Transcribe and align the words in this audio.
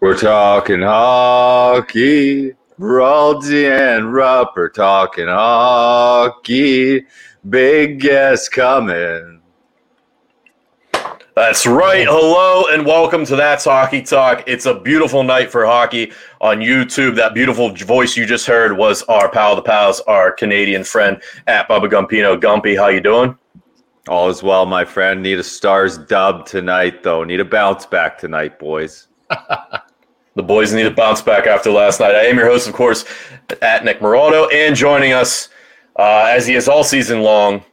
We're 0.00 0.16
talking 0.16 0.82
hockey. 0.82 2.52
Raldi 2.78 3.66
and 3.68 4.14
Rupp 4.14 4.56
are 4.56 4.68
talking 4.68 5.26
hockey. 5.26 7.04
Big 7.48 7.98
guest 7.98 8.52
coming. 8.52 9.42
That's 11.34 11.66
right. 11.66 12.06
Hello 12.08 12.72
and 12.72 12.86
welcome 12.86 13.26
to 13.26 13.34
That's 13.34 13.64
Hockey 13.64 14.00
Talk. 14.02 14.44
It's 14.46 14.66
a 14.66 14.78
beautiful 14.78 15.24
night 15.24 15.50
for 15.50 15.66
hockey 15.66 16.12
on 16.40 16.58
YouTube. 16.58 17.16
That 17.16 17.34
beautiful 17.34 17.74
voice 17.74 18.16
you 18.16 18.24
just 18.24 18.46
heard 18.46 18.76
was 18.76 19.02
our 19.04 19.28
pal 19.28 19.56
the 19.56 19.62
pals, 19.62 20.00
our 20.02 20.30
Canadian 20.30 20.84
friend 20.84 21.20
at 21.48 21.68
Bubba 21.68 21.90
Gumpino. 21.90 22.40
Gumpy, 22.40 22.78
how 22.78 22.86
you 22.86 23.00
doing? 23.00 23.36
All 24.06 24.28
is 24.28 24.44
well, 24.44 24.64
my 24.64 24.84
friend. 24.84 25.24
Need 25.24 25.40
a 25.40 25.44
Stars 25.44 25.98
dub 25.98 26.46
tonight, 26.46 27.02
though. 27.02 27.24
Need 27.24 27.40
a 27.40 27.44
bounce 27.44 27.84
back 27.84 28.16
tonight, 28.16 28.60
boys. 28.60 29.08
the 30.38 30.42
boys 30.44 30.72
need 30.72 30.86
a 30.86 30.90
bounce 30.92 31.20
back 31.20 31.48
after 31.48 31.68
last 31.68 31.98
night. 31.98 32.14
I 32.14 32.26
am 32.26 32.36
your 32.36 32.46
host, 32.46 32.68
of 32.68 32.72
course, 32.72 33.04
at 33.60 33.84
Nick 33.84 33.98
Morado, 33.98 34.46
and 34.54 34.76
joining 34.76 35.12
us, 35.12 35.48
uh, 35.98 36.26
as 36.28 36.46
he 36.46 36.54
is 36.54 36.68
all 36.68 36.84
season 36.84 37.22
long, 37.22 37.64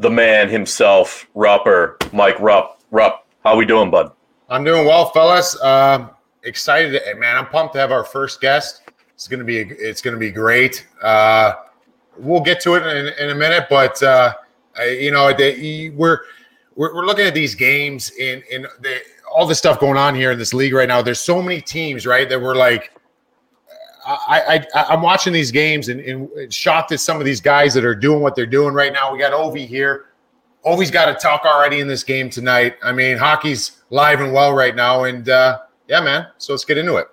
the 0.00 0.10
man 0.10 0.48
himself, 0.48 1.28
Rupper, 1.36 1.94
Mike 2.12 2.40
Rupp. 2.40 2.80
Rupp, 2.90 3.24
how 3.44 3.52
are 3.52 3.56
we 3.56 3.64
doing, 3.64 3.88
bud? 3.88 4.10
I'm 4.48 4.64
doing 4.64 4.84
well, 4.84 5.10
fellas. 5.10 5.56
Uh, 5.62 6.08
excited, 6.42 7.00
man. 7.18 7.36
I'm 7.36 7.46
pumped 7.46 7.74
to 7.74 7.78
have 7.78 7.92
our 7.92 8.02
first 8.02 8.40
guest. 8.40 8.82
It's 9.14 9.28
gonna 9.28 9.44
be 9.44 9.58
it's 9.60 10.02
gonna 10.02 10.16
be 10.16 10.32
great. 10.32 10.88
Uh, 11.00 11.52
we'll 12.16 12.40
get 12.40 12.60
to 12.62 12.74
it 12.74 12.84
in, 12.84 13.12
in 13.14 13.30
a 13.30 13.34
minute, 13.34 13.68
but 13.70 14.02
uh, 14.02 14.34
I, 14.76 14.86
you 14.86 15.12
know, 15.12 15.32
they, 15.32 15.90
we're, 15.90 16.22
we're 16.74 16.96
we're 16.96 17.06
looking 17.06 17.26
at 17.26 17.34
these 17.34 17.54
games 17.54 18.10
in 18.10 18.42
in 18.50 18.62
the, 18.80 19.02
all 19.34 19.46
the 19.46 19.54
stuff 19.54 19.78
going 19.80 19.96
on 19.96 20.14
here 20.14 20.32
in 20.32 20.38
this 20.38 20.54
league 20.54 20.72
right 20.72 20.88
now. 20.88 21.02
There's 21.02 21.20
so 21.20 21.42
many 21.42 21.60
teams, 21.60 22.06
right, 22.06 22.28
that 22.28 22.40
we're 22.40 22.56
like. 22.56 22.92
I, 24.10 24.66
I 24.74 24.84
I'm 24.84 25.02
watching 25.02 25.34
these 25.34 25.50
games 25.50 25.90
and, 25.90 26.00
and 26.00 26.54
shocked 26.54 26.92
at 26.92 27.00
some 27.00 27.18
of 27.18 27.26
these 27.26 27.42
guys 27.42 27.74
that 27.74 27.84
are 27.84 27.94
doing 27.94 28.22
what 28.22 28.34
they're 28.34 28.46
doing 28.46 28.72
right 28.72 28.90
now. 28.90 29.12
We 29.12 29.18
got 29.18 29.32
Ovi 29.32 29.66
here 29.66 30.06
Ovi's 30.64 30.90
got 30.90 31.08
a 31.08 31.14
talk 31.14 31.44
already 31.44 31.80
in 31.80 31.88
this 31.88 32.02
game 32.02 32.30
tonight. 32.30 32.76
I 32.82 32.92
mean, 32.92 33.16
hockey's 33.16 33.82
live 33.90 34.20
and 34.20 34.32
well 34.32 34.52
right 34.52 34.74
now, 34.74 35.04
and 35.04 35.28
uh, 35.28 35.60
yeah, 35.88 36.00
man. 36.00 36.26
So 36.38 36.52
let's 36.52 36.64
get 36.64 36.78
into 36.78 36.96
it. 36.96 37.08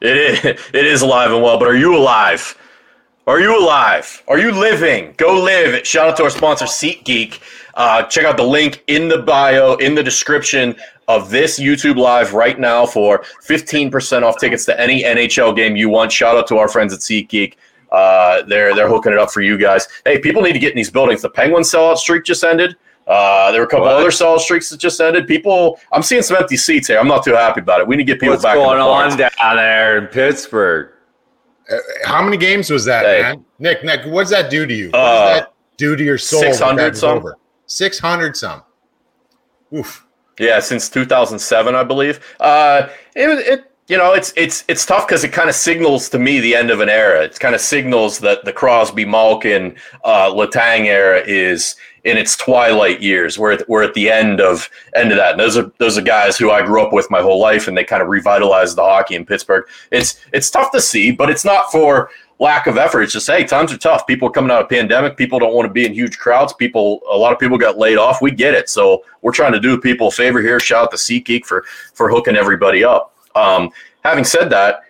It 0.00 0.16
is. 0.16 0.44
It 0.74 0.86
is 0.86 1.02
alive 1.02 1.30
and 1.30 1.42
well. 1.42 1.58
But 1.58 1.68
are 1.68 1.76
you 1.76 1.96
alive? 1.96 2.58
Are 3.26 3.40
you 3.40 3.58
alive? 3.58 4.22
Are 4.28 4.38
you 4.38 4.50
living? 4.50 5.14
Go 5.16 5.40
live. 5.40 5.86
Shout 5.86 6.08
out 6.08 6.16
to 6.18 6.24
our 6.24 6.30
sponsor, 6.30 6.66
SeatGeek. 6.66 7.40
Uh, 7.74 8.02
check 8.04 8.24
out 8.24 8.36
the 8.36 8.42
link 8.42 8.84
in 8.86 9.08
the 9.08 9.18
bio, 9.18 9.74
in 9.76 9.94
the 9.94 10.02
description 10.02 10.76
of 11.08 11.30
this 11.30 11.58
YouTube 11.58 11.96
live 11.96 12.32
right 12.32 12.58
now 12.58 12.86
for 12.86 13.24
15% 13.46 14.22
off 14.22 14.38
tickets 14.38 14.64
to 14.64 14.80
any 14.80 15.02
NHL 15.02 15.54
game 15.54 15.76
you 15.76 15.88
want. 15.88 16.12
Shout 16.12 16.36
out 16.36 16.46
to 16.48 16.56
our 16.58 16.68
friends 16.68 16.92
at 16.92 17.00
SeatGeek. 17.00 17.54
Uh, 17.90 18.42
they're 18.42 18.74
they're 18.74 18.88
hooking 18.88 19.12
it 19.12 19.18
up 19.18 19.30
for 19.30 19.40
you 19.40 19.56
guys. 19.56 19.86
Hey, 20.04 20.18
people 20.18 20.42
need 20.42 20.52
to 20.54 20.58
get 20.58 20.70
in 20.70 20.76
these 20.76 20.90
buildings. 20.90 21.22
The 21.22 21.30
Penguin 21.30 21.62
sellout 21.62 21.96
streak 21.96 22.24
just 22.24 22.42
ended. 22.42 22.76
Uh, 23.06 23.52
there 23.52 23.60
were 23.60 23.66
a 23.66 23.70
couple 23.70 23.84
what? 23.84 23.94
other 23.94 24.10
solid 24.10 24.40
streaks 24.40 24.70
that 24.70 24.78
just 24.78 25.00
ended. 25.00 25.28
People, 25.28 25.78
I'm 25.92 26.02
seeing 26.02 26.22
some 26.22 26.36
empty 26.36 26.56
seats 26.56 26.88
here. 26.88 26.98
I'm 26.98 27.06
not 27.06 27.22
too 27.22 27.34
happy 27.34 27.60
about 27.60 27.80
it. 27.80 27.86
We 27.86 27.96
need 27.96 28.06
to 28.06 28.12
get 28.12 28.18
people 28.18 28.32
What's 28.32 28.42
back. 28.42 28.56
What's 28.56 28.66
going 28.66 28.80
on 28.80 29.16
down 29.16 29.56
there 29.56 29.98
in 29.98 30.06
Pittsburgh? 30.06 30.92
Uh, 31.70 31.76
how 32.04 32.22
many 32.22 32.36
games 32.36 32.70
was 32.70 32.84
that, 32.86 33.04
hey. 33.04 33.22
man? 33.22 33.44
Nick, 33.58 33.84
Nick, 33.84 34.06
what 34.06 34.22
does 34.22 34.30
that 34.30 34.50
do 34.50 34.66
to 34.66 34.74
you? 34.74 34.86
What 34.86 34.92
does 34.92 35.20
uh, 35.20 35.34
that 35.34 35.54
do 35.76 35.96
to 35.96 36.04
your 36.04 36.18
soul? 36.18 36.40
Six 36.40 36.58
hundred 36.58 36.96
600 37.66 38.36
some. 38.36 38.62
Oof. 39.74 40.06
Yeah, 40.38 40.60
since 40.60 40.88
2007, 40.88 41.74
I 41.74 41.84
believe. 41.84 42.20
Uh, 42.40 42.88
it, 43.14 43.28
it 43.28 43.70
you 43.86 43.98
know, 43.98 44.14
it's 44.14 44.32
it's 44.34 44.64
it's 44.66 44.86
tough 44.86 45.06
because 45.06 45.24
it 45.24 45.32
kind 45.32 45.50
of 45.50 45.54
signals 45.54 46.08
to 46.08 46.18
me 46.18 46.40
the 46.40 46.56
end 46.56 46.70
of 46.70 46.80
an 46.80 46.88
era. 46.88 47.22
It 47.24 47.38
kind 47.38 47.54
of 47.54 47.60
signals 47.60 48.18
that 48.20 48.44
the 48.44 48.52
Crosby, 48.52 49.04
Malkin, 49.04 49.76
uh, 50.04 50.30
Letang 50.30 50.86
era 50.86 51.22
is 51.26 51.76
in 52.04 52.16
its 52.16 52.34
twilight 52.36 53.02
years. 53.02 53.38
We're 53.38 53.52
at, 53.52 53.68
we're 53.68 53.82
at 53.82 53.92
the 53.92 54.10
end 54.10 54.40
of 54.40 54.70
end 54.94 55.12
of 55.12 55.18
that. 55.18 55.32
And 55.32 55.40
those 55.40 55.58
are 55.58 55.70
those 55.78 55.98
are 55.98 56.02
guys 56.02 56.38
who 56.38 56.50
I 56.50 56.64
grew 56.64 56.82
up 56.82 56.94
with 56.94 57.10
my 57.10 57.20
whole 57.20 57.38
life, 57.38 57.68
and 57.68 57.76
they 57.76 57.84
kind 57.84 58.02
of 58.02 58.08
revitalized 58.08 58.76
the 58.76 58.82
hockey 58.82 59.16
in 59.16 59.26
Pittsburgh. 59.26 59.66
It's 59.90 60.18
it's 60.32 60.50
tough 60.50 60.70
to 60.72 60.80
see, 60.80 61.12
but 61.12 61.28
it's 61.28 61.44
not 61.44 61.70
for 61.70 62.08
lack 62.38 62.66
of 62.66 62.76
effort. 62.76 63.02
It's 63.02 63.12
just 63.12 63.26
hey, 63.26 63.44
times 63.44 63.72
are 63.72 63.78
tough. 63.78 64.06
People 64.06 64.28
are 64.28 64.32
coming 64.32 64.50
out 64.50 64.62
of 64.62 64.68
pandemic. 64.68 65.16
People 65.16 65.38
don't 65.38 65.54
want 65.54 65.66
to 65.66 65.72
be 65.72 65.86
in 65.86 65.94
huge 65.94 66.18
crowds. 66.18 66.52
People, 66.52 67.00
a 67.10 67.16
lot 67.16 67.32
of 67.32 67.38
people 67.38 67.58
got 67.58 67.78
laid 67.78 67.96
off. 67.96 68.20
We 68.20 68.30
get 68.30 68.54
it. 68.54 68.68
So 68.68 69.04
we're 69.22 69.32
trying 69.32 69.52
to 69.52 69.60
do 69.60 69.80
people 69.80 70.08
a 70.08 70.10
favor 70.10 70.40
here. 70.40 70.60
Shout 70.60 70.84
out 70.84 70.90
to 70.92 70.96
SeatGeek 70.96 71.44
for 71.44 71.64
for 71.94 72.10
hooking 72.10 72.36
everybody 72.36 72.84
up. 72.84 73.16
Um, 73.34 73.70
having 74.04 74.24
said 74.24 74.50
that, 74.50 74.82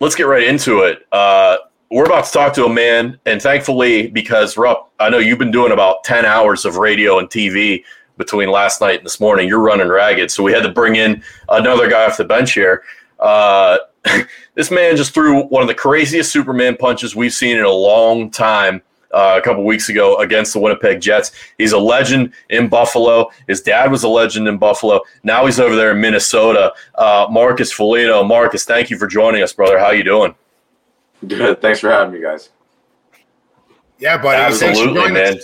let's 0.00 0.14
get 0.14 0.24
right 0.24 0.44
into 0.44 0.80
it. 0.80 1.06
Uh, 1.12 1.58
we're 1.90 2.06
about 2.06 2.24
to 2.24 2.32
talk 2.32 2.54
to 2.54 2.64
a 2.64 2.72
man, 2.72 3.18
and 3.26 3.40
thankfully, 3.40 4.08
because 4.08 4.56
Rupp, 4.56 4.90
I 4.98 5.10
know 5.10 5.18
you've 5.18 5.38
been 5.38 5.50
doing 5.50 5.72
about 5.72 6.04
10 6.04 6.24
hours 6.24 6.64
of 6.64 6.78
radio 6.78 7.18
and 7.18 7.28
TV 7.28 7.84
between 8.16 8.50
last 8.50 8.80
night 8.80 8.98
and 8.98 9.04
this 9.04 9.20
morning. 9.20 9.46
You're 9.46 9.60
running 9.60 9.88
ragged. 9.88 10.30
So 10.30 10.42
we 10.42 10.52
had 10.52 10.62
to 10.62 10.70
bring 10.70 10.96
in 10.96 11.22
another 11.50 11.90
guy 11.90 12.06
off 12.06 12.16
the 12.16 12.24
bench 12.24 12.54
here. 12.54 12.82
Uh, 13.18 13.78
this 14.54 14.70
man 14.70 14.96
just 14.96 15.14
threw 15.14 15.44
one 15.44 15.62
of 15.62 15.68
the 15.68 15.74
craziest 15.74 16.32
Superman 16.32 16.76
punches 16.76 17.14
we've 17.14 17.32
seen 17.32 17.56
in 17.56 17.64
a 17.64 17.70
long 17.70 18.30
time 18.30 18.82
uh, 19.12 19.38
a 19.38 19.42
couple 19.42 19.64
weeks 19.64 19.88
ago 19.88 20.16
against 20.18 20.52
the 20.52 20.58
Winnipeg 20.58 21.00
Jets. 21.00 21.32
He's 21.58 21.72
a 21.72 21.78
legend 21.78 22.32
in 22.50 22.68
Buffalo. 22.68 23.30
His 23.46 23.60
dad 23.60 23.90
was 23.90 24.04
a 24.04 24.08
legend 24.08 24.48
in 24.48 24.58
Buffalo. 24.58 25.00
Now 25.22 25.46
he's 25.46 25.60
over 25.60 25.76
there 25.76 25.92
in 25.92 26.00
Minnesota. 26.00 26.72
Uh, 26.94 27.26
Marcus 27.30 27.72
Foligno. 27.72 28.24
Marcus, 28.24 28.64
thank 28.64 28.90
you 28.90 28.98
for 28.98 29.06
joining 29.06 29.42
us, 29.42 29.52
brother. 29.52 29.78
How 29.78 29.90
you 29.90 30.02
doing? 30.02 30.34
Good. 31.26 31.60
Thanks 31.60 31.80
for 31.80 31.90
having 31.90 32.14
me, 32.14 32.20
guys. 32.20 32.50
Yeah, 33.98 34.20
buddy. 34.20 34.42
Absolutely, 34.42 35.12
man. 35.12 35.38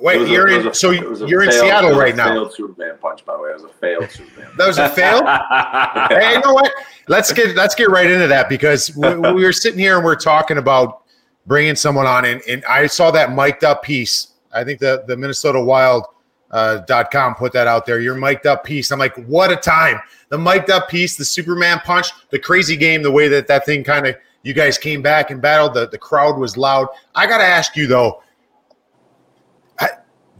Wait, 0.00 0.28
you're 0.28 0.48
a, 0.48 0.68
in. 0.68 0.74
So 0.74 0.90
you're 0.90 1.42
in 1.42 1.52
Seattle 1.52 1.98
right 1.98 2.14
now. 2.14 2.28
Failed 2.28 2.54
Superman 2.54 2.98
punch, 3.00 3.24
by 3.24 3.36
the 3.36 3.42
way. 3.42 3.50
It 3.50 3.54
was 3.54 3.64
a 3.64 3.68
failed 3.68 4.10
Superman. 4.10 4.50
that 4.56 4.66
was 4.66 4.78
a 4.78 4.88
fail. 4.88 5.24
hey, 6.18 6.34
you 6.34 6.40
know 6.40 6.54
what? 6.54 6.72
Let's 7.08 7.32
get 7.32 7.56
let's 7.56 7.74
get 7.74 7.90
right 7.90 8.10
into 8.10 8.26
that 8.26 8.48
because 8.48 8.94
we, 8.96 9.14
we 9.16 9.44
were 9.44 9.52
sitting 9.52 9.78
here 9.78 9.96
and 9.96 10.04
we're 10.04 10.16
talking 10.16 10.58
about 10.58 11.02
bringing 11.46 11.74
someone 11.74 12.06
on. 12.06 12.24
And, 12.26 12.40
and 12.48 12.64
I 12.66 12.86
saw 12.86 13.10
that 13.10 13.32
mic'd 13.32 13.64
up 13.64 13.82
piece. 13.82 14.34
I 14.52 14.62
think 14.62 14.78
the, 14.78 15.04
the 15.06 15.16
Minnesota 15.16 15.60
Wild 15.60 16.04
uh, 16.50 16.78
dot 16.78 17.10
com 17.10 17.34
put 17.34 17.52
that 17.52 17.66
out 17.66 17.86
there. 17.86 18.00
Your 18.00 18.14
mic'd 18.14 18.46
up 18.46 18.64
piece. 18.64 18.92
I'm 18.92 18.98
like, 18.98 19.16
what 19.26 19.50
a 19.50 19.56
time. 19.56 20.00
The 20.28 20.38
mic'd 20.38 20.70
up 20.70 20.88
piece, 20.88 21.16
the 21.16 21.24
Superman 21.24 21.80
punch, 21.80 22.08
the 22.30 22.38
crazy 22.38 22.76
game, 22.76 23.02
the 23.02 23.10
way 23.10 23.28
that 23.28 23.48
that 23.48 23.66
thing 23.66 23.82
kind 23.82 24.06
of, 24.06 24.16
you 24.42 24.54
guys 24.54 24.78
came 24.78 25.02
back 25.02 25.30
and 25.30 25.42
battled. 25.42 25.74
The, 25.74 25.88
the 25.88 25.98
crowd 25.98 26.38
was 26.38 26.56
loud. 26.56 26.88
I 27.14 27.26
got 27.26 27.38
to 27.38 27.44
ask 27.44 27.76
you, 27.76 27.86
though, 27.86 28.22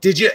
did 0.00 0.18
you, 0.18 0.30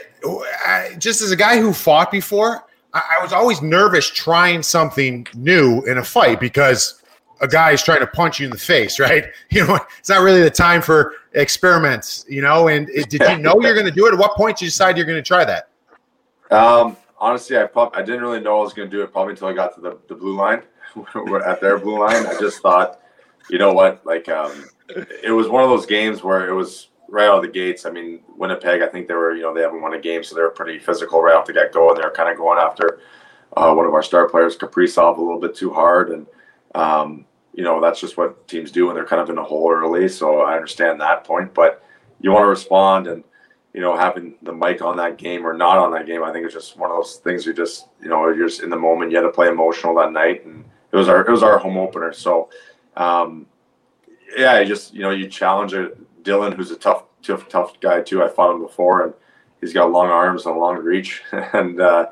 just 0.98 1.22
as 1.22 1.32
a 1.32 1.36
guy 1.36 1.60
who 1.60 1.74
fought 1.74 2.12
before, 2.12 2.66
I, 2.94 3.18
I 3.20 3.24
was 3.24 3.34
always 3.34 3.62
nervous 3.62 4.10
trying 4.10 4.64
something 4.64 5.28
new 5.36 5.82
in 5.84 5.98
a 5.98 6.04
fight 6.04 6.40
because 6.40 7.02
a 7.42 7.48
guy 7.48 7.72
is 7.72 7.84
trying 7.84 8.00
to 8.00 8.08
punch 8.08 8.40
you 8.40 8.46
in 8.46 8.52
the 8.52 8.58
face, 8.58 9.00
right? 9.00 9.26
You 9.50 9.68
know, 9.68 9.80
it's 10.00 10.10
not 10.10 10.22
really 10.22 10.42
the 10.42 10.50
time 10.50 10.82
for 10.82 11.14
experiments, 11.34 12.26
you 12.28 12.42
know. 12.42 12.68
And 12.68 12.90
it, 12.90 13.10
did 13.10 13.22
you 13.22 13.38
know 13.38 13.60
you're 13.62 13.74
going 13.74 13.86
to 13.86 13.92
do 13.92 14.08
it? 14.08 14.14
At 14.14 14.20
what 14.20 14.36
point 14.36 14.58
did 14.58 14.66
you 14.66 14.70
decide 14.70 14.98
you're 14.98 15.06
going 15.06 15.22
to 15.22 15.28
try 15.28 15.46
that? 15.46 15.70
Um, 16.52 16.98
honestly, 17.18 17.58
I 17.58 17.68
I 17.94 18.02
didn't 18.02 18.22
really 18.22 18.40
know 18.40 18.60
I 18.60 18.64
was 18.64 18.74
going 18.74 18.90
to 18.90 18.96
do 18.96 19.04
it 19.04 19.12
probably 19.12 19.32
until 19.32 19.48
I 19.48 19.54
got 19.54 19.76
to 19.76 19.82
the, 19.82 19.98
the 20.08 20.16
blue 20.16 20.36
line. 20.36 20.64
at 21.46 21.60
their 21.60 21.80
blue 21.80 22.00
line, 22.00 22.26
I 22.28 22.38
just 22.40 22.62
thought, 22.62 23.00
you 23.50 23.58
know 23.58 23.74
what? 23.74 24.06
Like, 24.06 24.30
um, 24.30 24.66
it 25.24 25.32
was 25.32 25.48
one 25.48 25.64
of 25.64 25.70
those 25.70 25.88
games 25.88 26.24
where 26.24 26.48
it 26.48 26.54
was 26.54 26.90
right 27.14 27.28
out 27.28 27.38
of 27.38 27.42
the 27.44 27.48
gates. 27.48 27.86
I 27.86 27.92
mean, 27.92 28.22
Winnipeg, 28.36 28.82
I 28.82 28.88
think 28.88 29.08
they 29.08 29.14
were, 29.14 29.36
you 29.36 29.44
know, 29.44 29.54
they 29.54 29.62
haven't 29.62 29.82
won 29.82 29.94
a 29.94 30.00
game, 30.00 30.24
so 30.24 30.36
they 30.36 30.42
were 30.42 30.50
pretty 30.50 30.80
physical 30.80 31.22
right 31.22 31.36
off 31.36 31.46
the 31.46 31.54
get 31.54 31.72
go, 31.72 31.90
and 31.90 31.98
they 31.98 32.02
were 32.02 32.12
kind 32.12 32.30
of 32.30 32.38
going 32.38 32.58
after 32.58 33.00
uh, 33.56 33.72
one 33.72 33.86
of 33.86 33.94
our 33.94 34.02
star 34.02 34.28
players, 34.28 34.58
Kaprizov, 34.58 35.18
a 35.18 35.22
little 35.22 35.40
bit 35.40 35.54
too 35.54 35.72
hard, 35.72 36.10
and 36.10 36.26
um, 36.74 37.26
you 37.54 37.64
know 37.64 37.80
that's 37.80 38.02
just 38.02 38.18
what 38.18 38.48
teams 38.48 38.72
do 38.72 38.88
when 38.88 38.96
they're 38.96 39.06
kind 39.06 39.22
of 39.22 39.30
in 39.30 39.38
a 39.38 39.44
hole 39.44 39.72
early. 39.72 40.10
So 40.10 40.42
I 40.42 40.56
understand 40.56 41.00
that 41.02 41.24
point, 41.24 41.54
but 41.54 41.84
you 42.20 42.32
want 42.32 42.44
to 42.44 42.48
respond 42.48 43.06
and 43.06 43.24
you 43.76 43.82
know 43.82 43.96
having 43.96 44.34
the 44.42 44.52
mic 44.52 44.82
on 44.82 44.98
that 44.98 45.20
game 45.20 45.46
or 45.46 45.54
not 45.54 45.78
on 45.78 45.92
that 45.92 46.08
game. 46.08 46.24
I 46.24 46.34
think 46.34 46.46
it's 46.46 46.56
just 46.56 46.78
one 46.78 46.90
of 46.90 46.98
those 46.98 47.18
things 47.18 47.46
you 47.46 47.54
just 47.54 47.90
you 48.02 48.10
know 48.10 48.28
you're 48.30 48.48
just 48.48 48.64
in 48.64 48.72
the 48.72 48.76
moment. 48.76 49.12
You 49.12 49.18
had 49.18 49.24
to 49.24 49.30
play 49.30 49.50
emotional 49.50 49.94
that 49.96 50.12
night, 50.12 50.46
and 50.48 50.66
it 50.92 50.96
was 50.96 51.08
our 51.08 51.22
it 51.22 51.30
was 51.30 51.44
our 51.44 51.60
home 51.60 51.78
opener. 51.78 52.12
So 52.12 52.50
um, 52.98 53.46
yeah, 54.36 54.60
you 54.60 54.66
just 54.66 54.96
you 54.96 55.02
know 55.02 55.12
you 55.12 55.28
challenge 55.28 55.76
it. 55.76 55.96
Dillon, 56.24 56.54
who's 56.54 56.72
a 56.72 56.76
tough 56.76 57.04
tough 57.22 57.48
tough 57.50 57.80
guy 57.80 58.02
too. 58.02 58.24
I 58.24 58.28
fought 58.28 58.56
him 58.56 58.62
before, 58.62 59.04
and 59.04 59.14
he's 59.62 59.74
got 59.74 59.92
long 59.92 60.08
arms 60.08 60.46
and 60.46 60.56
a 60.56 60.60
long 60.60 60.78
reach, 60.78 61.24
and 61.32 61.80
uh, 61.80 62.08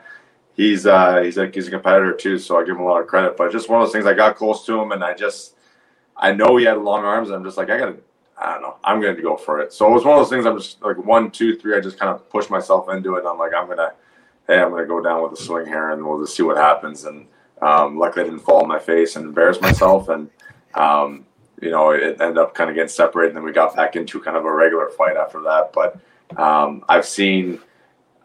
he's 0.54 0.86
uh, 0.86 1.22
he's 1.22 1.38
a 1.38 1.48
he's 1.48 1.68
a 1.68 1.72
competitor 1.72 2.14
too, 2.14 2.38
so 2.38 2.60
I 2.60 2.64
give 2.64 2.76
him 2.76 2.82
a 2.82 2.86
lot 2.86 3.02
of 3.02 3.08
credit. 3.08 3.38
But 3.38 3.52
just 3.52 3.70
one 3.70 3.82
of 3.82 3.88
those 3.88 3.94
things, 3.94 4.06
I 4.06 4.14
got 4.14 4.36
close 4.36 4.66
to 4.66 4.80
him, 4.80 4.92
and 4.92 5.04
I 5.04 5.14
just 5.14 5.56
I 6.18 6.32
know 6.32 6.58
he 6.58 6.66
had 6.66 6.78
long 6.78 7.04
arms. 7.04 7.30
I'm 7.30 7.44
just 7.44 7.58
like 7.58 7.70
I 7.70 7.78
gotta 7.78 7.98
I 8.38 8.54
don't 8.54 8.62
know 8.62 8.78
I'm 8.84 9.02
gonna 9.02 9.22
go 9.22 9.36
for 9.36 9.60
it. 9.60 9.74
So 9.74 9.88
it 9.88 9.92
was 9.92 10.06
one 10.06 10.18
of 10.18 10.22
those 10.22 10.30
things. 10.30 10.46
I'm 10.46 10.58
just 10.58 10.82
like 10.82 10.98
one, 10.98 11.32
two, 11.32 11.58
three. 11.58 11.76
I 11.76 11.82
just 11.82 12.00
kind 12.00 12.12
of 12.12 12.30
pushed 12.30 12.50
myself 12.50 12.90
into 12.90 13.16
it. 13.16 13.20
And 13.20 13.28
I'm 13.28 13.38
like 13.38 13.54
I'm 13.54 13.68
gonna 13.68 13.94
hey 14.48 14.60
I'm 14.60 14.72
gonna 14.72 14.86
go 14.86 15.02
down 15.02 15.24
with 15.24 15.40
a 15.40 15.44
swing 15.44 15.66
here, 15.66 15.92
and 15.92 16.06
we'll 16.06 16.22
just 16.22 16.36
see 16.36 16.44
what 16.44 16.58
happens. 16.58 17.06
And 17.06 17.28
um, 17.62 17.98
luckily 17.98 18.26
I 18.26 18.30
didn't 18.30 18.44
fall 18.44 18.64
on 18.64 18.68
my 18.68 18.80
face 18.80 19.16
and 19.16 19.26
embarrass 19.26 19.62
myself. 19.62 20.10
And, 20.10 20.30
um, 20.74 21.26
you 21.62 21.70
know, 21.70 21.92
it 21.92 22.20
ended 22.20 22.38
up 22.38 22.56
kind 22.56 22.70
of 22.70 22.76
getting 22.76 22.90
separated. 22.90 23.30
And 23.30 23.38
then 23.38 23.44
we 23.44 23.52
got 23.52 23.76
back 23.76 23.96
into 23.96 24.20
kind 24.20 24.36
of 24.36 24.46
a 24.46 24.52
regular 24.52 24.90
fight 24.90 25.16
after 25.16 25.42
that. 25.44 25.72
But 25.72 26.00
um, 26.40 26.84
I've 26.90 27.06
seen, 27.06 27.60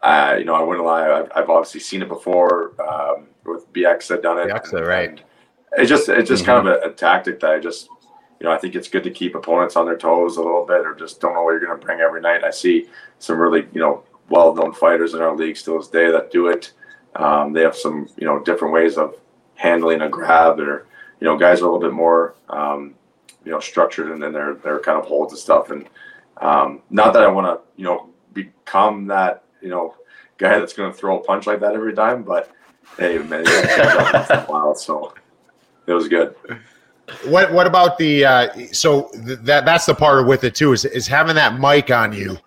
uh, 0.01 0.35
you 0.37 0.45
know, 0.45 0.55
I 0.55 0.61
wouldn't 0.61 0.85
lie, 0.85 1.09
I've, 1.09 1.31
I've 1.35 1.49
obviously 1.49 1.79
seen 1.79 2.01
it 2.01 2.07
before 2.07 2.73
um, 2.81 3.27
with 3.45 3.71
BX 3.73 4.09
had 4.09 4.21
done 4.21 4.39
it. 4.39 4.51
BX, 4.51 4.85
right. 4.85 5.21
It's 5.77 5.89
just, 5.89 6.09
it's 6.09 6.27
just 6.27 6.43
mm-hmm. 6.43 6.65
kind 6.65 6.67
of 6.67 6.83
a, 6.83 6.89
a 6.89 6.93
tactic 6.93 7.39
that 7.41 7.51
I 7.51 7.59
just, 7.59 7.89
you 8.39 8.45
know, 8.45 8.51
I 8.51 8.57
think 8.57 8.75
it's 8.75 8.87
good 8.87 9.03
to 9.03 9.11
keep 9.11 9.35
opponents 9.35 9.75
on 9.75 9.85
their 9.85 9.97
toes 9.97 10.37
a 10.37 10.41
little 10.41 10.65
bit 10.65 10.85
or 10.85 10.95
just 10.95 11.19
don't 11.19 11.33
know 11.33 11.43
what 11.43 11.51
you're 11.51 11.65
going 11.65 11.79
to 11.79 11.85
bring 11.85 11.99
every 11.99 12.21
night. 12.21 12.43
I 12.43 12.51
see 12.51 12.87
some 13.19 13.37
really, 13.37 13.67
you 13.73 13.81
know, 13.81 14.03
well 14.29 14.53
known 14.53 14.73
fighters 14.73 15.13
in 15.13 15.21
our 15.21 15.35
league 15.35 15.57
still 15.57 15.77
this 15.79 15.87
day 15.87 16.11
that 16.11 16.31
do 16.31 16.47
it. 16.47 16.73
Um, 17.15 17.53
they 17.53 17.61
have 17.61 17.75
some, 17.75 18.09
you 18.17 18.25
know, 18.25 18.39
different 18.43 18.73
ways 18.73 18.97
of 18.97 19.15
handling 19.55 20.01
a 20.01 20.09
grab 20.09 20.59
or, 20.59 20.87
you 21.19 21.25
know, 21.25 21.37
guys 21.37 21.61
are 21.61 21.65
a 21.65 21.71
little 21.71 21.79
bit 21.79 21.93
more, 21.93 22.35
um, 22.49 22.93
you 23.47 23.53
know, 23.53 23.61
structured 23.61 24.11
and 24.11 24.21
then 24.21 24.33
their, 24.33 24.55
their 24.55 24.77
kind 24.77 24.99
of 24.99 25.05
holds 25.05 25.31
and 25.31 25.39
stuff. 25.39 25.71
And 25.71 25.87
um, 26.41 26.81
not 26.89 27.13
that 27.13 27.23
I 27.23 27.27
want 27.27 27.47
to, 27.47 27.65
you 27.77 27.85
know, 27.85 28.09
become 28.33 29.07
that, 29.07 29.45
you 29.61 29.69
know, 29.69 29.95
guy 30.37 30.59
that's 30.59 30.73
going 30.73 30.91
to 30.91 30.97
throw 30.97 31.17
a 31.17 31.23
punch 31.23 31.47
like 31.47 31.61
that 31.61 31.73
every 31.73 31.93
time, 31.93 32.23
but 32.23 32.51
hey, 32.97 33.19
man, 33.19 33.45
while, 34.47 34.75
so 34.75 35.13
it 35.87 35.93
was 35.93 36.09
good. 36.09 36.35
What 37.23 37.53
what 37.53 37.65
about 37.65 37.97
the 37.97 38.25
uh, 38.25 38.67
so 38.73 39.09
th- 39.25 39.39
that 39.43 39.63
that's 39.63 39.85
the 39.85 39.95
part 39.95 40.27
with 40.27 40.43
it 40.43 40.55
too 40.55 40.73
is 40.73 40.83
is 40.83 41.07
having 41.07 41.35
that 41.35 41.57
mic 41.57 41.89
on 41.89 42.11
you, 42.11 42.37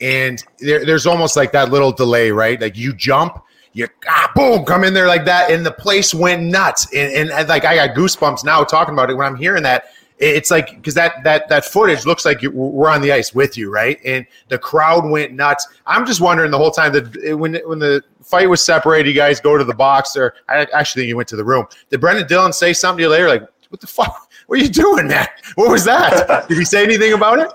and 0.00 0.42
there, 0.58 0.86
there's 0.86 1.06
almost 1.06 1.36
like 1.36 1.52
that 1.52 1.70
little 1.70 1.92
delay, 1.92 2.30
right? 2.30 2.58
Like 2.58 2.78
you 2.78 2.94
jump, 2.94 3.42
you 3.74 3.86
ah, 4.08 4.32
boom, 4.34 4.64
come 4.64 4.84
in 4.84 4.94
there 4.94 5.06
like 5.06 5.26
that, 5.26 5.50
and 5.50 5.66
the 5.66 5.70
place 5.70 6.14
went 6.14 6.42
nuts, 6.42 6.86
and, 6.94 7.12
and, 7.12 7.30
and 7.30 7.46
like 7.46 7.66
I 7.66 7.76
got 7.76 7.94
goosebumps 7.94 8.42
now 8.42 8.64
talking 8.64 8.94
about 8.94 9.10
it 9.10 9.14
when 9.14 9.26
I'm 9.26 9.36
hearing 9.36 9.62
that. 9.64 9.90
It's 10.18 10.50
like 10.50 10.70
because 10.70 10.94
that 10.94 11.22
that 11.24 11.48
that 11.48 11.66
footage 11.66 12.06
looks 12.06 12.24
like 12.24 12.40
you, 12.40 12.50
we're 12.50 12.88
on 12.88 13.02
the 13.02 13.12
ice 13.12 13.34
with 13.34 13.58
you, 13.58 13.70
right? 13.70 13.98
And 14.04 14.26
the 14.48 14.58
crowd 14.58 15.08
went 15.08 15.34
nuts. 15.34 15.66
I'm 15.86 16.06
just 16.06 16.22
wondering 16.22 16.50
the 16.50 16.58
whole 16.58 16.70
time 16.70 16.92
that 16.94 17.36
when 17.38 17.56
when 17.66 17.78
the 17.78 18.02
fight 18.22 18.48
was 18.48 18.64
separated, 18.64 19.08
you 19.08 19.14
guys 19.14 19.40
go 19.40 19.58
to 19.58 19.64
the 19.64 19.74
box, 19.74 20.16
or 20.16 20.34
I 20.48 20.66
actually 20.72 21.02
think 21.02 21.08
you 21.08 21.16
went 21.16 21.28
to 21.28 21.36
the 21.36 21.44
room. 21.44 21.66
Did 21.90 22.00
Brenden 22.00 22.26
Dillon 22.26 22.52
say 22.52 22.72
something 22.72 22.98
to 22.98 23.02
you 23.04 23.10
later, 23.10 23.28
like? 23.28 23.46
what 23.70 23.80
the 23.80 23.86
fuck? 23.86 24.30
What 24.46 24.60
are 24.60 24.62
you 24.62 24.68
doing, 24.68 25.08
man? 25.08 25.26
What 25.56 25.70
was 25.70 25.84
that? 25.84 26.46
Did 26.48 26.58
he 26.58 26.64
say 26.64 26.84
anything 26.84 27.12
about 27.12 27.38
it? 27.38 27.50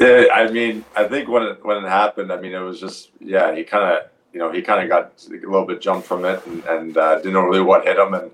Yeah, 0.00 0.32
I 0.32 0.50
mean, 0.50 0.84
I 0.96 1.04
think 1.04 1.28
when 1.28 1.42
it 1.42 1.64
when 1.64 1.84
it 1.84 1.88
happened, 1.88 2.32
I 2.32 2.40
mean, 2.40 2.52
it 2.52 2.58
was 2.58 2.80
just 2.80 3.10
yeah, 3.20 3.54
he 3.54 3.64
kind 3.64 3.94
of 3.94 4.10
you 4.32 4.38
know 4.38 4.50
he 4.50 4.62
kind 4.62 4.82
of 4.82 4.88
got 4.88 5.12
a 5.28 5.32
little 5.32 5.66
bit 5.66 5.80
jumped 5.80 6.06
from 6.06 6.24
it 6.24 6.44
and, 6.46 6.64
and 6.64 6.96
uh, 6.96 7.16
didn't 7.16 7.34
know 7.34 7.42
really 7.42 7.62
what 7.62 7.86
hit 7.86 7.98
him, 7.98 8.14
and 8.14 8.30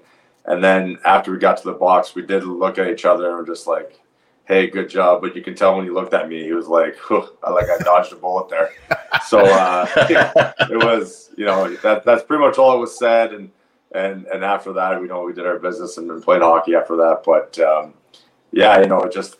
and 0.46 0.62
then 0.62 0.98
after 1.04 1.32
we 1.32 1.38
got 1.38 1.56
to 1.58 1.64
the 1.64 1.72
box, 1.72 2.14
we 2.14 2.22
did 2.22 2.44
look 2.44 2.78
at 2.78 2.88
each 2.88 3.04
other 3.04 3.28
and 3.28 3.38
we're 3.38 3.46
just 3.46 3.66
like, 3.66 4.00
hey, 4.44 4.68
good 4.68 4.88
job. 4.88 5.20
But 5.20 5.34
you 5.34 5.42
can 5.42 5.54
tell 5.54 5.76
when 5.76 5.84
he 5.84 5.90
looked 5.90 6.14
at 6.14 6.28
me, 6.28 6.42
he 6.42 6.52
was 6.52 6.68
like, 6.68 6.96
I 7.10 7.50
like 7.50 7.68
I 7.68 7.78
dodged 7.78 8.12
a 8.12 8.16
bullet 8.16 8.48
there. 8.48 8.70
So 9.26 9.40
uh, 9.40 9.86
it 10.70 10.84
was 10.84 11.30
you 11.36 11.46
know 11.46 11.74
that 11.76 12.04
that's 12.04 12.22
pretty 12.22 12.44
much 12.44 12.58
all 12.58 12.76
it 12.76 12.78
was 12.78 12.96
said 12.96 13.32
and 13.32 13.50
and 13.92 14.26
and 14.26 14.44
after 14.44 14.72
that, 14.74 15.00
we 15.00 15.08
know 15.08 15.22
we 15.22 15.32
did 15.32 15.46
our 15.46 15.58
business 15.58 15.96
and 15.96 16.08
then 16.08 16.20
played 16.20 16.42
hockey 16.42 16.74
after 16.74 16.96
that. 16.96 17.22
But 17.24 17.58
um, 17.58 17.94
yeah, 18.52 18.78
you 18.80 18.86
know, 18.86 19.00
it 19.02 19.12
just 19.12 19.36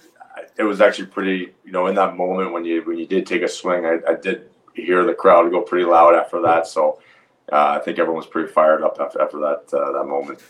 it 0.56 0.62
was 0.62 0.80
actually 0.80 1.06
pretty. 1.06 1.52
You 1.64 1.72
know, 1.72 1.86
in 1.88 1.94
that 1.96 2.16
moment 2.16 2.52
when 2.52 2.64
you 2.64 2.82
when 2.82 2.98
you 2.98 3.06
did 3.06 3.26
take 3.26 3.42
a 3.42 3.48
swing, 3.48 3.84
I, 3.84 3.98
I 4.08 4.14
did 4.14 4.48
hear 4.74 5.04
the 5.04 5.14
crowd 5.14 5.50
go 5.50 5.60
pretty 5.60 5.84
loud 5.84 6.14
after 6.14 6.40
that. 6.42 6.66
So 6.66 7.00
uh, 7.52 7.78
I 7.78 7.84
think 7.84 7.98
everyone 7.98 8.18
was 8.18 8.26
pretty 8.26 8.52
fired 8.52 8.82
up 8.82 8.98
after 9.00 9.20
after 9.20 9.38
that 9.40 9.72
uh, 9.72 9.92
that 9.92 10.04
moment. 10.04 10.40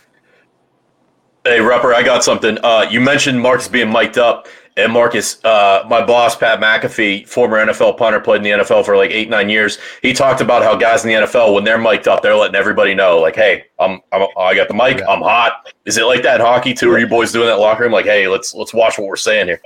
Hey, 1.46 1.60
Rupper, 1.60 1.94
I 1.94 2.02
got 2.02 2.24
something. 2.24 2.58
Uh, 2.64 2.88
you 2.90 3.00
mentioned 3.00 3.40
Marcus 3.40 3.68
being 3.68 3.88
mic'd 3.88 4.18
up. 4.18 4.48
And 4.76 4.92
Marcus, 4.92 5.42
uh, 5.44 5.84
my 5.88 6.04
boss, 6.04 6.36
Pat 6.36 6.58
McAfee, 6.58 7.28
former 7.28 7.64
NFL 7.64 7.96
punter, 7.96 8.18
played 8.18 8.38
in 8.38 8.42
the 8.42 8.64
NFL 8.64 8.84
for 8.84 8.96
like 8.96 9.12
eight, 9.12 9.30
nine 9.30 9.48
years. 9.48 9.78
He 10.02 10.12
talked 10.12 10.40
about 10.40 10.64
how 10.64 10.74
guys 10.74 11.04
in 11.04 11.08
the 11.08 11.14
NFL, 11.24 11.54
when 11.54 11.62
they're 11.62 11.78
mic'd 11.78 12.08
up, 12.08 12.20
they're 12.20 12.34
letting 12.34 12.56
everybody 12.56 12.96
know, 12.96 13.20
like, 13.20 13.36
hey, 13.36 13.66
I'm, 13.78 14.00
I'm 14.10 14.26
I 14.36 14.56
got 14.56 14.66
the 14.66 14.74
mic, 14.74 15.00
I'm 15.08 15.22
hot. 15.22 15.72
Is 15.84 15.96
it 15.98 16.02
like 16.02 16.24
that 16.24 16.40
in 16.40 16.46
hockey 16.46 16.74
too? 16.74 16.90
Are 16.90 16.98
you 16.98 17.06
boys 17.06 17.30
doing 17.30 17.46
that 17.46 17.60
locker 17.60 17.84
room? 17.84 17.92
Like, 17.92 18.06
hey, 18.06 18.26
let's 18.26 18.52
let's 18.52 18.74
watch 18.74 18.98
what 18.98 19.06
we're 19.06 19.14
saying 19.14 19.46
here. 19.46 19.62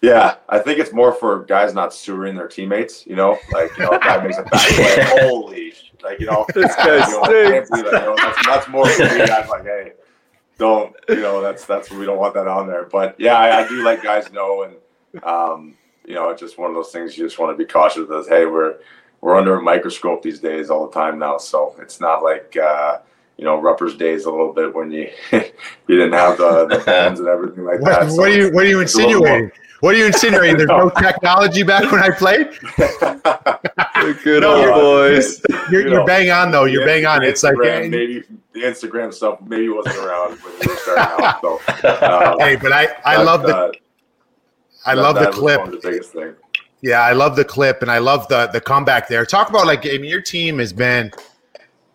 Yeah, 0.00 0.36
I 0.48 0.60
think 0.60 0.78
it's 0.78 0.92
more 0.92 1.12
for 1.12 1.44
guys 1.46 1.74
not 1.74 1.92
sewering 1.92 2.36
their 2.36 2.46
teammates. 2.46 3.04
You 3.04 3.16
know, 3.16 3.36
like 3.52 3.76
you 3.76 3.82
know, 3.82 3.90
a 3.90 3.98
guy 3.98 4.22
makes 4.22 4.38
a 4.38 4.44
bad 4.44 4.74
play, 4.74 5.20
holy, 5.28 5.74
like 6.04 6.20
you 6.20 6.26
know, 6.26 6.46
this 6.54 6.74
guy 6.76 7.04
you 7.06 7.12
know, 7.12 7.24
stinks. 7.24 7.68
That, 7.68 7.78
you 7.78 7.92
know, 7.92 8.14
that's, 8.16 8.46
that's 8.46 8.68
more 8.68 8.88
for 8.88 9.02
me. 9.02 9.22
I'm 9.22 9.48
like, 9.48 9.64
hey 9.64 9.92
don't 10.58 10.94
you 11.08 11.20
know 11.20 11.40
that's 11.40 11.64
that's 11.64 11.90
we 11.90 12.04
don't 12.04 12.18
want 12.18 12.34
that 12.34 12.46
on 12.46 12.66
there. 12.66 12.84
But 12.84 13.18
yeah, 13.18 13.38
I, 13.38 13.64
I 13.64 13.68
do 13.68 13.82
let 13.82 14.02
guys 14.02 14.30
know, 14.32 14.64
and 14.64 15.24
um, 15.24 15.74
you 16.04 16.14
know, 16.14 16.30
it's 16.30 16.40
just 16.40 16.58
one 16.58 16.70
of 16.70 16.74
those 16.74 16.90
things 16.90 17.16
you 17.16 17.24
just 17.24 17.38
want 17.38 17.56
to 17.56 17.64
be 17.64 17.70
cautious 17.70 18.08
of. 18.10 18.28
Hey, 18.28 18.44
we're 18.44 18.78
we're 19.20 19.36
under 19.36 19.56
a 19.56 19.62
microscope 19.62 20.22
these 20.22 20.40
days 20.40 20.70
all 20.70 20.86
the 20.86 20.92
time 20.92 21.18
now, 21.18 21.38
so 21.38 21.74
it's 21.80 22.00
not 22.00 22.22
like 22.22 22.56
uh, 22.56 22.98
you 23.36 23.44
know 23.44 23.60
Rupper's 23.60 23.96
days 23.96 24.24
a 24.24 24.30
little 24.30 24.52
bit 24.52 24.74
when 24.74 24.90
you 24.90 25.10
you 25.32 25.42
didn't 25.86 26.12
have 26.12 26.38
the, 26.38 26.66
the 26.66 26.80
phones 26.80 27.20
and 27.20 27.28
everything 27.28 27.64
like 27.64 27.80
what, 27.80 28.00
that. 28.00 28.10
So 28.10 28.16
what 28.16 28.30
are 28.30 28.34
you 28.34 28.50
What 28.50 28.64
are 28.64 28.68
you 28.68 28.80
insinuating? 28.80 29.50
What 29.80 29.94
are 29.94 29.98
you 29.98 30.06
insinuating? 30.06 30.56
There's 30.56 30.68
no 30.68 30.90
technology 30.98 31.62
back 31.62 31.90
when 31.92 32.00
I 32.00 32.10
played. 32.10 32.48
Good 34.24 34.42
no, 34.42 34.56
old 34.56 34.74
boys. 34.74 35.40
You're, 35.48 35.82
you're, 35.82 35.88
you're 35.88 36.06
bang 36.06 36.30
on 36.30 36.50
though. 36.50 36.64
You're 36.64 36.86
bang 36.86 37.06
on. 37.06 37.22
It's 37.22 37.42
like 37.42 37.56
maybe 37.56 38.24
the 38.52 38.60
Instagram 38.60 39.12
stuff 39.12 39.40
maybe 39.42 39.68
wasn't 39.68 39.96
around 39.96 40.38
when 40.38 40.52
you 40.62 40.68
were 40.68 40.76
starting 40.76 41.24
out. 41.24 41.40
So, 41.40 42.32
um, 42.32 42.38
hey, 42.40 42.56
but 42.56 42.72
I 42.72 42.88
I 43.04 43.22
love 43.22 43.42
the 43.42 43.56
uh, 43.56 43.72
I 44.86 44.94
love 44.94 45.16
the 45.16 45.30
clip. 45.30 45.64
The 45.66 45.80
biggest 45.82 46.12
thing. 46.12 46.34
Yeah, 46.80 47.00
I 47.00 47.12
love 47.12 47.36
the 47.36 47.44
clip 47.44 47.82
and 47.82 47.90
I 47.90 47.98
love 47.98 48.26
the 48.28 48.48
the 48.48 48.60
comeback 48.60 49.08
there. 49.08 49.24
Talk 49.26 49.50
about 49.50 49.66
like 49.66 49.84
I 49.86 49.98
mean, 49.98 50.04
your 50.04 50.22
team 50.22 50.58
has 50.58 50.72
been 50.72 51.12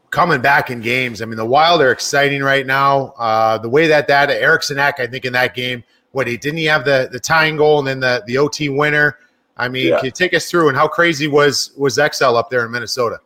coming 0.10 0.42
back 0.42 0.70
in 0.70 0.80
games. 0.80 1.22
I 1.22 1.26
mean, 1.26 1.38
the 1.38 1.46
Wild 1.46 1.82
are 1.82 1.92
exciting 1.92 2.44
right 2.44 2.66
now. 2.66 3.14
Uh, 3.18 3.58
the 3.58 3.70
way 3.70 3.88
that 3.88 4.08
that 4.08 4.30
Eriksson 4.30 4.78
Ek, 4.78 5.00
I 5.00 5.08
think 5.08 5.26
in 5.26 5.34
that 5.34 5.56
game, 5.56 5.84
what 6.14 6.28
he 6.28 6.38
didn't 6.38 6.58
he 6.58 6.66
have 6.66 6.86
the 6.86 7.10
the 7.12 7.20
tying 7.20 7.58
goal 7.58 7.80
and 7.80 7.88
then 7.88 8.00
the 8.00 8.24
the 8.26 8.38
OT 8.38 8.70
winner. 8.70 9.20
I 9.56 9.68
mean, 9.68 9.90
yeah. 9.90 9.98
can 9.98 10.06
you 10.06 10.12
take 10.12 10.34
us 10.34 10.50
through 10.50 10.70
and 10.70 10.78
how 10.78 10.88
crazy 10.88 11.28
was 11.28 11.74
was 11.78 11.98
Xcel 11.98 12.38
up 12.38 12.50
there 12.50 12.66
in 12.66 12.72
Minnesota? 12.72 13.20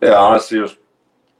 Yeah, 0.00 0.14
honestly, 0.14 0.58
it 0.58 0.62
was 0.62 0.76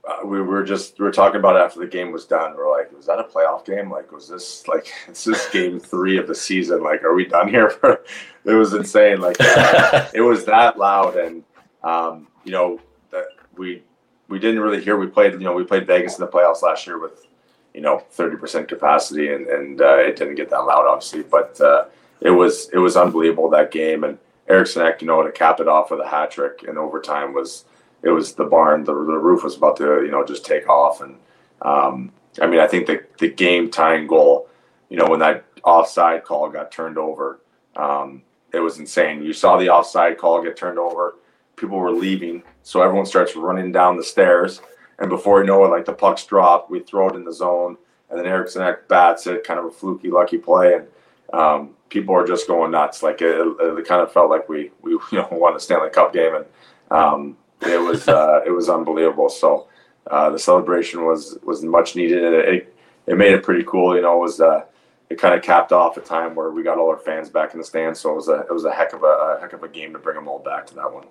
uh, 0.09 0.27
we 0.27 0.41
were 0.41 0.65
just 0.65 0.99
we 0.99 1.05
were 1.05 1.13
talking 1.13 1.39
about 1.39 1.57
it 1.57 1.61
after 1.61 1.79
the 1.79 1.87
game 1.87 2.11
was 2.11 2.25
done. 2.25 2.57
We 2.57 2.63
are 2.63 2.71
like, 2.71 2.91
was 2.93 3.07
that 3.07 3.21
a 3.21 3.25
playoff 3.25 3.65
game? 3.65 3.91
Like, 3.91 4.11
was 4.11 4.29
this 4.29 4.67
like 4.67 4.93
it's 5.09 5.25
this 5.25 5.49
game 5.51 5.79
three 5.79 6.19
of 6.19 6.27
the 6.27 6.35
season? 6.35 6.83
Like, 6.83 7.05
are 7.05 7.15
we 7.15 7.27
done 7.27 7.49
here? 7.49 7.79
it 8.45 8.55
was 8.55 8.75
insane. 8.75 9.21
Like, 9.21 9.37
uh, 9.41 10.09
it 10.15 10.23
was 10.23 10.45
that 10.47 10.79
loud, 10.79 11.17
and 11.17 11.45
um, 11.85 12.29
you 12.45 12.53
know 12.53 12.81
that 13.11 13.27
we 13.57 13.83
we 14.29 14.39
didn't 14.39 14.61
really 14.61 14.83
hear. 14.83 14.97
We 14.97 15.07
played, 15.07 15.35
you 15.35 15.41
know, 15.41 15.53
we 15.53 15.65
played 15.65 15.87
Vegas 15.87 16.19
in 16.19 16.25
the 16.25 16.31
playoffs 16.31 16.63
last 16.63 16.87
year 16.87 16.99
with 16.99 17.27
you 17.75 17.81
know 17.81 17.99
thirty 18.11 18.37
percent 18.37 18.69
capacity, 18.69 19.33
and 19.33 19.47
and 19.47 19.81
uh, 19.81 19.97
it 19.99 20.17
didn't 20.17 20.37
get 20.37 20.51
that 20.51 20.61
loud, 20.61 20.87
obviously, 20.87 21.23
but 21.23 21.61
uh, 21.61 21.85
it 22.21 22.31
was 22.31 22.69
it 22.73 22.79
was 22.79 22.97
unbelievable 22.97 23.51
that 23.51 23.71
game. 23.71 24.05
And 24.05 24.19
Eriksson 24.49 24.83
Ek, 24.83 25.01
you 25.01 25.07
know, 25.07 25.23
to 25.23 25.33
cap 25.33 25.61
it 25.61 25.69
off 25.69 25.91
with 25.91 26.01
a 26.01 26.09
hat 26.09 26.31
trick 26.31 26.65
in 26.67 26.77
overtime 26.77 27.33
was 27.33 27.65
it 28.03 28.11
was 28.11 28.35
the 28.35 28.45
barn, 28.45 28.85
the, 28.85 28.93
the 28.93 29.19
roof 29.19 29.45
was 29.45 29.57
about 29.57 29.77
to, 29.77 30.03
you 30.05 30.11
know, 30.11 30.25
just 30.25 30.45
take 30.45 30.69
off. 30.69 31.01
And 31.01 31.17
um, 31.63 32.13
I 32.41 32.47
mean, 32.47 32.61
I 32.61 32.67
think 32.67 32.87
the, 32.87 33.05
the 33.19 33.29
game 33.29 33.71
tying 33.71 34.07
goal, 34.07 34.49
you 34.89 34.97
know, 34.97 35.07
when 35.07 35.21
that 35.21 35.45
offside 35.65 36.25
call 36.25 36.49
got 36.51 36.73
turned 36.73 36.99
over, 36.99 37.41
um, 37.77 38.23
it 38.53 38.59
was 38.59 38.79
insane. 38.79 39.23
You 39.23 39.33
saw 39.33 39.57
the 39.57 39.71
offside 39.71 40.19
call 40.19 40.43
get 40.43 40.57
turned 40.57 40.79
over. 40.79 41.17
People 41.57 41.79
were 41.79 41.93
leaving. 41.93 42.43
So 42.65 42.83
everyone 42.83 43.07
starts 43.07 43.37
running 43.37 43.73
down 43.73 43.97
the 43.97 44.05
stairs. 44.05 44.61
And 45.03 45.11
before 45.11 45.41
you 45.41 45.47
know 45.47 45.65
it, 45.65 45.69
like 45.69 45.85
the 45.85 45.93
puck's 45.93 46.25
dropped, 46.25 46.71
we 46.71 46.79
throw 46.79 47.09
it 47.09 47.17
in 47.17 47.25
the 47.25 47.33
zone. 47.33 47.77
And 48.09 48.19
then 48.19 48.25
Eriksson 48.25 48.77
bats 48.87 49.27
it, 49.27 49.43
kind 49.43 49.59
of 49.59 49.67
a 49.67 49.71
fluky, 49.71 50.11
lucky 50.11 50.39
play. 50.39 50.75
And 50.75 50.87
um, 51.33 51.71
people 51.89 52.15
are 52.15 52.25
just 52.25 52.47
going 52.47 52.71
nuts. 52.71 53.03
Like 53.03 53.21
it, 53.21 53.35
it, 53.35 53.85
kind 53.85 54.01
of 54.01 54.13
felt 54.13 54.31
like 54.31 54.49
we, 54.49 54.71
we 54.81 54.93
you 55.13 55.19
know, 55.19 55.29
won 55.33 55.55
the 55.55 55.61
Stanley 55.61 55.91
Cup 55.91 56.13
game. 56.13 56.37
And 56.37 56.47
um, 56.93 57.37
it 57.63 57.81
was 57.81 58.07
uh, 58.21 58.43
it 58.47 58.53
was 58.53 58.69
unbelievable. 58.69 59.29
So 59.29 59.67
uh, 60.09 60.31
the 60.31 60.39
celebration 60.39 61.05
was 61.05 61.37
was 61.43 61.65
much 61.65 61.97
needed, 61.97 62.23
and 62.23 62.35
it 62.35 62.77
it 63.09 63.19
made 63.19 63.33
it 63.33 63.43
pretty 63.43 63.65
cool. 63.65 63.97
You 63.97 64.03
know, 64.03 64.19
it 64.19 64.21
was 64.21 64.41
uh, 64.41 64.67
it 65.11 65.19
kind 65.19 65.35
of 65.35 65.43
capped 65.43 65.73
off 65.73 65.97
a 65.97 66.01
time 66.01 66.37
where 66.37 66.53
we 66.53 66.63
got 66.63 66.79
all 66.79 66.91
our 66.91 66.99
fans 66.99 67.29
back 67.29 67.55
in 67.55 67.59
the 67.59 67.65
stands. 67.65 67.99
So 67.99 68.13
it 68.13 68.17
was 68.17 68.29
a 68.29 68.41
it 68.49 68.53
was 68.53 68.67
a 68.67 68.73
heck 68.73 68.93
of 68.93 69.03
a, 69.03 69.07
a 69.07 69.39
heck 69.41 69.53
of 69.53 69.65
a 69.65 69.69
game 69.69 69.93
to 69.95 69.99
bring 69.99 70.15
them 70.15 70.29
all 70.29 70.39
back 70.39 70.65
to 70.69 70.75
that 70.77 70.93
one. 70.93 71.07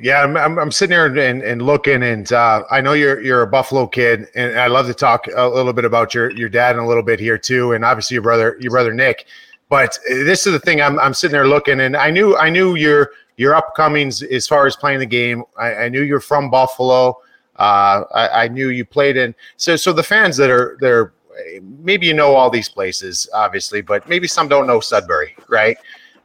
Yeah, 0.00 0.22
I'm, 0.22 0.36
I'm, 0.36 0.58
I'm, 0.58 0.70
sitting 0.72 0.94
here 0.94 1.06
and, 1.06 1.42
and 1.42 1.60
looking, 1.60 2.02
and 2.02 2.32
uh, 2.32 2.64
I 2.70 2.80
know 2.80 2.94
you're 2.94 3.20
you're 3.20 3.42
a 3.42 3.46
Buffalo 3.46 3.86
kid, 3.86 4.28
and 4.34 4.58
I 4.58 4.66
love 4.66 4.86
to 4.86 4.94
talk 4.94 5.26
a 5.34 5.46
little 5.46 5.74
bit 5.74 5.84
about 5.84 6.14
your 6.14 6.30
your 6.30 6.48
dad 6.48 6.76
and 6.76 6.84
a 6.84 6.88
little 6.88 7.02
bit 7.02 7.20
here 7.20 7.36
too, 7.36 7.72
and 7.72 7.84
obviously 7.84 8.14
your 8.14 8.22
brother 8.22 8.56
your 8.60 8.70
brother 8.70 8.94
Nick. 8.94 9.26
But 9.68 9.98
this 10.08 10.46
is 10.46 10.52
the 10.52 10.58
thing 10.58 10.80
I'm 10.80 10.98
I'm 10.98 11.12
sitting 11.12 11.32
there 11.32 11.46
looking, 11.46 11.80
and 11.80 11.96
I 11.96 12.10
knew 12.10 12.34
I 12.36 12.48
knew 12.48 12.76
your 12.76 13.12
your 13.36 13.54
upcomings 13.54 14.22
as 14.22 14.46
far 14.46 14.66
as 14.66 14.74
playing 14.74 15.00
the 15.00 15.06
game. 15.06 15.44
I, 15.58 15.74
I 15.74 15.88
knew 15.88 16.02
you're 16.02 16.20
from 16.20 16.50
Buffalo. 16.50 17.18
Uh, 17.56 18.04
I, 18.14 18.44
I 18.44 18.48
knew 18.48 18.68
you 18.68 18.84
played 18.84 19.16
in. 19.16 19.34
So, 19.56 19.76
so 19.76 19.92
the 19.92 20.02
fans 20.02 20.36
that 20.38 20.50
are 20.50 20.78
there, 20.80 21.12
maybe 21.82 22.06
you 22.06 22.14
know 22.14 22.34
all 22.34 22.48
these 22.50 22.68
places, 22.68 23.28
obviously, 23.34 23.82
but 23.82 24.08
maybe 24.08 24.26
some 24.26 24.48
don't 24.48 24.66
know 24.66 24.80
Sudbury, 24.80 25.36
right? 25.48 25.76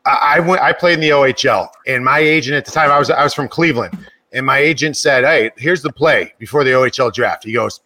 I, 0.05 0.39
went. 0.39 0.61
I 0.61 0.71
played 0.71 0.95
in 0.95 0.99
the 0.99 1.09
OHL, 1.09 1.69
and 1.87 2.03
my 2.03 2.19
agent 2.19 2.55
at 2.55 2.65
the 2.65 2.71
time, 2.71 2.91
I 2.91 2.99
was 2.99 3.09
I 3.09 3.23
was 3.23 3.33
from 3.33 3.47
Cleveland, 3.47 3.97
and 4.33 4.45
my 4.45 4.59
agent 4.59 4.97
said, 4.97 5.23
"Hey, 5.23 5.51
here's 5.57 5.81
the 5.81 5.91
play 5.91 6.33
before 6.37 6.63
the 6.63 6.71
OHL 6.71 7.11
draft." 7.13 7.43
He 7.43 7.53
goes, 7.53 7.81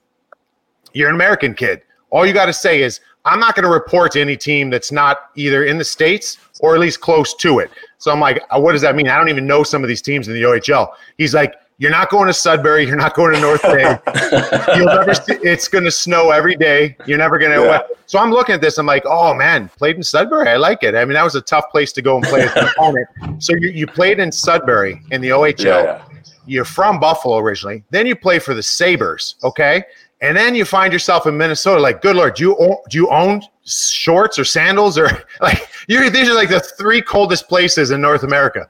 "You're 0.94 1.10
an 1.10 1.16
American 1.16 1.54
kid. 1.54 1.82
All 2.10 2.26
you 2.26 2.34
got 2.34 2.48
to 2.48 2.54
say 2.54 2.82
is." 2.82 3.00
I'm 3.26 3.40
not 3.40 3.54
going 3.54 3.66
to 3.66 3.70
report 3.70 4.14
to 4.14 4.22
any 4.22 4.38
team 4.38 4.70
that's 4.70 4.94
not 4.94 5.32
either 5.36 5.66
in 5.66 5.78
the 5.78 5.84
states 5.84 6.38
or 6.62 6.74
at 6.74 6.80
least 6.80 7.02
close 7.02 7.34
to 7.36 7.60
it. 7.60 7.70
So 7.98 8.12
I'm 8.12 8.20
like, 8.20 8.42
uh, 8.50 8.60
what 8.60 8.72
does 8.72 8.82
that 8.82 8.96
mean? 8.96 9.10
I 9.10 9.18
don't 9.18 9.30
even 9.30 9.46
know 9.46 9.62
some 9.62 9.84
of 9.84 9.90
these 9.90 10.02
teams 10.02 10.30
in 10.30 10.34
the 10.34 10.44
OHL. 10.44 10.94
He's 11.18 11.34
like, 11.34 11.56
you're 11.80 11.92
not 11.92 12.10
going 12.10 12.28
to 12.28 12.34
Sudbury. 12.34 12.86
You're 12.86 12.98
not 12.98 13.16
going 13.16 13.34
to 13.34 13.40
North 13.40 13.64
Bay. 13.64 13.98
You'll 14.76 14.86
never 14.86 15.14
see, 15.14 15.34
it's 15.42 15.70
going 15.70 15.86
to 15.86 15.92
snow 15.92 16.30
every 16.32 16.56
day. 16.56 16.98
You're 17.06 17.18
never 17.18 17.40
going 17.40 17.58
to. 17.58 17.66
Yeah. 17.66 17.82
So 18.06 18.20
I'm 18.20 18.32
looking 18.32 18.54
at 18.54 18.60
this. 18.60 18.78
I'm 18.78 18.86
like, 18.86 19.04
oh 19.06 19.34
man, 19.34 19.70
played 19.70 19.96
in 19.96 20.04
Sudbury. 20.04 20.50
I 20.50 20.58
like 20.58 20.84
it. 20.84 20.94
I 20.94 21.06
mean, 21.06 21.14
that 21.14 21.24
was 21.24 21.36
a 21.36 21.42
tough 21.42 21.72
place 21.72 21.94
to 21.94 22.02
go 22.02 22.18
and 22.18 22.26
play 22.26 22.42
as 22.42 22.56
an 22.56 22.68
opponent. 22.68 23.08
So 23.42 23.56
you, 23.56 23.70
you 23.70 23.88
played 23.88 24.20
in 24.20 24.30
Sudbury 24.30 25.02
in 25.12 25.22
the 25.22 25.30
OHL. 25.30 25.64
Yeah, 25.64 25.84
yeah. 25.84 26.06
You're 26.46 26.66
from 26.66 27.00
Buffalo 27.00 27.38
originally. 27.38 27.84
Then 27.92 28.06
you 28.06 28.16
play 28.16 28.40
for 28.40 28.54
the 28.54 28.64
Sabres. 28.64 29.36
Okay. 29.44 29.84
And 30.22 30.36
then 30.36 30.56
you 30.56 30.66
find 30.66 30.92
yourself 30.92 31.28
in 31.28 31.38
Minnesota. 31.38 31.80
Like, 31.80 32.02
good 32.02 32.18
lord, 32.18 32.36
do 32.36 32.44
you 32.44 32.58
own, 32.58 32.76
do 32.90 32.98
you 32.98 33.10
own 33.10 33.42
shorts 33.66 34.38
or 34.38 34.44
sandals 34.44 34.98
or 34.98 35.08
like 35.42 35.70
these 35.88 36.28
are 36.28 36.34
like 36.34 36.50
the 36.50 36.60
three 36.60 37.02
coldest 37.02 37.48
places 37.48 37.92
in 37.92 38.02
North 38.02 38.24
America. 38.24 38.68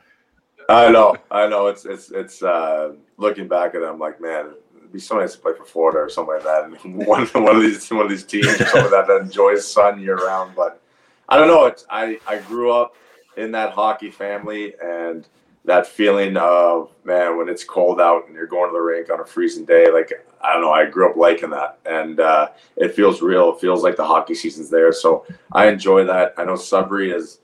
I 0.70 0.92
know, 0.92 1.16
I 1.32 1.48
know. 1.48 1.68
It's 1.68 1.86
it's 1.86 2.12
it's 2.12 2.44
uh, 2.44 2.94
looking 3.18 3.48
back 3.48 3.74
at 3.74 3.82
it, 3.82 3.86
I'm 3.86 3.98
like, 3.98 4.22
man, 4.22 4.54
it'd 4.78 4.94
be 4.94 5.00
so 5.00 5.18
nice 5.18 5.34
to 5.34 5.40
play 5.40 5.54
for 5.58 5.66
Florida 5.66 5.98
or 5.98 6.10
something 6.10 6.36
like 6.36 6.44
that. 6.44 6.66
And 6.66 6.96
one 7.08 7.26
one 7.28 7.56
of 7.56 7.62
these 7.62 7.90
one 7.90 8.04
of 8.04 8.10
these 8.10 8.24
teams 8.24 8.48
or 8.48 8.66
something 8.66 8.82
like 8.84 8.92
that 8.92 9.08
that 9.08 9.22
enjoys 9.22 9.68
sun 9.68 10.00
year 10.00 10.16
round. 10.16 10.56
But 10.56 10.80
I 11.28 11.38
don't 11.38 11.48
know. 11.48 11.66
It's 11.66 11.86
I 11.90 12.20
I 12.28 12.38
grew 12.38 12.72
up 12.72 12.96
in 13.36 13.52
that 13.52 13.72
hockey 13.72 14.12
family 14.12 14.76
and 14.84 15.28
that 15.66 15.88
feeling 15.88 16.38
of 16.38 16.92
man 17.04 17.38
when 17.38 17.50
it's 17.50 17.64
cold 17.64 18.00
out 18.00 18.28
and 18.28 18.36
you're 18.36 18.48
going 18.48 18.70
to 18.70 18.74
the 18.74 18.80
rink 18.80 19.10
on 19.12 19.20
a 19.20 19.26
freezing 19.26 19.66
day 19.66 19.92
like 19.92 20.12
i 20.42 20.54
don't 20.54 20.62
know 20.62 20.72
i 20.72 20.86
grew 20.86 21.10
up 21.10 21.16
liking 21.18 21.50
that 21.50 21.78
and 21.86 22.20
uh, 22.20 22.48
it 22.78 22.96
feels 22.96 23.22
real 23.22 23.54
it 23.54 23.60
feels 23.60 23.84
like 23.84 23.96
the 23.96 24.06
hockey 24.06 24.34
season's 24.34 24.70
there 24.70 24.92
so 24.94 25.26
i 25.52 25.68
enjoy 25.68 26.04
that 26.04 26.34
i 26.38 26.46
know 26.46 26.56
sudbury 26.56 27.12
is 27.12 27.40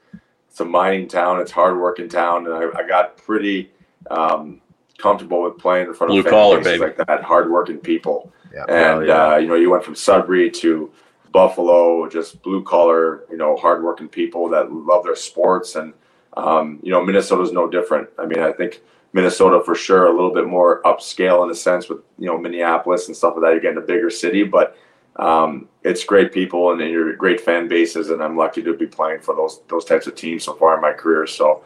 it's 0.55 0.61
a 0.61 0.65
mining 0.65 1.05
town 1.05 1.41
it's 1.41 1.51
hard 1.51 1.77
working 1.77 2.07
town 2.07 2.47
and 2.47 2.55
i, 2.55 2.79
I 2.79 2.87
got 2.87 3.17
pretty 3.17 3.71
um, 4.09 4.61
comfortable 4.97 5.43
with 5.43 5.57
playing 5.57 5.87
in 5.87 5.93
front 5.93 6.11
Blue 6.11 6.19
of 6.19 6.27
collar, 6.27 6.63
baby. 6.63 6.79
like 6.79 6.95
that 6.95 7.23
hard 7.23 7.51
working 7.51 7.77
people 7.77 8.31
yeah. 8.53 8.63
and 8.69 9.05
yeah. 9.05 9.33
Uh, 9.33 9.37
you 9.37 9.47
know 9.47 9.55
you 9.55 9.69
went 9.69 9.83
from 9.83 9.95
sudbury 9.95 10.49
to 10.49 10.91
buffalo 11.33 12.07
just 12.07 12.41
blue 12.41 12.63
collar 12.63 13.25
you 13.29 13.35
know 13.35 13.57
hard 13.57 13.83
working 13.83 14.07
people 14.07 14.47
that 14.47 14.71
love 14.71 15.03
their 15.03 15.15
sports 15.15 15.75
and 15.75 15.93
um, 16.37 16.79
you 16.83 16.91
know, 16.91 17.03
Minnesota 17.03 17.43
is 17.43 17.51
no 17.51 17.69
different. 17.69 18.09
I 18.17 18.25
mean, 18.25 18.39
I 18.39 18.51
think 18.51 18.81
Minnesota 19.13 19.61
for 19.63 19.75
sure 19.75 20.07
a 20.07 20.11
little 20.13 20.33
bit 20.33 20.47
more 20.47 20.81
upscale 20.83 21.43
in 21.45 21.51
a 21.51 21.55
sense 21.55 21.87
with 21.87 21.99
you 22.17 22.27
know 22.27 22.37
Minneapolis 22.37 23.07
and 23.07 23.15
stuff 23.15 23.33
like 23.35 23.43
that. 23.43 23.51
You're 23.51 23.61
getting 23.61 23.77
a 23.77 23.85
bigger 23.85 24.09
city, 24.09 24.43
but 24.43 24.77
um, 25.15 25.69
it's 25.83 26.03
great 26.03 26.33
people 26.33 26.71
and 26.71 26.81
you're 26.81 27.15
great 27.15 27.41
fan 27.41 27.67
bases, 27.67 28.09
and 28.09 28.21
I'm 28.21 28.37
lucky 28.37 28.61
to 28.63 28.75
be 28.75 28.87
playing 28.87 29.21
for 29.21 29.35
those 29.35 29.61
those 29.67 29.85
types 29.85 30.07
of 30.07 30.15
teams 30.15 30.43
so 30.43 30.53
far 30.53 30.75
in 30.75 30.81
my 30.81 30.93
career. 30.93 31.25
So, 31.27 31.63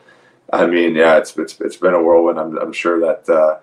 I 0.52 0.68
mean, 0.68 0.96
yeah, 0.96 1.18
it's 1.18 1.36
it's, 1.38 1.60
it's 1.60 1.78
been 1.78 1.94
a 1.94 2.02
whirlwind. 2.02 2.40
I'm 2.40 2.58
I'm 2.58 2.74
sure 2.74 3.00
that. 3.00 3.30
Uh, 3.30 3.60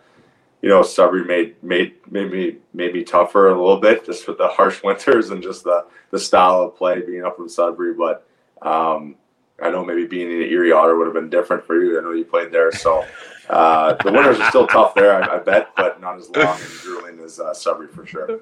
you 0.62 0.71
know, 0.71 0.83
Sudbury 0.83 1.25
made 1.25 1.62
made 1.62 1.95
maybe 2.11 2.59
maybe 2.73 3.05
tougher 3.05 3.49
a 3.49 3.52
little 3.57 3.76
bit 3.76 4.05
just 4.07 4.26
with 4.26 4.38
the 4.38 4.49
harsh 4.59 4.83
winters 4.83 5.31
and 5.31 5.43
just 5.43 5.62
the 5.62 5.87
the 6.11 6.19
style 6.19 6.62
of 6.62 6.76
play 6.76 7.02
being 7.02 7.25
up 7.25 7.37
from 7.37 7.49
Sudbury. 7.49 7.95
But 7.95 8.26
um, 8.62 9.14
I 9.62 9.71
know 9.71 9.85
maybe 9.85 10.07
being 10.07 10.31
in 10.31 10.43
Erie 10.43 10.73
Otter 10.73 10.97
would 10.97 11.07
have 11.07 11.14
been 11.14 11.31
different 11.31 11.64
for 11.64 11.81
you. 11.81 11.99
I 11.99 12.02
know 12.02 12.12
you 12.12 12.25
played 12.25 12.50
there, 12.50 12.73
so 12.73 13.07
uh, 13.49 13.95
the 14.02 14.11
winters 14.11 14.40
are 14.40 14.49
still 14.49 14.66
tough 14.66 14.95
there, 14.95 15.23
I, 15.23 15.37
I, 15.37 15.38
bet, 15.38 15.71
but 15.76 16.00
not 16.00 16.19
as 16.19 16.28
long 16.31 16.59
and 16.61 16.81
grueling 16.83 17.21
as 17.21 17.38
uh, 17.38 17.55
Sudbury 17.55 17.88
for 17.88 18.05
sure. 18.05 18.40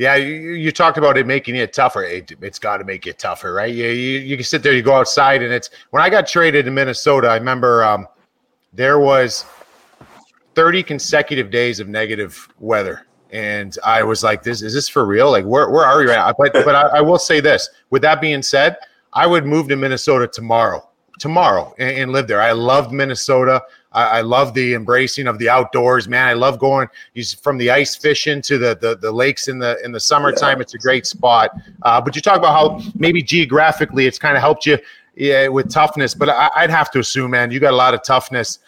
Yeah, 0.00 0.14
you, 0.14 0.52
you 0.52 0.72
talked 0.72 0.96
about 0.96 1.18
it 1.18 1.26
making 1.26 1.56
it 1.56 1.74
tougher. 1.74 2.04
It, 2.04 2.32
has 2.42 2.58
got 2.58 2.78
to 2.78 2.84
make 2.84 3.06
it 3.06 3.18
tougher, 3.18 3.52
right? 3.52 3.70
You, 3.70 3.88
you, 3.88 4.20
you 4.20 4.36
can 4.38 4.44
sit 4.44 4.62
there, 4.62 4.72
you 4.72 4.80
go 4.80 4.94
outside, 4.94 5.42
and 5.42 5.52
it's 5.52 5.68
when 5.90 6.02
I 6.02 6.08
got 6.08 6.26
traded 6.26 6.64
to 6.64 6.70
Minnesota. 6.70 7.28
I 7.28 7.34
remember 7.34 7.84
um, 7.84 8.08
there 8.72 8.98
was 8.98 9.44
30 10.54 10.84
consecutive 10.84 11.50
days 11.50 11.80
of 11.80 11.88
negative 11.88 12.48
weather, 12.60 13.06
and 13.30 13.76
I 13.84 14.02
was 14.02 14.24
like, 14.24 14.42
"This 14.42 14.62
is 14.62 14.72
this 14.72 14.88
for 14.88 15.04
real? 15.04 15.30
Like, 15.30 15.44
where 15.44 15.68
where 15.68 15.84
are 15.84 16.02
you 16.02 16.10
at?" 16.10 16.34
But 16.38 16.54
but 16.54 16.74
I, 16.74 16.86
I 16.96 17.00
will 17.02 17.18
say 17.18 17.40
this. 17.40 17.68
With 17.90 18.00
that 18.00 18.22
being 18.22 18.40
said, 18.40 18.78
I 19.12 19.26
would 19.26 19.44
move 19.44 19.68
to 19.68 19.76
Minnesota 19.76 20.26
tomorrow, 20.26 20.88
tomorrow, 21.18 21.74
and, 21.78 21.98
and 21.98 22.12
live 22.12 22.26
there. 22.26 22.40
I 22.40 22.52
loved 22.52 22.90
Minnesota. 22.90 23.62
I, 23.92 24.18
I 24.18 24.20
love 24.20 24.54
the 24.54 24.74
embracing 24.74 25.26
of 25.26 25.38
the 25.38 25.48
outdoors, 25.48 26.08
man. 26.08 26.28
I 26.28 26.34
love 26.34 26.58
going. 26.58 26.88
He's 27.14 27.34
from 27.34 27.58
the 27.58 27.70
ice 27.70 27.96
fishing 27.96 28.40
to 28.42 28.58
the 28.58 28.78
the, 28.80 28.96
the 28.96 29.10
lakes 29.10 29.48
in 29.48 29.58
the 29.58 29.78
in 29.84 29.92
the 29.92 30.00
summertime. 30.00 30.58
Yeah. 30.58 30.62
It's 30.62 30.74
a 30.74 30.78
great 30.78 31.06
spot. 31.06 31.50
Uh, 31.82 32.00
but 32.00 32.14
you 32.14 32.22
talk 32.22 32.38
about 32.38 32.52
how 32.52 32.92
maybe 32.94 33.22
geographically 33.22 34.06
it's 34.06 34.18
kind 34.18 34.36
of 34.36 34.42
helped 34.42 34.66
you 34.66 34.78
yeah, 35.14 35.48
with 35.48 35.70
toughness. 35.70 36.14
But 36.14 36.30
I, 36.30 36.62
would 36.62 36.70
have 36.70 36.90
to 36.92 36.98
assume, 36.98 37.32
man, 37.32 37.50
you 37.50 37.60
got 37.60 37.72
a 37.72 37.76
lot 37.76 37.94
of 37.94 38.02
toughness 38.02 38.58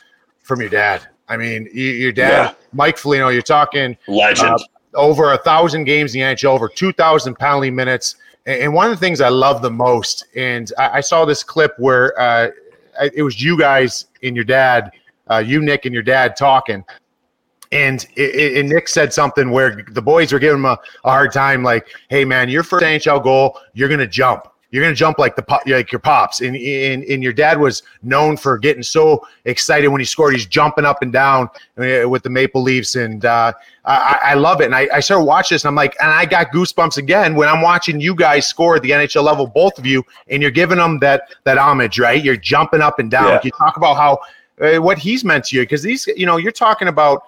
from 0.41 0.61
your 0.61 0.71
dad. 0.71 1.07
I 1.29 1.37
mean, 1.37 1.69
your 1.73 2.13
dad, 2.13 2.31
yeah. 2.31 2.55
Mike 2.73 2.99
Foligno. 2.99 3.29
You're 3.29 3.43
talking 3.43 3.97
legend. 4.07 4.51
Uh, 4.51 4.59
over 4.95 5.33
a 5.33 5.39
thousand 5.39 5.85
games 5.85 6.15
in 6.15 6.21
the 6.21 6.27
NHL, 6.27 6.51
over 6.51 6.69
two 6.69 6.93
thousand 6.93 7.37
penalty 7.37 7.71
minutes. 7.71 8.17
And 8.45 8.75
one 8.75 8.87
of 8.87 8.91
the 8.91 8.97
things 8.99 9.21
I 9.21 9.29
love 9.29 9.63
the 9.63 9.71
most, 9.71 10.27
and 10.35 10.71
I, 10.77 11.01
saw 11.01 11.25
this 11.25 11.45
clip 11.45 11.79
where 11.79 12.19
uh, 12.21 12.51
it 13.15 13.23
was 13.23 13.41
you 13.41 13.57
guys 13.57 14.07
and 14.25 14.35
your 14.35 14.45
dad, 14.45 14.91
uh, 15.31 15.39
you 15.39 15.61
Nick 15.61 15.87
and 15.87 15.95
your 15.95 16.03
dad 16.03 16.37
talking, 16.37 16.85
and, 17.71 18.07
it, 18.17 18.59
and 18.59 18.69
Nick 18.69 18.89
said 18.89 19.13
something 19.13 19.51
where 19.51 19.85
the 19.91 20.03
boys 20.03 20.33
were 20.33 20.39
giving 20.39 20.59
him 20.59 20.67
a, 20.67 20.79
a 21.05 21.11
hard 21.11 21.33
time, 21.33 21.63
like, 21.63 21.87
"Hey 22.09 22.25
man, 22.25 22.49
your 22.49 22.63
first 22.63 22.85
NHL 22.85 23.23
goal, 23.23 23.59
you're 23.75 23.89
gonna 23.89 24.07
jump." 24.07 24.49
you're 24.73 24.83
gonna 24.83 24.95
jump 24.95 25.19
like 25.19 25.37
the 25.37 25.45
like 25.67 25.93
your 25.93 25.99
pops. 26.01 26.41
And, 26.41 26.57
and 26.57 27.05
and 27.05 27.23
your 27.23 27.35
dad 27.35 27.61
was 27.61 27.83
known 28.03 28.37
for 28.39 28.59
getting 28.59 28.83
so 28.83 29.25
excited 29.45 29.89
when 29.89 30.01
he 30.01 30.05
scored. 30.05 30.33
He's 30.33 30.47
jumping 30.47 30.87
up 30.87 31.03
and 31.03 31.13
down 31.13 31.51
uh, 31.79 32.09
with 32.09 32.23
the 32.23 32.31
Maple 32.31 32.63
Leafs, 32.63 32.97
and 32.97 33.25
uh, 33.25 33.53
I, 33.85 34.19
I, 34.23 34.35
love 34.35 34.63
it. 34.63 34.67
And 34.67 34.75
I, 34.75 34.89
I 34.93 35.01
started 35.01 35.25
watching 35.25 35.55
this, 35.57 35.65
and 35.65 35.69
I'm 35.69 35.75
like, 35.75 35.95
and 36.01 36.11
I 36.11 36.25
got 36.25 36.53
goosebumps 36.53 36.97
again 36.97 37.35
when 37.35 37.51
I'm 37.51 37.61
watching 37.61 38.01
you 38.01 38.15
guys 38.15 38.47
score 38.47 38.77
at 38.77 38.83
the 38.83 38.91
NHL 38.93 39.23
level, 39.23 39.47
both 39.47 39.79
of 39.79 39.85
you, 39.85 40.05
and 40.29 40.41
you're 40.41 40.51
giving 40.51 40.79
them 40.79 40.99
that 41.01 41.35
that 41.45 41.59
homage, 41.59 41.99
right? 41.99 42.25
You're 42.25 42.37
jumping 42.37 42.81
up 42.81 42.99
and 42.99 43.11
down. 43.11 43.29
Yeah. 43.29 43.41
You 43.45 43.51
talk 43.51 43.77
about 43.77 43.99
how 43.99 44.21
uh, 44.61 44.77
what 44.79 44.99
he's 44.99 45.25
meant 45.25 45.45
to 45.47 45.57
you 45.57 45.63
because 45.63 45.83
these, 45.83 46.07
you 46.17 46.27
know, 46.27 46.37
you're 46.37 46.53
talking 46.53 46.89
about 46.89 47.23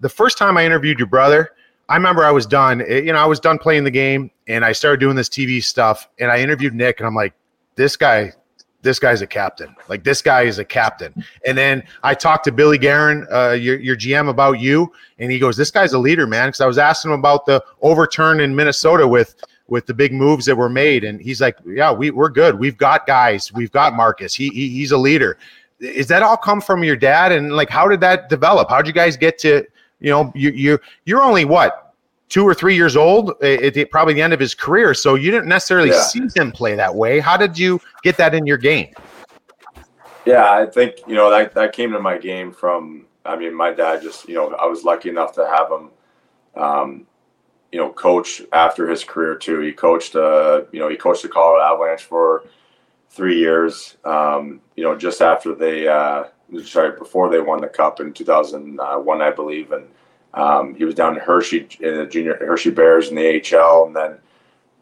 the 0.00 0.08
first 0.08 0.38
time 0.38 0.56
I 0.56 0.64
interviewed 0.64 0.98
your 0.98 1.08
brother 1.08 1.52
I 1.90 1.96
remember 1.96 2.24
I 2.24 2.30
was 2.30 2.46
done. 2.46 2.82
Eh, 2.82 3.00
you 3.00 3.12
know, 3.12 3.18
I 3.18 3.26
was 3.26 3.40
done 3.40 3.58
playing 3.58 3.82
the 3.82 3.90
game, 3.90 4.30
and 4.46 4.64
I 4.64 4.70
started 4.70 5.00
doing 5.00 5.16
this 5.16 5.28
TV 5.28 5.62
stuff. 5.62 6.08
And 6.20 6.30
I 6.30 6.38
interviewed 6.38 6.72
Nick, 6.72 7.00
and 7.00 7.06
I'm 7.06 7.16
like, 7.16 7.34
this 7.74 7.96
guy, 7.96 8.32
this 8.80 9.00
guy's 9.00 9.22
a 9.22 9.26
captain. 9.26 9.74
Like 9.88 10.04
this 10.04 10.22
guy 10.22 10.42
is 10.42 10.60
a 10.60 10.64
captain. 10.64 11.12
And 11.44 11.58
then 11.58 11.82
I 12.04 12.14
talked 12.14 12.44
to 12.44 12.52
Billy 12.52 12.78
Guerin, 12.78 13.26
uh, 13.32 13.50
your 13.50 13.78
your 13.80 13.96
GM, 13.96 14.28
about 14.28 14.60
you, 14.60 14.92
and 15.18 15.32
he 15.32 15.40
goes, 15.40 15.56
this 15.56 15.72
guy's 15.72 15.92
a 15.92 15.98
leader, 15.98 16.28
man. 16.28 16.48
Because 16.48 16.60
I 16.60 16.66
was 16.66 16.78
asking 16.78 17.10
him 17.10 17.18
about 17.18 17.44
the 17.44 17.62
overturn 17.82 18.38
in 18.38 18.54
Minnesota 18.54 19.06
with 19.06 19.34
with 19.66 19.86
the 19.86 19.94
big 19.94 20.12
moves 20.12 20.46
that 20.46 20.56
were 20.56 20.68
made, 20.68 21.02
and 21.02 21.20
he's 21.20 21.40
like, 21.40 21.56
yeah, 21.66 21.90
we 21.90 22.12
we're 22.12 22.28
good. 22.28 22.56
We've 22.56 22.76
got 22.76 23.04
guys. 23.04 23.52
We've 23.52 23.72
got 23.72 23.94
Marcus. 23.94 24.32
He, 24.32 24.48
he 24.50 24.68
he's 24.68 24.92
a 24.92 24.98
leader. 24.98 25.38
Is 25.80 26.06
that 26.08 26.22
all 26.22 26.36
come 26.36 26.60
from 26.60 26.84
your 26.84 26.96
dad? 26.96 27.32
And 27.32 27.52
like, 27.52 27.70
how 27.70 27.88
did 27.88 28.00
that 28.00 28.28
develop? 28.28 28.68
How 28.68 28.78
did 28.78 28.86
you 28.86 28.92
guys 28.92 29.16
get 29.16 29.38
to 29.38 29.66
you 30.00 30.10
know, 30.10 30.32
you 30.34 30.50
you 30.50 30.78
you're 31.04 31.22
only 31.22 31.44
what 31.44 31.94
two 32.28 32.46
or 32.46 32.54
three 32.54 32.74
years 32.74 32.96
old 32.96 33.30
at 33.42 33.74
the, 33.74 33.84
probably 33.84 34.14
the 34.14 34.22
end 34.22 34.32
of 34.32 34.40
his 34.40 34.54
career, 34.54 34.94
so 34.94 35.14
you 35.14 35.30
didn't 35.30 35.48
necessarily 35.48 35.90
yeah. 35.90 36.00
see 36.00 36.26
him 36.34 36.50
play 36.50 36.74
that 36.74 36.94
way. 36.94 37.20
How 37.20 37.36
did 37.36 37.58
you 37.58 37.80
get 38.02 38.16
that 38.16 38.34
in 38.34 38.46
your 38.46 38.56
game? 38.56 38.94
Yeah, 40.24 40.50
I 40.50 40.66
think 40.66 40.96
you 41.06 41.14
know 41.14 41.30
that 41.30 41.54
that 41.54 41.72
came 41.72 41.92
to 41.92 42.00
my 42.00 42.18
game 42.18 42.52
from. 42.52 43.06
I 43.24 43.36
mean, 43.36 43.54
my 43.54 43.72
dad 43.72 44.02
just 44.02 44.28
you 44.28 44.34
know 44.34 44.48
I 44.54 44.66
was 44.66 44.84
lucky 44.84 45.10
enough 45.10 45.34
to 45.34 45.46
have 45.46 45.70
him. 45.70 45.90
Um, 46.56 47.06
you 47.70 47.78
know, 47.78 47.92
coach 47.92 48.42
after 48.52 48.88
his 48.88 49.04
career 49.04 49.36
too. 49.36 49.60
He 49.60 49.70
coached, 49.70 50.16
uh, 50.16 50.62
you 50.72 50.80
know, 50.80 50.88
he 50.88 50.96
coached 50.96 51.22
the 51.22 51.28
Colorado 51.28 51.72
Avalanche 51.72 52.02
for 52.02 52.42
three 53.10 53.38
years. 53.38 53.96
Um, 54.04 54.60
you 54.76 54.84
know, 54.84 54.96
just 54.96 55.20
after 55.20 55.54
they, 55.54 55.86
uh, 55.86 56.24
sorry, 56.64 56.98
before 56.98 57.28
they 57.28 57.40
won 57.40 57.60
the 57.60 57.68
cup 57.68 58.00
in 58.00 58.12
2001, 58.12 59.22
I 59.22 59.30
believe, 59.30 59.72
and 59.72 59.86
um, 60.32 60.74
he 60.74 60.84
was 60.84 60.94
down 60.94 61.14
in 61.14 61.20
Hershey 61.20 61.68
in 61.80 61.96
the 61.96 62.06
junior 62.06 62.36
Hershey 62.36 62.70
Bears 62.70 63.08
in 63.08 63.16
the 63.16 63.56
AHL, 63.56 63.86
and 63.86 63.96
then 63.96 64.18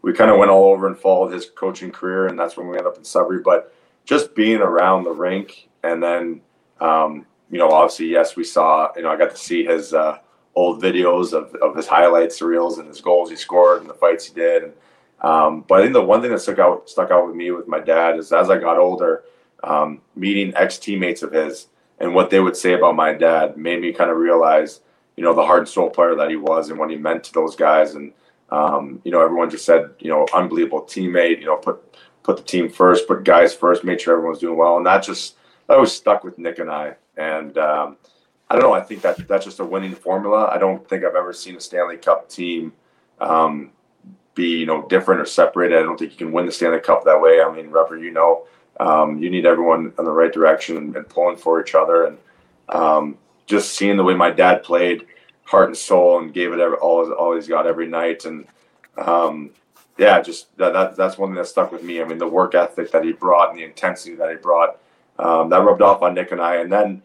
we 0.02 0.12
kind 0.12 0.30
of 0.30 0.38
went 0.38 0.50
all 0.50 0.72
over 0.72 0.86
and 0.86 0.96
followed 0.96 1.32
his 1.32 1.50
coaching 1.50 1.90
career, 1.90 2.26
and 2.26 2.38
that's 2.38 2.56
when 2.56 2.68
we 2.68 2.76
ended 2.76 2.92
up 2.92 2.98
in 2.98 3.04
Sudbury. 3.04 3.40
But 3.42 3.74
just 4.04 4.34
being 4.34 4.60
around 4.60 5.04
the 5.04 5.10
rink, 5.10 5.68
and 5.82 6.02
then 6.02 6.42
um, 6.80 7.26
you 7.50 7.58
know, 7.58 7.70
obviously, 7.70 8.08
yes, 8.08 8.36
we 8.36 8.44
saw. 8.44 8.90
You 8.94 9.02
know, 9.02 9.10
I 9.10 9.16
got 9.16 9.30
to 9.30 9.36
see 9.36 9.64
his 9.64 9.94
uh, 9.94 10.18
old 10.54 10.82
videos 10.82 11.32
of, 11.32 11.54
of 11.56 11.74
his 11.74 11.86
highlights 11.86 12.42
reels 12.42 12.78
and 12.78 12.88
his 12.88 13.00
goals 13.00 13.30
he 13.30 13.36
scored 13.36 13.80
and 13.80 13.88
the 13.88 13.94
fights 13.94 14.26
he 14.26 14.34
did. 14.34 14.64
And, 14.64 14.72
um, 15.20 15.64
but 15.66 15.80
I 15.80 15.82
think 15.82 15.94
the 15.94 16.02
one 16.02 16.22
thing 16.22 16.30
that 16.30 16.40
stuck 16.40 16.58
out 16.58 16.88
stuck 16.88 17.10
out 17.10 17.26
with 17.26 17.34
me 17.34 17.50
with 17.50 17.68
my 17.68 17.80
dad 17.80 18.18
is 18.18 18.32
as 18.32 18.50
I 18.50 18.58
got 18.58 18.78
older, 18.78 19.24
um, 19.64 20.00
meeting 20.14 20.52
ex 20.56 20.78
teammates 20.78 21.22
of 21.22 21.32
his 21.32 21.68
and 22.00 22.14
what 22.14 22.30
they 22.30 22.40
would 22.40 22.56
say 22.56 22.74
about 22.74 22.94
my 22.94 23.12
dad 23.12 23.56
made 23.56 23.80
me 23.80 23.92
kind 23.92 24.10
of 24.10 24.16
realize, 24.16 24.80
you 25.16 25.24
know, 25.24 25.34
the 25.34 25.44
heart 25.44 25.60
and 25.60 25.68
soul 25.68 25.90
player 25.90 26.14
that 26.14 26.30
he 26.30 26.36
was 26.36 26.70
and 26.70 26.78
what 26.78 26.90
he 26.90 26.96
meant 26.96 27.24
to 27.24 27.32
those 27.32 27.56
guys. 27.56 27.94
And 27.94 28.12
um, 28.50 29.00
you 29.04 29.10
know, 29.10 29.20
everyone 29.20 29.50
just 29.50 29.64
said, 29.64 29.90
you 29.98 30.08
know, 30.08 30.26
unbelievable 30.32 30.82
teammate. 30.82 31.40
You 31.40 31.46
know, 31.46 31.56
put 31.56 31.82
put 32.22 32.36
the 32.36 32.42
team 32.42 32.68
first, 32.68 33.08
put 33.08 33.24
guys 33.24 33.54
first, 33.54 33.84
make 33.84 34.00
sure 34.00 34.14
everyone's 34.14 34.38
doing 34.38 34.56
well, 34.56 34.76
and 34.76 34.86
that 34.86 35.02
just 35.02 35.36
that 35.66 35.78
was 35.78 35.94
stuck 35.94 36.24
with 36.24 36.38
Nick 36.38 36.58
and 36.58 36.70
I. 36.70 36.94
And 37.16 37.58
um, 37.58 37.96
I 38.48 38.54
don't 38.54 38.62
know. 38.62 38.72
I 38.72 38.80
think 38.80 39.02
that 39.02 39.26
that's 39.26 39.44
just 39.44 39.60
a 39.60 39.64
winning 39.64 39.94
formula. 39.94 40.48
I 40.52 40.58
don't 40.58 40.88
think 40.88 41.04
I've 41.04 41.16
ever 41.16 41.32
seen 41.32 41.56
a 41.56 41.60
Stanley 41.60 41.96
Cup 41.96 42.28
team 42.28 42.72
um, 43.20 43.72
be 44.38 44.56
you 44.56 44.66
know 44.66 44.86
different 44.88 45.20
or 45.20 45.26
separated. 45.26 45.78
I 45.78 45.82
don't 45.82 45.98
think 45.98 46.12
you 46.12 46.16
can 46.16 46.32
win 46.32 46.46
the 46.46 46.52
Stanley 46.52 46.80
Cup 46.80 47.04
that 47.04 47.20
way. 47.20 47.42
I 47.42 47.52
mean, 47.54 47.70
Rupper, 47.70 48.00
you 48.00 48.12
know, 48.12 48.46
um, 48.80 49.18
you 49.18 49.28
need 49.28 49.44
everyone 49.44 49.92
in 49.98 50.04
the 50.04 50.10
right 50.10 50.32
direction 50.32 50.76
and, 50.96 51.08
pulling 51.08 51.36
for 51.36 51.60
each 51.60 51.74
other. 51.74 52.06
And 52.06 52.18
um, 52.68 53.18
just 53.46 53.74
seeing 53.74 53.96
the 53.96 54.04
way 54.04 54.14
my 54.14 54.30
dad 54.30 54.62
played, 54.62 55.06
heart 55.44 55.68
and 55.68 55.76
soul, 55.76 56.20
and 56.20 56.32
gave 56.32 56.52
it 56.52 56.60
every, 56.60 56.78
all 56.78 57.12
all 57.12 57.34
he's 57.34 57.48
got 57.48 57.66
every 57.66 57.88
night. 57.88 58.24
And 58.24 58.46
um, 58.96 59.50
yeah, 59.98 60.20
just 60.22 60.56
that, 60.56 60.72
that 60.72 60.96
that's 60.96 61.18
one 61.18 61.30
thing 61.30 61.36
that 61.36 61.48
stuck 61.48 61.72
with 61.72 61.82
me. 61.82 62.00
I 62.00 62.04
mean, 62.04 62.18
the 62.18 62.28
work 62.28 62.54
ethic 62.54 62.92
that 62.92 63.04
he 63.04 63.12
brought 63.12 63.50
and 63.50 63.58
the 63.58 63.64
intensity 63.64 64.14
that 64.14 64.30
he 64.30 64.36
brought 64.36 64.78
um, 65.18 65.50
that 65.50 65.64
rubbed 65.64 65.82
off 65.82 66.02
on 66.02 66.14
Nick 66.14 66.30
and 66.30 66.40
I. 66.40 66.56
And 66.56 66.72
then 66.72 67.02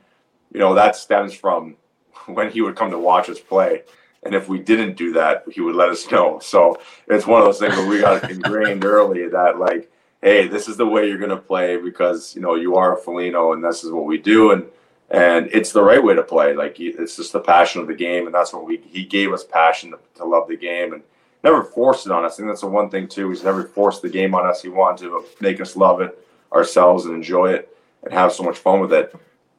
you 0.54 0.60
know, 0.60 0.76
that 0.76 0.96
stems 0.96 1.34
from 1.34 1.76
when 2.28 2.52
he 2.52 2.62
would 2.62 2.76
come 2.76 2.92
to 2.92 3.00
watch 3.00 3.28
us 3.28 3.40
play. 3.40 3.82
And 4.26 4.34
if 4.34 4.48
we 4.48 4.60
didn't 4.60 4.96
do 4.96 5.14
that, 5.14 5.44
he 5.52 5.62
would 5.62 5.76
let 5.76 5.90
us 5.90 6.10
know. 6.12 6.40
So 6.40 6.80
it's 7.08 7.28
one 7.28 7.42
of 7.42 7.46
those 7.46 7.60
things 7.60 7.76
where 7.76 7.88
we 7.88 8.02
got 8.02 8.30
ingrained 8.30 8.86
early 8.86 9.28
that 9.28 9.60
like, 9.60 9.92
hey, 10.22 10.48
this 10.48 10.68
is 10.68 10.78
the 10.78 10.86
way 10.86 11.08
you're 11.08 11.18
gonna 11.18 11.38
play 11.38 11.78
because 11.78 12.36
you 12.36 12.42
know 12.42 12.56
you 12.56 12.76
are 12.76 12.98
a 12.98 13.02
Foligno 13.02 13.54
and 13.54 13.64
this 13.64 13.84
is 13.84 13.92
what 13.92 14.06
we 14.06 14.18
do 14.18 14.52
and 14.52 14.66
and 15.10 15.48
it's 15.52 15.72
the 15.72 15.84
right 15.84 16.04
way 16.04 16.16
to 16.16 16.24
play. 16.24 16.54
Like 16.54 16.80
it's 16.80 17.18
just 17.18 17.34
the 17.34 17.40
passion 17.40 17.82
of 17.82 17.88
the 17.88 17.96
game 17.96 18.26
and 18.26 18.34
that's 18.34 18.54
what 18.54 18.66
we 18.66 18.78
he 18.78 19.06
gave 19.06 19.34
us 19.34 19.44
passion 19.44 19.92
to, 19.92 20.00
to 20.16 20.26
love 20.26 20.48
the 20.48 20.58
game 20.58 20.94
and 20.94 21.04
never 21.44 21.64
forced 21.64 22.06
it 22.06 22.12
on 22.12 22.26
us. 22.26 22.34
I 22.34 22.38
think 22.38 22.50
that's 22.50 22.62
the 22.62 22.68
one 22.68 22.90
thing 22.90 23.08
too. 23.08 23.30
He's 23.30 23.44
never 23.44 23.64
forced 23.64 24.02
the 24.02 24.10
game 24.10 24.34
on 24.34 24.46
us. 24.46 24.62
He 24.62 24.70
wanted 24.70 25.06
to 25.06 25.26
make 25.42 25.60
us 25.60 25.76
love 25.76 26.02
it 26.02 26.18
ourselves 26.52 27.06
and 27.06 27.16
enjoy 27.16 27.52
it 27.54 27.76
and 28.04 28.14
have 28.14 28.32
so 28.32 28.44
much 28.44 28.58
fun 28.58 28.80
with 28.80 28.94
it. 28.94 29.14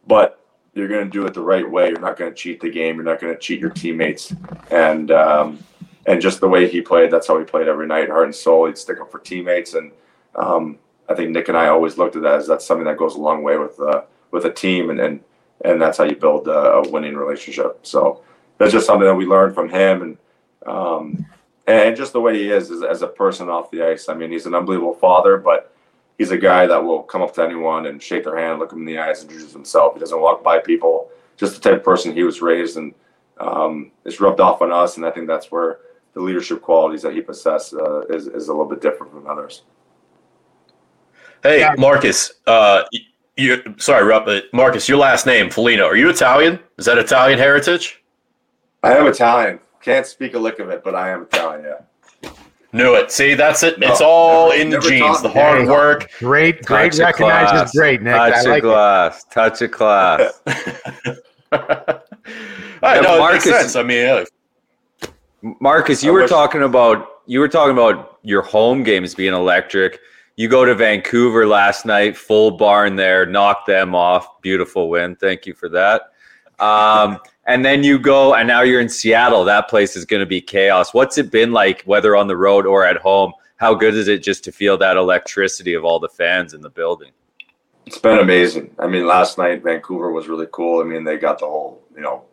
But 0.06 0.40
you're 0.74 0.88
going 0.88 1.04
to 1.04 1.10
do 1.10 1.24
it 1.26 1.34
the 1.34 1.40
right 1.40 1.68
way. 1.68 1.88
You're 1.88 2.00
not 2.00 2.16
going 2.16 2.30
to 2.30 2.36
cheat 2.36 2.60
the 2.60 2.70
game. 2.70 2.96
You're 2.96 3.04
not 3.04 3.20
going 3.20 3.32
to 3.32 3.38
cheat 3.38 3.60
your 3.60 3.70
teammates. 3.70 4.34
And 4.70 5.10
um, 5.10 5.58
and 6.06 6.20
just 6.20 6.40
the 6.40 6.48
way 6.48 6.68
he 6.68 6.80
played, 6.80 7.10
that's 7.10 7.26
how 7.28 7.38
he 7.38 7.44
played 7.44 7.68
every 7.68 7.86
night, 7.86 8.08
heart 8.08 8.24
and 8.24 8.34
soul. 8.34 8.66
He'd 8.66 8.76
stick 8.76 9.00
up 9.00 9.10
for 9.10 9.20
teammates. 9.20 9.74
And 9.74 9.92
um, 10.34 10.78
I 11.08 11.14
think 11.14 11.30
Nick 11.30 11.48
and 11.48 11.56
I 11.56 11.68
always 11.68 11.96
looked 11.96 12.16
at 12.16 12.22
that 12.22 12.34
as 12.34 12.46
that's 12.46 12.66
something 12.66 12.86
that 12.86 12.98
goes 12.98 13.14
a 13.14 13.20
long 13.20 13.42
way 13.42 13.56
with 13.56 13.78
uh, 13.80 14.02
with 14.30 14.44
a 14.46 14.52
team, 14.52 14.90
and 14.90 15.00
and 15.00 15.20
and 15.64 15.80
that's 15.80 15.98
how 15.98 16.04
you 16.04 16.16
build 16.16 16.48
a, 16.48 16.82
winning 16.90 17.14
relationship. 17.14 17.80
So 17.82 18.22
that's 18.58 18.72
just 18.72 18.86
something 18.86 19.06
that 19.06 19.14
we 19.14 19.26
learned 19.26 19.54
from 19.54 19.68
him, 19.68 20.02
and 20.02 20.18
um, 20.66 21.26
and 21.66 21.96
just 21.96 22.12
the 22.12 22.20
way 22.20 22.36
he 22.36 22.50
is 22.50 22.70
as, 22.70 22.82
as 22.82 23.02
a 23.02 23.06
person 23.06 23.48
off 23.48 23.70
the 23.70 23.82
ice. 23.82 24.08
I 24.08 24.14
mean, 24.14 24.30
he's 24.30 24.46
an 24.46 24.54
unbelievable 24.54 24.94
father, 24.94 25.36
but 25.36 25.73
he's 26.18 26.30
a 26.30 26.38
guy 26.38 26.66
that 26.66 26.82
will 26.82 27.02
come 27.02 27.22
up 27.22 27.34
to 27.34 27.42
anyone 27.42 27.86
and 27.86 28.02
shake 28.02 28.24
their 28.24 28.38
hand, 28.38 28.58
look 28.58 28.70
them 28.70 28.80
in 28.80 28.84
the 28.84 28.98
eyes, 28.98 29.22
introduce 29.22 29.52
himself. 29.52 29.94
He 29.94 30.00
doesn't 30.00 30.20
walk 30.20 30.42
by 30.42 30.58
people. 30.58 31.10
Just 31.36 31.54
the 31.54 31.60
type 31.60 31.78
of 31.80 31.84
person 31.84 32.14
he 32.14 32.22
was 32.22 32.40
raised, 32.40 32.76
and 32.76 32.94
um, 33.38 33.90
it's 34.04 34.20
rubbed 34.20 34.40
off 34.40 34.62
on 34.62 34.70
us. 34.70 34.96
And 34.96 35.04
I 35.04 35.10
think 35.10 35.26
that's 35.26 35.50
where 35.50 35.78
the 36.12 36.20
leadership 36.20 36.62
qualities 36.62 37.02
that 37.02 37.12
he 37.12 37.20
possesses 37.20 37.78
uh, 37.78 38.02
is 38.02 38.28
is 38.28 38.48
a 38.48 38.52
little 38.52 38.68
bit 38.68 38.80
different 38.80 39.12
from 39.12 39.26
others. 39.26 39.62
Hey. 41.42 41.68
Marcus. 41.76 42.32
Uh, 42.46 42.84
you 43.36 43.62
sorry, 43.78 44.04
Rupp, 44.04 44.26
but 44.26 44.44
Marcus, 44.52 44.88
your 44.88 44.98
last 44.98 45.26
name 45.26 45.50
Foligno. 45.50 45.86
Are 45.86 45.96
you 45.96 46.08
Italian? 46.08 46.60
Is 46.78 46.86
that 46.86 46.98
Italian 46.98 47.38
heritage? 47.38 48.02
I 48.82 48.96
am 48.96 49.06
Italian. 49.06 49.58
Can't 49.80 50.06
speak 50.06 50.34
a 50.34 50.38
lick 50.38 50.60
of 50.60 50.70
it, 50.70 50.84
but 50.84 50.94
I 50.94 51.10
am 51.10 51.22
Italian. 51.22 51.64
Yeah. 51.64 51.80
Knew 52.74 52.96
it. 52.96 53.12
See, 53.12 53.34
that's 53.34 53.62
it. 53.62 53.78
No, 53.78 53.86
it's 53.92 54.00
all 54.00 54.48
never, 54.48 54.60
in 54.60 54.68
the 54.68 54.80
genes. 54.80 55.22
The 55.22 55.28
hard 55.28 55.68
work. 55.68 56.10
Great, 56.18 56.60
great. 56.64 56.90
Touch 56.90 56.98
recognizes 56.98 57.70
great, 57.70 58.02
Nick. 58.02 58.16
Touch 58.16 58.46
I 58.46 58.56
a 58.56 58.60
glass. 58.60 59.24
Touch 59.30 59.62
a 59.62 59.68
class. 59.68 60.40
I 61.52 63.00
know. 63.00 63.20
Marcus, 63.20 63.46
makes 63.46 63.58
sense. 63.60 63.76
I 63.76 63.84
mean, 63.84 63.98
yeah. 63.98 64.24
Marcus, 65.60 66.02
you 66.02 66.10
I 66.10 66.14
were 66.14 66.20
wish- 66.22 66.30
talking 66.30 66.64
about 66.64 67.20
you 67.26 67.38
were 67.38 67.48
talking 67.48 67.74
about 67.74 68.18
your 68.24 68.42
home 68.42 68.82
games 68.82 69.14
being 69.14 69.34
electric. 69.34 70.00
You 70.34 70.48
go 70.48 70.64
to 70.64 70.74
Vancouver 70.74 71.46
last 71.46 71.86
night, 71.86 72.16
full 72.16 72.50
barn 72.56 72.96
there, 72.96 73.24
knocked 73.24 73.68
them 73.68 73.94
off. 73.94 74.42
Beautiful 74.42 74.88
win. 74.90 75.14
Thank 75.14 75.46
you 75.46 75.54
for 75.54 75.68
that. 75.68 76.02
Um, 76.58 77.20
and 77.46 77.64
then 77.64 77.84
you 77.84 77.98
go 77.98 78.34
and 78.34 78.48
now 78.48 78.62
you're 78.62 78.80
in 78.80 78.88
Seattle. 78.88 79.44
That 79.44 79.68
place 79.68 79.96
is 79.96 80.04
going 80.04 80.20
to 80.20 80.26
be 80.26 80.40
chaos. 80.40 80.94
What's 80.94 81.18
it 81.18 81.30
been 81.30 81.52
like, 81.52 81.82
whether 81.82 82.16
on 82.16 82.26
the 82.26 82.36
road 82.36 82.66
or 82.66 82.84
at 82.84 82.96
home? 82.96 83.32
How 83.56 83.74
good 83.74 83.94
is 83.94 84.08
it 84.08 84.22
just 84.22 84.44
to 84.44 84.52
feel 84.52 84.76
that 84.78 84.96
electricity 84.96 85.74
of 85.74 85.84
all 85.84 86.00
the 86.00 86.08
fans 86.08 86.54
in 86.54 86.60
the 86.60 86.70
building? 86.70 87.10
It's 87.86 87.98
been 87.98 88.18
amazing. 88.18 88.74
I 88.78 88.86
mean, 88.86 89.06
last 89.06 89.36
night 89.36 89.62
Vancouver 89.62 90.10
was 90.10 90.26
really 90.26 90.48
cool. 90.50 90.80
I 90.80 90.84
mean, 90.84 91.04
they 91.04 91.18
got 91.18 91.38
the 91.38 91.46
whole, 91.46 91.82
you 91.94 92.00
know, 92.00 92.24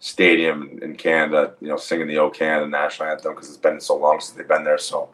stadium 0.00 0.78
in 0.82 0.96
Canada, 0.96 1.54
you 1.60 1.68
know, 1.68 1.76
singing 1.76 2.08
the 2.08 2.18
O 2.18 2.28
Canada 2.28 2.68
national 2.68 3.10
anthem 3.10 3.34
because 3.34 3.48
it's 3.48 3.56
been 3.56 3.80
so 3.80 3.96
long 3.96 4.20
since 4.20 4.36
they've 4.36 4.48
been 4.48 4.64
there. 4.64 4.78
So 4.78 5.08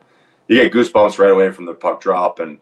you 0.48 0.56
get 0.56 0.72
goosebumps 0.72 1.18
right 1.18 1.30
away 1.30 1.50
from 1.50 1.66
the 1.66 1.74
puck 1.74 2.00
drop, 2.00 2.40
and 2.40 2.58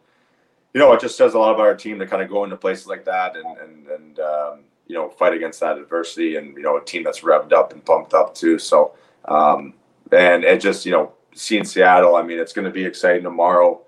you 0.74 0.80
know, 0.80 0.92
it 0.92 1.00
just 1.00 1.16
says 1.16 1.34
a 1.34 1.38
lot 1.38 1.54
about 1.54 1.66
our 1.66 1.76
team 1.76 1.98
to 1.98 2.06
kind 2.06 2.22
of 2.22 2.28
go 2.28 2.44
into 2.44 2.56
places 2.56 2.86
like 2.86 3.04
that 3.04 3.36
and 3.36 3.58
and 3.58 3.86
and 3.88 4.20
um, 4.20 4.60
you 4.90 4.96
know 4.96 5.08
fight 5.08 5.32
against 5.32 5.60
that 5.60 5.78
adversity 5.78 6.34
and 6.34 6.56
you 6.56 6.62
know 6.62 6.76
a 6.76 6.84
team 6.84 7.04
that's 7.04 7.20
revved 7.20 7.52
up 7.52 7.72
and 7.72 7.84
pumped 7.84 8.12
up 8.12 8.34
too. 8.34 8.58
So 8.58 8.92
um, 9.26 9.74
and 10.10 10.42
it 10.42 10.60
just 10.60 10.84
you 10.84 10.90
know 10.90 11.12
seeing 11.32 11.64
Seattle, 11.64 12.16
I 12.16 12.22
mean 12.22 12.40
it's 12.40 12.52
going 12.52 12.64
to 12.64 12.72
be 12.72 12.84
exciting 12.84 13.22
tomorrow. 13.22 13.80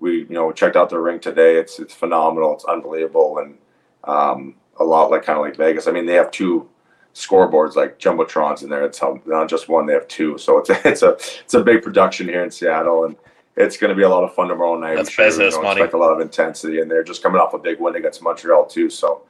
We 0.00 0.18
you 0.18 0.26
know 0.28 0.52
checked 0.52 0.76
out 0.76 0.90
the 0.90 0.98
ring 0.98 1.18
today. 1.18 1.56
It's 1.56 1.78
it's 1.78 1.94
phenomenal. 1.94 2.52
It's 2.54 2.66
unbelievable 2.66 3.38
and 3.38 3.56
um, 4.04 4.54
a 4.78 4.84
lot 4.84 5.10
like 5.10 5.24
kind 5.24 5.38
of 5.38 5.44
like 5.44 5.56
Vegas. 5.56 5.88
I 5.88 5.92
mean 5.92 6.04
they 6.04 6.14
have 6.14 6.30
two 6.30 6.68
scoreboards 7.14 7.74
like 7.74 7.98
jumbotrons 7.98 8.62
in 8.62 8.68
there. 8.68 8.84
It's 8.84 9.00
not 9.24 9.48
just 9.48 9.70
one; 9.70 9.86
they 9.86 9.94
have 9.94 10.08
two. 10.08 10.36
So 10.36 10.58
it's 10.58 10.68
a, 10.68 10.80
it's 10.88 11.02
a 11.02 11.12
it's 11.44 11.54
a 11.54 11.62
big 11.62 11.82
production 11.82 12.28
here 12.28 12.44
in 12.44 12.50
Seattle, 12.50 13.06
and 13.06 13.16
it's 13.56 13.78
going 13.78 13.88
to 13.88 13.96
be 13.96 14.02
a 14.02 14.08
lot 14.10 14.24
of 14.24 14.34
fun 14.34 14.48
tomorrow 14.48 14.78
night. 14.78 14.96
That's 14.96 15.10
sure, 15.10 15.24
business 15.24 15.54
you 15.54 15.62
know, 15.62 15.68
money. 15.68 15.80
Expect 15.80 15.94
a 15.94 15.98
lot 15.98 16.12
of 16.12 16.20
intensity, 16.20 16.80
and 16.80 16.90
they're 16.90 17.02
just 17.02 17.22
coming 17.22 17.40
off 17.40 17.54
a 17.54 17.58
big 17.58 17.80
win 17.80 17.96
against 17.96 18.22
Montreal 18.22 18.66
too. 18.66 18.90
So 18.90 19.22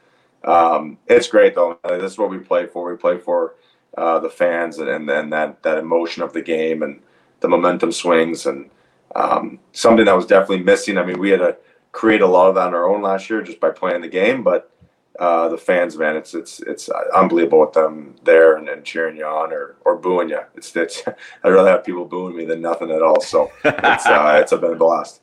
um, 0.44 0.98
it's 1.06 1.28
great 1.28 1.54
though. 1.54 1.78
This 1.84 2.12
is 2.12 2.18
what 2.18 2.30
we 2.30 2.38
play 2.38 2.66
for. 2.66 2.90
We 2.90 2.96
play 2.96 3.18
for 3.18 3.54
uh, 3.96 4.18
the 4.20 4.30
fans 4.30 4.78
and, 4.78 4.88
and 4.88 5.08
then 5.08 5.30
that 5.30 5.62
that 5.62 5.78
emotion 5.78 6.22
of 6.22 6.32
the 6.32 6.42
game 6.42 6.82
and 6.82 7.00
the 7.40 7.48
momentum 7.48 7.92
swings 7.92 8.46
and 8.46 8.70
um, 9.14 9.58
something 9.72 10.04
that 10.04 10.16
was 10.16 10.26
definitely 10.26 10.64
missing. 10.64 10.98
I 10.98 11.04
mean, 11.04 11.18
we 11.18 11.30
had 11.30 11.40
to 11.40 11.56
create 11.92 12.20
a 12.20 12.26
lot 12.26 12.48
of 12.48 12.54
that 12.54 12.68
on 12.68 12.74
our 12.74 12.88
own 12.88 13.02
last 13.02 13.28
year 13.28 13.42
just 13.42 13.60
by 13.60 13.70
playing 13.70 14.02
the 14.02 14.08
game, 14.08 14.42
but 14.42 14.70
uh, 15.18 15.48
the 15.48 15.58
fans, 15.58 15.96
man, 15.96 16.16
it's 16.16 16.34
it's 16.34 16.60
it's 16.60 16.88
unbelievable 16.88 17.60
with 17.60 17.72
them 17.72 18.14
there 18.24 18.56
and, 18.56 18.68
and 18.68 18.84
cheering 18.84 19.16
you 19.16 19.26
on 19.26 19.52
or, 19.52 19.76
or 19.84 19.96
booing 19.96 20.30
you. 20.30 20.40
It's, 20.54 20.74
it's 20.76 21.02
I'd 21.44 21.50
rather 21.50 21.70
have 21.70 21.84
people 21.84 22.04
booing 22.04 22.36
me 22.36 22.44
than 22.44 22.60
nothing 22.60 22.90
at 22.90 23.02
all. 23.02 23.20
So 23.20 23.50
it's 23.64 24.06
uh, 24.06 24.38
it's 24.40 24.52
a 24.52 24.58
been 24.58 24.72
a 24.72 24.76
blast. 24.76 25.20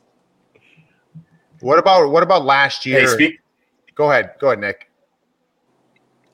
What 1.60 1.78
about 1.78 2.10
what 2.10 2.22
about 2.22 2.44
last 2.44 2.86
year? 2.86 3.00
Hey, 3.00 3.06
speak. 3.06 3.40
Go 3.94 4.12
ahead, 4.12 4.34
go 4.38 4.48
ahead, 4.48 4.60
Nick. 4.60 4.87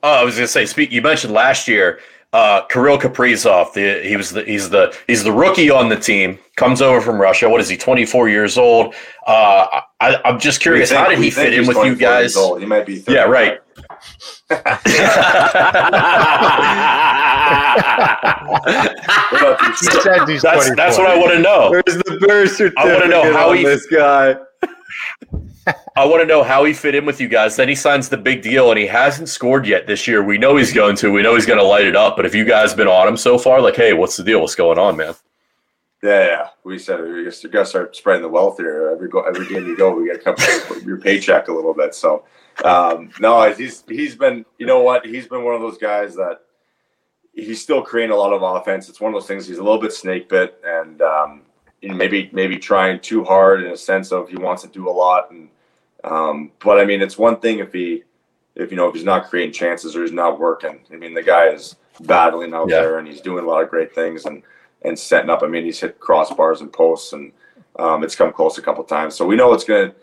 Oh, 0.05 0.21
I 0.21 0.23
was 0.23 0.35
going 0.35 0.43
to 0.43 0.47
say, 0.47 0.67
speak. 0.67 0.91
You 0.91 1.01
mentioned 1.01 1.33
last 1.33 1.67
year, 1.67 1.99
uh, 2.31 2.61
Kirill 2.67 2.99
Kaprizov. 2.99 3.73
The, 3.73 4.07
he 4.07 4.15
was 4.15 4.29
the 4.29 4.43
he's 4.43 4.69
the 4.69 4.95
he's 5.07 5.23
the 5.23 5.31
rookie 5.31 5.71
on 5.71 5.89
the 5.89 5.95
team. 5.95 6.37
Comes 6.57 6.79
over 6.79 7.01
from 7.01 7.19
Russia. 7.19 7.49
What 7.49 7.59
is 7.59 7.67
he? 7.69 7.75
Twenty 7.75 8.05
four 8.05 8.29
years 8.29 8.55
old. 8.55 8.93
Uh, 9.25 9.81
I, 9.99 10.21
am 10.23 10.39
just 10.39 10.61
curious. 10.61 10.89
Think, 10.89 11.01
how 11.01 11.09
did 11.09 11.17
he 11.17 11.31
fit 11.31 11.55
in 11.55 11.65
with 11.65 11.83
you 11.83 11.95
guys? 11.95 12.35
He 12.35 12.67
might 12.67 12.85
be. 12.85 12.99
30. 12.99 13.15
Yeah, 13.15 13.23
right. 13.23 13.59
that's, 14.47 14.83
that's 20.75 20.97
what 20.99 21.07
I 21.07 21.17
want 21.17 21.33
to 21.33 21.39
know. 21.39 21.71
Where's 21.71 21.97
the 21.97 22.19
birth 22.21 22.51
certificate 22.51 22.77
I 22.77 22.91
want 22.91 23.03
to 23.05 23.09
know 23.09 23.33
how 23.33 23.53
he 23.53 23.63
this 23.63 23.87
guy. 23.87 24.35
I 25.95 26.05
want 26.05 26.21
to 26.21 26.25
know 26.25 26.43
how 26.43 26.63
he 26.65 26.73
fit 26.73 26.95
in 26.95 27.05
with 27.05 27.19
you 27.19 27.27
guys. 27.27 27.55
Then 27.55 27.69
he 27.69 27.75
signs 27.75 28.09
the 28.09 28.17
big 28.17 28.41
deal, 28.41 28.69
and 28.69 28.79
he 28.79 28.85
hasn't 28.85 29.29
scored 29.29 29.65
yet 29.65 29.87
this 29.87 30.07
year. 30.07 30.23
We 30.23 30.37
know 30.37 30.55
he's 30.55 30.73
going 30.73 30.95
to. 30.97 31.11
We 31.11 31.21
know 31.21 31.35
he's 31.35 31.45
going 31.45 31.59
to 31.59 31.65
light 31.65 31.85
it 31.85 31.95
up. 31.95 32.15
But 32.15 32.25
have 32.25 32.35
you 32.35 32.45
guys 32.45 32.73
been 32.73 32.87
on 32.87 33.07
him 33.07 33.17
so 33.17 33.37
far? 33.37 33.61
Like, 33.61 33.75
hey, 33.75 33.93
what's 33.93 34.17
the 34.17 34.23
deal? 34.23 34.41
What's 34.41 34.55
going 34.55 34.77
on, 34.77 34.97
man? 34.97 35.15
Yeah, 36.03 36.25
yeah. 36.25 36.49
We 36.63 36.77
said 36.77 37.01
we 37.01 37.23
got 37.23 37.61
to 37.61 37.65
start 37.65 37.95
spreading 37.95 38.21
the 38.21 38.29
wealth 38.29 38.57
here. 38.57 38.89
Every 38.91 39.09
go, 39.09 39.21
every 39.21 39.47
game 39.47 39.65
you 39.65 39.75
go, 39.75 39.95
we 39.95 40.11
got 40.11 40.37
to 40.37 40.81
your 40.85 40.99
paycheck 40.99 41.47
a 41.47 41.53
little 41.53 41.73
bit. 41.73 41.95
So, 41.95 42.25
um, 42.63 43.09
no, 43.19 43.51
he's 43.51 43.83
he's 43.87 44.15
been. 44.15 44.45
You 44.59 44.67
know 44.67 44.81
what? 44.81 45.05
He's 45.05 45.27
been 45.27 45.43
one 45.43 45.55
of 45.55 45.61
those 45.61 45.77
guys 45.77 46.15
that 46.15 46.41
he's 47.33 47.61
still 47.61 47.81
creating 47.81 48.13
a 48.13 48.15
lot 48.15 48.33
of 48.33 48.41
offense. 48.41 48.89
It's 48.89 49.01
one 49.01 49.13
of 49.13 49.19
those 49.19 49.27
things. 49.27 49.47
He's 49.47 49.57
a 49.57 49.63
little 49.63 49.81
bit 49.81 49.93
snake 49.93 50.29
bit, 50.29 50.61
and 50.63 51.01
um, 51.01 51.41
maybe 51.81 52.29
maybe 52.33 52.57
trying 52.57 52.99
too 52.99 53.23
hard 53.23 53.63
in 53.63 53.71
a 53.71 53.77
sense 53.77 54.11
of 54.11 54.29
he 54.29 54.37
wants 54.37 54.61
to 54.63 54.67
do 54.69 54.89
a 54.89 54.91
lot. 54.91 55.31
And 55.31 55.49
um, 56.05 56.51
but 56.63 56.79
I 56.79 56.85
mean, 56.85 57.01
it's 57.01 57.17
one 57.17 57.39
thing 57.39 57.59
if 57.59 57.73
he 57.73 58.03
if 58.55 58.71
you 58.71 58.77
know 58.77 58.87
if 58.87 58.95
he's 58.95 59.03
not 59.03 59.29
creating 59.29 59.53
chances 59.53 59.95
or 59.95 60.01
he's 60.01 60.11
not 60.11 60.39
working. 60.39 60.79
I 60.91 60.95
mean, 60.95 61.13
the 61.13 61.23
guy 61.23 61.47
is 61.47 61.75
battling 62.01 62.53
out 62.53 62.69
yeah. 62.69 62.81
there 62.81 62.99
and 62.99 63.07
he's 63.07 63.21
doing 63.21 63.43
a 63.43 63.47
lot 63.47 63.63
of 63.63 63.69
great 63.69 63.93
things 63.93 64.25
and 64.25 64.43
and 64.83 64.97
setting 64.97 65.29
up. 65.29 65.43
I 65.43 65.47
mean, 65.47 65.65
he's 65.65 65.79
hit 65.79 65.99
crossbars 65.99 66.61
and 66.61 66.71
posts 66.71 67.13
and 67.13 67.31
um, 67.77 68.03
it's 68.03 68.15
come 68.15 68.31
close 68.31 68.57
a 68.57 68.61
couple 68.61 68.83
times. 68.83 69.15
So 69.15 69.25
we 69.25 69.35
know 69.35 69.53
it's 69.53 69.63
gonna 69.63 69.93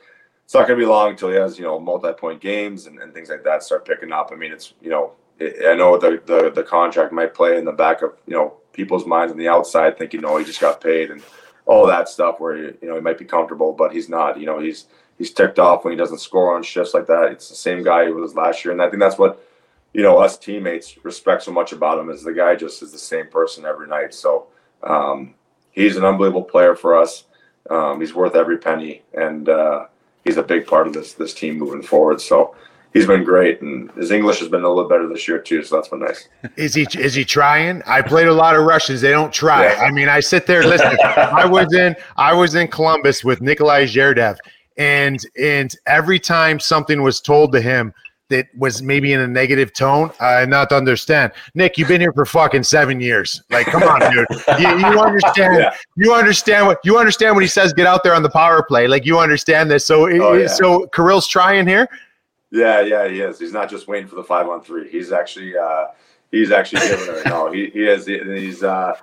it's 0.44 0.54
not 0.54 0.66
gonna 0.66 0.78
be 0.78 0.86
long 0.86 1.10
until 1.10 1.30
he 1.30 1.36
has 1.36 1.58
you 1.58 1.64
know 1.64 1.78
multi 1.78 2.12
point 2.12 2.40
games 2.40 2.86
and, 2.86 2.98
and 2.98 3.14
things 3.14 3.30
like 3.30 3.44
that 3.44 3.62
start 3.62 3.86
picking 3.86 4.12
up. 4.12 4.30
I 4.32 4.36
mean, 4.36 4.52
it's 4.52 4.74
you 4.82 4.90
know 4.90 5.12
I 5.40 5.74
know 5.74 5.98
the, 5.98 6.20
the 6.26 6.50
the 6.50 6.62
contract 6.62 7.12
might 7.12 7.34
play 7.34 7.58
in 7.58 7.64
the 7.64 7.72
back 7.72 8.02
of 8.02 8.14
you 8.26 8.34
know 8.34 8.54
people's 8.72 9.06
minds 9.06 9.32
on 9.32 9.38
the 9.38 9.48
outside, 9.48 9.98
thinking, 9.98 10.24
oh, 10.24 10.38
he 10.38 10.44
just 10.44 10.60
got 10.60 10.80
paid 10.80 11.10
and 11.10 11.22
all 11.66 11.86
that 11.86 12.08
stuff 12.08 12.40
where 12.40 12.56
you 12.56 12.76
know 12.82 12.94
he 12.94 13.00
might 13.00 13.18
be 13.18 13.24
comfortable, 13.24 13.72
but 13.72 13.92
he's 13.92 14.08
not. 14.08 14.38
You 14.38 14.46
know, 14.46 14.58
he's 14.58 14.86
he's 15.22 15.32
ticked 15.32 15.60
off 15.60 15.84
when 15.84 15.92
he 15.92 15.96
doesn't 15.96 16.18
score 16.18 16.56
on 16.56 16.64
shifts 16.64 16.94
like 16.94 17.06
that. 17.06 17.30
It's 17.30 17.48
the 17.48 17.54
same 17.54 17.84
guy 17.84 18.06
he 18.06 18.10
was 18.10 18.34
last 18.34 18.64
year, 18.64 18.72
and 18.72 18.82
I 18.82 18.90
think 18.90 18.98
that's 19.00 19.18
what 19.18 19.40
you 19.92 20.02
know 20.02 20.18
us 20.18 20.36
teammates 20.36 20.96
respect 21.04 21.44
so 21.44 21.52
much 21.52 21.70
about 21.70 22.00
him 22.00 22.10
is 22.10 22.24
the 22.24 22.32
guy 22.32 22.56
just 22.56 22.82
is 22.82 22.90
the 22.90 22.98
same 22.98 23.28
person 23.28 23.64
every 23.64 23.86
night. 23.86 24.14
So 24.14 24.48
um, 24.82 25.34
he's 25.70 25.96
an 25.96 26.04
unbelievable 26.04 26.42
player 26.42 26.74
for 26.74 27.00
us. 27.00 27.24
Um, 27.70 28.00
he's 28.00 28.12
worth 28.14 28.34
every 28.34 28.58
penny, 28.58 29.02
and 29.14 29.48
uh, 29.48 29.86
he's 30.24 30.38
a 30.38 30.42
big 30.42 30.66
part 30.66 30.88
of 30.88 30.92
this 30.92 31.12
this 31.12 31.34
team 31.34 31.56
moving 31.56 31.82
forward. 31.82 32.20
So 32.20 32.56
he's 32.92 33.06
been 33.06 33.22
great, 33.22 33.62
and 33.62 33.92
his 33.92 34.10
English 34.10 34.40
has 34.40 34.48
been 34.48 34.64
a 34.64 34.68
little 34.68 34.88
better 34.88 35.06
this 35.06 35.28
year 35.28 35.38
too. 35.38 35.62
So 35.62 35.76
that's 35.76 35.86
been 35.86 36.00
nice. 36.00 36.28
Is 36.56 36.74
he 36.74 36.84
is 36.98 37.14
he 37.14 37.24
trying? 37.24 37.80
I 37.86 38.02
played 38.02 38.26
a 38.26 38.34
lot 38.34 38.56
of 38.56 38.64
Russians. 38.64 39.02
They 39.02 39.12
don't 39.12 39.32
try. 39.32 39.66
Yeah. 39.66 39.82
I 39.82 39.92
mean, 39.92 40.08
I 40.08 40.18
sit 40.18 40.46
there. 40.46 40.64
Listen, 40.64 40.96
I 41.04 41.46
was 41.46 41.72
in 41.72 41.94
I 42.16 42.34
was 42.34 42.56
in 42.56 42.66
Columbus 42.66 43.22
with 43.22 43.40
Nikolai 43.40 43.84
Zherdev, 43.84 44.36
and 44.76 45.24
and 45.40 45.74
every 45.86 46.18
time 46.18 46.60
something 46.60 47.02
was 47.02 47.20
told 47.20 47.52
to 47.52 47.60
him 47.60 47.92
that 48.32 48.46
was 48.56 48.82
maybe 48.82 49.12
in 49.12 49.20
a 49.20 49.26
negative 49.28 49.74
tone, 49.74 50.10
I 50.18 50.46
not 50.46 50.70
to 50.70 50.76
understand. 50.76 51.32
Nick, 51.54 51.76
you've 51.76 51.88
been 51.88 52.00
here 52.00 52.12
for 52.12 52.24
fucking 52.24 52.62
seven 52.62 52.98
years. 52.98 53.42
Like, 53.50 53.66
come 53.66 53.82
on, 53.82 54.00
dude. 54.10 54.26
You, 54.58 54.68
you 54.68 55.00
understand? 55.00 55.58
Yeah. 55.58 55.74
You 55.96 56.14
understand 56.14 56.66
what 56.66 56.80
you 56.82 56.98
understand 56.98 57.36
when 57.36 57.42
he 57.42 57.48
says 57.48 57.72
get 57.74 57.86
out 57.86 58.02
there 58.02 58.14
on 58.14 58.22
the 58.22 58.30
power 58.30 58.62
play. 58.62 58.88
Like, 58.88 59.04
you 59.04 59.18
understand 59.18 59.70
this. 59.70 59.86
So, 59.86 60.08
oh, 60.08 60.32
yeah. 60.32 60.46
so 60.46 60.86
Kirill's 60.88 61.26
trying 61.26 61.66
here. 61.66 61.86
Yeah, 62.50 62.80
yeah, 62.80 63.08
he 63.08 63.20
is. 63.20 63.38
He's 63.38 63.52
not 63.52 63.70
just 63.70 63.86
waiting 63.86 64.08
for 64.08 64.16
the 64.16 64.24
five 64.24 64.48
on 64.48 64.62
three. 64.62 64.88
He's 64.90 65.12
actually 65.12 65.56
uh, 65.56 65.86
he's 66.30 66.50
actually 66.50 66.80
giving 66.88 67.16
it. 67.16 67.26
No, 67.26 67.50
he, 67.50 67.70
he 67.70 67.86
is. 67.86 68.06
He's 68.06 68.62
uh, 68.62 68.94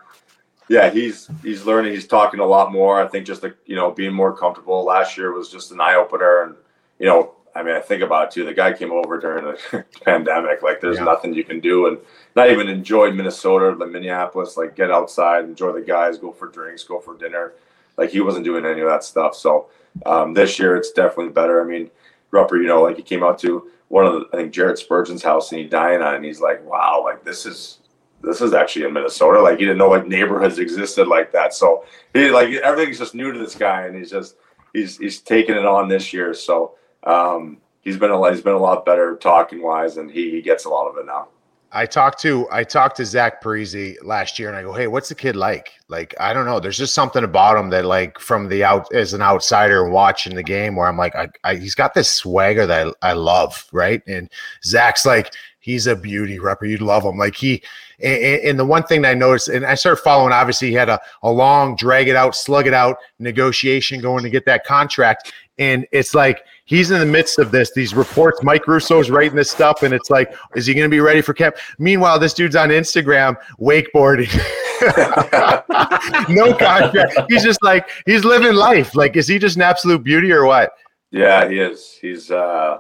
yeah, 0.70 0.90
he's 0.90 1.30
he's 1.44 1.66
learning. 1.66 1.94
He's 1.94 2.08
talking 2.08 2.40
a 2.40 2.46
lot 2.46 2.72
more. 2.72 3.02
I 3.02 3.08
think 3.08 3.26
just 3.26 3.42
the 3.42 3.56
you 3.66 3.76
know 3.76 3.92
being 3.92 4.14
more 4.14 4.36
comfortable. 4.36 4.84
Last 4.86 5.18
year 5.18 5.34
was 5.34 5.50
just 5.50 5.72
an 5.72 5.82
eye 5.82 5.96
opener, 5.96 6.44
and 6.44 6.56
you 7.00 7.06
know, 7.06 7.34
I 7.56 7.64
mean, 7.64 7.76
I 7.76 7.80
think 7.80 8.02
about 8.02 8.28
it 8.28 8.32
too. 8.32 8.46
The 8.46 8.54
guy 8.54 8.74
came 8.74 8.92
over 8.92 9.20
during 9.20 9.46
the 9.46 9.86
pandemic. 10.06 10.62
Like, 10.62 10.80
there's 10.80 10.98
yeah. 10.98 11.04
nothing 11.04 11.34
you 11.34 11.44
can 11.44 11.60
do, 11.60 11.88
and 11.88 11.98
not 12.36 12.50
even 12.50 12.70
enjoy 12.70 13.12
Minnesota, 13.12 13.76
the 13.78 13.88
Minneapolis. 13.88 14.58
Like, 14.58 14.76
get 14.76 14.92
outside, 14.92 15.46
enjoy 15.46 15.74
the 15.74 15.82
guys, 15.82 16.18
go 16.18 16.32
for 16.32 16.48
drinks, 16.48 16.84
go 16.84 17.00
for 17.00 17.18
dinner. 17.18 17.54
Like, 17.98 18.12
he 18.12 18.22
wasn't 18.22 18.46
doing 18.46 18.66
any 18.66 18.80
of 18.82 18.88
that 18.88 19.04
stuff. 19.04 19.36
So 19.36 19.68
um, 20.06 20.34
this 20.34 20.58
year, 20.60 20.78
it's 20.78 20.92
definitely 20.92 21.34
better. 21.34 21.62
I 21.62 21.66
mean 21.66 21.90
Rupper, 22.32 22.62
you 22.62 22.68
know, 22.68 22.82
like 22.82 22.98
he 22.98 23.04
came 23.04 23.24
out 23.24 23.40
to 23.40 23.70
one 23.88 24.06
of 24.06 24.14
the, 24.14 24.28
I 24.34 24.38
think 24.38 24.54
Jared 24.54 24.78
Spurgeon's 24.78 25.24
house 25.24 25.52
and 25.52 25.60
he 25.60 25.68
dined 25.68 26.04
on 26.04 26.14
it 26.14 26.18
and 26.18 26.26
he's 26.26 26.42
like, 26.42 26.64
wow, 26.66 27.02
like 27.04 27.24
this 27.24 27.46
is, 27.46 27.79
this 28.22 28.42
is 28.42 28.54
actually 28.54 28.86
in 28.86 28.94
Minnesota. 28.94 29.42
Like 29.42 29.60
he 29.60 29.66
didn't 29.66 29.78
know 29.78 29.90
like 29.90 30.08
neighborhoods 30.08 30.60
existed 30.60 31.08
like 31.08 31.32
that. 31.32 31.54
So 31.54 31.86
he 32.14 32.30
like 32.32 32.50
everything's 32.50 33.00
just 33.00 33.16
new 33.16 33.32
to 33.32 33.40
this 33.40 33.56
guy 33.56 33.84
and 33.84 33.96
he's 33.96 34.12
just, 34.12 34.36
he's, 34.74 34.98
he's 34.98 35.20
taking 35.20 35.56
it 35.56 35.66
on 35.66 35.88
this 35.88 36.14
year. 36.14 36.34
So, 36.34 36.76
um, 37.04 37.58
he's 37.82 37.98
been 37.98 38.12
a, 38.12 38.32
he's 38.32 38.42
been 38.42 38.54
a 38.54 38.60
lot 38.60 38.86
better 38.86 39.16
talking 39.16 39.62
wise 39.62 39.98
and 39.98 40.12
he, 40.12 40.32
he 40.32 40.42
gets 40.42 40.66
a 40.66 40.70
lot 40.70 40.88
of 40.88 40.98
it 40.98 41.06
now. 41.06 41.28
I 41.72 41.86
talked 41.86 42.20
to 42.22 42.48
I 42.52 42.64
talked 42.64 42.98
to 42.98 43.06
Zach 43.06 43.44
Parise 43.44 43.96
last 44.02 44.40
year, 44.40 44.48
and 44.48 44.58
I 44.58 44.64
go, 44.64 44.74
"Hey, 44.74 44.88
what's 44.88 45.10
the 45.10 45.16
kid 45.16 45.36
like? 45.36 45.72
Like, 45.88 46.16
I 46.20 46.34
don't 46.34 46.46
know. 46.46 46.60
There's 46.60 46.78
just 46.78 46.96
something 46.96 47.24
about 47.24 47.58
him 47.58 47.70
that, 47.70 47.86
like, 47.86 48.18
from 48.18 48.50
the 48.50 48.64
out 48.64 48.92
as 48.94 49.14
an 49.14 49.22
outsider 49.22 49.88
watching 49.88 50.36
the 50.36 50.44
game, 50.44 50.76
where 50.76 50.88
I'm 50.88 50.98
like, 50.98 51.16
I, 51.16 51.30
I, 51.44 51.56
he's 51.56 51.76
got 51.76 51.94
this 51.94 52.10
swagger 52.10 52.66
that 52.66 52.96
I, 53.04 53.10
I 53.10 53.14
love, 53.14 53.68
right? 53.72 54.02
And 54.08 54.30
Zach's 54.64 55.06
like, 55.06 55.34
he's 55.60 55.88
a 55.88 55.96
beauty 55.96 56.38
Rupper. 56.38 56.70
You'd 56.70 56.82
love 56.82 57.04
him. 57.04 57.18
Like 57.18 57.36
he, 57.36 57.62
and, 58.02 58.42
and, 58.42 58.60
the 58.60 58.66
one 58.66 58.84
thing 58.84 59.02
that 59.02 59.12
I 59.12 59.14
noticed, 59.14 59.50
and 59.50 59.66
I 59.66 59.76
started 59.76 60.02
following. 60.02 60.34
Obviously, 60.34 60.70
he 60.70 60.74
had 60.74 60.90
a, 60.90 61.00
a 61.24 61.32
long 61.32 61.76
drag 61.76 62.08
it 62.08 62.16
out, 62.16 62.36
slug 62.36 62.68
it 62.68 62.74
out 62.74 62.98
negotiation 63.20 64.02
going 64.02 64.24
to 64.24 64.30
get 64.30 64.46
that 64.46 64.66
contract, 64.66 65.34
and 65.58 65.86
it's 65.92 66.16
like 66.16 66.44
he's 66.66 66.92
in 66.92 67.00
the 67.00 67.06
midst 67.06 67.40
of 67.40 67.52
this. 67.52 67.72
These 67.74 67.94
reports, 67.94 68.42
Mike 68.42 68.68
Russo's 68.68 69.10
writing 69.10 69.36
this 69.36 69.52
stuff, 69.52 69.84
and 69.84 69.94
it's 69.94 70.10
like, 70.10 70.34
is 70.56 70.66
he 70.66 70.74
going 70.74 70.90
to 70.90 70.94
be 70.94 71.02
ready 71.02 71.22
for 71.22 71.34
camp? 71.34 71.58
Meanwhile, 71.78 72.20
this 72.20 72.34
dude's 72.34 72.56
on 72.56 72.70
Instagram 72.70 73.36
wakeboarding. 73.60 74.34
no 76.30 76.54
contract. 76.54 77.20
He's 77.30 77.44
just 77.44 77.62
like 77.62 77.90
he's 78.06 78.24
living 78.24 78.54
life. 78.54 78.96
Like, 78.96 79.18
is 79.18 79.28
he 79.28 79.38
just 79.38 79.58
an 79.58 79.62
absolute 79.62 80.04
beauty 80.04 80.32
or 80.32 80.46
what? 80.46 80.72
Yeah, 81.12 81.50
he 81.50 81.60
is. 81.60 81.98
He's. 82.00 82.32
uh 82.32 82.80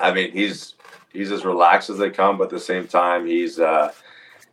I 0.00 0.12
mean, 0.12 0.32
he's 0.32 0.73
he's 1.14 1.32
as 1.32 1.46
relaxed 1.46 1.88
as 1.88 1.96
they 1.96 2.10
come, 2.10 2.36
but 2.36 2.44
at 2.44 2.50
the 2.50 2.60
same 2.60 2.86
time, 2.86 3.26
he's. 3.26 3.58
uh 3.58 3.92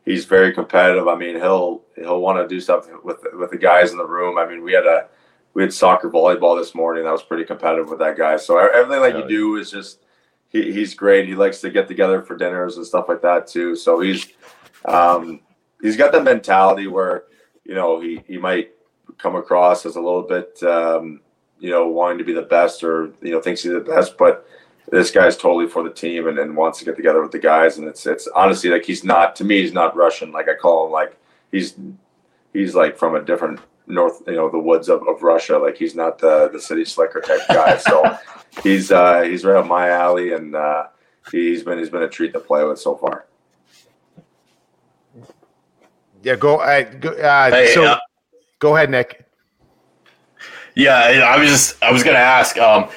He's 0.03 0.25
very 0.25 0.51
competitive. 0.51 1.07
I 1.07 1.15
mean, 1.15 1.35
he'll 1.35 1.83
he'll 1.95 2.21
want 2.21 2.39
to 2.39 2.47
do 2.47 2.59
stuff 2.59 2.87
with 3.03 3.19
with 3.33 3.51
the 3.51 3.57
guys 3.57 3.91
in 3.91 3.99
the 3.99 4.05
room. 4.05 4.35
I 4.35 4.47
mean, 4.47 4.63
we 4.63 4.73
had 4.73 4.87
a 4.87 5.07
we 5.53 5.61
had 5.61 5.71
soccer 5.71 6.09
volleyball 6.09 6.57
this 6.57 6.73
morning. 6.73 7.03
That 7.03 7.11
was 7.11 7.21
pretty 7.21 7.43
competitive 7.45 7.87
with 7.87 7.99
that 7.99 8.17
guy. 8.17 8.37
So 8.37 8.57
everything 8.57 9.03
that 9.03 9.15
you 9.15 9.27
do 9.29 9.57
is 9.57 9.69
just 9.69 9.99
he, 10.49 10.71
he's 10.71 10.95
great. 10.95 11.27
He 11.27 11.35
likes 11.35 11.61
to 11.61 11.69
get 11.69 11.87
together 11.87 12.23
for 12.23 12.35
dinners 12.35 12.77
and 12.77 12.85
stuff 12.85 13.09
like 13.09 13.21
that 13.21 13.45
too. 13.45 13.75
So 13.75 13.99
he's 13.99 14.27
um, 14.85 15.41
he's 15.83 15.97
got 15.97 16.11
the 16.11 16.23
mentality 16.23 16.87
where 16.87 17.25
you 17.63 17.75
know 17.75 18.01
he 18.01 18.23
he 18.25 18.39
might 18.39 18.71
come 19.19 19.35
across 19.35 19.85
as 19.85 19.97
a 19.97 20.01
little 20.01 20.23
bit 20.23 20.63
um, 20.63 21.21
you 21.59 21.69
know 21.69 21.87
wanting 21.89 22.17
to 22.17 22.23
be 22.23 22.33
the 22.33 22.41
best 22.41 22.83
or 22.83 23.13
you 23.21 23.29
know 23.29 23.39
thinks 23.39 23.61
he's 23.61 23.71
the 23.71 23.81
best, 23.81 24.17
but 24.17 24.47
this 24.89 25.11
guy's 25.11 25.37
totally 25.37 25.67
for 25.67 25.83
the 25.83 25.89
team 25.89 26.27
and, 26.27 26.39
and 26.39 26.55
wants 26.55 26.79
to 26.79 26.85
get 26.85 26.95
together 26.95 27.21
with 27.21 27.31
the 27.31 27.39
guys. 27.39 27.77
And 27.77 27.87
it's 27.87 28.05
it's 28.05 28.27
honestly 28.35 28.69
like 28.69 28.85
he's 28.85 29.03
not 29.03 29.35
to 29.37 29.43
me 29.43 29.61
he's 29.61 29.73
not 29.73 29.95
Russian. 29.95 30.31
Like 30.31 30.49
I 30.49 30.55
call 30.55 30.85
him 30.85 30.91
like 30.91 31.17
he's 31.51 31.75
he's 32.53 32.75
like 32.75 32.97
from 32.97 33.15
a 33.15 33.21
different 33.21 33.59
north, 33.87 34.21
you 34.27 34.35
know, 34.35 34.49
the 34.49 34.59
woods 34.59 34.89
of, 34.89 35.07
of 35.07 35.23
Russia. 35.23 35.57
Like 35.57 35.77
he's 35.77 35.95
not 35.95 36.17
the 36.17 36.49
the 36.49 36.59
city 36.59 36.85
slicker 36.85 37.21
type 37.21 37.41
guy. 37.47 37.77
So 37.77 38.17
he's 38.63 38.91
uh, 38.91 39.21
he's 39.21 39.45
right 39.45 39.57
up 39.57 39.67
my 39.67 39.89
alley, 39.89 40.33
and 40.33 40.55
uh, 40.55 40.87
he's 41.31 41.63
been 41.63 41.77
he's 41.77 41.89
been 41.89 42.03
a 42.03 42.09
treat 42.09 42.33
to 42.33 42.39
play 42.39 42.63
with 42.63 42.79
so 42.79 42.95
far. 42.95 43.25
Yeah, 46.23 46.35
go. 46.35 46.57
Uh, 46.57 46.83
go 46.83 47.09
uh, 47.09 47.49
hey, 47.49 47.73
so, 47.73 47.83
uh, 47.83 47.99
go 48.59 48.75
ahead, 48.75 48.89
Nick. 48.89 49.25
Yeah, 50.75 50.97
I 50.97 51.39
was 51.39 51.49
just 51.49 51.83
I 51.83 51.91
was 51.91 52.03
gonna 52.03 52.17
ask. 52.17 52.57
Um, 52.57 52.89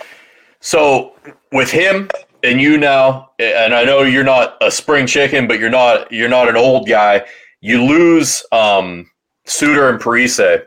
so 0.61 1.17
with 1.55 1.71
him 1.71 2.11
and 2.43 2.61
you 2.61 2.77
now, 2.77 3.31
and 3.39 3.75
I 3.75 3.85
know 3.85 4.03
you're 4.03 4.25
not 4.25 4.59
a 4.61 4.71
spring 4.71 5.07
chicken, 5.07 5.47
but 5.49 5.59
you're 5.59 5.71
not 5.71 6.13
you're 6.13 6.29
not 6.29 6.49
an 6.49 6.57
old 6.57 6.87
guy. 6.87 7.25
You 7.63 7.83
lose 7.83 8.45
um, 8.53 9.11
Suter 9.47 9.89
and 9.89 9.99
Parise 9.99 10.67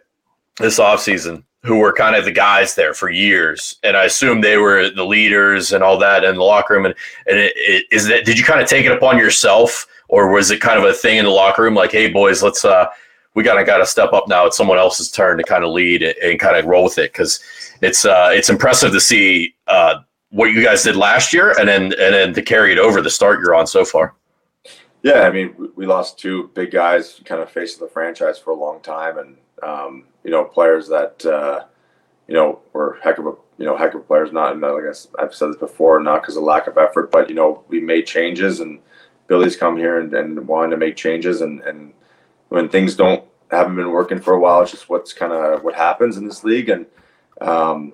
this 0.58 0.80
offseason 0.80 1.43
who 1.63 1.78
were 1.78 1.91
kind 1.91 2.15
of 2.15 2.26
the 2.26 2.32
guys 2.32 2.76
there 2.76 2.93
for 2.93 3.10
years. 3.10 3.76
And 3.84 3.97
I 3.97 4.06
assume 4.06 4.41
they 4.41 4.58
were 4.58 4.89
the 4.89 5.06
leaders 5.06 5.73
and 5.73 5.84
all 5.84 5.97
that 6.00 6.23
in 6.23 6.36
the 6.36 6.43
locker 6.43 6.76
room. 6.76 6.86
And, 6.86 6.95
and 7.28 7.38
it, 7.38 7.54
it, 7.56 7.86
is 7.91 8.08
that, 8.08 8.26
did 8.26 8.39
you 8.39 8.45
kind 8.45 8.62
of 8.62 8.67
take 8.67 8.86
it 8.86 8.91
upon 8.91 9.17
yourself 9.17 9.86
or 10.08 10.32
was 10.32 10.50
it 10.50 10.62
kind 10.62 10.80
of 10.80 10.86
a 10.86 10.93
thing 10.93 11.17
in 11.17 11.26
the 11.26 11.32
locker 11.32 11.63
room? 11.63 11.76
Like, 11.76 11.91
Hey 11.91 12.10
boys, 12.10 12.41
let's, 12.41 12.63
uh, 12.63 12.88
we 13.34 13.43
gotta, 13.43 13.65
gotta 13.65 13.86
step 13.86 14.13
up 14.13 14.28
now. 14.28 14.45
It's 14.45 14.56
someone 14.56 14.78
else's 14.78 15.12
turn 15.12 15.38
to 15.38 15.43
kind 15.43 15.63
of 15.63 15.71
lead 15.71 16.04
and, 16.04 16.15
and 16.23 16.39
kind 16.39 16.56
of 16.56 16.65
roll 16.65 16.86
with 16.86 16.97
it. 17.00 17.13
Cause 17.13 17.43
it's, 17.82 18.06
uh, 18.06 18.30
it's 18.32 18.50
impressive 18.50 18.93
to 18.93 19.02
see, 19.02 19.54
uh, 19.67 20.00
what 20.38 20.52
you 20.52 20.63
guys 20.63 20.84
did 20.84 20.95
last 20.95 21.34
year 21.34 21.56
and 21.60 21.67
then, 21.67 21.86
and 21.86 22.13
then 22.13 22.32
to 22.32 22.43
carry 22.43 22.71
it 22.71 22.78
over 22.78 23.02
the 23.02 23.10
start 23.10 23.39
you're 23.39 23.56
on 23.56 23.65
so 23.65 23.84
far. 23.84 24.13
Yeah. 25.02 25.21
I 25.21 25.32
mean, 25.32 25.71
we 25.76 25.88
lost 25.88 26.19
two 26.19 26.52
big 26.54 26.69
guys 26.69 27.19
kind 27.26 27.41
of 27.41 27.50
face 27.50 27.73
of 27.73 27.80
the 27.80 27.88
franchise 27.88 28.38
for 28.38 28.52
a 28.52 28.56
long 28.56 28.80
time. 28.82 29.17
And, 29.17 29.38
um, 29.63 30.04
you 30.23 30.30
know, 30.30 30.43
players 30.43 30.88
that 30.89 31.26
uh, 31.26 31.65
you 32.28 32.36
know 32.36 32.60
were 32.71 33.00
heck 33.02 33.17
of 33.17 33.26
a 33.26 33.34
you 33.58 33.65
know 33.65 33.76
heck 33.76 33.95
of 33.95 34.06
players. 34.06 34.32
Not, 34.32 34.60
not 34.60 34.76
like 34.76 34.84
I, 34.84 35.21
have 35.21 35.34
said 35.34 35.50
this 35.50 35.58
before, 35.58 36.04
not 36.04 36.21
because 36.21 36.38
of 36.38 36.43
lack 36.43 36.67
of 36.67 36.78
effort, 36.78 37.12
but 37.12 37.30
you 37.30 37.36
know 37.36 37.63
we 37.67 37.80
made 37.80 38.06
changes 38.06 38.60
and 38.60 38.80
Billy's 39.26 39.56
come 39.56 39.76
here 39.76 40.00
and, 40.00 40.13
and 40.13 40.47
wanted 40.47 40.71
to 40.71 40.78
make 40.78 40.95
changes 40.95 41.41
and 41.41 41.62
and 41.62 41.93
when 42.50 42.69
things 42.69 42.95
don't 42.95 43.23
haven't 43.50 43.76
been 43.76 43.91
working 43.91 44.19
for 44.19 44.34
a 44.34 44.39
while, 44.39 44.62
it's 44.62 44.71
just 44.71 44.89
what's 44.89 45.13
kind 45.13 45.32
of 45.32 45.63
what 45.63 45.73
happens 45.73 46.17
in 46.17 46.28
this 46.28 46.43
league 46.43 46.69
and. 46.69 46.86
Um, 47.39 47.93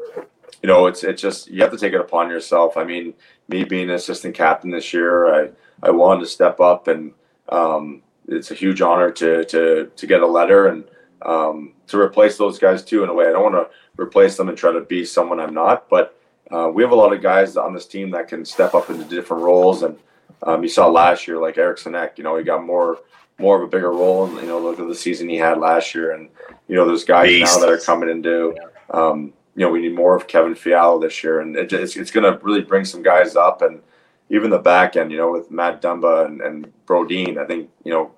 you 0.63 0.67
know, 0.67 0.87
it's 0.87 1.03
it's 1.03 1.21
just 1.21 1.49
you 1.49 1.61
have 1.61 1.71
to 1.71 1.77
take 1.77 1.93
it 1.93 1.99
upon 1.99 2.29
yourself. 2.29 2.77
I 2.77 2.85
mean, 2.85 3.13
me 3.49 3.65
being 3.65 3.89
an 3.89 3.95
assistant 3.95 4.33
captain 4.33 4.71
this 4.71 4.93
year, 4.93 5.35
I 5.35 5.49
I 5.83 5.91
wanted 5.91 6.21
to 6.21 6.27
step 6.27 6.61
up 6.61 6.87
and 6.87 7.11
um, 7.49 8.01
it's 8.29 8.49
a 8.49 8.55
huge 8.55 8.81
honor 8.81 9.11
to 9.11 9.43
to 9.43 9.91
to 9.93 10.07
get 10.07 10.21
a 10.21 10.27
letter 10.27 10.67
and 10.67 10.85
um, 11.23 11.73
to 11.87 11.99
replace 11.99 12.37
those 12.37 12.57
guys 12.59 12.83
too. 12.83 13.03
In 13.03 13.09
a 13.09 13.13
way, 13.13 13.27
I 13.27 13.31
don't 13.31 13.43
want 13.43 13.55
to 13.55 14.01
replace 14.01 14.37
them 14.37 14.47
and 14.47 14.57
try 14.57 14.71
to 14.71 14.81
be 14.81 15.03
someone 15.03 15.41
I'm 15.41 15.53
not, 15.53 15.89
but 15.89 16.17
uh, 16.49 16.71
we 16.73 16.81
have 16.81 16.91
a 16.91 16.95
lot 16.95 17.11
of 17.11 17.21
guys 17.21 17.57
on 17.57 17.73
this 17.73 17.85
team 17.85 18.09
that 18.11 18.29
can 18.29 18.45
step 18.45 18.73
up 18.73 18.89
into 18.89 19.03
different 19.03 19.43
roles. 19.43 19.83
And 19.83 19.97
um, 20.43 20.63
you 20.63 20.69
saw 20.69 20.87
last 20.87 21.27
year, 21.27 21.39
like 21.39 21.57
Eriksson 21.57 21.93
Ek, 21.93 22.17
you 22.17 22.23
know, 22.23 22.37
he 22.37 22.43
got 22.43 22.63
more 22.63 22.99
more 23.37 23.57
of 23.57 23.63
a 23.63 23.67
bigger 23.67 23.91
role. 23.91 24.25
And 24.25 24.35
you 24.37 24.47
know, 24.47 24.59
look 24.59 24.79
at 24.79 24.87
the 24.87 24.95
season 24.95 25.27
he 25.27 25.35
had 25.35 25.57
last 25.57 25.93
year, 25.93 26.13
and 26.13 26.29
you 26.69 26.77
know, 26.77 26.85
those 26.85 27.03
guys 27.03 27.27
Beast. 27.27 27.53
now 27.53 27.65
that 27.65 27.69
are 27.69 27.79
coming 27.79 28.09
into. 28.09 28.55
Um, 28.91 29.33
you 29.55 29.65
know, 29.65 29.71
we 29.71 29.81
need 29.81 29.95
more 29.95 30.15
of 30.15 30.27
Kevin 30.27 30.55
Fiala 30.55 30.99
this 30.99 31.23
year, 31.23 31.39
and 31.39 31.55
it, 31.55 31.71
it's 31.71 31.95
it's 31.95 32.11
going 32.11 32.23
to 32.23 32.43
really 32.43 32.61
bring 32.61 32.85
some 32.85 33.03
guys 33.03 33.35
up, 33.35 33.61
and 33.61 33.81
even 34.29 34.49
the 34.49 34.57
back 34.57 34.95
end, 34.95 35.11
you 35.11 35.17
know, 35.17 35.31
with 35.31 35.51
Matt 35.51 35.81
Dumba 35.81 36.25
and, 36.25 36.41
and 36.41 36.73
Brodin, 36.87 37.37
I 37.37 37.45
think 37.45 37.69
you 37.83 37.91
know, 37.91 38.11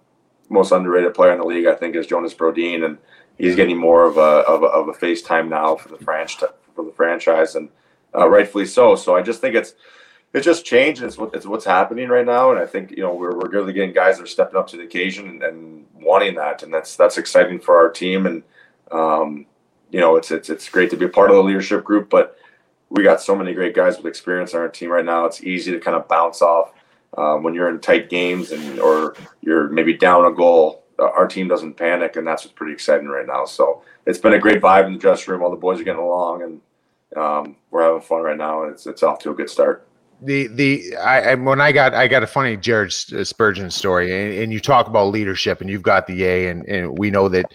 most 0.50 0.71
underrated 0.71 1.13
player 1.13 1.34
in 1.34 1.39
the 1.39 1.45
league, 1.45 1.65
I 1.65 1.76
think, 1.76 1.95
is 1.95 2.08
Jonas 2.08 2.34
Brodin, 2.34 2.86
and 2.86 2.98
he's 3.38 3.56
getting 3.56 3.78
more 3.78 4.06
of 4.06 4.17
a 4.17 4.21
of 4.48 4.63
a, 4.63 4.67
of 4.67 4.88
a 4.88 4.93
FaceTime 4.93 5.50
now 5.50 5.76
for 5.76 5.89
the 5.89 5.98
franchise 5.98 6.50
for 6.74 6.86
the 6.86 6.91
franchise, 6.91 7.56
and 7.56 7.69
uh, 8.15 8.28
rightfully 8.28 8.65
so. 8.65 8.95
So 8.95 9.15
I 9.15 9.21
just 9.21 9.41
think 9.41 9.56
it's 9.56 9.74
it's 10.34 10.45
just 10.45 10.65
changed. 10.65 11.04
It's 11.04 11.17
what 11.17 11.34
it's 11.34 11.45
what's 11.45 11.65
happening 11.65 12.10
right 12.10 12.26
now, 12.26 12.52
and 12.52 12.60
I 12.60 12.65
think 12.65 12.91
you 12.91 13.04
know 13.04 13.13
we're 13.13 13.36
we're 13.36 13.50
really 13.50 13.74
getting 13.74 13.93
guys 13.93 14.17
that 14.17 14.24
are 14.24 14.28
stepping 14.28 14.58
up 14.58 14.67
to 14.67 14.78
the 14.78 14.84
occasion 14.84 15.28
and, 15.28 15.43
and 15.43 15.86
wanting 15.95 16.36
that, 16.36 16.63
and 16.63 16.74
that's 16.74 16.95
that's 16.95 17.17
exciting 17.17 17.60
for 17.60 17.78
our 17.78 17.89
team. 17.89 18.26
And 18.26 18.43
um, 18.91 19.45
you 19.91 20.00
know, 20.00 20.15
it's 20.15 20.32
it's 20.32 20.50
it's 20.50 20.69
great 20.69 20.89
to 20.91 20.98
be 20.98 21.06
a 21.06 21.10
part 21.10 21.30
of 21.30 21.38
the 21.38 21.43
leadership 21.43 21.84
group, 21.84 22.10
but 22.10 22.38
we 22.89 23.04
got 23.04 23.21
so 23.21 23.36
many 23.36 23.54
great 23.54 23.76
guys 23.76 23.98
with 23.98 24.06
experience 24.06 24.54
on 24.54 24.62
our 24.62 24.69
team 24.69 24.89
right 24.89 25.06
now. 25.06 25.26
It's 25.26 25.43
easy 25.43 25.71
to 25.71 25.80
kind 25.80 25.98
of 25.98 26.08
bounce 26.08 26.41
off 26.41 26.71
um, 27.17 27.43
when 27.43 27.54
you're 27.54 27.69
in 27.69 27.80
tight 27.80 28.10
games 28.10 28.52
and 28.52 28.80
or 28.80 29.15
you're 29.41 29.69
maybe 29.69 29.93
down 29.93 30.26
a 30.26 30.32
goal. 30.32 30.84
Our 30.98 31.28
team 31.28 31.48
doesn't 31.50 31.74
panic, 31.76 32.15
and 32.15 32.26
that's 32.26 32.45
what's 32.45 32.54
pretty 32.54 32.74
exciting 32.74 33.08
right 33.08 33.28
now. 33.28 33.45
So 33.45 33.84
it's 34.06 34.19
been 34.19 34.34
a 34.34 34.39
great 34.39 34.62
vibe 34.62 34.86
in 34.88 34.93
the 34.93 35.00
dressing 35.00 35.34
room. 35.34 35.43
All 35.43 35.52
the 35.52 35.58
boys 35.58 35.80
are 35.82 35.84
getting 35.84 36.02
along, 36.02 36.43
and 36.43 36.62
um, 37.17 37.56
we're 37.69 37.84
having 37.84 38.02
fun 38.02 38.21
right 38.21 38.38
now, 38.38 38.63
and 38.63 38.71
it's 38.71 38.88
it's 38.88 39.04
off 39.04 39.19
to 39.19 39.32
a 39.32 39.34
good 39.34 39.50
start. 39.50 39.86
The 40.21 40.48
the 40.48 40.95
I, 40.95 41.32
I 41.32 41.36
when 41.36 41.60
I 41.60 41.74
got 41.74 41.93
I 41.93 42.08
got 42.08 42.24
a 42.24 42.28
funny 42.28 42.56
Jared 42.56 42.93
Spurgeon 42.93 43.69
story, 43.69 44.13
and, 44.13 44.43
and 44.43 44.54
you 44.54 44.62
talk 44.62 44.88
about 44.88 45.08
leadership, 45.08 45.60
and 45.60 45.69
you've 45.69 45.84
got 45.84 46.08
the 46.08 46.24
A, 46.24 46.48
and, 46.48 46.65
and 46.69 46.98
we 46.98 47.12
know 47.12 47.28
that 47.28 47.54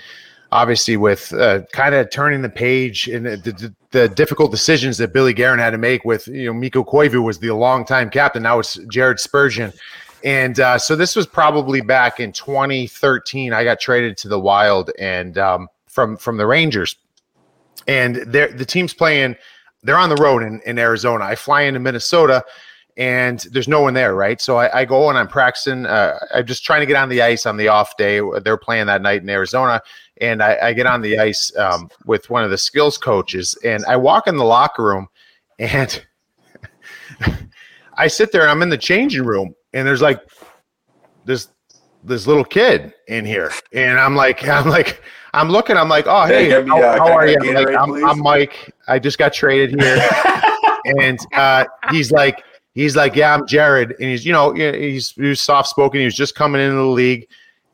obviously 0.52 0.96
with 0.96 1.32
uh, 1.32 1.62
kind 1.72 1.94
of 1.94 2.10
turning 2.10 2.42
the 2.42 2.48
page 2.48 3.08
and 3.08 3.26
the, 3.26 3.74
the, 3.90 4.08
difficult 4.08 4.50
decisions 4.50 4.98
that 4.98 5.12
Billy 5.12 5.32
Guerin 5.32 5.58
had 5.58 5.70
to 5.70 5.78
make 5.78 6.04
with 6.04 6.26
you 6.28 6.46
know 6.46 6.52
Mikko 6.54 6.84
Koivu 6.84 7.22
was 7.22 7.38
the 7.38 7.50
longtime 7.50 8.10
captain. 8.10 8.42
Now 8.42 8.58
it's 8.58 8.76
Jared 8.88 9.20
Spurgeon. 9.20 9.72
And 10.22 10.60
uh, 10.60 10.78
so 10.78 10.96
this 10.96 11.16
was 11.16 11.26
probably 11.26 11.80
back 11.80 12.20
in 12.20 12.32
2013. 12.32 13.52
I 13.52 13.64
got 13.64 13.80
traded 13.80 14.18
to 14.18 14.28
the 14.28 14.38
Wild 14.38 14.90
and 14.98 15.38
um, 15.38 15.68
from 15.86 16.16
from 16.16 16.36
the 16.36 16.46
Rangers, 16.46 16.96
and 17.86 18.16
the 18.16 18.66
team's 18.66 18.92
playing. 18.92 19.36
They're 19.82 19.96
on 19.96 20.10
the 20.10 20.16
road 20.16 20.42
in, 20.42 20.60
in 20.66 20.78
Arizona. 20.78 21.24
I 21.24 21.36
fly 21.36 21.62
into 21.62 21.80
Minnesota, 21.80 22.44
and 22.98 23.40
there's 23.50 23.66
no 23.66 23.80
one 23.80 23.94
there, 23.94 24.14
right? 24.14 24.38
So 24.42 24.58
I, 24.58 24.80
I 24.80 24.84
go 24.84 25.08
and 25.08 25.16
I'm 25.16 25.26
practicing. 25.26 25.86
Uh, 25.86 26.18
I'm 26.34 26.44
just 26.44 26.64
trying 26.64 26.80
to 26.80 26.86
get 26.86 26.96
on 26.96 27.08
the 27.08 27.22
ice 27.22 27.46
on 27.46 27.56
the 27.56 27.68
off 27.68 27.96
day. 27.96 28.20
They're 28.44 28.58
playing 28.58 28.86
that 28.86 29.00
night 29.00 29.22
in 29.22 29.30
Arizona, 29.30 29.80
and 30.20 30.42
I, 30.42 30.58
I 30.62 30.72
get 30.72 30.86
on 30.86 31.00
the 31.00 31.18
ice 31.18 31.54
um, 31.56 31.90
with 32.04 32.28
one 32.30 32.44
of 32.44 32.50
the 32.50 32.58
skills 32.58 32.98
coaches, 32.98 33.56
and 33.64 33.84
I 33.86 33.96
walk 33.96 34.26
in 34.26 34.36
the 34.36 34.44
locker 34.44 34.84
room, 34.84 35.08
and 35.58 36.04
I 37.94 38.06
sit 38.06 38.32
there 38.32 38.42
and 38.42 38.50
I'm 38.50 38.62
in 38.62 38.68
the 38.68 38.78
changing 38.78 39.24
room, 39.24 39.54
and 39.72 39.86
there's 39.86 40.02
like 40.02 40.20
this 41.24 41.48
this 42.02 42.26
little 42.26 42.44
kid 42.44 42.94
in 43.08 43.24
here, 43.24 43.52
and 43.72 43.98
I'm 43.98 44.14
like 44.14 44.46
I'm 44.48 44.68
like 44.68 45.02
I'm 45.32 45.48
looking, 45.48 45.76
I'm 45.76 45.88
like, 45.88 46.06
oh 46.06 46.26
hey, 46.26 46.50
hey 46.50 46.66
how, 46.66 46.82
uh, 46.82 46.98
how 46.98 47.12
are 47.12 47.26
you? 47.26 47.36
I'm, 47.40 47.54
like, 47.54 47.76
I'm, 47.76 48.04
I'm, 48.04 48.18
Mike. 48.20 48.74
I 48.88 48.98
just 48.98 49.18
got 49.18 49.32
traded 49.32 49.80
here, 49.80 50.08
and 50.98 51.18
uh, 51.34 51.64
he's 51.90 52.10
like 52.10 52.42
he's 52.74 52.96
like, 52.96 53.14
yeah, 53.14 53.34
I'm 53.34 53.46
Jared, 53.46 53.92
and 54.00 54.10
he's 54.10 54.24
you 54.24 54.32
know 54.32 54.52
he's 54.52 55.10
he's 55.10 55.40
soft 55.40 55.68
spoken. 55.68 56.00
He 56.00 56.04
was 56.04 56.16
just 56.16 56.34
coming 56.34 56.60
into 56.60 56.76
the 56.76 56.82
league 56.82 57.28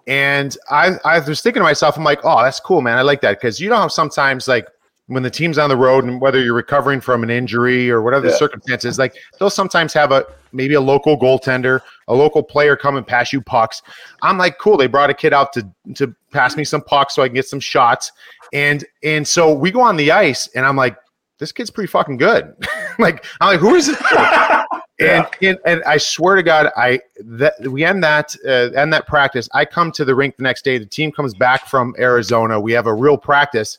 and 0.07 0.57
I, 0.71 0.97
I 1.05 1.19
was 1.19 1.41
thinking 1.41 1.61
to 1.61 1.65
myself, 1.65 1.97
I'm 1.97 2.05
like, 2.05 2.21
oh, 2.25 2.43
that's 2.43 2.61
cool, 2.61 2.81
man. 2.81 2.97
I 2.99 3.03
like 3.03 3.21
that 3.23 3.41
because 3.41 3.61
you 3.61 3.69
know 3.69 3.77
how 3.77 3.89
sometimes 3.89 4.47
like 4.47 4.69
when 5.09 5.23
the 5.23 5.31
team's 5.31 5.59
on 5.59 5.69
the 5.69 5.77
road 5.77 6.05
and 6.05 6.21
whether 6.21 6.43
you're 6.43 6.55
recovering 6.55 7.01
from 7.01 7.23
an 7.23 7.31
injury 7.31 7.91
or 7.91 8.03
whatever 8.03 8.27
yeah. 8.27 8.33
the 8.33 8.39
circumstances, 8.39 8.99
like 8.99 9.17
they'll 9.39 9.51
sometimes 9.51 9.93
have 9.93 10.13
a 10.13 10.25
maybe 10.53 10.75
a 10.75 10.81
local 10.81 11.19
goaltender, 11.19 11.81
a 12.09 12.15
local 12.15 12.43
player 12.43 12.77
come 12.77 12.97
and 12.97 13.07
pass 13.07 13.33
you 13.33 13.41
pucks. 13.41 13.83
I'm 14.23 14.39
like, 14.39 14.59
cool. 14.59 14.77
They 14.77 14.87
brought 14.87 15.11
a 15.11 15.15
kid 15.15 15.33
out 15.33 15.53
to 15.55 15.69
to 15.95 16.15
pass 16.33 16.57
me 16.57 16.65
some 16.65 16.83
pucks 16.83 17.15
so 17.15 17.23
I 17.23 17.29
can 17.29 17.35
get 17.35 17.47
some 17.47 17.61
shots. 17.61 18.13
And 18.53 18.85
and 19.03 19.27
so 19.27 19.53
we 19.53 19.71
go 19.71 19.81
on 19.81 19.97
the 19.97 20.13
ice 20.13 20.49
and 20.55 20.65
I'm 20.65 20.77
like, 20.77 20.97
this 21.39 21.51
kid's 21.53 21.71
pretty 21.71 21.89
fucking 21.89 22.17
good. 22.17 22.55
like 22.99 23.25
I'm 23.41 23.53
like, 23.53 23.61
who 23.61 23.75
is 23.75 23.89
this? 23.89 24.03
And, 24.99 25.27
yeah. 25.41 25.51
and, 25.51 25.59
and 25.67 25.85
I 25.85 25.99
swear 25.99 26.37
to 26.37 26.43
God, 26.43 26.71
I 26.75 27.01
that 27.21 27.55
we 27.69 27.85
end 27.85 28.03
that 28.03 28.35
uh, 28.47 28.71
end 28.75 28.93
that 28.95 29.07
practice. 29.07 29.47
I 29.53 29.67
come 29.67 29.93
to 29.93 30.07
the 30.07 30.15
rink 30.15 30.39
the 30.39 30.43
next 30.43 30.65
day. 30.65 30.79
The 30.79 30.87
team 30.87 31.13
comes 31.13 31.35
back 31.35 31.67
from 31.67 31.95
Arizona. 31.99 32.59
We 32.59 32.73
have 32.73 32.87
a 32.87 32.95
real 32.95 33.19
practice, 33.19 33.79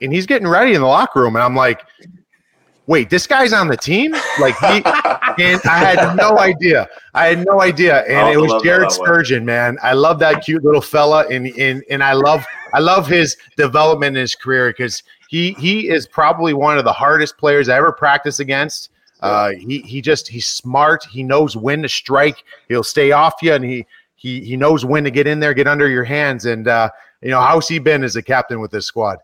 and 0.00 0.10
he's 0.10 0.24
getting 0.24 0.48
ready 0.48 0.72
in 0.72 0.80
the 0.80 0.86
locker 0.86 1.20
room. 1.20 1.36
And 1.36 1.42
I'm 1.42 1.54
like, 1.54 1.82
"Wait, 2.86 3.10
this 3.10 3.26
guy's 3.26 3.52
on 3.52 3.68
the 3.68 3.76
team?" 3.76 4.12
Like, 4.40 4.56
he, 4.56 4.64
and 5.44 5.60
I 5.66 5.94
had 5.94 6.16
no 6.16 6.38
idea. 6.38 6.88
I 7.12 7.26
had 7.26 7.44
no 7.44 7.60
idea, 7.60 8.04
and 8.04 8.32
it 8.32 8.38
was 8.38 8.62
Jared 8.62 8.90
Spurgeon, 8.90 9.44
man. 9.44 9.76
I 9.82 9.92
love 9.92 10.18
that 10.20 10.42
cute 10.42 10.64
little 10.64 10.80
fella, 10.80 11.26
and 11.30 11.48
and 11.58 11.84
and 11.90 12.02
I 12.02 12.14
love 12.14 12.46
I 12.72 12.78
love 12.78 13.06
his 13.06 13.36
development 13.58 14.16
in 14.16 14.22
his 14.22 14.34
career 14.34 14.70
because 14.70 15.02
he 15.28 15.52
he 15.52 15.90
is 15.90 16.06
probably 16.06 16.54
one 16.54 16.78
of 16.78 16.84
the 16.84 16.94
hardest 16.94 17.36
players 17.36 17.68
I 17.68 17.76
ever 17.76 17.92
practiced 17.92 18.40
against 18.40 18.88
uh, 19.26 19.50
he 19.50 19.80
he 19.80 20.00
just 20.00 20.28
he's 20.28 20.46
smart. 20.46 21.04
He 21.04 21.22
knows 21.22 21.56
when 21.56 21.82
to 21.82 21.88
strike. 21.88 22.44
He'll 22.68 22.84
stay 22.84 23.12
off 23.12 23.34
you, 23.42 23.52
and 23.52 23.64
he 23.64 23.86
he 24.14 24.40
he 24.40 24.56
knows 24.56 24.84
when 24.84 25.04
to 25.04 25.10
get 25.10 25.26
in 25.26 25.40
there, 25.40 25.54
get 25.54 25.66
under 25.66 25.88
your 25.88 26.04
hands. 26.04 26.46
And 26.46 26.68
uh, 26.68 26.90
you 27.22 27.30
know 27.30 27.40
how's 27.40 27.68
he 27.68 27.78
been 27.78 28.02
as 28.04 28.16
a 28.16 28.22
captain 28.22 28.60
with 28.60 28.70
this 28.70 28.86
squad? 28.86 29.18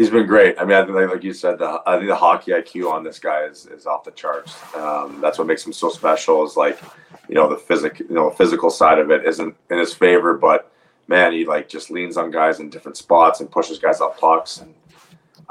He's 0.00 0.08
been 0.08 0.26
great. 0.26 0.56
I 0.58 0.64
mean, 0.64 0.76
I 0.76 0.86
think 0.86 1.12
like 1.12 1.22
you 1.22 1.34
said, 1.34 1.58
the, 1.58 1.82
I 1.86 1.96
think 1.98 2.08
the 2.08 2.16
hockey 2.16 2.52
IQ 2.52 2.90
on 2.90 3.04
this 3.04 3.18
guy 3.18 3.44
is, 3.44 3.66
is 3.66 3.84
off 3.84 4.02
the 4.02 4.12
charts. 4.12 4.56
Um, 4.74 5.20
that's 5.20 5.36
what 5.36 5.46
makes 5.46 5.66
him 5.66 5.74
so 5.74 5.90
special. 5.90 6.42
Is 6.42 6.56
like, 6.56 6.80
you 7.28 7.34
know, 7.34 7.50
the 7.50 7.58
physic, 7.58 8.00
you 8.00 8.14
know, 8.14 8.30
physical 8.30 8.70
side 8.70 8.98
of 8.98 9.10
it 9.10 9.26
isn't 9.26 9.54
in 9.68 9.78
his 9.78 9.92
favor, 9.92 10.38
but 10.38 10.72
man, 11.06 11.34
he 11.34 11.44
like 11.44 11.68
just 11.68 11.90
leans 11.90 12.16
on 12.16 12.30
guys 12.30 12.60
in 12.60 12.70
different 12.70 12.96
spots 12.96 13.40
and 13.40 13.50
pushes 13.50 13.78
guys 13.78 14.00
off 14.00 14.18
pucks 14.18 14.62
and 14.62 14.72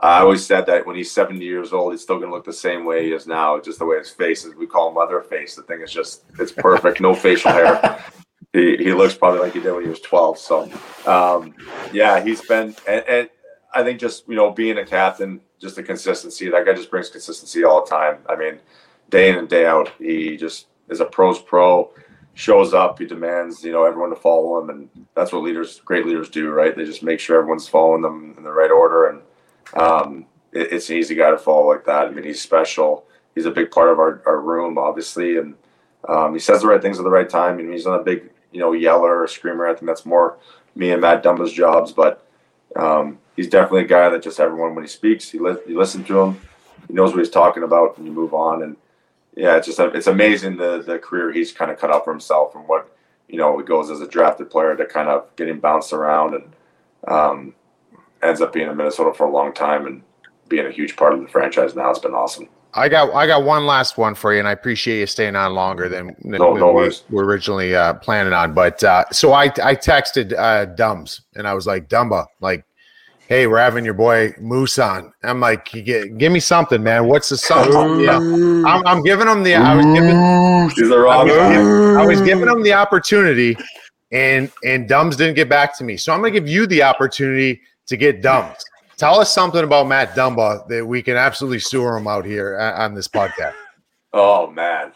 I 0.02 0.20
always 0.20 0.46
said 0.46 0.66
that 0.68 0.86
when 0.86 0.96
he's 0.96 1.12
70 1.12 1.44
years 1.44 1.74
old, 1.74 1.92
he's 1.92 2.02
still 2.02 2.18
going 2.18 2.30
to 2.30 2.36
look 2.36 2.46
the 2.46 2.54
same 2.54 2.86
way 2.86 3.06
he 3.06 3.12
is 3.12 3.28
now, 3.28 3.60
just 3.60 3.80
the 3.80 3.86
way 3.86 3.98
his 3.98 4.10
face 4.10 4.46
is. 4.46 4.56
We 4.56 4.66
call 4.66 4.90
him 4.90 4.94
Mother 4.94 5.22
Face. 5.22 5.56
The 5.56 5.64
thing 5.64 5.82
is 5.82 5.92
just, 5.92 6.24
it's 6.40 6.54
perfect. 6.54 7.02
No 7.02 7.14
facial 7.14 7.52
hair. 7.52 8.04
He, 8.52 8.78
he 8.78 8.94
looks 8.94 9.14
probably 9.14 9.42
like 9.42 9.54
he 9.54 9.60
did 9.60 9.72
when 9.74 9.84
he 9.84 9.90
was 9.90 10.00
12. 10.00 10.40
So, 10.40 10.64
um, 11.06 11.54
yeah, 11.94 12.20
he's 12.24 12.42
been, 12.48 12.76
and, 12.88 13.06
and, 13.08 13.30
I 13.76 13.84
think 13.84 14.00
just, 14.00 14.28
you 14.28 14.36
know, 14.36 14.50
being 14.50 14.80
a 14.80 14.86
captain, 14.86 15.40
just 15.60 15.76
the 15.76 15.84
consistency, 15.84 16.50
that 16.50 16.66
guy 16.66 16.74
just 16.74 16.90
brings 16.90 17.10
consistency 17.10 17.64
all 17.64 17.86
the 17.86 17.92
time. 17.92 18.18
I 18.28 18.36
mean, 18.36 18.58
day 19.12 19.30
in 19.30 19.38
and 19.38 19.48
day 19.48 19.68
out, 19.68 19.92
he 20.00 20.36
just 20.36 20.66
is 20.90 21.00
a 21.00 21.06
pro's 21.06 21.38
pro, 21.38 21.92
shows 22.34 22.74
up, 22.74 22.98
he 22.98 23.06
demands, 23.06 23.64
you 23.64 23.72
know, 23.72 23.84
everyone 23.84 24.10
to 24.10 24.16
follow 24.16 24.60
him. 24.60 24.72
And 24.72 24.90
that's 25.14 25.32
what 25.32 25.44
leaders, 25.44 25.82
great 25.86 26.08
leaders 26.08 26.30
do, 26.30 26.50
right? 26.50 26.76
They 26.76 26.86
just 26.86 27.04
make 27.04 27.20
sure 27.20 27.38
everyone's 27.38 27.68
following 27.68 28.02
them 28.02 28.34
in 28.36 28.44
the 28.44 28.52
right 28.52 28.72
order. 28.72 29.10
And, 29.10 29.22
um, 29.74 30.26
it, 30.52 30.74
it's 30.74 30.90
an 30.90 30.98
easy 30.98 31.16
guy 31.16 31.32
to 31.32 31.38
follow 31.38 31.70
like 31.70 31.86
that. 31.86 32.08
I 32.08 32.12
mean, 32.12 32.26
he's 32.26 32.42
special. 32.42 33.06
He's 33.36 33.46
a 33.46 33.52
big 33.52 33.72
part 33.72 33.90
of 33.90 34.00
our, 34.00 34.22
our 34.26 34.42
room, 34.42 34.78
obviously, 34.78 35.38
and 35.38 35.56
um, 36.08 36.34
he 36.34 36.40
says 36.40 36.62
the 36.62 36.68
right 36.68 36.82
things 36.82 37.00
at 37.00 37.04
the 37.04 37.10
right 37.10 37.30
time. 37.30 37.54
I 37.54 37.58
mean, 37.62 37.72
he's 37.72 37.86
not 37.86 38.00
a 38.00 38.04
big, 38.04 38.30
you 38.52 38.60
know, 38.60 38.74
yeller 38.74 39.22
or 39.22 39.28
screamer. 39.28 39.68
I 39.68 39.74
think 39.74 39.86
that's 39.86 40.06
more 40.06 40.38
me 40.76 40.92
and 40.92 41.02
Matt 41.02 41.24
Dumba's 41.24 41.54
jobs, 41.54 41.92
but 41.92 42.26
um, 42.76 43.20
he's 43.36 43.50
definitely 43.50 43.84
a 43.84 43.88
guy 43.88 44.10
that 44.10 44.24
just 44.24 44.40
everyone 44.40 44.76
when 44.76 44.84
he 44.84 44.90
speaks, 44.90 45.34
you, 45.34 45.48
li- 45.48 45.62
you 45.68 45.78
listen 45.78 46.04
to 46.06 46.20
him, 46.20 46.42
he 46.88 46.94
knows 46.94 47.12
what 47.12 47.20
he's 47.20 47.30
talking 47.30 47.64
about, 47.64 47.98
and 47.98 48.06
you 48.06 48.12
move 48.12 48.34
on. 48.34 48.64
And 48.64 48.78
yeah, 49.36 49.56
it's 49.58 49.68
just 49.68 49.80
it's 49.80 50.08
amazing 50.08 50.58
the 50.58 50.82
the 50.82 51.00
career 51.00 51.32
he's 51.32 51.52
kind 51.52 51.72
of 51.72 51.80
cut 51.80 51.92
out 51.92 52.04
for 52.04 52.12
himself 52.12 52.56
and 52.56 52.68
what 52.68 52.94
you 53.28 53.38
know 53.38 53.60
it 53.60 53.66
goes 53.66 53.90
as 53.90 54.02
a 54.02 54.08
drafted 54.08 54.50
player 54.50 54.76
to 54.76 54.86
kind 54.86 55.08
of 55.08 55.34
getting 55.36 55.60
bounced 55.60 55.94
around 55.94 56.34
and 56.34 56.54
um, 57.08 57.54
ends 58.24 58.42
up 58.42 58.54
being 58.54 58.70
in 58.70 58.78
Minnesota 58.78 59.14
for 59.14 59.26
a 59.28 59.32
long 59.32 59.54
time 59.54 59.86
and 59.86 60.02
being 60.48 60.66
a 60.66 60.72
huge 60.72 60.96
part 60.96 61.14
of 61.14 61.22
the 61.22 61.28
franchise 61.28 61.76
now. 61.76 61.90
It's 61.90 62.00
been 62.00 62.14
awesome. 62.14 62.50
I 62.74 62.88
got 62.88 63.14
I 63.16 63.26
got 63.26 63.44
one 63.44 63.66
last 63.66 63.98
one 63.98 64.14
for 64.14 64.34
you, 64.34 64.40
and 64.40 64.48
I 64.48 64.52
appreciate 64.52 65.00
you 65.00 65.08
staying 65.08 65.36
on 65.36 65.54
longer 65.54 65.90
than, 65.90 66.16
than 66.20 66.40
no, 66.40 66.54
no 66.54 66.74
we 66.74 66.92
were 67.10 67.26
originally 67.26 67.76
uh, 67.76 67.96
planning 67.96 68.34
on. 68.34 68.54
But 68.54 68.84
uh, 68.84 69.06
so 69.12 69.34
I 69.34 69.46
I 69.46 69.76
texted 69.76 70.38
uh, 70.38 70.66
Dums 70.66 71.22
and 71.36 71.48
I 71.48 71.56
was 71.56 71.66
like 71.66 71.90
Dumba, 71.90 72.28
like, 72.42 72.64
hey, 73.28 73.48
we're 73.48 73.58
having 73.58 73.84
your 73.84 73.96
boy 73.96 74.36
Moose 74.40 74.78
on. 74.78 75.12
I'm 75.24 75.40
like, 75.40 75.66
give 75.66 76.32
me 76.32 76.40
something, 76.40 76.84
man. 76.84 77.08
What's 77.08 77.30
the 77.30 77.38
song? 77.38 78.02
yeah, 78.02 78.18
I'm, 78.18 78.86
I'm, 78.86 79.02
giving 79.02 79.28
him 79.28 79.42
the 79.42 79.56
I 79.56 79.76
was 79.76 79.86
giving, 79.86 80.70
He's 80.76 80.90
the 80.90 81.00
wrong 81.00 81.28
I 81.28 82.04
I 82.04 82.06
was 82.06 82.22
giving 82.22 82.48
him 82.48 82.62
the 82.62 82.74
opportunity 82.74 83.58
and 84.12 84.52
and 84.64 84.88
Dumbs 84.88 85.16
didn't 85.16 85.36
get 85.36 85.50
back 85.50 85.78
to 85.78 85.84
me. 85.84 85.98
So 85.98 86.14
I'm 86.14 86.20
going 86.20 86.34
to 86.34 86.40
give 86.40 86.50
you 86.50 86.68
the 86.68 86.84
opportunity 86.84 87.62
to 87.89 87.97
get 87.97 88.21
dumped. 88.21 88.63
Tell 88.97 89.19
us 89.19 89.34
something 89.34 89.63
about 89.63 89.88
Matt 89.88 90.15
Dumba 90.15 90.67
that 90.67 90.86
we 90.86 91.02
can 91.02 91.17
absolutely 91.17 91.60
sewer 91.60 91.97
him 91.97 92.08
out 92.08 92.25
here 92.25 92.58
on 92.58 92.93
this 92.95 93.08
podcast. 93.08 93.54
Oh 94.12 94.49
man, 94.49 94.91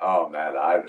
oh 0.00 0.28
man, 0.28 0.56
I 0.56 0.82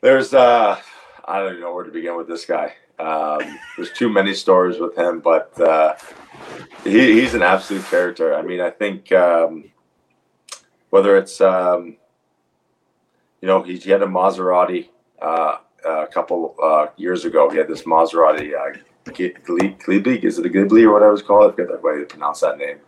there's 0.00 0.32
uh 0.32 0.78
I 1.24 1.40
don't 1.40 1.48
even 1.48 1.60
know 1.62 1.74
where 1.74 1.82
to 1.82 1.90
begin 1.90 2.16
with 2.16 2.28
this 2.28 2.44
guy. 2.44 2.74
Um, 2.98 3.58
there's 3.76 3.92
too 3.92 4.08
many 4.08 4.34
stories 4.34 4.78
with 4.78 4.96
him, 4.96 5.18
but 5.18 5.60
uh, 5.60 5.94
he, 6.84 7.20
he's 7.20 7.34
an 7.34 7.42
absolute 7.42 7.84
character. 7.86 8.34
I 8.34 8.42
mean, 8.42 8.60
I 8.60 8.70
think 8.70 9.10
um, 9.12 9.64
whether 10.90 11.16
it's 11.16 11.40
um, 11.40 11.96
you 13.40 13.48
know 13.48 13.62
he, 13.62 13.76
he 13.76 13.90
had 13.90 14.02
a 14.02 14.06
Maserati 14.06 14.88
uh, 15.20 15.56
a 15.84 16.06
couple 16.06 16.54
uh, 16.62 16.86
years 16.96 17.24
ago. 17.24 17.50
He 17.50 17.58
had 17.58 17.68
this 17.68 17.82
Maserati 17.82 18.54
uh, 19.10 20.26
is 20.26 20.38
it 20.38 20.46
a 20.46 20.48
Ghibli 20.48 20.84
or 20.84 20.92
whatever 20.92 21.12
it's 21.12 21.22
called? 21.22 21.50
I 21.50 21.54
forget 21.54 21.68
that 21.68 21.82
way 21.82 21.98
to 21.98 22.04
pronounce 22.04 22.40
that 22.40 22.58
name. 22.58 22.78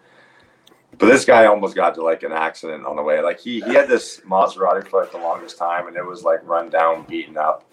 But 0.99 1.07
this 1.07 1.25
guy 1.25 1.47
almost 1.47 1.75
got 1.75 1.95
to 1.95 2.03
like 2.03 2.23
an 2.23 2.33
accident 2.33 2.85
on 2.85 2.97
the 2.97 3.03
way. 3.03 3.21
Like 3.23 3.41
he 3.41 3.61
he 3.61 3.75
had 3.75 3.89
this 3.89 4.21
Maserati 4.21 4.87
for 4.87 5.01
like 5.01 5.13
the 5.13 5.19
longest 5.19 5.57
time, 5.57 5.87
and 5.87 5.97
it 5.97 6.05
was 6.05 6.25
like 6.25 6.47
run 6.47 6.69
down, 6.69 7.07
beaten 7.09 7.39
up. 7.39 7.65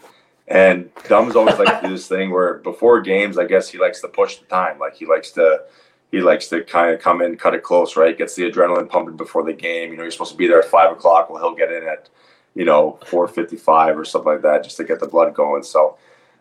And 0.48 0.90
Dumb's 1.10 1.36
always 1.36 1.60
like 1.60 1.82
do 1.82 1.90
this 1.90 2.08
thing 2.08 2.32
where 2.32 2.56
before 2.60 3.02
games, 3.02 3.38
I 3.38 3.46
guess 3.46 3.68
he 3.68 3.78
likes 3.78 4.00
to 4.02 4.08
push 4.08 4.38
the 4.38 4.46
time. 4.46 4.80
Like 4.80 4.96
he 4.96 5.06
likes 5.06 5.32
to 5.32 5.64
he 6.12 6.22
likes 6.22 6.48
to 6.48 6.64
kind 6.64 6.94
of 6.94 7.02
come 7.02 7.22
in, 7.22 7.36
cut 7.36 7.54
it 7.54 7.64
close, 7.64 7.98
right? 7.98 8.18
Gets 8.18 8.36
the 8.36 8.50
adrenaline 8.50 8.88
pumping 8.88 9.18
before 9.18 9.44
the 9.44 9.52
game. 9.52 9.92
You 9.92 9.98
know, 9.98 10.04
you're 10.04 10.12
supposed 10.12 10.32
to 10.32 10.38
be 10.38 10.48
there 10.48 10.60
at 10.60 10.66
five 10.70 10.92
o'clock. 10.92 11.30
Well, 11.30 11.42
he'll 11.42 11.56
get 11.56 11.72
in 11.72 11.88
at 11.88 12.10
you 12.56 12.64
know 12.64 12.98
four 13.06 13.28
fifty 13.28 13.58
five 13.58 14.00
or 14.00 14.06
something 14.06 14.32
like 14.32 14.42
that 14.44 14.64
just 14.64 14.78
to 14.78 14.86
get 14.86 15.02
the 15.02 15.08
blood 15.08 15.34
going. 15.34 15.64
So, 15.64 15.98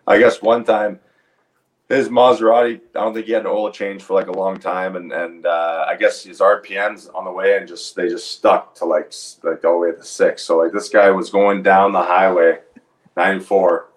I 0.06 0.18
guess 0.18 0.40
one 0.40 0.64
time 0.64 1.00
his 1.88 2.08
Maserati, 2.08 2.80
I 2.96 3.00
don't 3.00 3.14
think 3.14 3.26
he 3.26 3.32
had 3.32 3.42
an 3.42 3.48
oil 3.48 3.70
change 3.70 4.02
for 4.02 4.14
like 4.14 4.26
a 4.26 4.32
long 4.32 4.58
time, 4.58 4.96
and 4.96 5.12
and 5.12 5.46
uh, 5.46 5.84
I 5.88 5.94
guess 5.94 6.24
his 6.24 6.40
RPMs 6.40 7.14
on 7.14 7.24
the 7.24 7.30
way 7.30 7.56
and 7.56 7.68
just 7.68 7.94
they 7.94 8.08
just 8.08 8.32
stuck 8.32 8.74
to 8.76 8.84
like 8.84 9.12
like 9.44 9.64
all 9.64 9.74
the 9.74 9.78
way 9.78 9.92
to 9.92 10.02
six. 10.02 10.42
So 10.42 10.58
like 10.58 10.72
this 10.72 10.88
guy 10.88 11.10
was 11.10 11.30
going 11.30 11.62
down 11.62 11.92
the 11.92 12.02
highway, 12.02 12.58
ninety 13.16 13.44
four, 13.44 13.90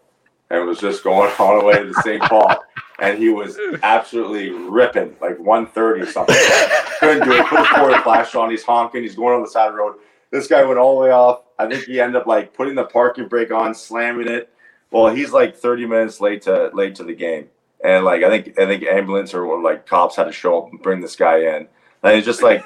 and 0.52 0.68
was 0.68 0.80
just 0.80 1.04
going 1.04 1.32
all 1.40 1.60
the 1.60 1.66
way 1.66 1.82
to 1.84 1.94
St. 2.04 2.22
Paul, 2.22 2.64
and 3.00 3.18
he 3.18 3.30
was 3.30 3.58
absolutely 3.82 4.52
ripping 4.52 5.16
like 5.20 5.40
one 5.40 5.66
thirty 5.66 6.06
something. 6.06 6.36
Couldn't 7.00 7.28
do 7.28 7.34
it. 7.34 7.48
Put 7.48 7.60
his 7.60 7.68
forward 7.70 8.04
flash 8.04 8.36
on. 8.36 8.52
He's 8.52 8.64
honking. 8.64 9.02
He's 9.02 9.16
going 9.16 9.36
on 9.36 9.42
the 9.42 9.50
side 9.50 9.68
of 9.68 9.74
the 9.74 9.80
road. 9.80 9.96
This 10.30 10.46
guy 10.46 10.64
went 10.64 10.78
all 10.78 11.00
the 11.00 11.06
way 11.06 11.12
off. 11.12 11.42
I 11.58 11.68
think 11.68 11.86
he 11.86 12.00
ended 12.00 12.22
up 12.22 12.28
like 12.28 12.54
putting 12.54 12.76
the 12.76 12.86
parking 12.86 13.28
brake 13.28 13.52
on, 13.52 13.74
slamming 13.74 14.28
it. 14.28 14.54
Well, 14.92 15.08
he's 15.08 15.32
like 15.32 15.58
thirty 15.58 15.88
minutes 15.88 16.22
late 16.22 16.44
to 16.44 16.70
late 16.76 16.94
to 16.96 17.04
the 17.04 17.16
game 17.16 17.48
and 17.84 18.06
like 18.06 18.24
I 18.24 18.30
think 18.30 18.60
I 18.60 18.66
think 18.66 18.84
ambulance 18.84 19.34
or 19.34 19.62
like 19.62 19.86
cops 19.86 20.16
had 20.16 20.26
to 20.26 20.32
show 20.32 20.62
up 20.62 20.72
and 20.72 20.82
bring 20.82 21.02
this 21.02 21.16
guy 21.16 21.40
in. 21.40 21.68
And 22.02 22.14
it's 22.14 22.26
just 22.26 22.42
like 22.42 22.64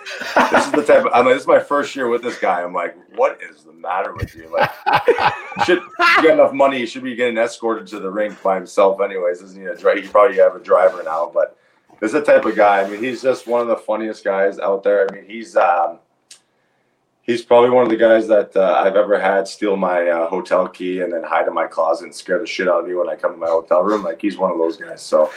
this 0.52 0.65
is 0.65 0.71
the 0.71 0.84
type. 0.84 1.06
Of, 1.06 1.12
I'm 1.13 1.26
like, 1.26 1.34
this 1.36 1.41
is 1.41 1.47
my 1.47 1.60
first 1.60 1.95
year 1.95 2.08
with 2.08 2.21
this 2.21 2.38
guy. 2.38 2.62
I'm 2.62 2.73
like, 2.73 2.95
what 3.17 3.39
is 3.41 3.63
the 3.63 3.73
matter 3.73 4.13
with 4.13 4.36
you? 4.36 4.47
Like, 4.54 4.69
should 5.65 5.80
you 5.80 6.21
get 6.21 6.34
enough 6.34 6.54
money? 6.54 6.78
He 6.78 6.86
should 6.86 7.04
be 7.04 7.15
getting 7.15 7.38
escorted 7.39 7.88
to 7.88 7.99
the 7.99 8.12
rink 8.12 8.41
by 8.43 8.56
himself, 8.56 9.02
anyways. 9.02 9.41
Isn't 9.41 9.60
he 9.60 9.65
a 9.65 9.76
driver? 9.76 10.02
He 10.02 10.08
probably 10.08 10.38
have 10.38 10.56
a 10.56 10.60
driver 10.60 11.02
now, 11.04 11.32
but 11.34 11.58
this 11.99 12.13
is 12.13 12.13
the 12.13 12.21
type 12.21 12.45
of 12.45 12.56
guy. 12.56 12.82
I 12.82 12.89
mean, 12.89 13.04
he's 13.04 13.23
just 13.23 13.47
one 13.47 13.62
of 13.62 13.67
the 13.67 13.78
funniest 13.78 14.23
guys 14.23 14.60
out 14.60 14.84
there. 14.84 15.08
I 15.10 15.15
mean, 15.15 15.26
he's 15.26 15.56
um, 15.56 15.97
he's 17.23 17.41
probably 17.41 17.71
one 17.71 17.83
of 17.83 17.89
the 17.89 17.97
guys 17.97 18.27
that 18.27 18.55
uh, 18.55 18.81
I've 18.83 18.95
ever 18.95 19.19
had 19.19 19.47
steal 19.47 19.75
my 19.75 20.07
uh, 20.07 20.27
hotel 20.27 20.67
key 20.67 21.01
and 21.01 21.12
then 21.12 21.23
hide 21.23 21.47
in 21.47 21.53
my 21.53 21.65
closet 21.65 22.05
and 22.05 22.15
scare 22.15 22.39
the 22.39 22.45
shit 22.45 22.69
out 22.69 22.81
of 22.81 22.88
me 22.88 22.93
when 22.93 23.09
I 23.09 23.15
come 23.15 23.31
to 23.31 23.38
my 23.38 23.47
hotel 23.47 23.81
room. 23.81 24.03
Like 24.03 24.21
he's 24.21 24.38
one 24.38 24.51
of 24.51 24.57
those 24.57 24.77
guys. 24.77 25.01
So 25.01 25.31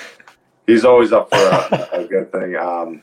he's 0.66 0.85
always 0.85 1.12
up 1.12 1.31
for 1.31 1.37
a, 1.37 1.88
a 1.92 2.07
good 2.07 2.31
thing. 2.31 2.57
Um, 2.57 3.03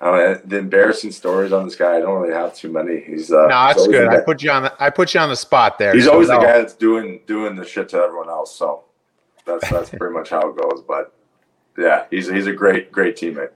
the 0.00 0.58
embarrassing 0.58 1.12
stories 1.12 1.52
on 1.52 1.64
this 1.64 1.76
guy, 1.76 1.96
I 1.96 2.00
don't 2.00 2.20
really 2.20 2.34
have 2.34 2.54
too 2.54 2.72
many. 2.72 3.00
He's 3.00 3.30
uh, 3.30 3.42
no, 3.42 3.48
that's 3.48 3.86
good. 3.86 4.08
I 4.08 4.20
put 4.20 4.42
you 4.42 4.50
on 4.50 4.64
the 4.64 4.74
I 4.82 4.90
put 4.90 5.14
you 5.14 5.20
on 5.20 5.28
the 5.28 5.36
spot 5.36 5.78
there. 5.78 5.94
He's 5.94 6.04
so 6.04 6.12
always 6.12 6.28
no. 6.28 6.40
the 6.40 6.46
guy 6.46 6.58
that's 6.58 6.74
doing 6.74 7.20
doing 7.26 7.54
the 7.56 7.64
shit 7.64 7.90
to 7.90 7.98
everyone 7.98 8.28
else. 8.28 8.54
So 8.54 8.84
that's 9.44 9.68
that's 9.70 9.90
pretty 9.90 10.14
much 10.14 10.30
how 10.30 10.48
it 10.48 10.56
goes. 10.56 10.82
But 10.86 11.14
yeah, 11.76 12.06
he's 12.10 12.28
he's 12.28 12.46
a 12.46 12.52
great 12.52 12.90
great 12.90 13.16
teammate. 13.16 13.50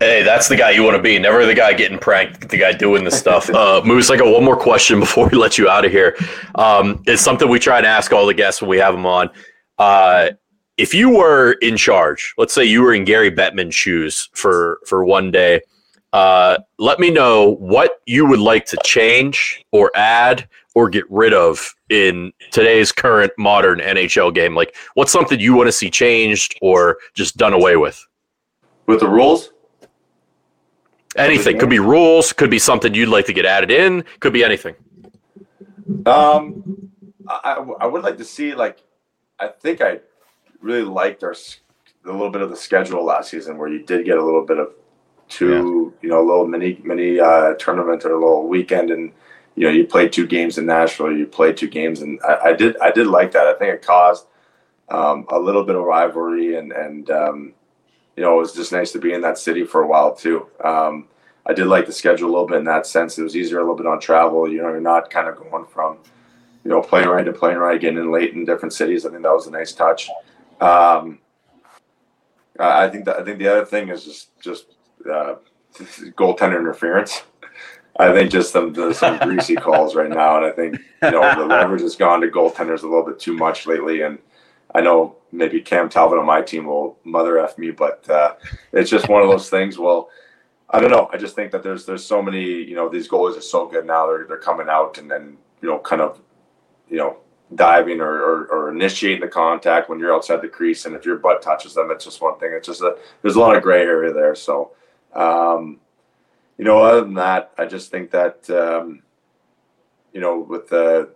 Hey, 0.00 0.22
that's 0.22 0.48
the 0.48 0.56
guy 0.56 0.70
you 0.70 0.82
want 0.82 0.96
to 0.96 1.02
be. 1.02 1.18
Never 1.18 1.44
the 1.44 1.54
guy 1.54 1.72
getting 1.72 1.98
pranked, 1.98 2.48
the 2.48 2.58
guy 2.58 2.72
doing 2.72 3.04
the 3.04 3.10
stuff. 3.10 3.50
Uh, 3.56 3.80
Moose, 3.84 4.10
I 4.10 4.16
got 4.16 4.30
one 4.30 4.44
more 4.44 4.56
question 4.56 5.00
before 5.00 5.28
we 5.28 5.38
let 5.38 5.56
you 5.56 5.68
out 5.68 5.84
of 5.84 5.90
here. 5.90 6.14
Um, 6.56 7.02
it's 7.06 7.22
something 7.22 7.48
we 7.48 7.58
try 7.58 7.78
and 7.78 7.86
ask 7.86 8.12
all 8.12 8.26
the 8.26 8.34
guests 8.34 8.60
when 8.60 8.68
we 8.68 8.76
have 8.78 8.92
them 8.92 9.06
on. 9.06 9.30
Uh, 9.78 10.30
if 10.76 10.92
you 10.92 11.10
were 11.10 11.52
in 11.62 11.76
charge, 11.76 12.34
let's 12.36 12.52
say 12.52 12.64
you 12.64 12.82
were 12.82 12.92
in 12.92 13.04
Gary 13.04 13.30
Bettman's 13.30 13.74
shoes 13.74 14.28
for 14.34 14.78
for 14.86 15.04
one 15.06 15.30
day, 15.30 15.62
uh, 16.12 16.58
let 16.78 17.00
me 17.00 17.10
know 17.10 17.56
what 17.56 18.00
you 18.06 18.26
would 18.26 18.40
like 18.40 18.66
to 18.66 18.78
change 18.84 19.64
or 19.72 19.90
add 19.94 20.48
or 20.74 20.90
get 20.90 21.04
rid 21.10 21.32
of 21.32 21.74
in 21.88 22.32
today's 22.52 22.92
current 22.92 23.32
modern 23.38 23.78
NHL 23.78 24.34
game. 24.34 24.54
Like, 24.54 24.76
what's 24.94 25.12
something 25.12 25.40
you 25.40 25.54
want 25.54 25.68
to 25.68 25.72
see 25.72 25.90
changed 25.90 26.58
or 26.60 26.98
just 27.14 27.38
done 27.38 27.54
away 27.54 27.76
with? 27.76 28.06
With 28.86 29.00
the 29.00 29.08
rules? 29.08 29.52
Anything. 31.16 31.58
Could 31.58 31.70
be 31.70 31.78
rules, 31.78 32.32
could 32.32 32.50
be 32.50 32.58
something 32.58 32.94
you'd 32.94 33.08
like 33.08 33.26
to 33.26 33.32
get 33.32 33.46
added 33.46 33.70
in, 33.70 34.04
could 34.20 34.32
be 34.32 34.44
anything. 34.44 34.74
Um, 36.04 36.90
I, 37.28 37.64
I 37.80 37.86
would 37.86 38.02
like 38.02 38.18
to 38.18 38.24
see 38.24 38.54
like 38.54 38.82
I 39.38 39.48
think 39.48 39.80
I 39.80 40.00
really 40.60 40.82
liked 40.82 41.22
our 41.22 41.34
a 42.04 42.12
little 42.12 42.30
bit 42.30 42.42
of 42.42 42.50
the 42.50 42.56
schedule 42.56 43.04
last 43.04 43.30
season 43.30 43.58
where 43.58 43.68
you 43.68 43.82
did 43.82 44.04
get 44.04 44.16
a 44.16 44.24
little 44.24 44.44
bit 44.44 44.58
of 44.58 44.72
two 45.28 45.92
yeah. 45.96 46.02
you 46.02 46.08
know 46.08 46.20
a 46.20 46.26
little 46.26 46.46
mini 46.46 46.80
mini 46.84 47.18
uh, 47.18 47.54
tournament 47.54 48.04
or 48.04 48.12
a 48.12 48.18
little 48.18 48.46
weekend 48.46 48.90
and 48.90 49.12
you 49.56 49.64
know 49.64 49.70
you 49.70 49.84
played 49.84 50.12
two 50.12 50.26
games 50.26 50.58
in 50.58 50.66
Nashville 50.66 51.16
you 51.16 51.26
played 51.26 51.56
two 51.56 51.68
games 51.68 52.02
and 52.02 52.20
I, 52.22 52.50
I 52.50 52.52
did 52.52 52.76
I 52.78 52.90
did 52.90 53.06
like 53.06 53.32
that. 53.32 53.46
I 53.46 53.54
think 53.54 53.74
it 53.74 53.82
caused 53.82 54.26
um, 54.88 55.26
a 55.30 55.38
little 55.38 55.64
bit 55.64 55.74
of 55.74 55.82
rivalry 55.82 56.56
and 56.56 56.72
and 56.72 57.10
um, 57.10 57.54
you 58.16 58.22
know, 58.22 58.34
it 58.34 58.38
was 58.38 58.52
just 58.54 58.72
nice 58.72 58.92
to 58.92 58.98
be 58.98 59.12
in 59.12 59.20
that 59.20 59.38
city 59.38 59.64
for 59.64 59.82
a 59.82 59.86
while 59.86 60.14
too. 60.14 60.46
Um, 60.64 61.08
I 61.46 61.52
did 61.52 61.66
like 61.66 61.86
the 61.86 61.92
schedule 61.92 62.28
a 62.28 62.32
little 62.32 62.46
bit 62.46 62.58
in 62.58 62.64
that 62.64 62.86
sense. 62.86 63.18
It 63.18 63.22
was 63.22 63.36
easier 63.36 63.58
a 63.58 63.60
little 63.60 63.76
bit 63.76 63.86
on 63.86 64.00
travel. 64.00 64.50
You 64.50 64.62
know, 64.62 64.68
you're 64.68 64.80
not 64.80 65.10
kind 65.10 65.28
of 65.28 65.36
going 65.36 65.66
from, 65.66 65.98
you 66.64 66.70
know, 66.70 66.80
plane 66.80 67.06
ride 67.06 67.26
to 67.26 67.32
plane 67.32 67.56
ride, 67.56 67.80
getting 67.80 67.98
in 67.98 68.10
late 68.10 68.34
in 68.34 68.44
different 68.44 68.72
cities. 68.72 69.06
I 69.06 69.10
think 69.10 69.22
that 69.22 69.32
was 69.32 69.46
a 69.46 69.50
nice 69.52 69.72
touch. 69.72 70.08
Um, 70.60 71.20
I 72.58 72.88
think 72.88 73.04
that 73.04 73.20
I 73.20 73.24
think 73.24 73.38
the 73.38 73.48
other 73.48 73.66
thing 73.66 73.90
is 73.90 74.04
just 74.04 74.40
just 74.40 74.66
uh, 75.10 75.36
goaltender 75.74 76.58
interference. 76.58 77.22
I 77.98 78.12
think 78.12 78.30
just 78.30 78.52
some 78.52 78.74
some 78.92 79.18
greasy 79.18 79.54
calls 79.54 79.94
right 79.94 80.08
now, 80.08 80.38
and 80.38 80.46
I 80.46 80.50
think 80.50 80.76
you 81.02 81.10
know 81.10 81.34
the 81.34 81.44
leverage 81.44 81.82
has 81.82 81.96
gone 81.96 82.22
to 82.22 82.28
goaltenders 82.28 82.82
a 82.82 82.88
little 82.88 83.04
bit 83.04 83.18
too 83.18 83.34
much 83.34 83.66
lately, 83.66 84.02
and 84.02 84.18
I 84.76 84.82
know 84.82 85.16
maybe 85.32 85.62
Cam 85.62 85.88
Talbot 85.88 86.18
on 86.18 86.26
my 86.26 86.42
team 86.42 86.66
will 86.66 86.98
mother 87.02 87.38
f 87.38 87.56
me, 87.56 87.70
but 87.70 88.08
uh, 88.10 88.34
it's 88.72 88.90
just 88.90 89.08
one 89.08 89.22
of 89.22 89.28
those 89.28 89.48
things. 89.48 89.78
Well, 89.78 90.10
I 90.68 90.80
don't 90.80 90.90
know. 90.90 91.08
I 91.10 91.16
just 91.16 91.34
think 91.34 91.50
that 91.52 91.62
there's 91.62 91.86
there's 91.86 92.04
so 92.04 92.20
many. 92.20 92.44
You 92.44 92.74
know, 92.74 92.90
these 92.90 93.08
goalies 93.08 93.38
are 93.38 93.40
so 93.40 93.66
good 93.66 93.86
now. 93.86 94.06
They're 94.06 94.26
they're 94.26 94.36
coming 94.36 94.68
out 94.68 94.98
and 94.98 95.10
then 95.10 95.38
you 95.62 95.68
know 95.70 95.78
kind 95.78 96.02
of 96.02 96.20
you 96.90 96.98
know 96.98 97.16
diving 97.54 98.00
or, 98.00 98.12
or, 98.12 98.44
or, 98.46 98.72
initiating 98.72 99.20
the 99.20 99.28
contact 99.28 99.88
when 99.88 100.00
you're 100.00 100.12
outside 100.12 100.42
the 100.42 100.48
crease, 100.48 100.84
and 100.84 100.96
if 100.96 101.06
your 101.06 101.16
butt 101.16 101.40
touches 101.40 101.74
them, 101.74 101.92
it's 101.92 102.04
just 102.04 102.20
one 102.20 102.36
thing. 102.38 102.50
It's 102.52 102.66
just 102.66 102.82
a 102.82 102.98
there's 103.22 103.36
a 103.36 103.40
lot 103.40 103.56
of 103.56 103.62
gray 103.62 103.82
area 103.82 104.12
there. 104.12 104.34
So, 104.34 104.72
um, 105.14 105.78
you 106.58 106.64
know, 106.64 106.82
other 106.82 107.00
than 107.00 107.14
that, 107.14 107.52
I 107.56 107.64
just 107.64 107.90
think 107.90 108.10
that 108.10 108.50
um, 108.50 109.02
you 110.12 110.20
know 110.20 110.40
with 110.40 110.68
the 110.68 111.15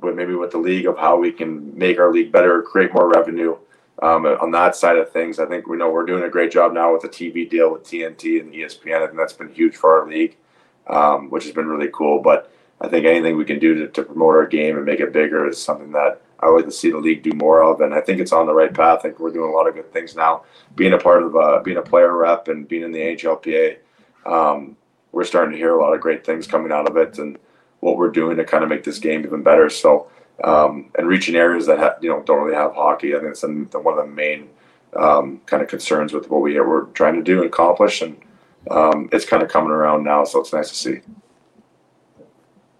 with 0.00 0.14
maybe 0.14 0.34
with 0.34 0.50
the 0.52 0.58
league 0.58 0.86
of 0.86 0.98
how 0.98 1.16
we 1.16 1.32
can 1.32 1.76
make 1.76 1.98
our 1.98 2.12
league 2.12 2.32
better, 2.32 2.62
create 2.62 2.92
more 2.92 3.08
revenue. 3.08 3.56
Um, 4.00 4.26
on 4.26 4.52
that 4.52 4.76
side 4.76 4.96
of 4.96 5.10
things, 5.10 5.38
I 5.40 5.46
think 5.46 5.66
we 5.66 5.76
know 5.76 5.90
we're 5.90 6.06
doing 6.06 6.22
a 6.22 6.30
great 6.30 6.52
job 6.52 6.72
now 6.72 6.92
with 6.92 7.02
the 7.02 7.08
TV 7.08 7.48
deal 7.48 7.72
with 7.72 7.82
TNT 7.82 8.40
and 8.40 8.52
ESPN. 8.52 9.06
Think 9.06 9.16
that's 9.16 9.32
been 9.32 9.52
huge 9.52 9.76
for 9.76 10.00
our 10.00 10.08
league, 10.08 10.36
um, 10.86 11.30
which 11.30 11.44
has 11.44 11.52
been 11.52 11.66
really 11.66 11.90
cool. 11.92 12.20
But 12.20 12.52
I 12.80 12.86
think 12.86 13.06
anything 13.06 13.36
we 13.36 13.44
can 13.44 13.58
do 13.58 13.74
to, 13.74 13.88
to 13.88 14.02
promote 14.04 14.36
our 14.36 14.46
game 14.46 14.76
and 14.76 14.86
make 14.86 15.00
it 15.00 15.12
bigger 15.12 15.48
is 15.48 15.60
something 15.60 15.90
that 15.92 16.20
I 16.38 16.48
would 16.48 16.56
like 16.56 16.64
to 16.66 16.70
see 16.70 16.92
the 16.92 16.98
league 16.98 17.24
do 17.24 17.32
more 17.32 17.62
of. 17.62 17.80
And 17.80 17.92
I 17.92 18.00
think 18.00 18.20
it's 18.20 18.32
on 18.32 18.46
the 18.46 18.54
right 18.54 18.72
path. 18.72 19.00
I 19.00 19.02
think 19.02 19.18
we're 19.18 19.32
doing 19.32 19.50
a 19.50 19.54
lot 19.54 19.66
of 19.66 19.74
good 19.74 19.92
things 19.92 20.14
now. 20.14 20.44
Being 20.76 20.92
a 20.92 20.98
part 20.98 21.24
of 21.24 21.34
uh, 21.34 21.60
being 21.64 21.78
a 21.78 21.82
player 21.82 22.16
rep 22.16 22.46
and 22.46 22.68
being 22.68 22.84
in 22.84 22.92
the 22.92 23.00
NHLPA, 23.00 23.78
um, 24.26 24.76
we're 25.10 25.24
starting 25.24 25.52
to 25.52 25.58
hear 25.58 25.74
a 25.74 25.82
lot 25.82 25.94
of 25.94 26.00
great 26.00 26.24
things 26.24 26.46
coming 26.46 26.70
out 26.70 26.88
of 26.88 26.96
it. 26.96 27.18
And 27.18 27.36
what 27.80 27.96
we're 27.96 28.10
doing 28.10 28.36
to 28.36 28.44
kind 28.44 28.64
of 28.64 28.70
make 28.70 28.84
this 28.84 28.98
game 28.98 29.24
even 29.24 29.42
better. 29.42 29.70
So, 29.70 30.08
um, 30.44 30.90
and 30.98 31.06
reaching 31.06 31.36
areas 31.36 31.66
that 31.66 31.78
ha- 31.78 31.96
you 32.00 32.10
know 32.10 32.22
don't 32.22 32.42
really 32.42 32.56
have 32.56 32.74
hockey. 32.74 33.14
I 33.14 33.20
think 33.20 33.30
it's 33.32 33.42
one 33.42 33.98
of 33.98 34.04
the 34.04 34.06
main 34.06 34.48
um, 34.96 35.40
kind 35.46 35.62
of 35.62 35.68
concerns 35.68 36.12
with 36.12 36.30
what 36.30 36.40
we 36.40 36.58
are 36.58 36.82
trying 36.94 37.14
to 37.14 37.22
do 37.22 37.38
and 37.38 37.46
accomplish, 37.46 38.02
and 38.02 38.16
um, 38.70 39.08
it's 39.12 39.24
kind 39.24 39.42
of 39.42 39.48
coming 39.48 39.70
around 39.70 40.04
now. 40.04 40.24
So 40.24 40.40
it's 40.40 40.52
nice 40.52 40.68
to 40.68 40.74
see. 40.74 41.00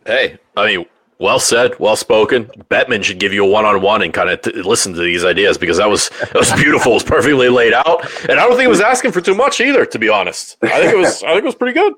Hey, 0.06 0.38
I 0.56 0.66
mean, 0.66 0.86
Well 1.20 1.40
said, 1.40 1.78
well 1.80 1.96
spoken. 1.96 2.44
Bettman 2.70 3.02
should 3.02 3.18
give 3.18 3.32
you 3.32 3.44
a 3.44 3.48
one-on-one 3.48 4.02
and 4.02 4.14
kind 4.14 4.30
of 4.30 4.40
t- 4.40 4.52
listen 4.62 4.92
to 4.94 5.00
these 5.00 5.24
ideas 5.24 5.58
because 5.58 5.78
that 5.78 5.90
was 5.90 6.10
that 6.20 6.34
was 6.34 6.52
beautiful. 6.54 6.92
it 6.92 6.94
was 6.94 7.02
perfectly 7.02 7.48
laid 7.48 7.72
out, 7.72 8.04
and 8.28 8.38
I 8.38 8.46
don't 8.46 8.52
think 8.52 8.66
it 8.66 8.68
was 8.68 8.80
asking 8.80 9.10
for 9.12 9.20
too 9.20 9.34
much 9.34 9.60
either. 9.60 9.84
To 9.84 9.98
be 9.98 10.08
honest, 10.08 10.56
I 10.62 10.80
think 10.80 10.92
it 10.92 10.96
was 10.96 11.22
I 11.24 11.28
think 11.32 11.40
it 11.40 11.44
was 11.44 11.56
pretty 11.56 11.74
good. 11.78 11.94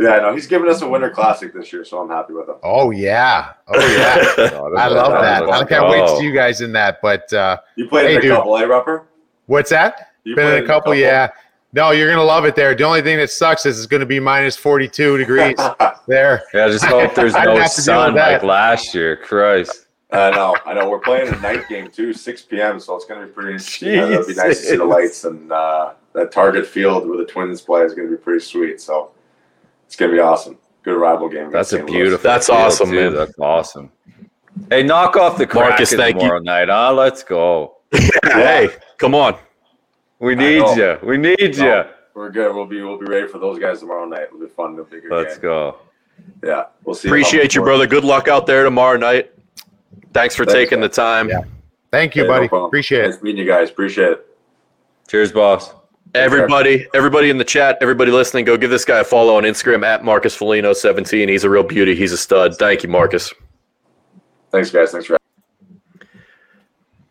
Yeah, 0.00 0.18
no, 0.20 0.32
he's 0.32 0.46
giving 0.46 0.70
us 0.70 0.80
a 0.80 0.88
winter 0.88 1.10
classic 1.10 1.52
this 1.52 1.70
year, 1.74 1.84
so 1.84 1.98
I'm 1.98 2.08
happy 2.08 2.32
with 2.32 2.48
him. 2.48 2.54
Oh 2.62 2.90
yeah, 2.90 3.52
oh 3.68 3.78
yeah. 3.78 4.48
I 4.78 4.88
love 4.88 5.12
that. 5.12 5.42
I 5.42 5.62
can't 5.64 5.88
wait 5.88 6.06
to 6.06 6.16
see 6.16 6.24
you 6.24 6.32
guys 6.32 6.62
in 6.62 6.72
that. 6.72 7.02
But 7.02 7.30
uh, 7.34 7.58
you 7.76 7.86
played 7.86 8.06
hey, 8.06 8.12
in 8.12 8.18
a 8.18 8.22
dude. 8.22 8.30
couple, 8.32 8.56
eh, 8.56 8.64
Rupper? 8.64 9.04
What's 9.44 9.68
that? 9.70 10.12
You 10.24 10.34
Been 10.34 10.56
in 10.56 10.64
a 10.64 10.66
couple, 10.66 10.92
in 10.92 11.00
a 11.00 11.02
couple, 11.02 11.30
yeah. 11.30 11.30
No, 11.74 11.90
you're 11.90 12.08
gonna 12.08 12.24
love 12.24 12.46
it 12.46 12.56
there. 12.56 12.74
The 12.74 12.84
only 12.84 13.02
thing 13.02 13.18
that 13.18 13.30
sucks 13.30 13.66
is 13.66 13.76
it's 13.76 13.86
gonna 13.86 14.06
be 14.06 14.18
minus 14.18 14.56
42 14.56 15.18
degrees 15.18 15.58
there. 16.06 16.44
Yeah, 16.54 16.68
just 16.68 16.86
hope 16.86 17.14
there's 17.14 17.34
no 17.34 17.66
sun 17.66 18.14
like 18.14 18.42
last 18.42 18.94
year. 18.94 19.16
Christ. 19.16 19.86
I 20.12 20.30
know, 20.30 20.56
I 20.64 20.72
know. 20.72 20.88
We're 20.88 20.98
playing 20.98 21.28
a 21.28 21.38
night 21.40 21.68
game 21.68 21.90
too, 21.90 22.14
6 22.14 22.42
p.m. 22.42 22.80
So 22.80 22.96
it's 22.96 23.04
gonna 23.04 23.26
be 23.26 23.32
pretty 23.32 23.52
interesting. 23.52 23.92
Yeah, 23.92 24.08
it'll 24.08 24.26
be 24.26 24.34
nice 24.34 24.62
to 24.62 24.66
see 24.66 24.76
the 24.76 24.84
lights 24.84 25.24
and 25.24 25.52
uh, 25.52 25.92
that 26.14 26.32
target 26.32 26.66
field 26.66 27.06
where 27.06 27.18
the 27.18 27.26
Twins 27.26 27.60
play 27.60 27.82
is 27.82 27.92
gonna 27.92 28.08
be 28.08 28.16
pretty 28.16 28.40
sweet. 28.40 28.80
So 28.80 29.12
it's 29.90 29.96
gonna 29.96 30.12
be 30.12 30.20
awesome. 30.20 30.56
Good 30.84 30.96
rival 30.96 31.28
game. 31.28 31.50
That's 31.50 31.72
a 31.72 31.82
beautiful. 31.82 32.22
That's 32.22 32.48
awesome, 32.48 32.90
too. 32.90 32.94
man. 32.94 33.12
That's 33.12 33.36
awesome. 33.40 33.90
Hey, 34.70 34.84
knock 34.84 35.16
off 35.16 35.36
the 35.36 35.48
Marcus, 35.52 35.90
tomorrow 35.90 36.38
you. 36.38 36.44
night, 36.44 36.68
huh? 36.68 36.92
Let's 36.92 37.24
go. 37.24 37.78
hey, 38.22 38.68
come 38.98 39.16
on. 39.16 39.36
We 40.20 40.36
need 40.36 40.62
you. 40.76 40.96
We 41.02 41.16
need 41.16 41.58
no, 41.58 41.64
you. 41.64 41.90
We're 42.14 42.30
good. 42.30 42.54
We'll 42.54 42.66
be 42.66 42.80
we'll 42.82 43.00
be 43.00 43.06
ready 43.06 43.26
for 43.26 43.40
those 43.40 43.58
guys 43.58 43.80
tomorrow 43.80 44.06
night. 44.06 44.28
It'll 44.28 44.38
be 44.38 44.46
fun. 44.46 44.74
It'll 44.74 44.84
be 44.84 45.00
Let's 45.10 45.34
game. 45.34 45.42
go. 45.42 45.78
Yeah, 46.44 46.66
we'll 46.84 46.94
see. 46.94 47.08
Appreciate 47.08 47.56
you, 47.56 47.62
brother. 47.62 47.88
Good 47.88 48.04
luck 48.04 48.28
out 48.28 48.46
there 48.46 48.62
tomorrow 48.62 48.96
night. 48.96 49.32
Thanks 50.12 50.36
for 50.36 50.44
Thanks, 50.44 50.54
taking 50.54 50.78
man. 50.78 50.88
the 50.88 50.94
time. 50.94 51.28
Yeah. 51.28 51.40
Thank 51.90 52.14
you, 52.14 52.26
buddy. 52.26 52.48
No 52.52 52.66
Appreciate 52.66 53.06
nice 53.06 53.16
it. 53.16 53.24
meeting 53.24 53.44
you 53.44 53.46
guys. 53.46 53.70
Appreciate 53.70 54.12
it. 54.12 54.26
Cheers, 55.08 55.32
boss. 55.32 55.74
Everybody, 56.14 56.88
everybody 56.92 57.30
in 57.30 57.38
the 57.38 57.44
chat, 57.44 57.78
everybody 57.80 58.10
listening, 58.10 58.44
go 58.44 58.56
give 58.56 58.70
this 58.70 58.84
guy 58.84 58.98
a 58.98 59.04
follow 59.04 59.36
on 59.36 59.44
Instagram 59.44 59.84
at 59.84 60.04
Marcus 60.04 60.34
Foligno 60.34 60.72
17. 60.72 61.28
He's 61.28 61.44
a 61.44 61.50
real 61.50 61.62
beauty. 61.62 61.94
He's 61.94 62.12
a 62.12 62.18
stud. 62.18 62.56
Thank 62.56 62.82
you, 62.82 62.88
Marcus. 62.88 63.32
Thanks, 64.50 64.70
guys. 64.70 64.90
Thanks 64.90 65.06
for 65.06 65.16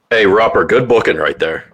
Hey, 0.10 0.26
Rupper, 0.26 0.68
good 0.68 0.88
booking 0.88 1.18
right 1.18 1.38
there. 1.38 1.72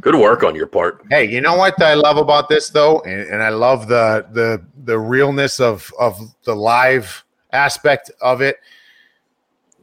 Good 0.00 0.14
work 0.14 0.44
on 0.44 0.54
your 0.54 0.68
part. 0.68 1.04
Hey, 1.10 1.28
you 1.28 1.40
know 1.40 1.56
what 1.56 1.82
I 1.82 1.94
love 1.94 2.16
about 2.16 2.48
this 2.48 2.70
though, 2.70 3.00
and, 3.00 3.28
and 3.28 3.42
I 3.42 3.48
love 3.48 3.88
the 3.88 4.24
the 4.32 4.64
the 4.84 4.98
realness 4.98 5.58
of 5.58 5.92
of 5.98 6.16
the 6.44 6.54
live 6.54 7.24
aspect 7.52 8.10
of 8.20 8.40
it. 8.40 8.58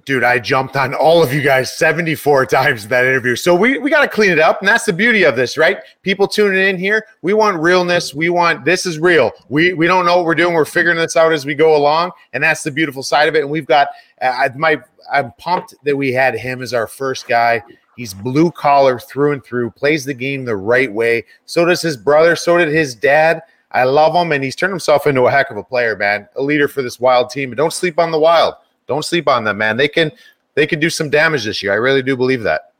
Dude, 0.05 0.23
I 0.23 0.37
jumped 0.37 0.75
on 0.75 0.93
all 0.93 1.23
of 1.23 1.33
you 1.33 1.41
guys 1.41 1.77
74 1.77 2.45
times 2.47 2.83
in 2.83 2.89
that 2.89 3.05
interview. 3.05 3.37
So 3.37 3.55
we, 3.55 3.77
we 3.77 3.89
got 3.89 4.01
to 4.01 4.09
clean 4.09 4.31
it 4.31 4.39
up. 4.39 4.59
And 4.59 4.67
that's 4.67 4.83
the 4.83 4.91
beauty 4.91 5.23
of 5.23 5.37
this, 5.37 5.57
right? 5.57 5.77
People 6.01 6.27
tuning 6.27 6.67
in 6.67 6.77
here. 6.77 7.05
We 7.21 7.33
want 7.33 7.57
realness. 7.61 8.13
We 8.13 8.29
want 8.29 8.65
this 8.65 8.85
is 8.85 8.99
real. 8.99 9.31
We 9.47 9.73
we 9.73 9.87
don't 9.87 10.05
know 10.05 10.17
what 10.17 10.25
we're 10.25 10.35
doing. 10.35 10.53
We're 10.53 10.65
figuring 10.65 10.97
this 10.97 11.15
out 11.15 11.31
as 11.31 11.45
we 11.45 11.55
go 11.55 11.75
along. 11.77 12.11
And 12.33 12.43
that's 12.43 12.63
the 12.63 12.71
beautiful 12.71 13.01
side 13.01 13.29
of 13.29 13.35
it. 13.35 13.43
And 13.43 13.49
we've 13.49 13.65
got 13.65 13.87
uh, 14.21 14.49
my 14.57 14.81
I'm 15.11 15.31
pumped 15.37 15.75
that 15.83 15.95
we 15.95 16.11
had 16.11 16.35
him 16.35 16.61
as 16.61 16.73
our 16.73 16.87
first 16.87 17.27
guy. 17.27 17.63
He's 17.95 18.13
blue 18.13 18.51
collar 18.51 18.99
through 18.99 19.33
and 19.33 19.43
through, 19.43 19.71
plays 19.71 20.03
the 20.03 20.13
game 20.13 20.45
the 20.45 20.55
right 20.55 20.91
way. 20.91 21.25
So 21.45 21.63
does 21.63 21.81
his 21.81 21.95
brother. 21.95 22.35
So 22.35 22.57
did 22.57 22.69
his 22.69 22.95
dad. 22.95 23.41
I 23.71 23.85
love 23.85 24.13
him, 24.13 24.31
and 24.31 24.43
he's 24.43 24.55
turned 24.55 24.71
himself 24.71 25.07
into 25.07 25.23
a 25.23 25.31
heck 25.31 25.49
of 25.49 25.57
a 25.57 25.63
player, 25.63 25.95
man. 25.95 26.27
A 26.35 26.41
leader 26.43 26.67
for 26.67 26.83
this 26.83 26.99
wild 26.99 27.31
team. 27.31 27.49
But 27.49 27.57
don't 27.57 27.73
sleep 27.73 27.97
on 27.97 28.11
the 28.11 28.19
wild. 28.19 28.55
Don't 28.87 29.03
sleep 29.03 29.27
on 29.27 29.43
them, 29.43 29.57
man. 29.57 29.77
They 29.77 29.87
can 29.87 30.11
they 30.55 30.67
can 30.67 30.79
do 30.79 30.89
some 30.89 31.09
damage 31.09 31.45
this 31.45 31.63
year. 31.63 31.71
I 31.71 31.77
really 31.77 32.03
do 32.03 32.15
believe 32.15 32.43
that. 32.43 32.73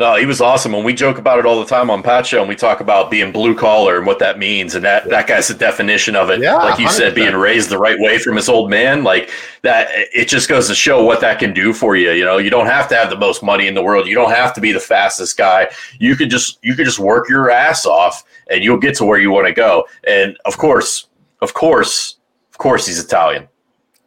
No, 0.00 0.14
he 0.14 0.26
was 0.26 0.40
awesome. 0.40 0.74
And 0.74 0.84
we 0.84 0.94
joke 0.94 1.18
about 1.18 1.40
it 1.40 1.46
all 1.46 1.58
the 1.58 1.66
time 1.66 1.90
on 1.90 2.04
Pat 2.04 2.24
Show, 2.24 2.38
and 2.38 2.48
we 2.48 2.54
talk 2.54 2.78
about 2.78 3.10
being 3.10 3.32
blue 3.32 3.56
collar 3.56 3.96
and 3.96 4.06
what 4.06 4.20
that 4.20 4.38
means. 4.38 4.76
And 4.76 4.84
that, 4.84 5.08
that 5.08 5.26
guy's 5.26 5.48
the 5.48 5.54
definition 5.54 6.14
of 6.14 6.30
it. 6.30 6.40
Yeah, 6.40 6.54
like 6.54 6.78
you 6.78 6.86
100%. 6.86 6.90
said, 6.90 7.14
being 7.16 7.34
raised 7.34 7.68
the 7.68 7.78
right 7.78 7.98
way 7.98 8.18
from 8.18 8.36
his 8.36 8.48
old 8.48 8.70
man. 8.70 9.02
Like 9.02 9.30
that, 9.62 9.88
it 9.92 10.28
just 10.28 10.48
goes 10.48 10.68
to 10.68 10.74
show 10.76 11.02
what 11.02 11.20
that 11.22 11.40
can 11.40 11.52
do 11.52 11.72
for 11.72 11.96
you. 11.96 12.12
You 12.12 12.24
know, 12.24 12.38
you 12.38 12.48
don't 12.48 12.66
have 12.66 12.86
to 12.90 12.94
have 12.94 13.10
the 13.10 13.16
most 13.16 13.42
money 13.42 13.66
in 13.66 13.74
the 13.74 13.82
world. 13.82 14.06
You 14.06 14.14
don't 14.14 14.30
have 14.30 14.54
to 14.54 14.60
be 14.60 14.70
the 14.70 14.78
fastest 14.78 15.36
guy. 15.36 15.68
You 15.98 16.14
could 16.14 16.30
just 16.30 16.60
you 16.62 16.76
could 16.76 16.86
just 16.86 17.00
work 17.00 17.28
your 17.28 17.50
ass 17.50 17.84
off, 17.84 18.22
and 18.52 18.62
you'll 18.62 18.78
get 18.78 18.94
to 18.98 19.04
where 19.04 19.18
you 19.18 19.32
want 19.32 19.48
to 19.48 19.52
go. 19.52 19.84
And 20.06 20.38
of 20.44 20.58
course, 20.58 21.08
of 21.40 21.54
course, 21.54 22.18
of 22.52 22.58
course, 22.58 22.86
he's 22.86 23.02
Italian. 23.02 23.48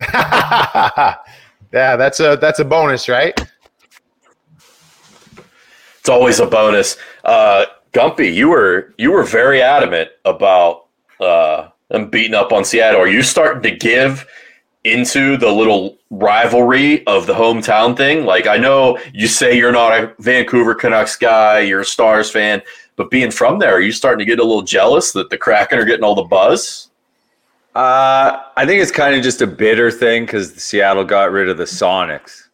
yeah, 0.14 1.16
that's 1.72 2.20
a 2.20 2.38
that's 2.42 2.60
a 2.60 2.66
bonus, 2.66 3.08
right? 3.08 3.40
it's 6.02 6.10
always 6.10 6.40
a 6.40 6.48
bonus. 6.48 6.98
Uh, 7.24 7.66
Gumpy, 7.94 8.34
you 8.34 8.50
were 8.50 8.94
you 8.98 9.12
were 9.12 9.24
very 9.24 9.62
adamant 9.62 10.10
about 10.26 10.88
uh, 11.20 11.70
them 11.90 12.10
beating 12.10 12.34
up 12.34 12.52
on 12.52 12.66
Seattle. 12.66 13.02
Are 13.02 13.08
you 13.08 13.22
starting 13.22 13.62
to 13.64 13.78
give 13.78 14.26
into 14.84 15.38
the 15.38 15.52
little 15.52 16.00
rivalry 16.10 17.06
of 17.06 17.28
the 17.28 17.34
hometown 17.36 17.96
thing? 17.96 18.26
Like 18.26 18.48
I 18.48 18.58
know 18.58 18.98
you 19.14 19.28
say 19.28 19.56
you're 19.56 19.72
not 19.72 19.94
a 19.94 20.16
Vancouver 20.18 20.74
Canucks 20.74 21.16
guy, 21.16 21.60
you're 21.60 21.82
a 21.82 21.86
Stars 21.86 22.32
fan, 22.32 22.64
but 22.96 23.12
being 23.12 23.30
from 23.30 23.60
there, 23.60 23.76
are 23.76 23.82
you 23.82 23.92
starting 23.92 24.20
to 24.20 24.26
get 24.26 24.40
a 24.40 24.44
little 24.44 24.64
jealous 24.64 25.12
that 25.12 25.30
the 25.30 25.38
Kraken 25.38 25.78
are 25.78 25.86
getting 25.86 26.04
all 26.04 26.16
the 26.16 26.24
buzz? 26.24 26.90
Uh, 27.74 28.44
I 28.58 28.66
think 28.66 28.82
it's 28.82 28.92
kind 28.92 29.16
of 29.16 29.24
just 29.24 29.42
a 29.42 29.48
bitter 29.48 29.90
thing 29.92 30.26
because 30.26 30.54
Seattle 30.56 31.06
got 31.06 31.32
rid 31.32 31.50
of 31.50 31.58
the 31.58 31.64
Sonics. 31.64 32.50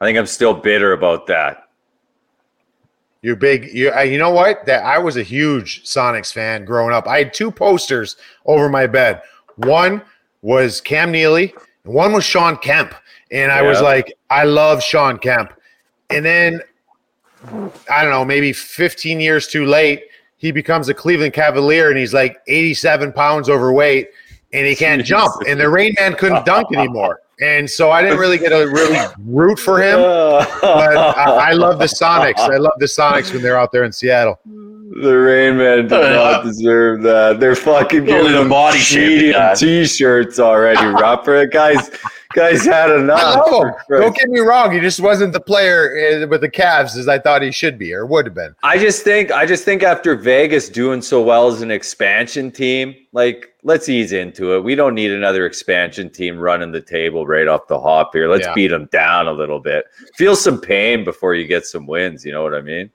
I 0.00 0.04
think 0.04 0.18
I'm 0.18 0.26
still 0.26 0.54
bitter 0.54 0.92
about 0.92 1.26
that. 1.26 1.68
You're 3.22 3.36
big. 3.36 3.72
You, 3.72 3.92
uh, 3.92 4.00
you 4.00 4.18
know 4.18 4.30
what? 4.30 4.64
That 4.66 4.84
I 4.84 4.98
was 4.98 5.16
a 5.16 5.22
huge 5.22 5.84
Sonics 5.84 6.32
fan 6.32 6.64
growing 6.64 6.94
up. 6.94 7.06
I 7.06 7.18
had 7.18 7.34
two 7.34 7.50
posters 7.50 8.16
over 8.46 8.68
my 8.68 8.86
bed. 8.86 9.20
One 9.56 10.02
was 10.42 10.80
Cam 10.80 11.10
Neely, 11.10 11.54
and 11.84 11.92
one 11.94 12.12
was 12.12 12.24
Shawn 12.24 12.56
Kemp. 12.58 12.94
And 13.30 13.50
I 13.50 13.62
yeah. 13.62 13.68
was 13.68 13.80
like, 13.80 14.16
I 14.30 14.44
love 14.44 14.82
Shawn 14.82 15.18
Kemp. 15.18 15.52
And 16.10 16.24
then 16.24 16.60
I 17.90 18.02
don't 18.02 18.10
know, 18.10 18.24
maybe 18.24 18.52
15 18.52 19.20
years 19.20 19.46
too 19.46 19.66
late, 19.66 20.04
he 20.36 20.52
becomes 20.52 20.88
a 20.88 20.94
Cleveland 20.94 21.32
Cavalier 21.32 21.88
and 21.88 21.98
he's 21.98 22.14
like 22.14 22.38
87 22.46 23.12
pounds 23.12 23.48
overweight 23.48 24.08
and 24.52 24.66
he 24.66 24.74
can't 24.74 25.04
jump. 25.04 25.34
And 25.46 25.60
the 25.60 25.68
Rain 25.68 25.94
Man 25.98 26.14
couldn't 26.14 26.46
dunk 26.46 26.74
anymore. 26.74 27.20
And 27.40 27.68
so 27.68 27.90
I 27.90 28.00
didn't 28.00 28.18
really 28.18 28.38
get 28.38 28.48
to 28.48 28.64
really 28.64 28.98
root 29.18 29.58
for 29.58 29.82
him, 29.82 29.98
but 29.98 30.96
I, 30.96 31.50
I, 31.50 31.52
love 31.52 31.78
the 31.78 31.84
Sonics. 31.84 32.38
I 32.38 32.56
love 32.56 32.72
the 32.78 32.86
Sonics 32.86 33.30
when 33.30 33.42
they're 33.42 33.58
out 33.58 33.72
there 33.72 33.84
in 33.84 33.92
Seattle. 33.92 34.40
The 34.46 35.12
Rain 35.12 35.58
Man 35.58 35.88
did 35.88 35.90
not 35.90 36.44
deserve 36.44 37.02
that. 37.02 37.38
They're 37.38 37.54
fucking 37.54 38.06
giving 38.06 38.32
them 38.32 38.48
body 38.48 38.78
t-shirts 38.78 40.38
already. 40.38 40.80
Rupper 40.80 41.50
guys, 41.52 41.90
guys 42.32 42.64
had 42.64 42.90
enough. 42.90 43.44
Don't 43.90 44.16
get 44.16 44.30
me 44.30 44.40
wrong. 44.40 44.72
He 44.72 44.80
just 44.80 45.00
wasn't 45.00 45.34
the 45.34 45.40
player 45.40 45.94
eh, 45.94 46.24
with 46.24 46.40
the 46.40 46.50
Cavs 46.50 46.96
as 46.96 47.06
I 47.06 47.18
thought 47.18 47.42
he 47.42 47.52
should 47.52 47.78
be 47.78 47.92
or 47.92 48.06
would 48.06 48.24
have 48.24 48.34
been. 48.34 48.54
I 48.62 48.78
just 48.78 49.02
think, 49.02 49.30
I 49.30 49.44
just 49.44 49.66
think 49.66 49.82
after 49.82 50.14
Vegas 50.14 50.70
doing 50.70 51.02
so 51.02 51.20
well 51.20 51.48
as 51.48 51.60
an 51.60 51.70
expansion 51.70 52.50
team, 52.50 52.94
like 53.12 53.52
let's 53.66 53.88
ease 53.88 54.12
into 54.12 54.54
it. 54.54 54.62
We 54.62 54.76
don't 54.76 54.94
need 54.94 55.10
another 55.10 55.44
expansion 55.44 56.08
team 56.08 56.38
running 56.38 56.70
the 56.70 56.80
table 56.80 57.26
right 57.26 57.48
off 57.48 57.66
the 57.66 57.80
hop 57.80 58.10
here. 58.12 58.28
Let's 58.28 58.46
yeah. 58.46 58.54
beat 58.54 58.68
them 58.68 58.88
down 58.92 59.26
a 59.26 59.32
little 59.32 59.58
bit. 59.58 59.86
Feel 60.14 60.36
some 60.36 60.60
pain 60.60 61.04
before 61.04 61.34
you 61.34 61.48
get 61.48 61.66
some 61.66 61.84
wins. 61.84 62.24
You 62.24 62.30
know 62.30 62.44
what 62.44 62.54
I 62.54 62.60
mean? 62.60 62.90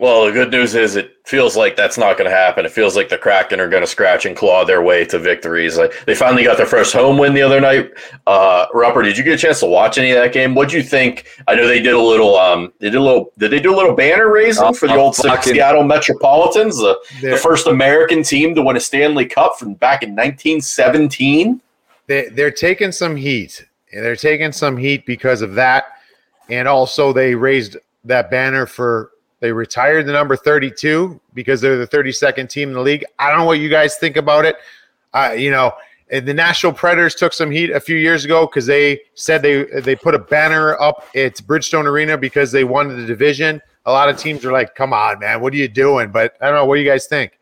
Well, 0.00 0.24
the 0.24 0.32
good 0.32 0.50
news 0.50 0.74
is 0.74 0.96
it 0.96 1.14
feels 1.26 1.58
like 1.58 1.76
that's 1.76 1.98
not 1.98 2.16
going 2.16 2.28
to 2.28 2.34
happen. 2.34 2.64
It 2.64 2.72
feels 2.72 2.96
like 2.96 3.10
the 3.10 3.18
Kraken 3.18 3.60
are 3.60 3.68
going 3.68 3.82
to 3.82 3.86
scratch 3.86 4.24
and 4.24 4.34
claw 4.34 4.64
their 4.64 4.80
way 4.80 5.04
to 5.04 5.18
victories. 5.18 5.76
Like 5.76 5.92
they 6.06 6.14
finally 6.14 6.42
got 6.42 6.56
their 6.56 6.64
first 6.64 6.94
home 6.94 7.18
win 7.18 7.34
the 7.34 7.42
other 7.42 7.60
night. 7.60 7.90
Uh, 8.26 8.66
Rupper, 8.68 9.04
did 9.04 9.18
you 9.18 9.24
get 9.24 9.34
a 9.34 9.36
chance 9.36 9.60
to 9.60 9.66
watch 9.66 9.98
any 9.98 10.12
of 10.12 10.16
that 10.16 10.32
game? 10.32 10.54
What 10.54 10.70
do 10.70 10.78
you 10.78 10.82
think? 10.82 11.26
I 11.46 11.54
know 11.54 11.66
they 11.66 11.82
did 11.82 11.92
a 11.92 12.00
little. 12.00 12.38
Um, 12.38 12.72
they 12.78 12.88
did 12.88 12.96
a 12.96 13.02
little. 13.02 13.30
Did 13.36 13.50
they 13.50 13.60
do 13.60 13.74
a 13.74 13.76
little 13.76 13.94
banner 13.94 14.32
raising 14.32 14.64
oh, 14.64 14.72
for 14.72 14.88
the 14.88 14.94
old 14.94 15.16
fucking, 15.16 15.52
Seattle 15.52 15.84
Metropolitans, 15.84 16.78
the, 16.78 16.98
the 17.20 17.36
first 17.36 17.66
American 17.66 18.22
team 18.22 18.54
to 18.54 18.62
win 18.62 18.78
a 18.78 18.80
Stanley 18.80 19.26
Cup 19.26 19.58
from 19.58 19.74
back 19.74 20.02
in 20.02 20.12
1917? 20.12 21.60
They, 22.06 22.30
they're 22.30 22.50
taking 22.50 22.90
some 22.90 23.16
heat. 23.16 23.66
And 23.92 24.02
they're 24.02 24.16
taking 24.16 24.52
some 24.52 24.78
heat 24.78 25.04
because 25.04 25.42
of 25.42 25.56
that, 25.56 25.84
and 26.48 26.66
also 26.66 27.12
they 27.12 27.34
raised 27.34 27.76
that 28.04 28.30
banner 28.30 28.64
for 28.64 29.10
they 29.40 29.52
retired 29.52 30.06
the 30.06 30.12
number 30.12 30.36
32 30.36 31.20
because 31.34 31.60
they're 31.60 31.78
the 31.78 31.86
32nd 31.86 32.48
team 32.48 32.68
in 32.68 32.74
the 32.74 32.80
league. 32.80 33.04
I 33.18 33.30
don't 33.30 33.40
know 33.40 33.44
what 33.44 33.58
you 33.58 33.68
guys 33.68 33.96
think 33.96 34.16
about 34.16 34.44
it. 34.44 34.56
Uh, 35.12 35.34
you 35.36 35.50
know, 35.50 35.72
the 36.10 36.34
Nashville 36.34 36.72
Predators 36.72 37.14
took 37.14 37.32
some 37.32 37.50
heat 37.50 37.70
a 37.70 37.80
few 37.80 37.96
years 37.96 38.24
ago 38.24 38.46
because 38.46 38.66
they 38.66 39.00
said 39.14 39.42
they 39.42 39.64
they 39.80 39.94
put 39.94 40.14
a 40.14 40.18
banner 40.18 40.80
up 40.80 41.06
at 41.14 41.36
Bridgestone 41.36 41.84
Arena 41.84 42.18
because 42.18 42.50
they 42.52 42.64
won 42.64 42.88
the 42.88 43.06
division. 43.06 43.60
A 43.86 43.92
lot 43.92 44.08
of 44.08 44.18
teams 44.18 44.44
are 44.44 44.52
like, 44.52 44.74
"Come 44.74 44.92
on, 44.92 45.20
man, 45.20 45.40
what 45.40 45.52
are 45.52 45.56
you 45.56 45.68
doing?" 45.68 46.10
But 46.10 46.36
I 46.40 46.46
don't 46.46 46.56
know. 46.56 46.64
What 46.64 46.76
do 46.76 46.82
you 46.82 46.90
guys 46.90 47.06
think? 47.06 47.38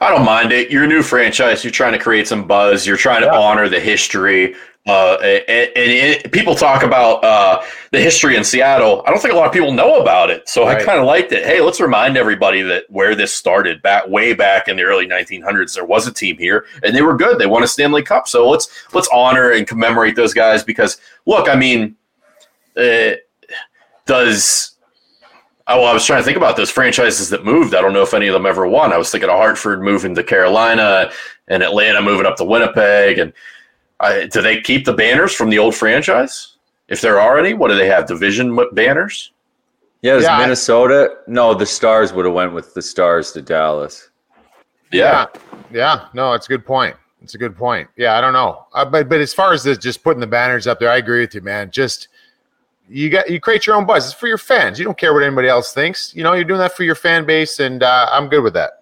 I 0.00 0.10
don't 0.10 0.24
mind 0.24 0.52
it. 0.52 0.70
You're 0.70 0.84
a 0.84 0.88
new 0.88 1.02
franchise. 1.02 1.64
You're 1.64 1.70
trying 1.70 1.92
to 1.92 1.98
create 1.98 2.26
some 2.26 2.46
buzz. 2.46 2.86
You're 2.86 2.96
trying 2.96 3.22
to 3.22 3.28
yeah. 3.28 3.38
honor 3.38 3.68
the 3.68 3.80
history. 3.80 4.54
Uh, 4.84 5.16
and, 5.22 5.70
and 5.76 5.92
it, 5.92 6.32
people 6.32 6.56
talk 6.56 6.82
about 6.82 7.22
uh, 7.22 7.62
the 7.92 8.00
history 8.00 8.36
in 8.36 8.42
Seattle. 8.42 9.02
I 9.06 9.10
don't 9.10 9.20
think 9.20 9.32
a 9.32 9.36
lot 9.36 9.46
of 9.46 9.52
people 9.52 9.70
know 9.70 10.00
about 10.00 10.28
it. 10.28 10.48
So 10.48 10.66
right. 10.66 10.80
I 10.80 10.84
kind 10.84 10.98
of 10.98 11.06
liked 11.06 11.30
it. 11.30 11.44
Hey, 11.44 11.60
let's 11.60 11.80
remind 11.80 12.16
everybody 12.16 12.62
that 12.62 12.84
where 12.88 13.14
this 13.14 13.32
started 13.32 13.80
back 13.82 14.08
way 14.08 14.34
back 14.34 14.66
in 14.66 14.76
the 14.76 14.82
early 14.82 15.06
1900s, 15.06 15.74
there 15.74 15.84
was 15.84 16.08
a 16.08 16.12
team 16.12 16.36
here, 16.36 16.66
and 16.82 16.96
they 16.96 17.02
were 17.02 17.16
good. 17.16 17.38
They 17.38 17.46
won 17.46 17.62
a 17.62 17.68
Stanley 17.68 18.02
Cup. 18.02 18.26
So 18.26 18.48
let's 18.50 18.68
let's 18.92 19.08
honor 19.12 19.52
and 19.52 19.68
commemorate 19.68 20.16
those 20.16 20.34
guys 20.34 20.64
because 20.64 21.00
look, 21.26 21.48
I 21.48 21.54
mean, 21.54 21.94
uh, 22.76 23.12
does 24.06 24.72
Oh, 25.68 25.80
well, 25.80 25.90
I 25.90 25.94
was 25.94 26.04
trying 26.04 26.20
to 26.20 26.24
think 26.24 26.36
about 26.36 26.56
those 26.56 26.70
franchises 26.70 27.30
that 27.30 27.44
moved. 27.44 27.74
I 27.74 27.80
don't 27.80 27.92
know 27.92 28.02
if 28.02 28.14
any 28.14 28.26
of 28.26 28.32
them 28.32 28.46
ever 28.46 28.66
won. 28.66 28.92
I 28.92 28.98
was 28.98 29.10
thinking 29.10 29.30
of 29.30 29.36
Hartford 29.36 29.80
moving 29.80 30.14
to 30.16 30.24
Carolina 30.24 31.12
and 31.46 31.62
Atlanta 31.62 32.02
moving 32.02 32.26
up 32.26 32.36
to 32.36 32.44
Winnipeg. 32.44 33.18
And 33.18 33.32
uh, 34.02 34.26
do 34.26 34.42
they 34.42 34.60
keep 34.60 34.84
the 34.84 34.92
banners 34.92 35.32
from 35.32 35.48
the 35.48 35.58
old 35.58 35.74
franchise? 35.74 36.56
If 36.88 37.00
there 37.00 37.18
are 37.20 37.38
any, 37.38 37.54
what 37.54 37.68
do 37.68 37.76
they 37.76 37.86
have? 37.86 38.06
Division 38.06 38.58
banners? 38.72 39.32
Yeah, 40.02 40.18
yeah 40.18 40.38
Minnesota. 40.38 41.08
I, 41.10 41.30
no, 41.30 41.54
the 41.54 41.64
Stars 41.64 42.12
would 42.12 42.26
have 42.26 42.34
went 42.34 42.52
with 42.52 42.74
the 42.74 42.82
Stars 42.82 43.32
to 43.32 43.40
Dallas. 43.40 44.10
Yeah. 44.90 45.26
yeah, 45.32 45.60
yeah. 45.72 46.08
No, 46.12 46.34
it's 46.34 46.46
a 46.46 46.48
good 46.48 46.66
point. 46.66 46.96
It's 47.22 47.34
a 47.34 47.38
good 47.38 47.56
point. 47.56 47.88
Yeah, 47.96 48.18
I 48.18 48.20
don't 48.20 48.32
know, 48.32 48.66
uh, 48.74 48.84
but 48.84 49.08
but 49.08 49.20
as 49.20 49.32
far 49.32 49.52
as 49.52 49.62
the, 49.62 49.76
just 49.76 50.02
putting 50.02 50.20
the 50.20 50.26
banners 50.26 50.66
up 50.66 50.80
there, 50.80 50.90
I 50.90 50.96
agree 50.96 51.20
with 51.20 51.34
you, 51.36 51.40
man. 51.40 51.70
Just 51.70 52.08
you 52.88 53.08
got 53.08 53.30
you 53.30 53.40
create 53.40 53.64
your 53.64 53.76
own 53.76 53.86
buzz. 53.86 54.06
It's 54.06 54.14
for 54.14 54.26
your 54.26 54.38
fans. 54.38 54.78
You 54.78 54.84
don't 54.84 54.98
care 54.98 55.14
what 55.14 55.22
anybody 55.22 55.48
else 55.48 55.72
thinks. 55.72 56.12
You 56.16 56.24
know, 56.24 56.32
you're 56.32 56.44
doing 56.44 56.58
that 56.58 56.76
for 56.76 56.82
your 56.82 56.96
fan 56.96 57.24
base, 57.24 57.60
and 57.60 57.84
uh, 57.84 58.08
I'm 58.10 58.28
good 58.28 58.42
with 58.42 58.54
that. 58.54 58.81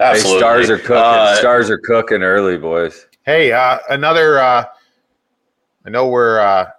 Absolutely. 0.00 0.32
Hey, 0.32 0.38
stars 0.38 0.70
are 0.70 0.78
cooking. 0.78 0.96
Uh, 0.96 1.34
stars 1.36 1.68
are 1.68 1.78
cooking 1.78 2.22
early, 2.22 2.56
boys. 2.56 3.06
Hey, 3.24 3.52
uh, 3.52 3.78
another. 3.90 4.38
Uh, 4.38 4.64
I 5.84 5.90
know 5.90 6.08
we're 6.08 6.40
uh, 6.40 6.70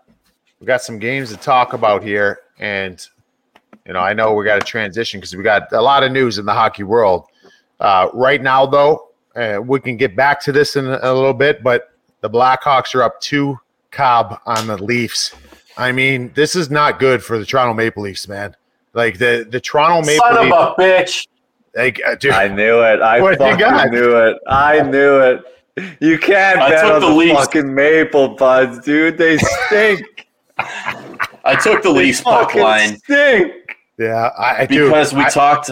we 0.60 0.66
got 0.66 0.82
some 0.82 0.98
games 0.98 1.30
to 1.30 1.38
talk 1.38 1.74
about 1.74 2.04
here, 2.04 2.40
and 2.58 3.06
you 3.86 3.94
know 3.94 4.00
I 4.00 4.14
know 4.14 4.34
we 4.34 4.44
got 4.44 4.60
to 4.60 4.66
transition 4.66 5.20
because 5.20 5.36
we 5.36 5.44
got 5.44 5.72
a 5.72 5.82
lot 5.82 6.04
of 6.04 6.12
news 6.12 6.40
in 6.40 6.46
the 6.46 6.54
hockey 6.54 6.82
world 6.84 7.26
uh, 7.80 8.10
right 8.14 8.42
now. 8.42 8.66
Though 8.66 9.10
uh, 9.36 9.60
we 9.64 9.80
can 9.80 9.98
get 9.98 10.16
back 10.16 10.42
to 10.42 10.52
this 10.52 10.76
in 10.76 10.88
a, 10.88 11.00
a 11.04 11.14
little 11.14 11.34
bit, 11.34 11.62
but 11.62 11.92
the 12.22 12.30
Blackhawks 12.30 12.96
are 12.96 13.04
up 13.04 13.22
two 13.22 13.60
Cobb 13.92 14.40
on 14.48 14.66
the 14.66 14.78
Leafs. 14.84 15.36
I 15.78 15.92
mean, 15.92 16.32
this 16.34 16.56
is 16.56 16.72
not 16.72 17.00
good 17.00 17.24
for 17.24 17.38
the 17.38 17.46
Toronto 17.46 17.76
Maple 17.76 18.02
Leafs, 18.02 18.28
man. 18.28 18.56
Like 18.96 19.20
the 19.20 19.48
the 19.48 19.60
Toronto 19.60 20.06
Maple 20.08 20.26
Son 20.28 20.46
Leafs. 20.46 20.58
of 20.58 20.74
a 20.78 20.82
bitch. 20.82 21.28
Like, 21.76 22.02
uh, 22.06 22.16
dude, 22.16 22.32
I 22.32 22.48
knew 22.48 22.82
it. 22.82 23.02
I 23.02 23.20
fucking 23.36 23.92
knew 23.92 24.18
it. 24.18 24.38
I 24.48 24.82
knew 24.82 25.20
it. 25.20 25.44
You 26.02 26.20
can't 26.20 26.60
I 26.60 26.70
bet 26.70 26.92
on 26.92 27.02
the, 27.02 27.08
the 27.08 27.34
fucking 27.34 27.74
Maple 27.74 28.36
Buds, 28.36 28.80
dude. 28.84 29.18
They 29.18 29.38
stink. 29.38 30.28
I 30.58 31.56
took 31.62 31.82
the 31.82 31.90
Leafs 31.90 32.22
puck 32.22 32.54
line. 32.56 32.98
Stink. 33.00 33.54
Yeah, 33.98 34.32
I, 34.38 34.64
I 34.64 34.66
because 34.66 35.14
we 35.14 35.22
I, 35.22 35.30
talked 35.30 35.72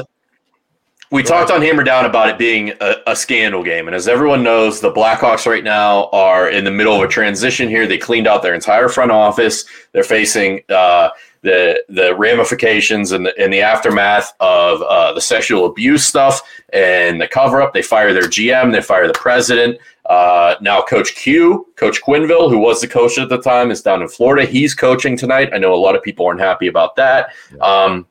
we 1.11 1.23
talked 1.23 1.49
on 1.49 1.61
Hammer 1.61 1.83
Down 1.83 2.05
about 2.05 2.29
it 2.29 2.37
being 2.37 2.73
a, 2.81 2.95
a, 3.07 3.15
scandal 3.15 3.63
game. 3.63 3.87
And 3.87 3.95
as 3.95 4.07
everyone 4.07 4.43
knows, 4.43 4.79
the 4.79 4.91
Blackhawks 4.91 5.47
right 5.47 5.63
now 5.63 6.07
are 6.11 6.49
in 6.49 6.63
the 6.63 6.71
middle 6.71 6.95
of 6.95 7.01
a 7.01 7.07
transition 7.07 7.67
here. 7.67 7.87
They 7.87 7.97
cleaned 7.97 8.27
out 8.27 8.43
their 8.43 8.53
entire 8.53 8.89
front 8.89 9.11
office. 9.11 9.65
They're 9.91 10.03
facing 10.03 10.61
uh, 10.69 11.09
the 11.41 11.83
the 11.89 12.15
ramifications 12.15 13.11
and 13.11 13.25
the, 13.25 13.37
and 13.41 13.51
the 13.51 13.61
aftermath 13.61 14.33
of 14.39 14.81
uh, 14.81 15.13
the 15.13 15.21
sexual 15.21 15.65
abuse 15.65 16.05
stuff 16.05 16.41
and 16.73 17.21
the 17.21 17.27
cover 17.27 17.61
up. 17.61 17.73
They 17.73 17.81
fire 17.81 18.13
their 18.13 18.23
GM, 18.23 18.71
they 18.71 18.81
fire 18.81 19.07
the 19.07 19.13
president. 19.13 19.79
Uh, 20.05 20.55
now, 20.59 20.81
Coach 20.81 21.13
Q, 21.15 21.67
Coach 21.75 22.01
Quenneville, 22.01 22.49
who 22.49 22.57
was 22.57 22.81
the 22.81 22.87
coach 22.87 23.19
at 23.19 23.29
the 23.29 23.39
time, 23.39 23.69
is 23.69 23.83
down 23.83 24.01
in 24.01 24.07
Florida. 24.07 24.49
He's 24.49 24.73
coaching 24.73 25.15
tonight. 25.15 25.51
I 25.53 25.59
know 25.59 25.73
a 25.73 25.75
lot 25.75 25.95
of 25.95 26.01
people 26.01 26.25
aren't 26.25 26.39
happy 26.39 26.67
about 26.67 26.95
that. 26.95 27.29
Um, 27.61 28.07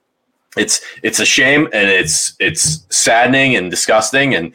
it's 0.57 0.81
it's 1.03 1.21
a 1.21 1.25
shame 1.25 1.69
and 1.73 1.91
it's 1.91 2.35
it's 2.41 2.87
saddening 2.91 3.57
and 3.57 3.71
disgusting 3.71 4.35
and 4.35 4.53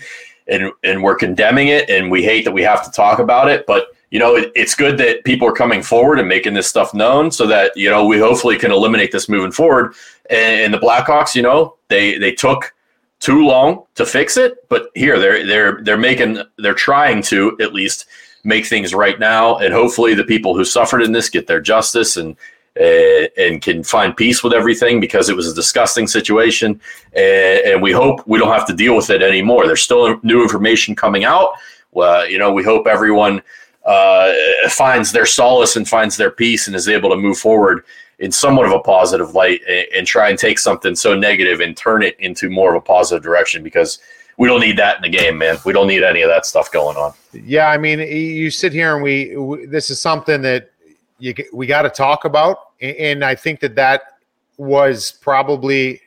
and 0.48 0.72
and 0.84 1.04
we're 1.04 1.16
condemning 1.16 1.68
it 1.68 1.90
and 1.90 2.10
we 2.10 2.24
hate 2.24 2.46
that 2.46 2.52
we 2.52 2.62
have 2.62 2.84
to 2.84 2.92
talk 2.92 3.20
about 3.20 3.48
it 3.48 3.66
but 3.66 3.93
you 4.14 4.20
know 4.20 4.36
it, 4.36 4.52
it's 4.56 4.76
good 4.76 4.98
that 5.00 5.26
people 5.26 5.46
are 5.48 5.54
coming 5.54 5.82
forward 5.82 6.20
and 6.20 6.30
making 6.30 6.54
this 6.54 6.68
stuff 6.68 6.94
known 6.94 7.32
so 7.32 7.46
that 7.48 7.76
you 7.76 7.90
know 7.90 8.06
we 8.06 8.20
hopefully 8.20 8.58
can 8.58 8.72
eliminate 8.72 9.12
this 9.12 9.28
moving 9.28 9.52
forward 9.52 9.96
and, 10.30 10.62
and 10.62 10.74
the 10.74 10.78
blackhawks 10.78 11.36
you 11.36 11.42
know 11.42 11.76
they 11.90 12.18
they 12.20 12.32
took 12.32 12.74
too 13.20 13.46
long 13.46 13.84
to 13.96 14.06
fix 14.06 14.38
it 14.38 14.70
but 14.70 14.90
here 14.94 15.20
they're 15.20 15.46
they're 15.46 15.82
they're 15.84 15.98
making 15.98 16.38
they're 16.60 16.74
trying 16.74 17.22
to 17.22 17.58
at 17.60 17.74
least 17.74 18.06
make 18.44 18.66
things 18.66 18.94
right 18.94 19.20
now 19.20 19.58
and 19.58 19.74
hopefully 19.74 20.14
the 20.14 20.24
people 20.24 20.56
who 20.56 20.64
suffered 20.64 21.02
in 21.02 21.12
this 21.12 21.30
get 21.30 21.48
their 21.48 21.62
justice 21.62 22.16
and 22.16 22.38
uh, 22.80 23.28
and 23.38 23.62
can 23.62 23.84
find 23.84 24.18
peace 24.18 24.44
with 24.44 24.52
everything 24.52 25.00
because 25.00 25.30
it 25.30 25.36
was 25.36 25.48
a 25.48 25.54
disgusting 25.54 26.08
situation. 26.08 26.82
And, 27.16 27.62
and, 27.68 27.82
we 27.84 27.92
hope 27.92 28.26
we 28.26 28.40
don't 28.40 28.52
have 28.52 28.66
to 28.66 28.74
deal 28.74 28.96
with 28.96 29.12
it 29.12 29.22
anymore. 29.22 29.68
There's 29.68 29.84
still 29.84 30.20
new 30.24 30.42
information 30.42 30.96
coming 30.96 31.24
out. 31.24 31.52
Well, 31.92 32.28
you 32.28 32.40
know, 32.40 32.52
we 32.52 32.64
hope 32.64 32.88
everyone 32.88 33.44
uh, 33.86 34.34
finds 34.70 35.12
their 35.12 35.26
solace 35.26 35.76
and 35.76 35.88
finds 35.88 36.18
their 36.18 36.32
peace 36.32 36.68
and 36.68 36.76
is 36.76 36.88
able 36.88 37.10
to 37.10 37.18
move 37.18 37.38
forward 37.38 37.84
in 38.20 38.32
somewhat 38.32 38.66
of 38.66 38.72
a 38.72 38.80
positive 38.80 39.34
light 39.36 39.62
and, 39.68 39.86
and 39.96 40.08
try 40.08 40.30
and 40.30 40.40
take 40.40 40.58
something 40.58 40.96
so 40.96 41.16
negative 41.16 41.60
and 41.60 41.76
turn 41.76 42.02
it 42.04 42.16
into 42.20 42.50
more 42.50 42.74
of 42.74 42.82
a 42.82 42.86
positive 42.86 43.24
direction 43.24 43.64
because 43.64 44.00
we 44.38 44.48
don't 44.48 44.62
need 44.62 44.78
that 44.78 44.98
in 44.98 45.02
the 45.04 45.10
game, 45.10 45.38
man. 45.38 45.58
We 45.66 45.74
don't 45.74 45.88
need 45.88 46.04
any 46.04 46.22
of 46.22 46.30
that 46.30 46.46
stuff 46.46 46.72
going 46.72 46.98
on. 46.98 47.14
Yeah, 47.34 47.70
I 47.70 47.78
mean, 47.78 48.00
you 48.00 48.50
sit 48.50 48.74
here 48.74 48.96
and 48.96 49.04
we, 49.04 49.36
we 49.38 49.66
this 49.66 49.90
is 49.90 50.00
something 50.00 50.42
that 50.42 50.72
you 51.20 51.36
we 51.54 51.68
got 51.68 51.84
to 51.84 51.90
talk 51.90 52.26
about, 52.26 52.58
and 52.82 53.24
I 53.24 53.36
think 53.36 53.60
that 53.60 53.76
that 53.76 54.18
was 54.58 55.12
probably 55.12 56.02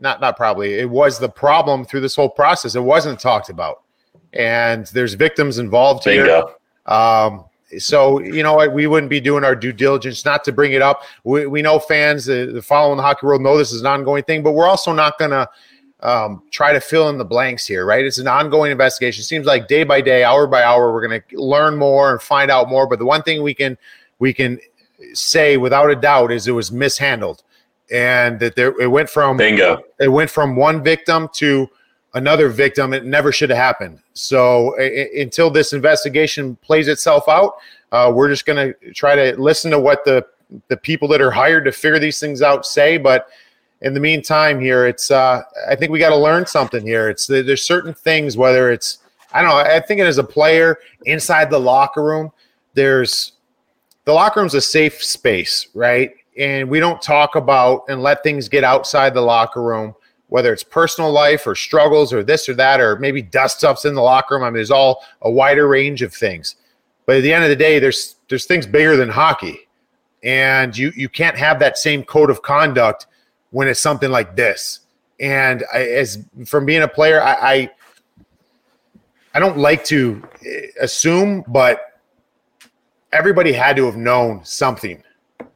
not 0.00 0.20
not 0.20 0.36
probably 0.36 0.74
it 0.74 0.88
was 0.88 1.18
the 1.18 1.28
problem 1.28 1.84
through 1.84 2.00
this 2.00 2.14
whole 2.14 2.28
process. 2.28 2.74
It 2.74 2.82
wasn't 2.82 3.18
talked 3.18 3.48
about, 3.48 3.82
and 4.32 4.86
there's 4.88 5.14
victims 5.14 5.58
involved 5.58 6.04
Bingo. 6.04 6.24
here. 6.24 6.94
Um, 6.94 7.44
so 7.78 8.20
you 8.20 8.42
know 8.42 8.68
we 8.68 8.86
wouldn't 8.86 9.10
be 9.10 9.20
doing 9.20 9.44
our 9.44 9.54
due 9.54 9.72
diligence 9.72 10.24
not 10.24 10.44
to 10.44 10.52
bring 10.52 10.72
it 10.72 10.82
up. 10.82 11.02
We, 11.24 11.46
we 11.46 11.62
know 11.62 11.78
fans, 11.78 12.26
the, 12.26 12.46
the 12.46 12.62
following 12.62 12.96
the 12.96 13.02
hockey 13.02 13.26
world 13.26 13.42
know 13.42 13.56
this 13.56 13.72
is 13.72 13.80
an 13.80 13.86
ongoing 13.86 14.24
thing, 14.24 14.42
but 14.42 14.52
we're 14.52 14.66
also 14.66 14.92
not 14.92 15.18
going 15.18 15.30
to 15.30 15.48
um, 16.02 16.42
try 16.50 16.72
to 16.72 16.80
fill 16.80 17.08
in 17.10 17.18
the 17.18 17.24
blanks 17.24 17.66
here, 17.66 17.84
right? 17.84 18.04
It's 18.04 18.18
an 18.18 18.26
ongoing 18.26 18.72
investigation. 18.72 19.20
It 19.20 19.24
seems 19.24 19.46
like 19.46 19.68
day 19.68 19.84
by 19.84 20.00
day, 20.00 20.24
hour 20.24 20.46
by 20.46 20.62
hour, 20.62 20.92
we're 20.92 21.06
going 21.06 21.22
to 21.28 21.40
learn 21.40 21.76
more 21.76 22.10
and 22.10 22.20
find 22.20 22.50
out 22.50 22.68
more. 22.68 22.86
But 22.86 22.98
the 22.98 23.04
one 23.04 23.22
thing 23.22 23.42
we 23.42 23.54
can 23.54 23.78
we 24.18 24.32
can 24.32 24.58
say 25.12 25.56
without 25.56 25.90
a 25.90 25.96
doubt 25.96 26.32
is 26.32 26.48
it 26.48 26.52
was 26.52 26.72
mishandled, 26.72 27.42
and 27.90 28.40
that 28.40 28.56
there 28.56 28.78
it 28.80 28.88
went 28.88 29.10
from 29.10 29.36
bingo. 29.36 29.82
It 29.98 30.08
went 30.08 30.30
from 30.30 30.56
one 30.56 30.82
victim 30.82 31.28
to 31.34 31.68
another 32.14 32.48
victim. 32.48 32.92
It 32.92 33.04
never 33.04 33.32
should 33.32 33.50
have 33.50 33.58
happened. 33.58 34.00
So 34.14 34.76
until 34.78 35.50
this 35.50 35.72
investigation 35.72 36.56
plays 36.56 36.88
itself 36.88 37.28
out, 37.28 37.54
uh, 37.92 38.12
we're 38.14 38.28
just 38.28 38.46
going 38.46 38.74
to 38.74 38.92
try 38.92 39.14
to 39.14 39.40
listen 39.40 39.70
to 39.70 39.78
what 39.78 40.04
the 40.04 40.26
the 40.68 40.76
people 40.76 41.06
that 41.06 41.20
are 41.20 41.30
hired 41.30 41.64
to 41.64 41.72
figure 41.72 42.00
these 42.00 42.18
things 42.18 42.42
out 42.42 42.66
say, 42.66 42.96
but 42.96 43.28
in 43.82 43.94
the 43.94 44.00
meantime, 44.00 44.60
here 44.60 44.86
it's 44.86 45.10
uh, 45.10 45.42
I 45.68 45.74
think 45.74 45.90
we 45.90 45.98
got 45.98 46.10
to 46.10 46.16
learn 46.16 46.46
something 46.46 46.82
here. 46.84 47.08
It's 47.08 47.26
there's 47.26 47.62
certain 47.62 47.94
things, 47.94 48.36
whether 48.36 48.70
it's 48.70 48.98
I 49.32 49.42
don't 49.42 49.50
know. 49.50 49.56
I 49.58 49.80
think 49.80 50.00
it 50.00 50.06
as 50.06 50.18
a 50.18 50.24
player 50.24 50.78
inside 51.06 51.50
the 51.50 51.58
locker 51.58 52.02
room, 52.02 52.32
there's 52.74 53.32
the 54.04 54.12
locker 54.12 54.40
room's 54.40 54.54
a 54.54 54.60
safe 54.60 55.02
space, 55.02 55.68
right? 55.74 56.12
And 56.38 56.68
we 56.68 56.80
don't 56.80 57.00
talk 57.00 57.36
about 57.36 57.84
and 57.88 58.02
let 58.02 58.22
things 58.22 58.48
get 58.48 58.64
outside 58.64 59.14
the 59.14 59.20
locker 59.20 59.62
room, 59.62 59.94
whether 60.30 60.52
it's 60.52 60.62
personal 60.62 61.10
life 61.10 61.46
or 61.46 61.54
struggles 61.54 62.12
or 62.12 62.22
this 62.22 62.48
or 62.48 62.54
that, 62.54 62.80
or 62.80 62.96
maybe 62.96 63.20
dust 63.20 63.64
ups 63.64 63.84
in 63.84 63.94
the 63.94 64.00
locker 64.00 64.36
room. 64.36 64.44
I 64.44 64.46
mean, 64.46 64.54
there's 64.54 64.70
all 64.70 65.04
a 65.22 65.30
wider 65.30 65.68
range 65.68 66.02
of 66.02 66.14
things. 66.14 66.56
But 67.04 67.16
at 67.16 67.22
the 67.22 67.32
end 67.32 67.42
of 67.44 67.50
the 67.50 67.56
day, 67.56 67.78
there's 67.78 68.16
there's 68.28 68.46
things 68.46 68.66
bigger 68.66 68.96
than 68.96 69.08
hockey, 69.08 69.68
and 70.22 70.76
you 70.76 70.92
you 70.94 71.08
can't 71.08 71.36
have 71.36 71.58
that 71.58 71.76
same 71.76 72.04
code 72.04 72.30
of 72.30 72.42
conduct 72.42 73.08
when 73.50 73.66
it's 73.66 73.80
something 73.80 74.10
like 74.10 74.36
this. 74.36 74.80
And 75.18 75.64
I, 75.74 75.82
as 75.82 76.24
from 76.46 76.64
being 76.64 76.82
a 76.82 76.88
player, 76.88 77.20
I, 77.20 77.34
I 77.34 77.70
I 79.34 79.40
don't 79.40 79.58
like 79.58 79.84
to 79.86 80.22
eh, 80.46 80.66
assume, 80.80 81.44
but 81.48 82.00
everybody 83.12 83.52
had 83.52 83.74
to 83.76 83.86
have 83.86 83.96
known 83.96 84.44
something, 84.44 85.02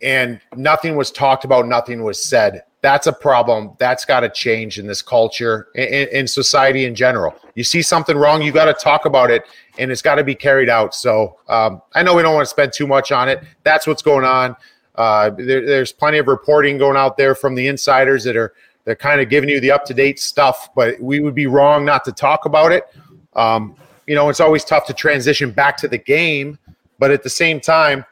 and 0.02 0.40
nothing 0.56 0.96
was 0.96 1.12
talked 1.12 1.44
about, 1.44 1.68
nothing 1.68 2.02
was 2.02 2.20
said. 2.20 2.64
That's 2.84 3.06
a 3.06 3.14
problem. 3.14 3.70
That's 3.78 4.04
got 4.04 4.20
to 4.20 4.28
change 4.28 4.78
in 4.78 4.86
this 4.86 5.00
culture, 5.00 5.68
in, 5.74 6.06
in 6.08 6.28
society 6.28 6.84
in 6.84 6.94
general. 6.94 7.34
You 7.54 7.64
see 7.64 7.80
something 7.80 8.14
wrong, 8.14 8.42
you 8.42 8.52
got 8.52 8.66
to 8.66 8.74
talk 8.74 9.06
about 9.06 9.30
it, 9.30 9.42
and 9.78 9.90
it's 9.90 10.02
got 10.02 10.16
to 10.16 10.22
be 10.22 10.34
carried 10.34 10.68
out. 10.68 10.94
So 10.94 11.38
um, 11.48 11.80
I 11.94 12.02
know 12.02 12.14
we 12.14 12.20
don't 12.20 12.34
want 12.34 12.44
to 12.44 12.50
spend 12.50 12.74
too 12.74 12.86
much 12.86 13.10
on 13.10 13.30
it. 13.30 13.42
That's 13.62 13.86
what's 13.86 14.02
going 14.02 14.26
on. 14.26 14.54
Uh, 14.96 15.30
there, 15.30 15.64
there's 15.64 15.92
plenty 15.92 16.18
of 16.18 16.28
reporting 16.28 16.76
going 16.76 16.98
out 16.98 17.16
there 17.16 17.34
from 17.34 17.54
the 17.54 17.68
insiders 17.68 18.22
that 18.24 18.36
are 18.36 18.52
they're 18.84 18.94
kind 18.94 19.18
of 19.18 19.30
giving 19.30 19.48
you 19.48 19.60
the 19.60 19.70
up 19.70 19.86
to 19.86 19.94
date 19.94 20.18
stuff, 20.18 20.68
but 20.74 21.00
we 21.00 21.20
would 21.20 21.34
be 21.34 21.46
wrong 21.46 21.86
not 21.86 22.04
to 22.04 22.12
talk 22.12 22.44
about 22.44 22.70
it. 22.70 22.84
Um, 23.32 23.76
you 24.06 24.14
know, 24.14 24.28
it's 24.28 24.40
always 24.40 24.62
tough 24.62 24.84
to 24.88 24.92
transition 24.92 25.50
back 25.52 25.78
to 25.78 25.88
the 25.88 25.96
game, 25.96 26.58
but 26.98 27.10
at 27.10 27.22
the 27.22 27.30
same 27.30 27.60
time, 27.60 28.04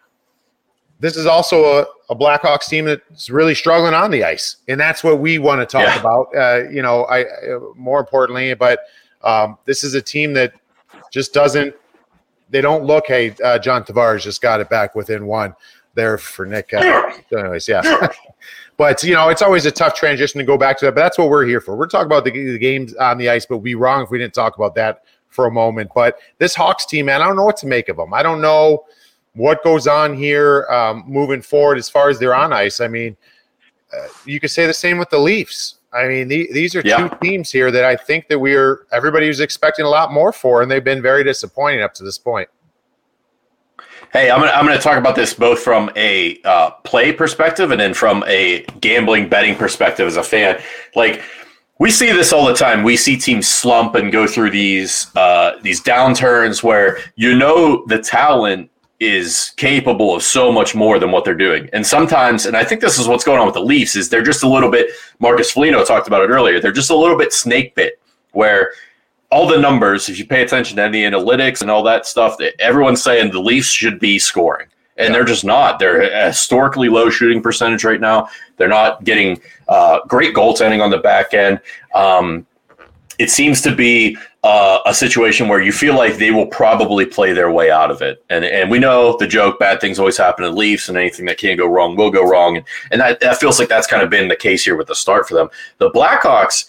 this 1.03 1.17
is 1.17 1.27
also 1.27 1.81
a, 1.81 1.87
a 2.11 2.17
Blackhawks 2.17 2.69
team 2.69 2.85
that's 2.85 3.29
really 3.29 3.57
struggling 3.57 3.93
on 3.93 4.13
the 4.13 4.23
ice, 4.23 4.59
and 4.69 4.79
that's 4.79 5.03
what 5.03 5.19
we 5.19 5.41
want 5.41 5.61
to 5.61 5.67
talk 5.67 5.85
yeah. 5.85 5.99
about. 5.99 6.29
Uh, 6.35 6.69
you 6.71 6.81
know, 6.81 7.07
I 7.07 7.25
more 7.75 7.99
importantly, 7.99 8.55
but 8.55 8.79
um, 9.23 9.59
this 9.65 9.83
is 9.83 9.95
a 9.95 10.01
team 10.01 10.33
that 10.35 10.55
just 11.11 11.35
doesn't. 11.35 11.75
They 12.51 12.61
don't 12.61 12.85
look. 12.85 13.09
Hey, 13.09 13.35
uh, 13.43 13.59
John 13.59 13.83
Tavares 13.83 14.23
just 14.23 14.41
got 14.41 14.61
it 14.61 14.71
back 14.71 14.95
within 14.95 15.27
one 15.27 15.57
there 15.95 16.19
for 16.19 16.47
Nick. 16.47 16.73
Uh, 16.73 17.11
anyways, 17.37 17.67
yeah. 17.67 18.07
but 18.77 19.03
you 19.03 19.15
know, 19.15 19.29
it's 19.29 19.43
always 19.43 19.67
a 19.67 19.73
tough 19.73 19.95
transition 19.95 20.39
to 20.39 20.45
go 20.45 20.57
back 20.57 20.79
to 20.79 20.85
that. 20.85 20.95
But 20.95 21.01
that's 21.01 21.19
what 21.19 21.31
we're 21.31 21.47
here 21.47 21.61
for. 21.61 21.75
We're 21.75 21.89
talking 21.89 22.07
about 22.07 22.25
the, 22.25 22.31
the 22.31 22.59
games 22.59 22.95
on 22.95 23.19
the 23.19 23.29
ice, 23.29 23.45
but 23.45 23.57
we'd 23.59 23.71
be 23.71 23.75
wrong 23.75 24.05
if 24.05 24.11
we 24.11 24.19
didn't 24.19 24.35
talk 24.35 24.55
about 24.55 24.77
that 24.77 25.03
for 25.31 25.47
a 25.47 25.51
moment. 25.51 25.91
But 25.97 26.19
this 26.39 26.55
Hawks 26.55 26.87
team, 26.87 27.07
man, 27.07 27.23
I 27.23 27.27
don't 27.27 27.37
know 27.37 27.45
what 27.45 27.57
to 27.57 27.67
make 27.67 27.89
of 27.89 27.97
them. 27.97 28.15
I 28.15 28.23
don't 28.23 28.41
know 28.41 28.85
what 29.35 29.63
goes 29.65 29.87
on 29.87 30.15
here 30.15 30.67
um, 30.71 31.05
moving 31.07 31.43
forward 31.43 31.79
as 31.79 31.89
far 31.89 32.11
as 32.11 32.19
they're 32.19 32.35
on 32.35 32.53
ice. 32.53 32.81
I 32.81 32.89
mean, 32.89 33.17
uh, 33.93 34.07
you 34.25 34.41
could 34.41 34.51
say 34.51 34.67
the 34.67 34.75
same 34.75 34.99
with 34.99 35.11
the 35.11 35.19
Leafs. 35.19 35.77
I 35.93 36.09
mean, 36.09 36.29
the, 36.29 36.49
these 36.53 36.75
are 36.75 36.83
yeah. 36.85 37.09
two 37.09 37.17
teams 37.23 37.51
here 37.51 37.71
that 37.71 37.85
I 37.85 37.97
think 37.97 38.29
that 38.29 38.39
we're 38.39 38.87
everybody 38.93 39.29
was 39.29 39.41
expecting 39.41 39.85
a 39.85 39.89
lot 39.89 40.13
more 40.13 40.33
for, 40.33 40.63
and 40.63 40.71
they've 40.71 40.83
been 40.83 41.03
very 41.03 41.23
disappointing 41.23 41.83
up 41.83 41.93
to 41.95 42.05
this 42.05 42.19
point. 42.19 42.49
Hey, 44.13 44.31
I'm 44.31 44.41
gonna 44.41 44.53
I'm 44.53 44.67
gonna 44.67 44.81
talk 44.81 44.99
about 44.99 45.17
this 45.17 45.35
both 45.35 45.61
from 45.61 45.91
a 45.97 46.41
uh, 46.45 46.71
play 46.85 47.13
perspective 47.13 47.71
and 47.71 47.81
then 47.81 47.95
from 47.95 48.25
a 48.27 48.65
gambling 48.81 49.29
betting 49.29 49.55
perspective 49.55 50.07
as 50.07 50.17
a 50.17 50.23
fan. 50.23 50.61
Like 50.95 51.23
we 51.79 51.91
see 51.91 52.13
this 52.13 52.33
all 52.33 52.47
the 52.47 52.55
time. 52.55 52.83
We 52.83 52.97
see 52.97 53.17
teams 53.17 53.49
slump 53.49 53.95
and 53.95 54.13
go 54.13 54.27
through 54.27 54.51
these 54.51 55.15
uh, 55.17 55.53
these 55.63 55.83
downturns 55.83 56.63
where 56.63 56.99
you 57.17 57.37
know 57.37 57.85
the 57.87 57.99
talent 57.99 58.71
is 59.03 59.53
capable 59.57 60.15
of 60.15 60.23
so 60.23 60.53
much 60.53 60.75
more 60.75 60.99
than 60.99 61.11
what 61.11 61.25
they're 61.25 61.35
doing. 61.35 61.69
And 61.73 61.85
sometimes, 61.85 62.47
and 62.47 62.57
I 62.57 62.65
think 62.65 62.81
this 62.81 62.99
is 62.99 63.09
what's 63.09 63.25
going 63.25 63.41
on 63.41 63.47
with 63.47 63.55
the 63.55 63.63
Leafs, 63.63 63.97
is 63.97 64.09
they're 64.09 64.23
just 64.23 64.45
a 64.45 64.49
little 64.49 64.71
bit, 64.71 64.91
Marcus 65.19 65.51
Foligno 65.51 65.85
talked 65.85 66.07
about 66.07 66.23
it 66.23 66.31
earlier, 66.31 66.61
they're 66.61 66.71
just 66.71 66.91
a 66.91 66.97
little 66.97 67.19
bit 67.19 67.33
snake 67.33 67.75
bit 67.75 68.01
where 68.31 68.73
all 69.33 69.49
the 69.49 69.59
numbers, 69.59 70.09
if 70.09 70.19
you 70.19 70.27
pay 70.27 70.43
attention 70.43 70.77
to 70.77 70.83
any 70.83 71.03
analytics 71.03 71.63
and 71.63 71.71
all 71.71 71.83
that 71.83 72.07
stuff, 72.07 72.39
that 72.39 72.55
everyone's 72.61 73.03
saying 73.03 73.33
the 73.33 73.41
Leafs 73.41 73.69
should 73.69 73.99
be 73.99 74.19
scoring. 74.19 74.69
And 74.99 75.09
yeah. 75.09 75.13
they're 75.15 75.25
just 75.25 75.45
not. 75.45 75.79
They're 75.79 76.03
a 76.03 76.27
historically 76.27 76.89
low 76.89 77.11
shooting 77.11 77.43
percentage 77.43 77.83
right 77.83 78.01
now. 78.01 78.29
They're 78.57 78.69
not 78.69 79.05
getting 79.05 79.41
uh, 79.69 80.01
great 80.07 80.35
goaltending 80.35 80.83
on 80.83 80.91
the 80.91 80.99
back 80.99 81.35
end. 81.35 81.61
Um, 81.95 82.47
it 83.19 83.31
seems 83.31 83.63
to 83.63 83.75
be 83.75 84.17
uh, 84.45 84.81
a 84.87 84.95
situation 84.95 85.47
where 85.47 85.61
you 85.61 85.71
feel 85.71 85.95
like 85.95 86.17
they 86.17 86.33
will 86.33 86.47
probably 86.47 87.07
play 87.07 87.33
their 87.33 87.53
way 87.53 87.71
out 87.71 87.91
of 87.91 88.03
it. 88.03 88.25
And 88.29 88.45
and 88.45 88.71
we 88.71 88.79
know 88.79 89.17
the 89.17 89.27
joke, 89.27 89.59
bad 89.59 89.81
things 89.81 89.99
always 89.99 90.17
happen 90.17 90.45
to 90.45 90.51
Leafs, 90.51 90.89
and 90.89 90.99
anything 90.99 91.27
that 91.27 91.39
can 91.39 91.57
go 91.57 91.67
wrong 91.67 91.97
will 91.97 92.11
go 92.11 92.29
wrong. 92.29 92.57
And, 92.57 92.67
and 92.91 93.01
that, 93.01 93.21
that 93.21 93.39
feels 93.39 93.59
like 93.59 93.69
that's 93.69 93.87
kind 93.87 94.03
of 94.03 94.11
been 94.11 94.29
the 94.29 94.37
case 94.37 94.65
here 94.65 94.77
with 94.77 94.89
the 94.89 94.95
start 94.95 95.29
for 95.29 95.35
them. 95.35 95.49
The 95.79 95.91
Blackhawks, 95.91 96.69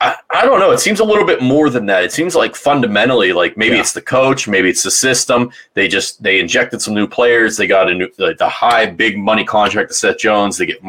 I, 0.00 0.16
I 0.34 0.44
don't 0.44 0.58
know. 0.58 0.72
It 0.72 0.80
seems 0.80 0.98
a 0.98 1.04
little 1.04 1.24
bit 1.24 1.40
more 1.40 1.70
than 1.70 1.86
that. 1.86 2.02
It 2.02 2.12
seems 2.12 2.34
like 2.34 2.56
fundamentally, 2.56 3.32
like 3.32 3.56
maybe 3.56 3.76
yeah. 3.76 3.82
it's 3.82 3.92
the 3.92 4.02
coach, 4.02 4.48
maybe 4.48 4.68
it's 4.68 4.82
the 4.82 4.90
system. 4.90 5.52
They 5.74 5.86
just 5.86 6.20
they 6.20 6.40
injected 6.40 6.82
some 6.82 6.94
new 6.94 7.06
players. 7.06 7.56
They 7.56 7.68
got 7.68 7.88
a 7.88 7.94
new 7.94 8.10
the, 8.18 8.34
the 8.36 8.48
high 8.48 8.86
big 8.86 9.16
money 9.16 9.44
contract 9.44 9.90
to 9.90 9.94
Seth 9.94 10.18
Jones. 10.18 10.58
They 10.58 10.66
get 10.66 10.82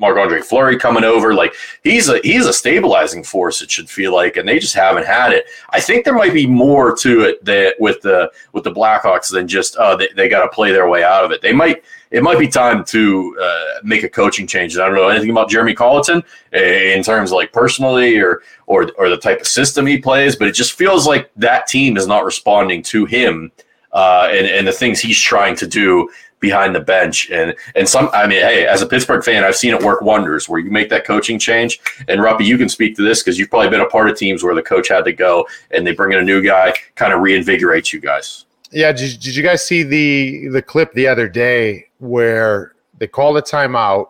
Marc 0.00 0.16
Andre 0.16 0.40
Fleury 0.40 0.78
coming 0.78 1.04
over. 1.04 1.34
Like 1.34 1.54
he's 1.84 2.08
a 2.08 2.18
he's 2.20 2.46
a 2.46 2.52
stabilizing 2.52 3.22
force. 3.22 3.62
It 3.62 3.70
should 3.70 3.88
feel 3.88 4.14
like, 4.14 4.36
and 4.36 4.48
they 4.48 4.58
just 4.58 4.74
haven't 4.74 5.06
had 5.06 5.32
it. 5.32 5.44
I 5.70 5.80
think 5.80 6.04
there 6.04 6.14
might 6.14 6.32
be 6.32 6.46
more 6.46 6.96
to 6.96 7.20
it 7.20 7.44
that 7.44 7.74
with 7.78 8.00
the 8.00 8.32
with 8.52 8.64
the 8.64 8.72
Blackhawks 8.72 9.30
than 9.30 9.46
just 9.46 9.76
uh, 9.76 9.94
they, 9.94 10.08
they 10.16 10.28
got 10.28 10.42
to 10.42 10.48
play 10.48 10.72
their 10.72 10.88
way 10.88 11.04
out 11.04 11.24
of 11.24 11.30
it. 11.30 11.42
They 11.42 11.52
might 11.52 11.84
it 12.10 12.22
might 12.22 12.38
be 12.38 12.48
time 12.48 12.84
to 12.86 13.38
uh, 13.40 13.80
make 13.84 14.02
a 14.02 14.08
coaching 14.08 14.46
change. 14.46 14.76
I 14.76 14.86
don't 14.86 14.96
know 14.96 15.08
anything 15.08 15.30
about 15.30 15.50
Jeremy 15.50 15.74
Colliton 15.74 16.24
in 16.52 17.02
terms 17.02 17.30
of 17.30 17.36
like 17.36 17.52
personally 17.52 18.18
or 18.18 18.42
or 18.66 18.90
or 18.98 19.10
the 19.10 19.18
type 19.18 19.42
of 19.42 19.46
system 19.46 19.86
he 19.86 19.98
plays, 19.98 20.34
but 20.34 20.48
it 20.48 20.52
just 20.52 20.72
feels 20.72 21.06
like 21.06 21.30
that 21.36 21.66
team 21.66 21.96
is 21.96 22.06
not 22.06 22.24
responding 22.24 22.82
to 22.84 23.04
him 23.04 23.52
uh, 23.92 24.28
and 24.30 24.46
and 24.46 24.66
the 24.66 24.72
things 24.72 25.00
he's 25.00 25.20
trying 25.20 25.56
to 25.56 25.66
do 25.66 26.08
behind 26.40 26.74
the 26.74 26.80
bench. 26.80 27.30
And 27.30 27.54
and 27.74 27.88
some, 27.88 28.10
I 28.12 28.26
mean, 28.26 28.40
hey, 28.40 28.66
as 28.66 28.82
a 28.82 28.86
Pittsburgh 28.86 29.22
fan, 29.22 29.44
I've 29.44 29.56
seen 29.56 29.74
it 29.74 29.82
work 29.82 30.00
wonders 30.00 30.48
where 30.48 30.58
you 30.58 30.70
make 30.70 30.88
that 30.88 31.04
coaching 31.04 31.38
change. 31.38 31.80
And 32.08 32.20
Ruppy, 32.20 32.44
you 32.44 32.58
can 32.58 32.68
speak 32.68 32.96
to 32.96 33.02
this 33.02 33.22
because 33.22 33.38
you've 33.38 33.50
probably 33.50 33.68
been 33.68 33.80
a 33.80 33.88
part 33.88 34.10
of 34.10 34.16
teams 34.16 34.42
where 34.42 34.54
the 34.54 34.62
coach 34.62 34.88
had 34.88 35.04
to 35.04 35.12
go 35.12 35.46
and 35.70 35.86
they 35.86 35.92
bring 35.92 36.12
in 36.12 36.18
a 36.18 36.24
new 36.24 36.42
guy, 36.42 36.74
kind 36.96 37.12
of 37.12 37.20
reinvigorates 37.20 37.92
you 37.92 38.00
guys. 38.00 38.46
Yeah, 38.72 38.92
did, 38.92 39.20
did 39.20 39.36
you 39.36 39.42
guys 39.42 39.64
see 39.64 39.82
the 39.82 40.48
the 40.48 40.62
clip 40.62 40.92
the 40.94 41.06
other 41.06 41.28
day 41.28 41.86
where 41.98 42.74
they 42.98 43.06
called 43.06 43.36
a 43.36 43.42
timeout? 43.42 44.08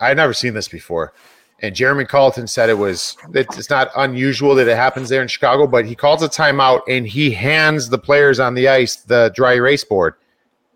I 0.00 0.08
had 0.08 0.16
never 0.16 0.34
seen 0.34 0.54
this 0.54 0.68
before. 0.68 1.14
And 1.60 1.74
Jeremy 1.74 2.04
Colliton 2.04 2.46
said 2.46 2.68
it 2.68 2.76
was 2.76 3.16
it's 3.32 3.70
not 3.70 3.90
unusual 3.96 4.54
that 4.56 4.68
it 4.68 4.76
happens 4.76 5.08
there 5.08 5.22
in 5.22 5.28
Chicago, 5.28 5.66
but 5.66 5.86
he 5.86 5.94
calls 5.94 6.22
a 6.22 6.28
timeout 6.28 6.82
and 6.88 7.06
he 7.06 7.30
hands 7.30 7.88
the 7.88 7.96
players 7.96 8.40
on 8.40 8.54
the 8.54 8.68
ice 8.68 8.96
the 8.96 9.32
dry 9.34 9.54
erase 9.54 9.84
board 9.84 10.14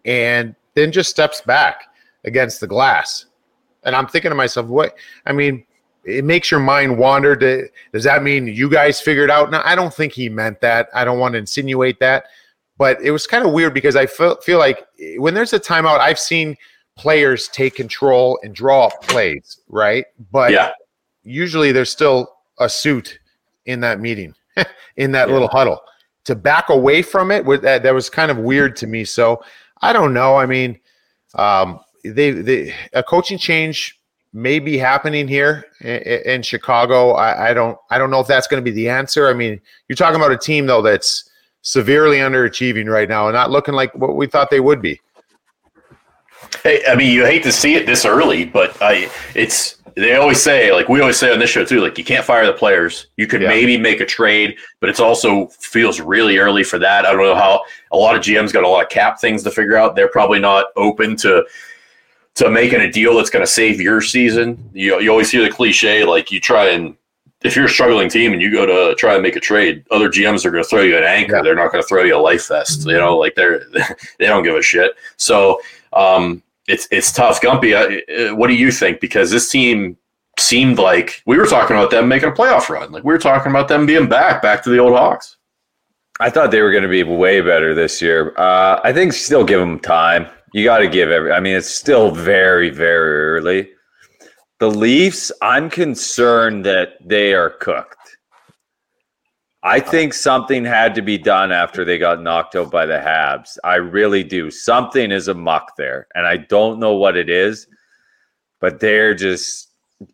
and 0.09 0.57
then 0.75 0.91
just 0.91 1.11
steps 1.11 1.43
back 1.43 1.85
against 2.25 2.61
the 2.61 2.67
glass. 2.67 3.27
And 3.85 3.95
I'm 3.95 4.09
thinking 4.09 4.31
to 4.31 4.35
myself, 4.35 4.67
what? 4.67 4.97
I 5.27 5.33
mean, 5.33 5.65
it 6.03 6.25
makes 6.25 6.51
your 6.51 6.61
mind 6.61 6.99
wander. 6.99 7.37
To, 7.37 7.69
does 7.93 8.05
that 8.05 8.23
mean 8.23 8.47
you 8.47 8.71
guys 8.71 9.01
figured 9.01 9.31
out? 9.31 9.51
Now, 9.51 9.61
I 9.65 9.75
don't 9.75 9.93
think 9.93 10.15
he 10.15 10.31
meant 10.31 10.63
that. 10.63 10.89
I 10.95 11.05
don't 11.05 11.19
want 11.19 11.35
to 11.35 11.39
insinuate 11.39 12.01
that. 12.01 12.25
But 12.79 13.01
it 13.03 13.11
was 13.11 13.27
kind 13.27 13.45
of 13.45 13.53
weird 13.53 13.75
because 13.75 13.97
I 13.97 14.07
feel, 14.07 14.37
feel 14.37 14.59
like 14.59 14.87
when 15.19 15.35
there's 15.35 15.53
a 15.53 15.61
timeout, 15.61 15.99
I've 15.99 16.19
seen 16.19 16.57
players 16.97 17.49
take 17.49 17.75
control 17.75 18.39
and 18.43 18.55
draw 18.55 18.87
up 18.87 19.03
plays, 19.03 19.61
right? 19.69 20.07
But 20.33 20.53
yeah. 20.53 20.73
usually 21.23 21.71
there's 21.71 21.91
still 21.91 22.33
a 22.59 22.69
suit 22.69 23.19
in 23.67 23.81
that 23.81 24.01
meeting, 24.01 24.35
in 24.97 25.13
that 25.13 25.29
yeah. 25.29 25.35
little 25.35 25.49
huddle. 25.49 25.81
To 26.25 26.35
back 26.35 26.69
away 26.69 27.03
from 27.03 27.31
it, 27.31 27.45
that, 27.63 27.83
that 27.83 27.95
was 27.95 28.09
kind 28.09 28.31
of 28.31 28.39
weird 28.39 28.77
to 28.77 28.87
me. 28.87 29.05
So 29.05 29.43
I 29.83 29.93
don't 29.93 30.13
know. 30.13 30.37
I 30.37 30.47
mean, 30.47 30.79
um, 31.35 31.81
they, 32.05 32.31
they 32.31 32.75
a 32.93 33.03
coaching 33.03 33.39
change 33.39 33.99
may 34.33 34.59
be 34.59 34.77
happening 34.77 35.27
here 35.27 35.65
in, 35.81 35.99
in 36.01 36.43
Chicago. 36.43 37.13
I, 37.13 37.51
I, 37.51 37.55
don't 37.55 37.79
I 37.91 37.99
don't 37.99 38.11
know 38.11 38.21
if 38.21 38.27
that's 38.27 38.47
going 38.47 38.63
to 38.63 38.71
be 38.71 38.75
the 38.75 38.89
answer. 38.89 39.29
I 39.29 39.33
mean, 39.33 39.61
you're 39.89 39.97
talking 39.97 40.17
about 40.17 40.33
a 40.33 40.39
team 40.39 40.67
though 40.67 40.83
that's 40.83 41.29
severely 41.63 42.19
underachieving 42.19 42.87
right 42.87 43.09
now 43.09 43.29
and 43.29 43.35
not 43.35 43.51
looking 43.51 43.75
like 43.75 43.95
what 43.95 44.17
we 44.17 44.27
thought 44.27 44.51
they 44.51 44.61
would 44.61 44.81
be. 44.81 45.01
Hey, 46.63 46.83
I 46.89 46.95
mean, 46.95 47.13
you 47.13 47.25
hate 47.25 47.43
to 47.43 47.53
see 47.53 47.75
it 47.75 47.85
this 47.85 48.05
early, 48.05 48.45
but 48.45 48.81
I 48.81 49.11
it's 49.35 49.78
they 49.99 50.15
always 50.15 50.43
say, 50.43 50.73
like 50.73 50.89
we 50.89 51.01
always 51.01 51.19
say 51.19 51.33
on 51.33 51.39
this 51.39 51.51
show 51.51 51.65
too, 51.65 51.81
like 51.81 51.99
you 51.99 52.05
can't 52.05 52.25
fire 52.25 52.47
the 52.47 52.53
players. 52.53 53.09
You 53.17 53.27
could 53.27 53.43
yeah. 53.43 53.49
maybe 53.49 53.77
make 53.77 54.01
a 54.01 54.07
trade, 54.07 54.57
but 54.81 54.89
it's 54.89 55.01
also 55.01 55.49
feels 55.49 56.01
really 56.01 56.39
early 56.39 56.63
for 56.63 56.79
that. 56.79 57.05
I 57.05 57.13
don't 57.13 57.23
know 57.23 57.35
how 57.35 57.63
a 57.93 57.97
lot 57.97 58.15
of 58.15 58.23
GMs 58.23 58.53
got 58.53 58.65
a 58.65 58.69
lot 58.69 58.85
of 58.85 58.91
cap 58.91 59.21
things 59.21 59.43
to 59.43 59.51
figure 59.51 59.77
out. 59.77 59.97
They're 59.97 60.09
probably 60.09 60.39
not 60.39 60.67
open 60.77 61.17
to 61.19 61.45
to 62.37 62.51
making 62.51 62.81
a 62.83 62.91
deal 62.91 63.17
that's 63.17 63.31
going 63.31 63.45
to 63.45 63.51
save 63.51 63.81
your 63.81 64.01
season. 64.01 64.71
You 64.73 65.01
you 65.01 65.11
always 65.11 65.31
hear 65.31 65.43
the 65.43 65.51
cliche 65.51 66.05
like 66.05 66.31
you 66.31 66.41
try 66.41 66.69
and 66.71 66.97
if 67.43 67.55
you're 67.57 67.67
a 67.67 67.71
struggling 67.71 68.09
team 68.09 68.33
and 68.33 68.43
you 68.43 68.51
go 68.51 68.67
to 68.67 68.95
try 68.97 69.15
and 69.15 69.23
make 69.23 69.37
a 69.37 69.41
trade, 69.41 69.85
other 69.91 70.09
GMs 70.09 70.45
are 70.45 70.51
going 70.51 70.63
to 70.63 70.69
throw 70.69 70.83
you 70.83 70.97
an 70.97 71.05
anchor. 71.05 71.37
Yeah. 71.37 71.43
They're 71.43 71.55
not 71.55 71.71
going 71.71 71.83
to 71.83 71.89
throw 71.89 72.03
you 72.03 72.17
a 72.17 72.19
life 72.19 72.49
vest. 72.49 72.85
You 72.87 72.95
know, 72.95 73.17
like 73.17 73.35
they're 73.35 73.65
they 74.19 74.27
don't 74.27 74.43
give 74.43 74.57
a 74.57 74.63
shit. 74.63 74.97
So 75.17 75.61
um, 75.93 76.43
it's 76.69 76.87
it's 76.91 77.11
tough. 77.11 77.41
Gumpy, 77.41 77.75
uh, 77.75 78.37
what 78.37 78.47
do 78.47 78.55
you 78.55 78.71
think? 78.71 79.01
Because 79.01 79.31
this 79.31 79.49
team 79.51 79.97
seemed 80.39 80.79
like 80.79 81.23
we 81.27 81.37
were 81.37 81.47
talking 81.47 81.75
about 81.75 81.91
them 81.91 82.07
making 82.07 82.29
a 82.29 82.33
playoff 82.33 82.69
run. 82.69 82.93
Like 82.93 83.03
we 83.03 83.13
were 83.13 83.19
talking 83.19 83.51
about 83.51 83.69
them 83.69 83.87
being 83.87 84.09
back, 84.09 84.41
back 84.43 84.63
to 84.63 84.71
the 84.71 84.79
old 84.79 84.93
Hawks. 84.93 85.37
I 86.21 86.31
thought 86.31 86.51
they 86.51 86.63
were 86.63 86.71
going 86.71 86.83
to 86.83 86.89
be 86.89 87.03
way 87.03 87.41
better 87.41 87.75
this 87.75 88.03
year. 88.03 88.35
Uh, 88.37 88.81
I 88.85 88.93
think 88.93 89.13
still 89.13 89.45
give 89.45 89.61
them 89.61 89.79
time. 89.81 90.29
You 90.53 90.65
got 90.65 90.79
to 90.79 90.89
give 90.89 91.11
every. 91.11 91.33
I 91.33 91.41
mean, 91.41 91.57
it's 91.57 91.71
still 91.71 92.11
very, 92.11 92.71
very 92.71 93.39
early. 93.39 93.71
The 94.59 94.71
Leafs, 94.71 95.31
I'm 95.41 95.71
concerned 95.71 96.65
that 96.67 96.95
they 97.05 97.35
are 97.35 97.51
cooked. 97.51 97.98
I 99.69 99.81
think 99.81 100.15
something 100.15 100.65
had 100.65 100.95
to 100.95 101.03
be 101.03 101.19
done 101.19 101.53
after 101.53 101.85
they 101.85 101.99
got 101.99 102.23
knocked 102.23 102.57
out 102.57 102.71
by 102.71 102.87
the 102.87 102.95
Habs. 102.95 103.59
I 103.65 103.75
really 103.75 104.25
do. 104.25 104.51
Something 104.51 105.11
is 105.13 105.29
amuck 105.29 105.77
there, 105.77 106.07
and 106.15 106.27
I 106.27 106.39
don't 106.39 106.79
know 106.79 106.95
what 106.95 107.19
it 107.19 107.29
is, 107.29 107.67
but 108.61 108.81
they're 108.81 109.15
just 109.15 109.69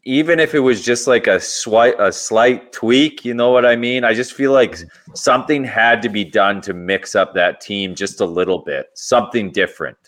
even 0.05 0.41
if 0.41 0.55
it 0.55 0.61
was 0.61 0.83
just 0.83 1.07
like 1.07 1.29
a 1.29 1.39
slight 1.39 1.95
a 2.01 2.11
slight 2.11 2.73
tweak, 2.73 3.25
you 3.25 3.33
know 3.33 3.51
what 3.51 3.65
I 3.65 3.77
mean? 3.77 4.03
I 4.03 4.13
just 4.13 4.33
feel 4.33 4.53
like 4.53 4.79
something 5.15 5.63
had 5.63 6.03
to 6.03 6.09
be 6.09 6.25
done 6.25 6.61
to 6.63 6.75
mix 6.75 7.15
up 7.15 7.33
that 7.35 7.61
team 7.61 7.95
just 7.95 8.21
a 8.21 8.27
little 8.27 8.59
bit, 8.59 8.87
something 8.95 9.53
different. 9.53 9.99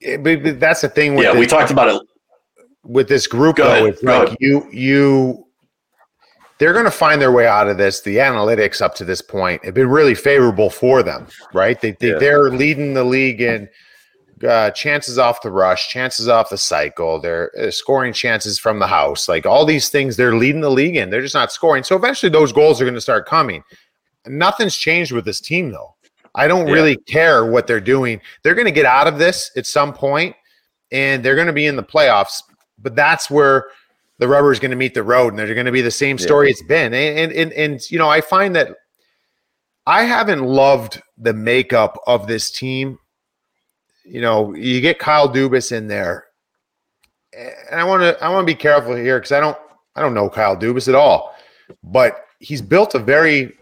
Yeah, 0.00 0.18
but, 0.18 0.60
that's 0.60 0.82
the 0.82 0.90
thing. 0.90 1.16
yeah, 1.16 1.38
we 1.38 1.46
talked 1.46 1.70
about 1.70 1.88
it 1.88 2.02
with 2.84 3.08
this 3.08 3.26
group. 3.26 3.56
Go 3.56 3.64
though, 3.64 3.72
ahead, 3.72 3.86
it's 3.86 4.02
like 4.02 4.26
ahead. 4.26 4.36
you 4.40 4.68
you 4.72 5.45
they're 6.58 6.72
going 6.72 6.84
to 6.84 6.90
find 6.90 7.20
their 7.20 7.32
way 7.32 7.46
out 7.46 7.68
of 7.68 7.76
this. 7.76 8.00
The 8.00 8.16
analytics 8.16 8.80
up 8.80 8.94
to 8.96 9.04
this 9.04 9.20
point 9.20 9.64
have 9.64 9.74
been 9.74 9.88
really 9.88 10.14
favorable 10.14 10.70
for 10.70 11.02
them, 11.02 11.26
right? 11.52 11.80
They, 11.80 11.92
they, 11.92 12.10
yeah. 12.10 12.18
They're 12.18 12.50
leading 12.50 12.94
the 12.94 13.04
league 13.04 13.40
in 13.40 13.68
uh, 14.46 14.70
chances 14.70 15.18
off 15.18 15.42
the 15.42 15.50
rush, 15.50 15.88
chances 15.88 16.28
off 16.28 16.50
the 16.50 16.58
cycle, 16.58 17.20
they're 17.20 17.50
uh, 17.58 17.70
scoring 17.70 18.12
chances 18.12 18.58
from 18.58 18.78
the 18.78 18.86
house. 18.86 19.28
Like 19.28 19.46
all 19.46 19.64
these 19.64 19.88
things, 19.88 20.16
they're 20.16 20.36
leading 20.36 20.60
the 20.60 20.70
league 20.70 20.96
in. 20.96 21.10
They're 21.10 21.22
just 21.22 21.34
not 21.34 21.52
scoring. 21.52 21.82
So 21.82 21.96
eventually 21.96 22.30
those 22.30 22.52
goals 22.52 22.80
are 22.80 22.84
going 22.84 22.94
to 22.94 23.00
start 23.00 23.26
coming. 23.26 23.62
Nothing's 24.26 24.76
changed 24.76 25.12
with 25.12 25.24
this 25.24 25.40
team, 25.40 25.70
though. 25.70 25.94
I 26.34 26.48
don't 26.48 26.66
yeah. 26.66 26.74
really 26.74 26.96
care 26.96 27.46
what 27.46 27.66
they're 27.66 27.80
doing. 27.80 28.20
They're 28.42 28.54
going 28.54 28.66
to 28.66 28.72
get 28.72 28.84
out 28.84 29.06
of 29.06 29.18
this 29.18 29.50
at 29.56 29.66
some 29.66 29.94
point 29.94 30.36
and 30.92 31.24
they're 31.24 31.34
going 31.34 31.46
to 31.46 31.52
be 31.52 31.66
in 31.66 31.76
the 31.76 31.82
playoffs. 31.82 32.42
But 32.78 32.94
that's 32.94 33.30
where 33.30 33.68
the 34.18 34.28
rubber 34.28 34.52
is 34.52 34.58
going 34.58 34.70
to 34.70 34.76
meet 34.76 34.94
the 34.94 35.02
road 35.02 35.28
and 35.28 35.38
they're 35.38 35.54
going 35.54 35.66
to 35.66 35.72
be 35.72 35.82
the 35.82 35.90
same 35.90 36.18
story 36.18 36.46
yeah. 36.46 36.50
it's 36.52 36.62
been. 36.62 36.94
And, 36.94 37.18
and, 37.18 37.32
and, 37.32 37.52
and, 37.52 37.90
you 37.90 37.98
know, 37.98 38.08
I 38.08 38.20
find 38.20 38.56
that 38.56 38.74
I 39.86 40.04
haven't 40.04 40.42
loved 40.42 41.02
the 41.18 41.34
makeup 41.34 41.98
of 42.06 42.26
this 42.26 42.50
team 42.50 42.98
you 44.08 44.20
know, 44.20 44.54
you 44.54 44.80
get 44.80 44.98
Kyle 44.98 45.28
Dubas 45.28 45.72
in 45.72 45.88
there, 45.88 46.26
and 47.36 47.80
I 47.80 47.84
want 47.84 48.02
to 48.02 48.22
I 48.24 48.28
want 48.28 48.46
to 48.46 48.52
be 48.52 48.56
careful 48.56 48.94
here 48.94 49.18
because 49.18 49.32
I 49.32 49.40
don't 49.40 49.58
I 49.96 50.00
don't 50.00 50.14
know 50.14 50.30
Kyle 50.30 50.56
Dubas 50.56 50.88
at 50.88 50.94
all, 50.94 51.34
but 51.82 52.24
he's 52.38 52.62
built 52.62 52.94
a 52.94 52.98
very 52.98 53.52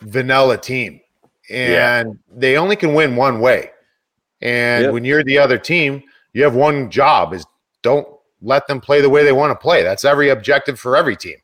vanilla 0.00 0.56
team, 0.56 1.00
and 1.50 2.08
yeah. 2.08 2.14
they 2.34 2.56
only 2.56 2.76
can 2.76 2.94
win 2.94 3.14
one 3.14 3.40
way. 3.40 3.70
And 4.40 4.84
yep. 4.84 4.92
when 4.92 5.04
you're 5.04 5.24
the 5.24 5.38
other 5.38 5.58
team, 5.58 6.02
you 6.32 6.42
have 6.44 6.54
one 6.54 6.90
job: 6.90 7.34
is 7.34 7.44
don't 7.82 8.08
let 8.44 8.66
them 8.66 8.80
play 8.80 9.00
the 9.00 9.10
way 9.10 9.24
they 9.24 9.32
want 9.32 9.50
to 9.50 9.56
play. 9.56 9.82
That's 9.82 10.04
every 10.04 10.28
objective 10.28 10.78
for 10.78 10.96
every 10.96 11.16
team 11.16 11.36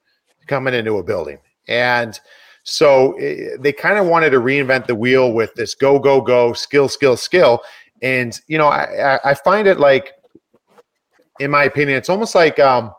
coming 0.47 0.75
into 0.75 0.99
a 0.99 1.03
building, 1.03 1.39
and. 1.69 2.19
So 2.63 3.15
eh, 3.15 3.57
they 3.59 3.73
kind 3.73 3.99
of 3.99 4.07
wanted 4.07 4.31
to 4.31 4.39
reinvent 4.39 4.87
the 4.87 4.95
wheel 4.95 5.33
with 5.33 5.55
this 5.55 5.75
go, 5.75 5.99
go, 5.99 6.21
go, 6.21 6.53
skill, 6.53 6.91
skill, 6.91 7.17
skill. 7.17 7.63
And 8.03 8.39
you 8.49 8.59
know, 8.59 8.69
I, 8.69 9.19
I 9.25 9.35
find 9.35 9.67
it 9.67 9.81
like, 9.81 10.13
in 11.39 11.51
my 11.51 11.65
opinion, 11.65 11.97
it's 11.97 12.11
almost 12.11 12.35
like 12.35 12.59
um, 12.59 12.93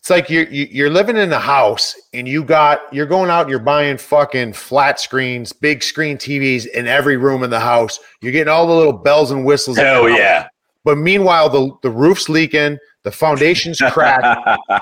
it's 0.00 0.08
like 0.08 0.30
you're 0.30 0.48
you're 0.48 0.88
living 0.88 1.18
in 1.18 1.30
a 1.30 1.38
house 1.38 1.94
and 2.14 2.26
you 2.26 2.42
got 2.42 2.80
you're 2.90 3.06
going 3.06 3.28
out 3.28 3.42
and 3.42 3.50
you're 3.50 3.58
buying 3.58 3.98
fucking 3.98 4.54
flat 4.54 4.98
screens, 4.98 5.52
big 5.52 5.82
screen 5.82 6.16
TVs 6.16 6.66
in 6.68 6.86
every 6.86 7.18
room 7.18 7.42
in 7.42 7.50
the 7.50 7.60
house. 7.60 8.00
You're 8.22 8.32
getting 8.32 8.50
all 8.50 8.66
the 8.66 8.74
little 8.74 8.94
bells 8.94 9.30
and 9.30 9.44
whistles. 9.44 9.76
Hell 9.76 10.08
yeah! 10.08 10.48
But 10.84 10.98
meanwhile, 10.98 11.48
the 11.48 11.70
the 11.82 11.90
roof's 11.90 12.28
leaking, 12.28 12.78
the 13.02 13.10
foundation's 13.10 13.78
cracked. 13.90 14.24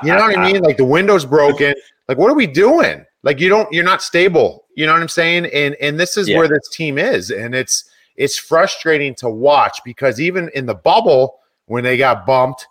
you 0.04 0.12
know 0.12 0.18
what 0.18 0.38
I 0.38 0.52
mean? 0.52 0.62
Like 0.62 0.76
the 0.76 0.84
window's 0.84 1.24
broken. 1.24 1.74
Like 2.08 2.18
what 2.18 2.30
are 2.30 2.36
we 2.36 2.46
doing? 2.46 3.04
Like 3.22 3.40
you 3.40 3.48
don't 3.48 3.70
you're 3.72 3.84
not 3.84 4.02
stable. 4.02 4.64
You 4.74 4.86
know 4.86 4.92
what 4.92 5.02
I'm 5.02 5.08
saying? 5.08 5.46
And 5.46 5.74
and 5.80 5.98
this 5.98 6.16
is 6.16 6.28
yeah. 6.28 6.38
where 6.38 6.48
this 6.48 6.68
team 6.72 6.98
is, 6.98 7.30
and 7.30 7.54
it's 7.54 7.90
it's 8.16 8.38
frustrating 8.38 9.14
to 9.16 9.28
watch 9.28 9.80
because 9.84 10.20
even 10.20 10.50
in 10.54 10.66
the 10.66 10.74
bubble 10.74 11.38
when 11.66 11.84
they 11.84 11.96
got 11.96 12.26
bumped, 12.26 12.66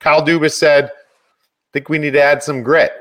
Kyle 0.00 0.24
Dubas 0.24 0.52
said, 0.52 0.86
I 0.86 0.90
think 1.72 1.88
we 1.88 1.98
need 1.98 2.12
to 2.12 2.22
add 2.22 2.42
some 2.42 2.62
grit. 2.62 2.92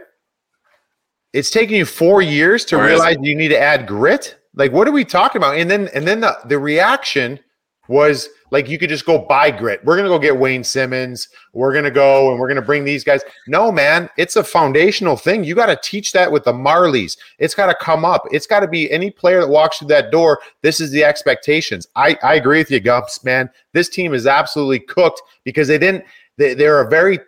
It's 1.34 1.50
taking 1.50 1.78
you 1.78 1.86
four 1.86 2.22
years 2.22 2.66
to 2.66 2.78
realize 2.78 3.18
you 3.22 3.36
need 3.36 3.50
to 3.50 3.60
add 3.60 3.86
grit. 3.86 4.38
Like, 4.56 4.72
what 4.72 4.88
are 4.88 4.92
we 4.92 5.06
talking 5.06 5.40
about? 5.40 5.58
And 5.58 5.70
then 5.70 5.88
and 5.94 6.08
then 6.08 6.22
the, 6.22 6.38
the 6.46 6.58
reaction 6.58 7.40
was 7.88 8.30
like 8.52 8.70
you 8.70 8.78
could 8.78 8.90
just 8.90 9.06
go 9.06 9.20
buy 9.20 9.52
grit. 9.52 9.84
We're 9.84 9.98
gonna 9.98 10.10
go 10.10 10.20
get 10.20 10.38
Wayne 10.38 10.64
Simmonds. 10.64 11.30
We're 11.54 11.74
gonna 11.74 11.92
go 11.92 12.32
and 12.32 12.40
we're 12.40 12.48
gonna 12.48 12.62
bring 12.62 12.84
these 12.84 13.04
guys. 13.04 13.22
No, 13.48 13.72
man, 13.72 14.10
it's 14.18 14.36
a 14.36 14.44
foundational 14.44 15.16
thing. 15.16 15.44
You 15.44 15.56
got 15.56 15.68
to 15.68 15.80
teach 15.82 16.12
that 16.14 16.32
with 16.32 16.44
the 16.44 16.54
Marlies. 16.54 17.18
It's 17.40 17.56
got 17.56 17.68
to 17.68 17.76
come 17.80 18.06
up. 18.06 18.24
It's 18.32 18.48
got 18.48 18.62
to 18.62 18.68
be 18.68 18.92
any 18.92 19.12
player 19.12 19.42
that 19.42 19.50
walks 19.50 19.80
through 19.80 19.90
that 19.90 20.12
door. 20.12 20.40
This 20.62 20.80
is 20.80 20.92
the 20.92 21.04
expectations. 21.04 21.88
I 21.96 22.18
I 22.24 22.36
agree 22.36 22.60
with 22.60 22.72
you, 22.72 22.80
Gumps. 22.80 23.24
Man, 23.24 23.50
this 23.74 23.90
team 23.90 24.14
is 24.14 24.28
absolutely 24.28 24.80
cooked 24.80 25.22
because 25.44 25.68
they 25.68 25.78
didn't. 25.78 26.06
They, 26.38 26.54
they're 26.54 26.82
a 26.82 26.90
very 26.90 27.20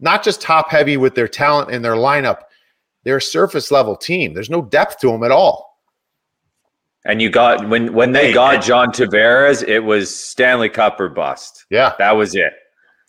not 0.00 0.22
just 0.22 0.40
top 0.40 0.70
heavy 0.70 0.96
with 0.96 1.14
their 1.14 1.28
talent 1.28 1.70
and 1.70 1.84
their 1.84 1.94
lineup. 1.94 2.42
They're 3.04 3.18
a 3.18 3.22
surface 3.22 3.70
level 3.70 3.96
team. 3.96 4.34
There's 4.34 4.50
no 4.50 4.62
depth 4.62 4.98
to 5.00 5.10
them 5.10 5.22
at 5.22 5.30
all. 5.30 5.75
And 7.06 7.22
you 7.22 7.30
got 7.30 7.68
when 7.68 7.92
when 7.92 8.12
they 8.12 8.28
hey, 8.28 8.34
got 8.34 8.62
John 8.62 8.88
Tavares, 8.88 9.66
it 9.66 9.80
was 9.80 10.12
Stanley 10.12 10.68
Cup 10.68 10.98
or 10.98 11.08
bust. 11.08 11.64
Yeah, 11.70 11.94
that 11.98 12.12
was 12.12 12.34
it. 12.34 12.52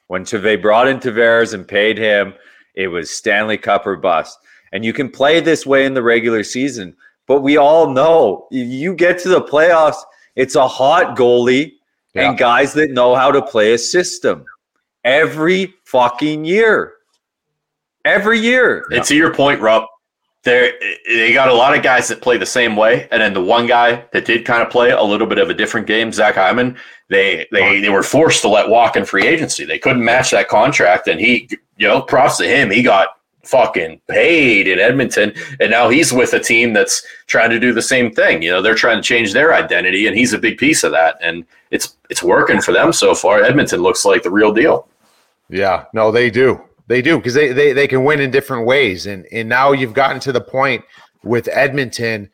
When 0.07 0.23
they 0.23 0.55
brought 0.55 0.87
in 0.87 0.99
Tavares 0.99 1.53
and 1.53 1.67
paid 1.67 1.97
him, 1.97 2.33
it 2.75 2.87
was 2.87 3.09
Stanley 3.09 3.57
Cup 3.57 3.85
or 3.85 3.97
bust. 3.97 4.37
And 4.71 4.85
you 4.85 4.93
can 4.93 5.09
play 5.09 5.39
this 5.39 5.65
way 5.65 5.85
in 5.85 5.93
the 5.93 6.03
regular 6.03 6.43
season, 6.43 6.95
but 7.25 7.41
we 7.41 7.57
all 7.57 7.89
know 7.89 8.47
you 8.51 8.93
get 8.93 9.19
to 9.19 9.29
the 9.29 9.41
playoffs, 9.41 9.97
it's 10.35 10.55
a 10.55 10.67
hot 10.67 11.17
goalie 11.17 11.73
yeah. 12.13 12.29
and 12.29 12.37
guys 12.37 12.73
that 12.73 12.91
know 12.91 13.15
how 13.15 13.31
to 13.31 13.41
play 13.41 13.73
a 13.73 13.77
system 13.77 14.45
every 15.03 15.73
fucking 15.85 16.45
year. 16.45 16.93
Every 18.05 18.39
year. 18.39 18.85
And 18.91 19.03
to 19.05 19.15
your 19.15 19.33
point, 19.33 19.59
Rob, 19.59 19.83
they 20.47 20.71
they 21.05 21.33
got 21.33 21.49
a 21.49 21.53
lot 21.53 21.75
of 21.75 21.83
guys 21.83 22.07
that 22.07 22.21
play 22.21 22.37
the 22.37 22.45
same 22.45 22.75
way, 22.75 23.07
and 23.11 23.21
then 23.21 23.33
the 23.33 23.43
one 23.43 23.67
guy 23.67 24.05
that 24.13 24.25
did 24.25 24.45
kind 24.45 24.63
of 24.63 24.69
play 24.69 24.91
a 24.91 25.03
little 25.03 25.27
bit 25.27 25.37
of 25.37 25.49
a 25.49 25.53
different 25.53 25.87
game, 25.87 26.11
Zach 26.11 26.35
Hyman, 26.35 26.77
they 27.09 27.47
they 27.51 27.61
uh-huh. 27.61 27.81
they 27.81 27.89
were 27.89 28.03
forced 28.03 28.41
to 28.41 28.47
let 28.47 28.69
walk 28.69 28.95
in 28.95 29.05
free 29.05 29.27
agency. 29.27 29.65
They 29.65 29.77
couldn't 29.77 30.03
match 30.03 30.31
that 30.31 30.47
contract, 30.47 31.07
and 31.07 31.19
he, 31.19 31.49
you 31.77 31.87
know, 31.87 32.01
props 32.01 32.37
to 32.37 32.47
him, 32.47 32.71
he 32.71 32.81
got 32.81 33.09
fucking 33.43 34.01
paid 34.07 34.67
in 34.67 34.79
Edmonton, 34.79 35.33
and 35.59 35.69
now 35.69 35.89
he's 35.89 36.11
with 36.11 36.33
a 36.33 36.39
team 36.39 36.73
that's 36.73 37.05
trying 37.27 37.49
to 37.49 37.59
do 37.59 37.73
the 37.73 37.81
same 37.81 38.11
thing. 38.11 38.41
You 38.41 38.51
know, 38.51 38.61
they're 38.61 38.75
trying 38.75 38.97
to 38.97 39.03
change 39.03 39.33
their 39.33 39.53
identity, 39.53 40.07
and 40.07 40.17
he's 40.17 40.33
a 40.33 40.39
big 40.39 40.57
piece 40.57 40.83
of 40.83 40.91
that, 40.91 41.17
and 41.21 41.45
it's 41.71 41.97
it's 42.09 42.23
working 42.23 42.61
for 42.61 42.71
them 42.71 42.93
so 42.93 43.13
far. 43.13 43.43
Edmonton 43.43 43.81
looks 43.81 44.05
like 44.05 44.23
the 44.23 44.31
real 44.31 44.53
deal. 44.53 44.87
Yeah, 45.49 45.85
no, 45.93 46.11
they 46.11 46.29
do. 46.29 46.61
They 46.87 47.01
do 47.01 47.17
because 47.17 47.33
they, 47.33 47.51
they 47.51 47.73
they 47.73 47.87
can 47.87 48.03
win 48.03 48.19
in 48.19 48.31
different 48.31 48.65
ways, 48.65 49.05
and 49.05 49.25
and 49.31 49.49
now 49.49 49.73
you've 49.73 49.93
gotten 49.93 50.19
to 50.21 50.31
the 50.31 50.41
point 50.41 50.83
with 51.23 51.49
Edmonton 51.51 52.29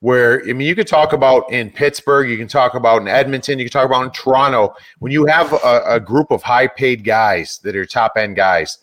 where 0.00 0.42
I 0.48 0.52
mean 0.52 0.66
you 0.66 0.74
could 0.74 0.86
talk 0.86 1.12
about 1.12 1.50
in 1.52 1.70
Pittsburgh, 1.70 2.30
you 2.30 2.36
can 2.36 2.48
talk 2.48 2.74
about 2.74 3.02
in 3.02 3.08
Edmonton, 3.08 3.58
you 3.58 3.64
can 3.64 3.72
talk 3.72 3.86
about 3.86 4.04
in 4.04 4.10
Toronto. 4.10 4.74
When 5.00 5.12
you 5.12 5.26
have 5.26 5.52
a, 5.52 5.82
a 5.86 6.00
group 6.00 6.30
of 6.30 6.42
high 6.42 6.68
paid 6.68 7.04
guys 7.04 7.58
that 7.64 7.74
are 7.74 7.84
top 7.84 8.12
end 8.16 8.36
guys, 8.36 8.78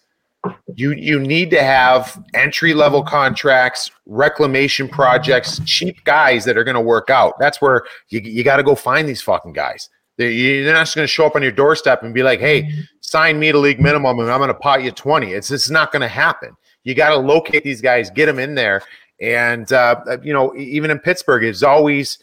you 0.76 0.92
you 0.92 1.20
need 1.20 1.50
to 1.52 1.64
have 1.64 2.22
entry 2.34 2.74
level 2.74 3.02
contracts, 3.02 3.92
reclamation 4.06 4.88
projects, 4.88 5.60
cheap 5.66 6.04
guys 6.04 6.46
that 6.46 6.58
are 6.58 6.64
going 6.64 6.76
to 6.76 6.82
work 6.82 7.10
out. 7.10 7.40
That's 7.40 7.62
where 7.62 7.84
you 8.10 8.20
you 8.20 8.44
got 8.44 8.58
to 8.58 8.64
go 8.64 8.76
find 8.76 9.08
these 9.08 9.22
fucking 9.22 9.54
guys. 9.54 9.90
They're 10.18 10.74
not 10.74 10.82
just 10.82 10.96
going 10.96 11.04
to 11.04 11.12
show 11.12 11.26
up 11.26 11.36
on 11.36 11.44
your 11.44 11.52
doorstep 11.52 12.04
and 12.04 12.14
be 12.14 12.24
like, 12.24 12.40
"Hey, 12.40 12.72
sign 13.02 13.40
me 13.40 13.52
to 13.52 13.58
league 13.60 13.82
minimum, 13.82 14.20
and 14.20 14.32
I'm 14.32 14.40
going 14.40 14.48
to 14.48 14.54
pot 14.54 14.84
you 14.84 14.92
20." 14.92 15.34
It's 15.34 15.50
just 15.50 15.72
not 15.72 15.92
going 15.92 16.02
to 16.02 16.08
happen. 16.08 16.56
You 16.84 16.96
got 16.96 17.10
to 17.10 17.18
locate 17.18 17.64
these 17.64 17.82
guys, 17.82 18.10
get 18.10 18.28
them 18.28 18.40
in 18.40 18.56
there, 18.56 18.82
and 19.22 19.72
uh, 19.72 20.18
you 20.24 20.34
know, 20.34 20.56
even 20.56 20.92
in 20.92 21.00
Pittsburgh, 21.00 21.44
it's 21.44 21.64
always, 21.64 22.20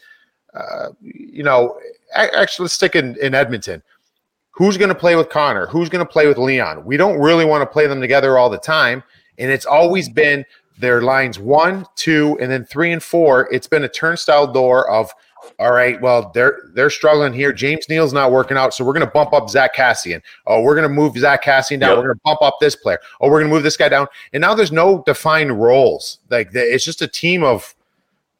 uh, 0.53 0.89
you 1.01 1.43
know, 1.43 1.77
actually, 2.13 2.65
let's 2.65 2.73
stick 2.73 2.95
in, 2.95 3.15
in 3.21 3.35
Edmonton. 3.35 3.83
Who's 4.51 4.77
going 4.77 4.89
to 4.89 4.95
play 4.95 5.15
with 5.15 5.29
Connor? 5.29 5.65
Who's 5.67 5.89
going 5.89 6.05
to 6.05 6.11
play 6.11 6.27
with 6.27 6.37
Leon? 6.37 6.85
We 6.85 6.95
don't 6.95 7.19
really 7.19 7.45
want 7.45 7.61
to 7.61 7.65
play 7.65 7.87
them 7.87 8.01
together 8.01 8.37
all 8.37 8.49
the 8.49 8.59
time, 8.59 9.03
and 9.37 9.51
it's 9.51 9.65
always 9.65 10.09
been 10.09 10.45
their 10.79 11.01
lines 11.01 11.39
one, 11.39 11.85
two, 11.95 12.37
and 12.39 12.51
then 12.51 12.65
three 12.65 12.91
and 12.91 13.01
four. 13.01 13.51
It's 13.51 13.67
been 13.67 13.83
a 13.83 13.89
turnstile 13.89 14.51
door 14.51 14.89
of 14.89 15.11
all 15.59 15.71
right, 15.71 15.99
well, 16.01 16.31
they're 16.33 16.69
they're 16.73 16.89
struggling 16.89 17.33
here. 17.33 17.53
James 17.53 17.87
Neal's 17.89 18.13
not 18.13 18.31
working 18.31 18.57
out, 18.57 18.73
so 18.73 18.83
we're 18.83 18.93
going 18.93 19.05
to 19.05 19.11
bump 19.11 19.33
up 19.33 19.49
Zack 19.49 19.75
Kassian. 19.75 20.21
Oh, 20.47 20.61
we're 20.61 20.75
going 20.75 20.87
to 20.87 20.93
move 20.93 21.17
Zack 21.17 21.43
Kassian 21.43 21.79
down. 21.79 21.91
Yep. 21.91 21.97
We're 21.97 22.03
going 22.03 22.15
to 22.15 22.21
bump 22.23 22.41
up 22.41 22.57
this 22.59 22.75
player. 22.75 22.99
Oh, 23.21 23.29
we're 23.29 23.39
going 23.39 23.49
to 23.49 23.53
move 23.53 23.63
this 23.63 23.77
guy 23.77 23.89
down. 23.89 24.07
And 24.33 24.41
now 24.41 24.53
there's 24.53 24.71
no 24.71 25.03
defined 25.05 25.61
roles. 25.61 26.19
Like 26.29 26.49
it's 26.53 26.85
just 26.85 27.01
a 27.01 27.07
team 27.07 27.43
of 27.43 27.75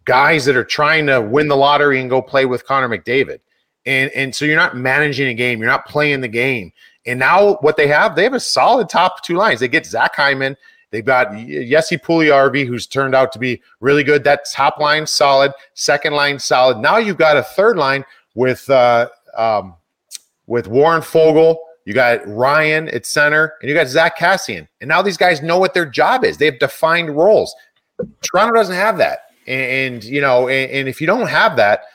guys 0.05 0.45
that 0.45 0.55
are 0.55 0.63
trying 0.63 1.07
to 1.07 1.21
win 1.21 1.47
the 1.47 1.57
lottery 1.57 2.01
and 2.01 2.09
go 2.09 2.21
play 2.21 2.45
with 2.45 2.65
Connor 2.65 2.89
McDavid. 2.89 3.39
And 3.85 4.11
and 4.11 4.33
so 4.33 4.45
you're 4.45 4.55
not 4.55 4.77
managing 4.77 5.27
a 5.27 5.33
game. 5.33 5.59
You're 5.59 5.69
not 5.69 5.85
playing 5.85 6.21
the 6.21 6.27
game. 6.27 6.71
And 7.05 7.19
now 7.19 7.55
what 7.55 7.75
they 7.75 7.87
have, 7.87 8.15
they 8.15 8.23
have 8.23 8.33
a 8.33 8.39
solid 8.39 8.87
top 8.87 9.23
two 9.23 9.35
lines. 9.35 9.59
They 9.59 9.67
get 9.67 9.85
Zach 9.85 10.15
Hyman 10.15 10.55
They've 10.93 11.03
got 11.03 11.35
Jesse 11.35 11.97
Puljujarvi, 11.97 12.67
who's 12.67 12.85
turned 12.85 13.15
out 13.15 13.31
to 13.31 13.39
be 13.39 13.59
really 13.79 14.03
good. 14.03 14.23
That 14.23 14.45
top 14.51 14.77
line 14.77 15.07
solid, 15.07 15.51
second 15.73 16.13
line 16.13 16.37
solid. 16.37 16.77
Now 16.77 16.97
you've 16.97 17.17
got 17.17 17.35
a 17.35 17.41
third 17.41 17.77
line 17.77 18.05
with 18.35 18.69
uh, 18.69 19.09
um, 19.35 19.73
with 20.45 20.67
Warren 20.67 21.01
Foegele. 21.01 21.57
You 21.85 21.95
got 21.95 22.19
Ryan 22.27 22.89
at 22.89 23.07
center, 23.07 23.55
and 23.59 23.69
you 23.69 23.75
got 23.75 23.87
Zack 23.87 24.19
Kassian. 24.19 24.67
And 24.81 24.87
now 24.87 25.01
these 25.01 25.17
guys 25.17 25.41
know 25.41 25.57
what 25.57 25.73
their 25.73 25.87
job 25.87 26.23
is. 26.23 26.37
They 26.37 26.45
have 26.45 26.59
defined 26.59 27.17
roles. 27.17 27.55
Toronto 28.21 28.53
doesn't 28.53 28.75
have 28.75 28.99
that, 28.99 29.21
and, 29.47 29.95
and 29.95 30.03
you 30.03 30.21
know, 30.21 30.47
and, 30.47 30.69
and 30.69 30.87
if 30.87 31.01
you 31.01 31.07
don't 31.07 31.27
have 31.27 31.55
that, 31.55 31.85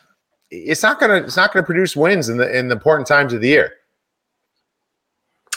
it's 0.50 0.82
not 0.82 0.98
gonna 0.98 1.18
it's 1.18 1.36
not 1.36 1.52
gonna 1.52 1.64
produce 1.64 1.94
wins 1.94 2.28
in 2.28 2.36
the 2.36 2.58
in 2.58 2.66
the 2.66 2.74
important 2.74 3.06
times 3.06 3.32
of 3.32 3.42
the 3.42 3.48
year. 3.48 3.74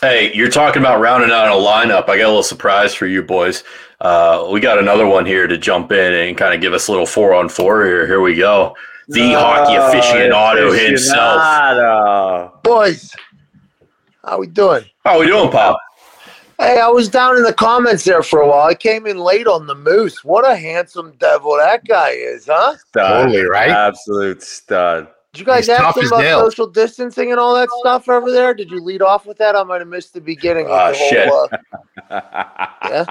Hey, 0.03 0.33
you're 0.33 0.49
talking 0.49 0.81
about 0.81 0.99
rounding 0.99 1.29
out 1.29 1.49
a 1.49 1.51
lineup. 1.51 2.09
I 2.09 2.17
got 2.17 2.25
a 2.25 2.29
little 2.29 2.41
surprise 2.41 2.91
for 2.91 3.05
you 3.05 3.21
boys. 3.21 3.63
Uh, 3.99 4.49
we 4.51 4.59
got 4.59 4.79
another 4.79 5.05
one 5.05 5.27
here 5.27 5.45
to 5.45 5.59
jump 5.59 5.91
in 5.91 6.13
and 6.15 6.35
kind 6.35 6.55
of 6.55 6.61
give 6.61 6.73
us 6.73 6.87
a 6.87 6.91
little 6.91 7.05
four 7.05 7.35
on 7.35 7.47
four 7.47 7.85
here. 7.85 8.07
Here 8.07 8.19
we 8.19 8.35
go. 8.35 8.75
The 9.09 9.33
hockey 9.33 9.73
aficionado 9.73 10.75
himself. 10.75 12.63
Boys, 12.63 13.13
how 14.25 14.39
we 14.39 14.47
doing? 14.47 14.85
How 15.05 15.19
we 15.19 15.27
doing, 15.27 15.51
Pop? 15.51 15.77
Hey, 16.57 16.79
I 16.79 16.87
was 16.87 17.07
down 17.07 17.37
in 17.37 17.43
the 17.43 17.53
comments 17.53 18.03
there 18.03 18.23
for 18.23 18.41
a 18.41 18.47
while. 18.47 18.67
I 18.67 18.73
came 18.73 19.05
in 19.05 19.19
late 19.19 19.45
on 19.45 19.67
the 19.67 19.75
moose. 19.75 20.23
What 20.23 20.49
a 20.49 20.55
handsome 20.55 21.13
devil 21.19 21.55
that 21.57 21.85
guy 21.85 22.09
is, 22.09 22.47
huh? 22.47 22.75
Stud. 22.87 23.25
Totally, 23.25 23.43
right? 23.43 23.69
Absolute 23.69 24.41
stud. 24.41 25.09
Did 25.33 25.39
you 25.39 25.45
guys 25.45 25.67
He's 25.67 25.69
ask 25.69 25.97
him 25.97 26.07
about 26.07 26.19
nails. 26.21 26.41
social 26.41 26.67
distancing 26.67 27.31
and 27.31 27.39
all 27.39 27.55
that 27.55 27.69
stuff 27.79 28.09
over 28.09 28.31
there? 28.31 28.53
Did 28.53 28.69
you 28.69 28.81
lead 28.81 29.01
off 29.01 29.25
with 29.25 29.37
that? 29.37 29.55
I 29.55 29.63
might 29.63 29.79
have 29.79 29.87
missed 29.87 30.13
the 30.13 30.19
beginning. 30.19 30.65
Oh 30.67 30.73
Ah, 30.73 30.91
the 30.91 30.97
whole, 30.97 31.09
shit. 31.09 31.29
Uh, 32.09 32.21
yeah. 32.89 33.05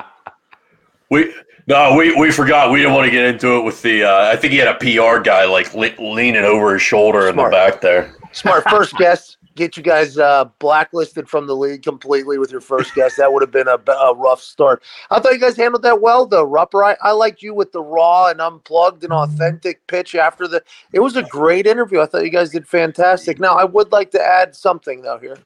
We 1.10 1.34
no, 1.66 1.94
we 1.96 2.14
we 2.14 2.30
forgot. 2.30 2.70
We 2.70 2.78
didn't 2.80 2.92
want 2.94 3.06
to 3.06 3.10
get 3.10 3.24
into 3.24 3.56
it 3.56 3.62
with 3.64 3.80
the. 3.82 4.04
Uh, 4.04 4.30
I 4.30 4.36
think 4.36 4.52
he 4.52 4.58
had 4.58 4.68
a 4.68 4.74
PR 4.78 5.20
guy 5.20 5.44
like 5.46 5.72
le- 5.74 5.90
leaning 5.98 6.44
over 6.44 6.74
his 6.74 6.82
shoulder 6.82 7.28
in 7.28 7.36
the 7.36 7.44
back 7.44 7.80
there. 7.80 8.14
Smart 8.32 8.64
first 8.68 8.94
guess. 8.96 9.36
Get 9.60 9.76
you 9.76 9.82
guys 9.82 10.16
uh, 10.16 10.46
blacklisted 10.58 11.28
from 11.28 11.46
the 11.46 11.54
league 11.54 11.82
completely 11.82 12.38
with 12.38 12.50
your 12.50 12.62
first 12.62 12.94
guess. 12.94 13.16
That 13.16 13.30
would 13.30 13.42
have 13.42 13.50
been 13.50 13.68
a, 13.68 13.78
a 13.92 14.14
rough 14.14 14.40
start. 14.40 14.82
I 15.10 15.20
thought 15.20 15.34
you 15.34 15.38
guys 15.38 15.54
handled 15.54 15.82
that 15.82 16.00
well, 16.00 16.24
though. 16.24 16.46
Rupper, 16.46 16.82
I, 16.82 16.96
I 17.02 17.12
liked 17.12 17.42
you 17.42 17.52
with 17.52 17.70
the 17.70 17.82
raw 17.82 18.28
and 18.28 18.40
unplugged 18.40 19.04
and 19.04 19.12
authentic 19.12 19.86
pitch 19.86 20.14
after 20.14 20.48
the. 20.48 20.62
It 20.94 21.00
was 21.00 21.16
a 21.16 21.24
great 21.24 21.66
interview. 21.66 22.00
I 22.00 22.06
thought 22.06 22.24
you 22.24 22.30
guys 22.30 22.52
did 22.52 22.66
fantastic. 22.66 23.38
Now, 23.38 23.54
I 23.54 23.64
would 23.64 23.92
like 23.92 24.10
to 24.12 24.22
add 24.22 24.56
something 24.56 25.02
though 25.02 25.18
here. 25.18 25.36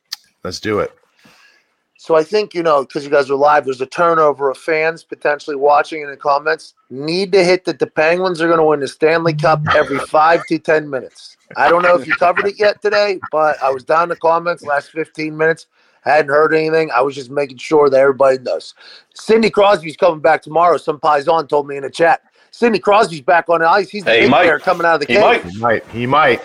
Let's 0.45 0.61
do 0.61 0.79
it. 0.79 0.97
So 2.05 2.17
I 2.17 2.23
think 2.23 2.53
you 2.53 2.63
know 2.63 2.83
because 2.83 3.03
you 3.03 3.11
guys 3.11 3.31
are 3.31 3.35
live. 3.35 3.65
There's 3.65 3.81
a 3.81 3.87
turnover 3.87 4.51
of 4.51 4.59
fans 4.59 5.03
potentially 5.03 5.57
watching 5.57 6.03
in 6.03 6.11
the 6.11 6.19
comments. 6.19 6.75
Need 6.91 7.33
to 7.33 7.43
hit 7.43 7.65
that 7.65 7.79
the 7.79 7.87
Penguins 7.87 8.43
are 8.43 8.47
going 8.47 8.59
to 8.59 8.65
win 8.65 8.81
the 8.81 8.89
Stanley 8.89 9.33
Cup 9.33 9.63
every 9.75 9.99
five 10.01 10.45
to 10.49 10.59
ten 10.59 10.91
minutes. 10.91 11.39
I 11.57 11.71
don't 11.71 11.83
know 11.83 11.95
if 11.99 12.07
you 12.07 12.15
covered 12.15 12.47
it 12.47 12.59
yet 12.59 12.83
today, 12.83 13.21
but 13.31 13.57
I 13.63 13.71
was 13.71 13.85
down 13.85 14.03
in 14.03 14.09
the 14.11 14.17
comments 14.17 14.65
last 14.65 14.91
15 14.91 15.35
minutes. 15.35 15.67
I 16.05 16.11
Hadn't 16.11 16.29
heard 16.31 16.53
anything. 16.55 16.91
I 16.91 17.01
was 17.01 17.15
just 17.15 17.31
making 17.31 17.57
sure 17.57 17.89
that 17.89 17.99
everybody 17.99 18.37
knows. 18.37 18.75
Sidney 19.15 19.49
Crosby's 19.49 19.97
coming 19.97 20.21
back 20.21 20.43
tomorrow. 20.43 20.77
Some 20.77 21.01
paisan 21.01 21.49
told 21.49 21.67
me 21.67 21.79
in 21.79 21.85
the 21.85 21.91
chat. 21.91 22.21
Sidney 22.51 22.81
Crosby's 22.81 23.23
back 23.23 23.49
on 23.49 23.61
the 23.61 23.67
ice. 23.67 23.89
He's 23.89 24.05
the 24.05 24.11
Hey, 24.11 24.17
he 24.19 24.23
big 24.25 24.31
might. 24.31 24.45
bear 24.45 24.59
coming 24.59 24.87
out 24.87 24.97
of 24.97 25.01
the 25.01 25.07
He 25.07 25.15
cave. 25.15 25.23
might. 25.23 25.45
He 25.47 25.59
might. 25.59 25.87
He 25.87 26.07
might. 26.07 26.43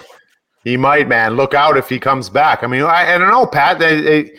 He 0.64 0.78
might, 0.78 1.10
man. 1.10 1.36
Look 1.36 1.53
out 1.53 1.76
if 1.76 1.89
he 1.89 1.99
comes 1.99 2.30
back. 2.30 2.64
I 2.64 2.68
mean, 2.68 2.84
I, 2.84 3.14
I 3.14 3.18
don't 3.18 3.30
know, 3.30 3.45
Pat. 3.45 3.78
They, 3.80 3.99
they, 3.99 4.32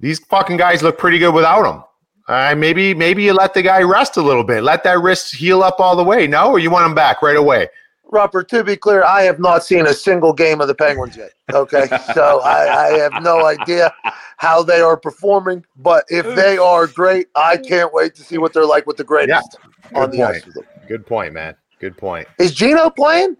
these 0.00 0.18
fucking 0.18 0.56
guys 0.56 0.82
look 0.82 0.98
pretty 0.98 1.18
good 1.18 1.34
without 1.34 1.64
him. 1.64 1.82
Uh, 2.26 2.54
maybe, 2.56 2.94
maybe 2.94 3.22
you 3.22 3.34
let 3.34 3.52
the 3.54 3.62
guy 3.62 3.82
rest 3.82 4.16
a 4.16 4.22
little 4.22 4.44
bit. 4.44 4.62
Let 4.62 4.82
that 4.84 5.00
wrist 5.00 5.34
heal 5.34 5.62
up 5.62 5.78
all 5.78 5.94
the 5.94 6.04
way. 6.04 6.26
No, 6.26 6.50
or 6.50 6.58
you 6.58 6.70
want 6.70 6.86
him 6.86 6.94
back 6.94 7.20
right 7.22 7.36
away. 7.36 7.68
Robert, 8.04 8.48
to 8.50 8.62
be 8.62 8.76
clear, 8.76 9.02
I 9.02 9.22
have 9.22 9.40
not 9.40 9.64
seen 9.64 9.86
a 9.86 9.92
single 9.92 10.32
game 10.32 10.60
of 10.60 10.68
the 10.68 10.74
Penguins 10.74 11.16
yet. 11.16 11.32
Okay. 11.52 11.86
so 12.14 12.40
I, 12.42 12.86
I 12.86 12.98
have 12.98 13.22
no 13.22 13.44
idea 13.44 13.92
how 14.36 14.62
they 14.62 14.80
are 14.80 14.96
performing. 14.96 15.64
But 15.76 16.04
if 16.08 16.24
they 16.36 16.56
are 16.56 16.86
great, 16.86 17.28
I 17.34 17.56
can't 17.56 17.92
wait 17.92 18.14
to 18.14 18.22
see 18.22 18.38
what 18.38 18.52
they're 18.52 18.66
like 18.66 18.86
with 18.86 18.96
the 18.96 19.04
greatest 19.04 19.58
on 19.94 20.10
Good 20.10 20.12
the 20.12 20.24
point. 20.24 20.36
ice. 20.36 20.86
Good 20.86 21.06
point, 21.06 21.34
man. 21.34 21.56
Good 21.80 21.96
point. 21.96 22.28
Is 22.38 22.54
Gino 22.54 22.88
playing? 22.88 23.36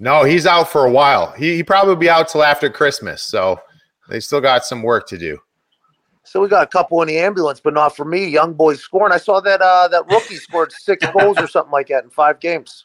No, 0.00 0.24
he's 0.24 0.46
out 0.46 0.68
for 0.68 0.84
a 0.84 0.90
while. 0.90 1.32
He 1.32 1.56
he 1.56 1.62
probably 1.62 1.96
be 1.96 2.10
out 2.10 2.28
till 2.28 2.42
after 2.44 2.70
Christmas. 2.70 3.22
So 3.22 3.60
they 4.08 4.20
still 4.20 4.40
got 4.40 4.64
some 4.64 4.82
work 4.82 5.08
to 5.08 5.18
do. 5.18 5.38
So 6.28 6.42
we 6.42 6.48
got 6.48 6.62
a 6.62 6.66
couple 6.66 7.00
in 7.00 7.08
the 7.08 7.18
ambulance, 7.18 7.58
but 7.58 7.72
not 7.72 7.96
for 7.96 8.04
me. 8.04 8.26
Young 8.28 8.52
boys 8.52 8.80
scoring. 8.80 9.14
I 9.14 9.16
saw 9.16 9.40
that 9.40 9.62
uh, 9.62 9.88
that 9.88 10.06
rookie 10.10 10.36
scored 10.36 10.72
six 10.72 11.04
goals 11.18 11.38
or 11.38 11.46
something 11.48 11.72
like 11.72 11.88
that 11.88 12.04
in 12.04 12.10
five 12.10 12.38
games. 12.38 12.84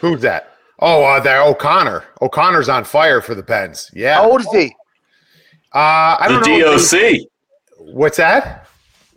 Who's 0.00 0.20
that? 0.22 0.54
Oh, 0.78 1.02
uh, 1.04 1.18
that 1.20 1.40
O'Connor. 1.44 2.04
O'Connor's 2.22 2.68
on 2.68 2.84
fire 2.84 3.20
for 3.20 3.34
the 3.34 3.42
Pens. 3.42 3.90
Yeah. 3.92 4.14
How 4.14 4.30
old 4.30 4.42
is 4.42 4.48
he? 4.52 4.76
Uh, 5.74 6.16
I 6.20 6.26
The 6.28 6.40
don't 6.40 6.58
know. 6.60 6.76
DOC. 6.78 7.26
What's 7.78 8.18
that? 8.18 8.68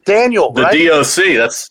Daniel, 0.06 0.52
The 0.52 0.64
right? 0.64 0.88
DOC. 0.88 1.38
That's 1.38 1.70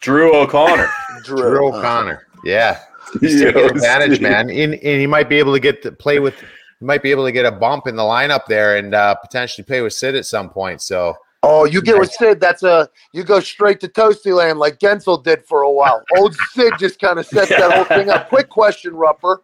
Drew 0.00 0.34
O'Connor. 0.34 0.88
Drew. 1.24 1.36
Drew 1.36 1.68
O'Connor. 1.68 2.26
Yeah. 2.44 2.80
He's 3.20 3.40
taking 3.42 3.64
advantage, 3.64 4.20
man. 4.20 4.50
And, 4.50 4.74
and 4.74 5.00
he 5.00 5.06
might 5.06 5.28
be 5.28 5.36
able 5.36 5.52
to 5.52 5.60
get 5.60 5.82
to 5.82 5.92
play 5.92 6.18
with. 6.18 6.34
Might 6.80 7.02
be 7.02 7.10
able 7.10 7.26
to 7.26 7.32
get 7.32 7.44
a 7.44 7.52
bump 7.52 7.86
in 7.86 7.96
the 7.96 8.02
lineup 8.02 8.46
there 8.46 8.76
and 8.76 8.94
uh, 8.94 9.14
potentially 9.16 9.64
play 9.64 9.82
with 9.82 9.92
Sid 9.92 10.14
at 10.14 10.24
some 10.24 10.48
point. 10.48 10.80
So 10.80 11.16
Oh, 11.42 11.64
you 11.64 11.80
get 11.80 11.98
with 11.98 12.12
Sid. 12.12 12.38
That's 12.40 12.62
a 12.62 12.88
you 13.12 13.24
go 13.24 13.40
straight 13.40 13.80
to 13.80 13.88
Toasty 13.88 14.34
Land 14.34 14.58
like 14.58 14.78
Guentzel 14.78 15.22
did 15.24 15.44
for 15.46 15.62
a 15.62 15.70
while. 15.70 16.02
Old 16.18 16.34
Sid 16.52 16.74
just 16.78 17.00
kind 17.00 17.18
of 17.18 17.26
sets 17.26 17.48
that 17.48 17.72
whole 17.72 17.84
thing 17.84 18.10
up. 18.10 18.28
Quick 18.28 18.48
question, 18.48 18.92
Rupper. 18.92 19.38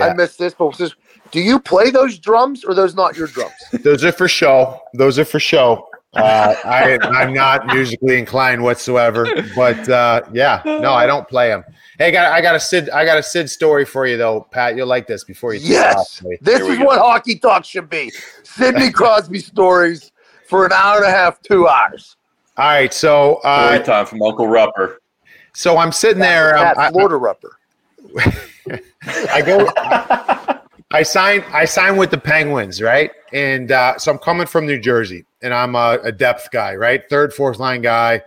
I 0.00 0.12
missed 0.12 0.38
this, 0.38 0.54
but 0.54 0.76
says, 0.76 0.94
do 1.30 1.40
you 1.40 1.58
play 1.58 1.90
those 1.90 2.18
drums 2.18 2.64
or 2.64 2.74
those 2.74 2.94
not 2.94 3.16
your 3.16 3.26
drums? 3.26 3.54
those 3.82 4.04
are 4.04 4.12
for 4.12 4.28
show. 4.28 4.80
Those 4.94 5.18
are 5.18 5.24
for 5.24 5.40
show. 5.40 5.88
Uh, 6.14 6.54
I, 6.64 6.98
I'm 7.02 7.32
not 7.32 7.66
musically 7.66 8.18
inclined 8.18 8.62
whatsoever, 8.62 9.26
but 9.56 9.88
uh, 9.88 10.22
yeah, 10.32 10.62
no, 10.64 10.92
I 10.92 11.06
don't 11.06 11.28
play 11.28 11.48
them. 11.48 11.64
Hey, 11.98 12.08
I 12.08 12.10
got, 12.12 12.32
I 12.32 12.40
got 12.40 12.54
a 12.54 12.60
Sid, 12.60 12.90
I 12.90 13.04
got 13.04 13.18
a 13.18 13.22
Sid 13.22 13.50
story 13.50 13.84
for 13.84 14.06
you 14.06 14.16
though, 14.16 14.46
Pat. 14.52 14.76
You'll 14.76 14.86
like 14.86 15.06
this 15.08 15.24
before 15.24 15.52
you. 15.54 15.60
Yes, 15.62 16.22
off, 16.24 16.30
this 16.40 16.60
is 16.60 16.78
go. 16.78 16.84
what 16.84 16.98
hockey 17.00 17.36
talk 17.38 17.64
should 17.64 17.90
be. 17.90 18.12
Sidney 18.44 18.90
Crosby 18.92 19.40
stories 19.40 20.12
for 20.46 20.64
an 20.64 20.72
hour 20.72 20.98
and 20.98 21.06
a 21.06 21.10
half, 21.10 21.42
two 21.42 21.66
hours. 21.66 22.16
All 22.56 22.66
right, 22.66 22.92
so 22.94 23.38
Story 23.40 23.52
uh, 23.54 23.78
time 23.80 24.06
from 24.06 24.22
Uncle 24.22 24.46
Rupper. 24.46 24.96
so 25.54 25.76
I'm 25.76 25.92
sitting 25.92 26.20
there. 26.20 26.56
um, 26.56 26.64
That 26.64 26.78
I- 26.78 26.90
Florida 26.90 27.16
Rupper. 27.16 27.50
I 29.30 29.42
go. 29.42 29.66
I 30.90 31.02
sign. 31.02 31.44
I 31.52 31.64
sign 31.64 31.96
with 31.96 32.10
the 32.10 32.18
Penguins, 32.18 32.80
right? 32.80 33.10
And 33.32 33.70
uh, 33.72 33.98
so 33.98 34.10
I'm 34.12 34.18
coming 34.18 34.46
from 34.46 34.66
New 34.66 34.78
Jersey, 34.80 35.24
and 35.42 35.52
I'm 35.52 35.74
a, 35.74 35.98
a 36.02 36.12
depth 36.12 36.50
guy, 36.50 36.74
right? 36.76 37.02
Third, 37.10 37.34
fourth 37.34 37.58
line 37.58 37.82
guy. 37.82 38.22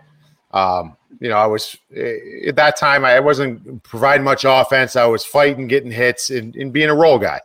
Um, 0.51 0.95
you 1.21 1.29
know, 1.29 1.37
I 1.37 1.45
was 1.45 1.77
eh, 1.95 2.47
at 2.47 2.55
that 2.57 2.75
time. 2.75 3.05
I 3.05 3.19
wasn't 3.19 3.83
providing 3.83 4.25
much 4.25 4.43
offense. 4.43 4.95
I 4.95 5.05
was 5.05 5.23
fighting, 5.23 5.67
getting 5.67 5.91
hits, 5.91 6.31
and, 6.31 6.53
and 6.55 6.73
being 6.73 6.89
a 6.89 6.95
role 6.95 7.19
guy. 7.19 7.39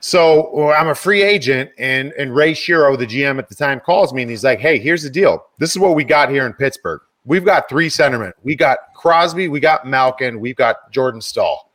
So 0.00 0.50
well, 0.52 0.76
I'm 0.78 0.88
a 0.88 0.94
free 0.94 1.22
agent, 1.22 1.70
and 1.78 2.12
and 2.12 2.36
Ray 2.36 2.52
Shero, 2.52 2.96
the 2.96 3.06
GM 3.06 3.38
at 3.38 3.48
the 3.48 3.54
time, 3.54 3.80
calls 3.80 4.12
me 4.12 4.22
and 4.22 4.30
he's 4.30 4.44
like, 4.44 4.60
"Hey, 4.60 4.78
here's 4.78 5.02
the 5.02 5.10
deal. 5.10 5.46
This 5.58 5.70
is 5.70 5.78
what 5.78 5.96
we 5.96 6.04
got 6.04 6.28
here 6.28 6.44
in 6.44 6.52
Pittsburgh. 6.52 7.00
We've 7.24 7.44
got 7.44 7.68
three 7.68 7.88
centermen. 7.88 8.32
We 8.42 8.56
got 8.56 8.78
Crosby, 8.94 9.48
we 9.48 9.60
got 9.60 9.86
Malkin, 9.86 10.40
we've 10.40 10.56
got 10.56 10.90
Jordan 10.90 11.20
Staal. 11.20 11.70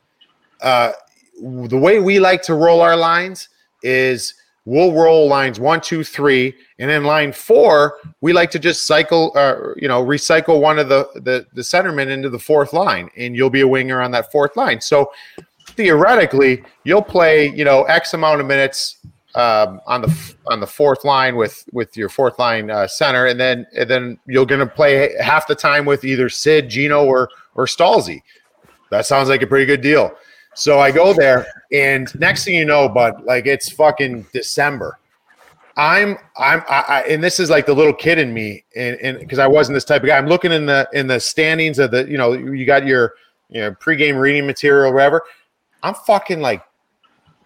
Uh, 0.60 0.92
the 1.40 1.78
way 1.78 2.00
we 2.00 2.20
like 2.20 2.42
to 2.42 2.54
roll 2.54 2.80
our 2.80 2.96
lines 2.96 3.48
is 3.82 4.34
we'll 4.68 4.92
roll 4.92 5.26
lines 5.26 5.58
one, 5.58 5.80
two, 5.80 6.04
three, 6.04 6.54
and 6.78 6.90
then 6.90 7.02
line 7.04 7.32
four, 7.32 7.96
we 8.20 8.34
like 8.34 8.50
to 8.50 8.58
just 8.58 8.86
cycle, 8.86 9.32
uh, 9.34 9.54
you 9.76 9.88
know, 9.88 10.04
recycle 10.04 10.60
one 10.60 10.78
of 10.78 10.90
the, 10.90 11.08
the 11.14 11.46
the 11.54 11.62
centermen 11.62 12.08
into 12.08 12.28
the 12.28 12.38
fourth 12.38 12.74
line, 12.74 13.08
and 13.16 13.34
you'll 13.34 13.48
be 13.48 13.62
a 13.62 13.68
winger 13.68 14.02
on 14.02 14.10
that 14.10 14.30
fourth 14.30 14.56
line. 14.56 14.80
So 14.80 15.10
theoretically, 15.68 16.62
you'll 16.84 17.02
play, 17.02 17.48
you 17.48 17.64
know, 17.64 17.84
X 17.84 18.12
amount 18.12 18.42
of 18.42 18.46
minutes 18.46 18.98
um, 19.34 19.80
on 19.86 20.02
the 20.02 20.34
on 20.46 20.60
the 20.60 20.66
fourth 20.66 21.02
line 21.02 21.34
with 21.34 21.64
with 21.72 21.96
your 21.96 22.10
fourth 22.10 22.38
line 22.38 22.70
uh, 22.70 22.86
center, 22.86 23.26
and 23.26 23.40
then 23.40 23.66
and 23.74 23.88
then 23.88 24.18
you're 24.26 24.46
going 24.46 24.60
to 24.60 24.66
play 24.66 25.14
half 25.18 25.46
the 25.46 25.54
time 25.54 25.86
with 25.86 26.04
either 26.04 26.28
Sid, 26.28 26.68
Gino, 26.68 27.06
or 27.06 27.30
or 27.54 27.64
Stalzy. 27.64 28.20
That 28.90 29.06
sounds 29.06 29.30
like 29.30 29.40
a 29.40 29.46
pretty 29.46 29.66
good 29.66 29.80
deal. 29.80 30.14
So 30.58 30.80
I 30.80 30.90
go 30.90 31.14
there, 31.14 31.46
and 31.70 32.12
next 32.18 32.44
thing 32.44 32.54
you 32.54 32.64
know, 32.64 32.88
bud, 32.88 33.22
like 33.22 33.46
it's 33.46 33.70
fucking 33.70 34.26
December. 34.32 34.98
I'm 35.76 36.18
I'm 36.36 36.64
I, 36.68 36.84
I, 36.88 37.00
and 37.02 37.22
this 37.22 37.38
is 37.38 37.48
like 37.48 37.64
the 37.64 37.74
little 37.74 37.92
kid 37.92 38.18
in 38.18 38.34
me, 38.34 38.64
and 38.74 38.96
and 39.00 39.20
because 39.20 39.38
I 39.38 39.46
wasn't 39.46 39.76
this 39.76 39.84
type 39.84 40.02
of 40.02 40.08
guy. 40.08 40.18
I'm 40.18 40.26
looking 40.26 40.50
in 40.50 40.66
the 40.66 40.88
in 40.92 41.06
the 41.06 41.20
standings 41.20 41.78
of 41.78 41.92
the 41.92 42.10
you 42.10 42.18
know 42.18 42.32
you 42.32 42.66
got 42.66 42.84
your 42.84 43.14
you 43.48 43.60
know 43.60 43.70
pregame 43.70 44.18
reading 44.20 44.46
material, 44.48 44.92
whatever. 44.92 45.22
I'm 45.84 45.94
fucking 45.94 46.40
like 46.40 46.64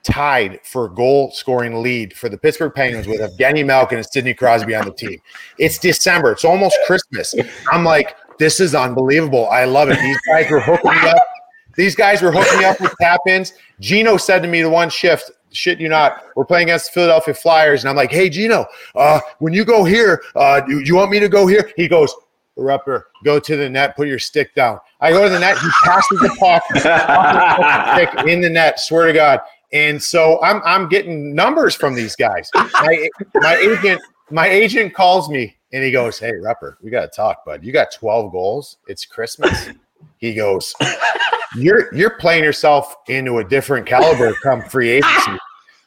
tied 0.05 0.61
for 0.65 0.89
goal 0.89 1.33
scoring 1.33 1.83
lead 1.83 2.15
for 2.15 2.31
the 2.31 2.39
Pittsburgh 2.39 2.73
Penguins 2.75 3.07
with 3.07 3.21
Evgeny 3.21 3.65
Malkin 3.67 3.99
and 3.99 4.07
Sidney 4.07 4.33
Crosby 4.33 4.75
on 4.75 4.87
the 4.87 4.93
team. 4.93 5.21
It's 5.59 5.77
December. 5.77 6.33
It's 6.33 6.47
almost 6.47 6.79
Christmas. 6.87 7.35
I'm 7.71 7.85
like, 7.85 8.17
this 8.39 8.59
is 8.59 8.75
unbelievable. 8.75 9.51
I 9.51 9.67
love 9.67 9.91
it. 9.91 10.01
These 10.01 10.19
guys 10.27 10.51
were 10.51 10.61
hooking 10.61 10.91
me 10.91 11.09
up. 11.11 11.23
These 11.77 11.95
guys 11.95 12.23
were 12.23 12.33
hooking 12.33 12.59
me 12.59 12.64
up 12.64 12.81
with 12.81 12.95
tap 13.01 13.20
ins. 13.27 13.55
Gino 13.81 14.16
said 14.16 14.43
to 14.43 14.49
me 14.49 14.62
the 14.62 14.70
one 14.70 14.91
shift, 14.91 15.31
shit 15.51 15.81
you 15.81 15.89
not, 15.89 16.25
we're 16.37 16.45
playing 16.45 16.68
against 16.68 16.87
the 16.87 16.93
Philadelphia 16.93 17.35
Flyers. 17.35 17.83
And 17.83 17.91
I'm 17.91 17.97
like, 17.97 18.11
hey, 18.11 18.29
Gino, 18.29 18.66
uh, 18.95 19.20
when 19.39 19.53
you 19.53 19.64
go 19.64 19.85
here, 19.85 20.23
uh, 20.35 20.61
do 20.61 20.81
you 20.81 20.95
want 20.95 21.11
me 21.11 21.20
to 21.20 21.29
go 21.29 21.47
here? 21.47 21.70
He 21.77 21.89
goes, 21.89 22.14
Rupper, 22.59 23.05
go 23.25 23.39
to 23.41 23.57
the 23.57 23.68
net, 23.68 23.97
put 23.97 24.09
your 24.09 24.18
stick 24.18 24.55
down. 24.55 24.79
I 25.01 25.11
go 25.11 25.25
to 25.25 25.31
the 25.31 25.39
net, 25.39 25.59
he 25.59 25.68
passes 25.85 26.20
the 26.20 26.37
puck 26.39 26.62
stick 27.95 28.27
in 28.29 28.41
the 28.41 28.51
net, 28.51 28.79
swear 28.79 29.07
to 29.07 29.12
God. 29.12 29.41
And 29.73 30.03
so 30.03 30.39
I'm 30.43 30.61
I'm 30.66 30.89
getting 30.89 31.35
numbers 31.35 31.75
from 31.75 31.95
these 31.95 32.14
guys. 32.14 32.51
My, 32.55 33.09
my 33.37 33.57
agent 33.57 34.03
my 34.31 34.47
agent 34.49 34.95
calls 34.95 35.29
me 35.29 35.57
And 35.73 35.83
he 35.83 35.91
goes, 35.91 36.18
Hey, 36.18 36.33
Rupper, 36.33 36.77
we 36.83 36.91
got 36.91 37.03
to 37.03 37.09
talk, 37.09 37.45
bud. 37.45 37.64
You 37.64 37.73
got 37.73 37.93
12 37.93 38.33
goals. 38.33 38.77
It's 38.87 39.07
Christmas. 39.07 39.70
He 40.18 40.34
goes, 40.34 40.74
You're 41.57 41.94
you're 41.94 42.16
playing 42.18 42.44
yourself 42.44 42.94
into 43.09 43.38
a 43.38 43.44
different 43.44 43.86
caliber 43.86 44.32
come 44.42 44.62
free 44.62 44.90
agency. 44.90 45.38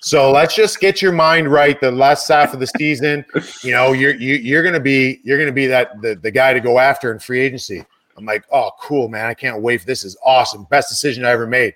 So 0.01 0.32
let's 0.32 0.53
just 0.53 0.80
get 0.80 1.01
your 1.01 1.11
mind 1.11 1.51
right. 1.51 1.82
The 1.82 1.91
last 1.91 2.28
half 2.28 2.53
of 2.53 2.59
the 2.59 2.68
season, 2.68 3.26
you 3.63 3.72
know, 3.72 3.91
you're 3.91 4.13
you, 4.13 4.36
you're 4.36 4.61
gonna 4.61 4.80
be 4.80 5.20
you're 5.24 5.39
gonna 5.39 5.51
be 5.51 5.66
that 5.66 5.99
the, 6.01 6.13
the 6.16 6.30
guy 6.30 6.53
to 6.53 6.59
go 6.59 6.78
after 6.78 7.11
in 7.11 7.18
free 7.18 7.39
agency. 7.39 7.84
I'm 8.18 8.26
like, 8.26 8.45
oh, 8.51 8.70
cool, 8.80 9.09
man. 9.09 9.26
I 9.26 9.34
can't 9.34 9.61
wait. 9.61 9.86
This 9.86 10.05
is 10.05 10.16
awesome. 10.24 10.66
Best 10.70 10.89
decision 10.89 11.26
I 11.26 11.32
ever 11.32 11.47
made. 11.47 11.74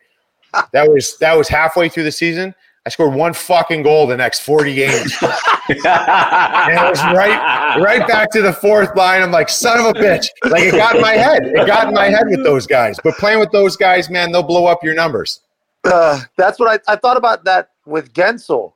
That 0.72 0.88
was 0.88 1.18
that 1.18 1.36
was 1.36 1.48
halfway 1.48 1.90
through 1.90 2.04
the 2.04 2.12
season. 2.12 2.54
I 2.90 2.92
scored 2.92 3.14
one 3.14 3.34
fucking 3.34 3.84
goal 3.84 4.08
the 4.08 4.18
next 4.18 4.40
40 4.40 4.74
games. 4.74 5.16
and 5.22 5.78
it 5.78 6.90
was 6.90 7.00
right 7.14 7.78
right 7.80 8.08
back 8.08 8.32
to 8.32 8.42
the 8.42 8.52
fourth 8.52 8.96
line. 8.96 9.22
I'm 9.22 9.30
like, 9.30 9.48
son 9.48 9.80
of 9.80 9.86
a 9.86 9.94
bitch. 9.94 10.26
Like 10.46 10.64
it 10.64 10.72
got 10.72 10.96
in 10.96 11.02
my 11.02 11.12
head. 11.12 11.46
It 11.46 11.68
got 11.68 11.90
in 11.90 11.94
my 11.94 12.06
head 12.06 12.24
with 12.26 12.44
those 12.44 12.66
guys. 12.66 13.00
But 13.04 13.14
playing 13.18 13.38
with 13.38 13.52
those 13.52 13.78
guys, 13.78 14.10
man, 14.10 14.32
they'll 14.32 14.42
blow 14.42 14.66
up 14.66 14.84
your 14.84 14.96
numbers. 14.96 15.42
Uh, 15.84 16.22
that's 16.36 16.58
what 16.58 16.82
I, 16.88 16.92
I 16.92 16.96
thought 16.96 17.16
about 17.16 17.44
that 17.44 17.70
with 17.86 18.12
Guentzel 18.12 18.74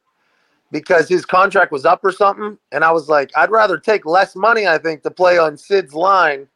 because 0.70 1.10
his 1.10 1.26
contract 1.26 1.72
was 1.72 1.84
up 1.84 2.06
or 2.06 2.12
something. 2.12 2.56
And 2.72 2.84
I 2.84 2.92
was 2.92 3.10
like, 3.10 3.32
I'd 3.36 3.50
rather 3.50 3.80
take 3.80 4.06
less 4.06 4.36
money, 4.36 4.68
I 4.68 4.78
think, 4.78 5.02
to 5.04 5.10
play 5.10 5.40
on 5.40 5.58
Sid's 5.58 5.96
line 5.96 6.48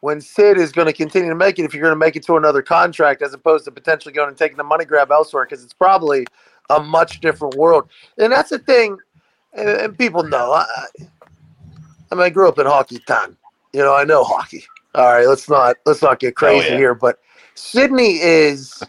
when 0.00 0.22
Sid 0.22 0.56
is 0.56 0.72
going 0.72 0.86
to 0.86 0.94
continue 0.94 1.28
to 1.28 1.36
make 1.36 1.58
it 1.58 1.64
if 1.64 1.74
you're 1.74 1.82
going 1.82 1.92
to 1.92 1.98
make 1.98 2.16
it 2.16 2.24
to 2.24 2.38
another 2.38 2.62
contract 2.62 3.20
as 3.20 3.34
opposed 3.34 3.66
to 3.66 3.70
potentially 3.70 4.14
going 4.14 4.28
and 4.28 4.38
taking 4.38 4.56
the 4.56 4.64
money 4.64 4.86
grab 4.86 5.12
elsewhere 5.12 5.44
because 5.44 5.62
it's 5.62 5.74
probably 5.74 6.24
a 6.70 6.80
much 6.80 7.20
different 7.20 7.54
world. 7.54 7.88
And 8.18 8.32
that's 8.32 8.50
the 8.50 8.58
thing, 8.58 8.98
and, 9.52 9.96
people 9.96 10.22
know. 10.22 10.52
I, 10.52 10.64
I 12.10 12.14
mean, 12.14 12.24
I 12.24 12.30
grew 12.30 12.48
up 12.48 12.58
in 12.58 12.66
hockey 12.66 12.98
town. 13.00 13.36
You 13.72 13.80
know, 13.80 13.94
I 13.94 14.04
know 14.04 14.24
hockey. 14.24 14.64
All 14.94 15.12
right, 15.12 15.26
let's 15.26 15.48
not 15.48 15.76
let's 15.86 16.02
not 16.02 16.18
get 16.18 16.34
oh, 16.34 16.38
crazy 16.38 16.68
yeah. 16.68 16.76
here, 16.76 16.94
but 16.94 17.18
Sidney 17.54 18.20
is 18.20 18.82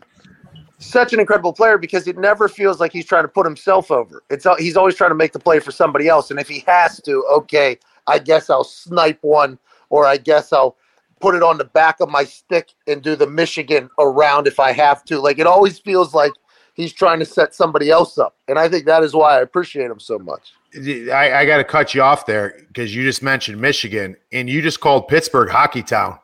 such 0.80 1.14
an 1.14 1.20
incredible 1.20 1.54
player 1.54 1.78
because 1.78 2.08
it 2.08 2.18
never 2.18 2.50
feels 2.50 2.80
like 2.82 2.92
he's 2.92 3.06
trying 3.06 3.24
to 3.24 3.30
put 3.30 3.46
himself 3.46 3.90
over. 3.90 4.22
It's 4.30 4.46
he's 4.60 4.76
always 4.76 4.96
trying 4.96 5.12
to 5.12 5.16
make 5.16 5.32
the 5.32 5.40
play 5.40 5.60
for 5.60 5.72
somebody 5.72 6.08
else, 6.08 6.30
and 6.30 6.40
if 6.40 6.50
he 6.50 6.64
has 6.68 7.02
to, 7.04 7.26
okay, 7.32 7.78
I 8.08 8.20
guess 8.20 8.50
I'll 8.50 8.66
snipe 8.66 9.20
one, 9.22 9.58
or 9.90 10.06
I 10.06 10.18
guess 10.18 10.52
I'll 10.52 10.76
put 11.22 11.36
it 11.36 11.42
on 11.42 11.58
the 11.58 11.64
back 11.64 12.02
of 12.02 12.10
my 12.10 12.26
stick 12.26 12.74
and 12.86 13.02
do 13.02 13.16
the 13.16 13.28
Michigan 13.28 13.90
around 13.98 14.46
if 14.46 14.60
I 14.60 14.74
have 14.74 15.06
to. 15.06 15.20
Like 15.20 15.40
it 15.40 15.48
always 15.48 15.80
feels 15.80 16.14
like 16.14 16.34
he's 16.74 16.94
trying 16.94 17.20
to 17.20 17.26
set 17.26 17.54
somebody 17.56 17.90
else 17.90 18.18
up, 18.18 18.36
and 18.48 18.58
I 18.60 18.68
think 18.70 18.86
that 18.86 19.04
is 19.04 19.14
why 19.14 19.38
I 19.38 19.42
appreciate 19.42 19.90
him 19.90 20.00
so 20.00 20.20
much. 20.20 20.54
I, 20.76 21.32
I 21.42 21.46
got 21.46 21.58
to 21.58 21.64
cut 21.64 21.94
you 21.94 22.02
off 22.02 22.26
there 22.26 22.56
because 22.68 22.96
you 22.96 23.04
just 23.04 23.22
mentioned 23.22 23.62
Michigan 23.62 24.16
and 24.32 24.50
you 24.50 24.60
just 24.62 24.80
called 24.80 25.08
Pittsburgh 25.08 25.50
Hockey 25.50 25.84
Town. 25.84 26.18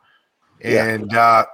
Yeah. 0.60 0.86
And 0.88 1.14
uh, 1.14 1.46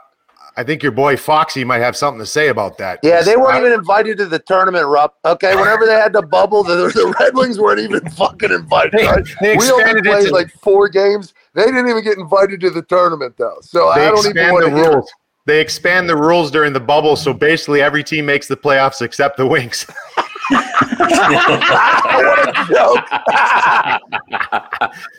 I 0.56 0.64
think 0.64 0.82
your 0.82 0.92
boy 0.92 1.18
Foxy 1.18 1.62
might 1.62 1.80
have 1.80 1.94
something 1.94 2.18
to 2.18 2.24
say 2.24 2.48
about 2.48 2.78
that. 2.78 3.00
Yeah, 3.02 3.20
they 3.20 3.36
weren't 3.36 3.56
I- 3.56 3.60
even 3.60 3.72
invited 3.74 4.16
to 4.18 4.24
the 4.24 4.38
tournament, 4.38 4.86
Rupp. 4.86 5.16
Okay, 5.26 5.54
whenever 5.54 5.84
they 5.84 5.92
had 5.92 6.14
the 6.14 6.22
bubble, 6.22 6.64
the, 6.64 6.74
the 6.74 7.14
Red 7.20 7.34
Wings 7.36 7.58
weren't 7.58 7.80
even 7.80 8.08
fucking 8.12 8.50
invited. 8.50 8.92
They, 8.92 9.06
right? 9.06 9.24
they 9.42 9.56
we 9.58 9.70
only 9.70 10.00
played 10.00 10.28
to, 10.28 10.32
like 10.32 10.50
four 10.50 10.88
games. 10.88 11.34
They 11.52 11.64
didn't 11.66 11.88
even 11.88 12.02
get 12.02 12.16
invited 12.16 12.60
to 12.60 12.70
the 12.70 12.80
tournament, 12.82 13.34
though. 13.36 13.58
So 13.60 13.88
I 13.88 14.06
don't 14.10 14.26
even 14.26 14.52
want 14.52 14.64
the 14.64 14.70
to 14.70 14.76
hear. 14.76 14.90
rules. 14.92 15.12
They 15.46 15.60
expand 15.60 16.08
the 16.10 16.16
rules 16.16 16.50
during 16.50 16.72
the 16.72 16.80
bubble, 16.80 17.14
so 17.16 17.32
basically 17.32 17.80
every 17.80 18.02
team 18.04 18.26
makes 18.26 18.48
the 18.48 18.56
playoffs 18.56 19.00
except 19.00 19.36
the 19.36 19.46
Wings. 19.46 19.86
what 20.50 22.48
a 22.48 22.66
joke! 22.68 23.04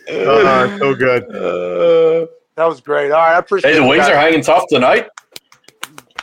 Uh, 0.10 0.78
so 0.78 0.96
good. 0.96 1.24
Uh, 1.34 2.28
that 2.56 2.66
was 2.66 2.82
great. 2.82 3.12
All 3.12 3.20
right, 3.20 3.36
I 3.36 3.40
appreciate. 3.40 3.74
hey, 3.74 3.80
the 3.80 3.86
Wings 3.88 4.04
guys. 4.06 4.12
are 4.12 4.18
hanging 4.20 4.42
tough 4.42 4.66
tonight. 4.70 5.08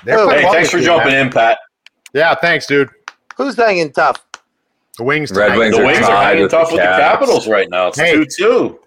They're 0.04 0.28
Hey, 0.28 0.42
thanks 0.52 0.70
for 0.70 0.76
year, 0.78 0.86
jumping 0.86 1.12
man. 1.12 1.26
in, 1.26 1.32
Pat. 1.32 1.58
Yeah, 2.12 2.34
thanks, 2.34 2.66
dude. 2.66 2.90
Who's 3.36 3.56
hanging 3.56 3.90
tough? 3.92 4.24
The 4.98 5.04
Wings. 5.04 5.32
Red. 5.32 5.56
Wings 5.56 5.74
The 5.76 5.82
are 5.82 5.86
Wings 5.86 6.06
are 6.06 6.22
hanging 6.24 6.48
tough 6.48 6.70
with 6.70 6.80
the 6.80 6.86
Capitals 6.86 7.48
right 7.48 7.68
now. 7.70 7.88
It's 7.88 7.98
Hey. 7.98 8.12
2 8.12 8.26
2. 8.26 8.78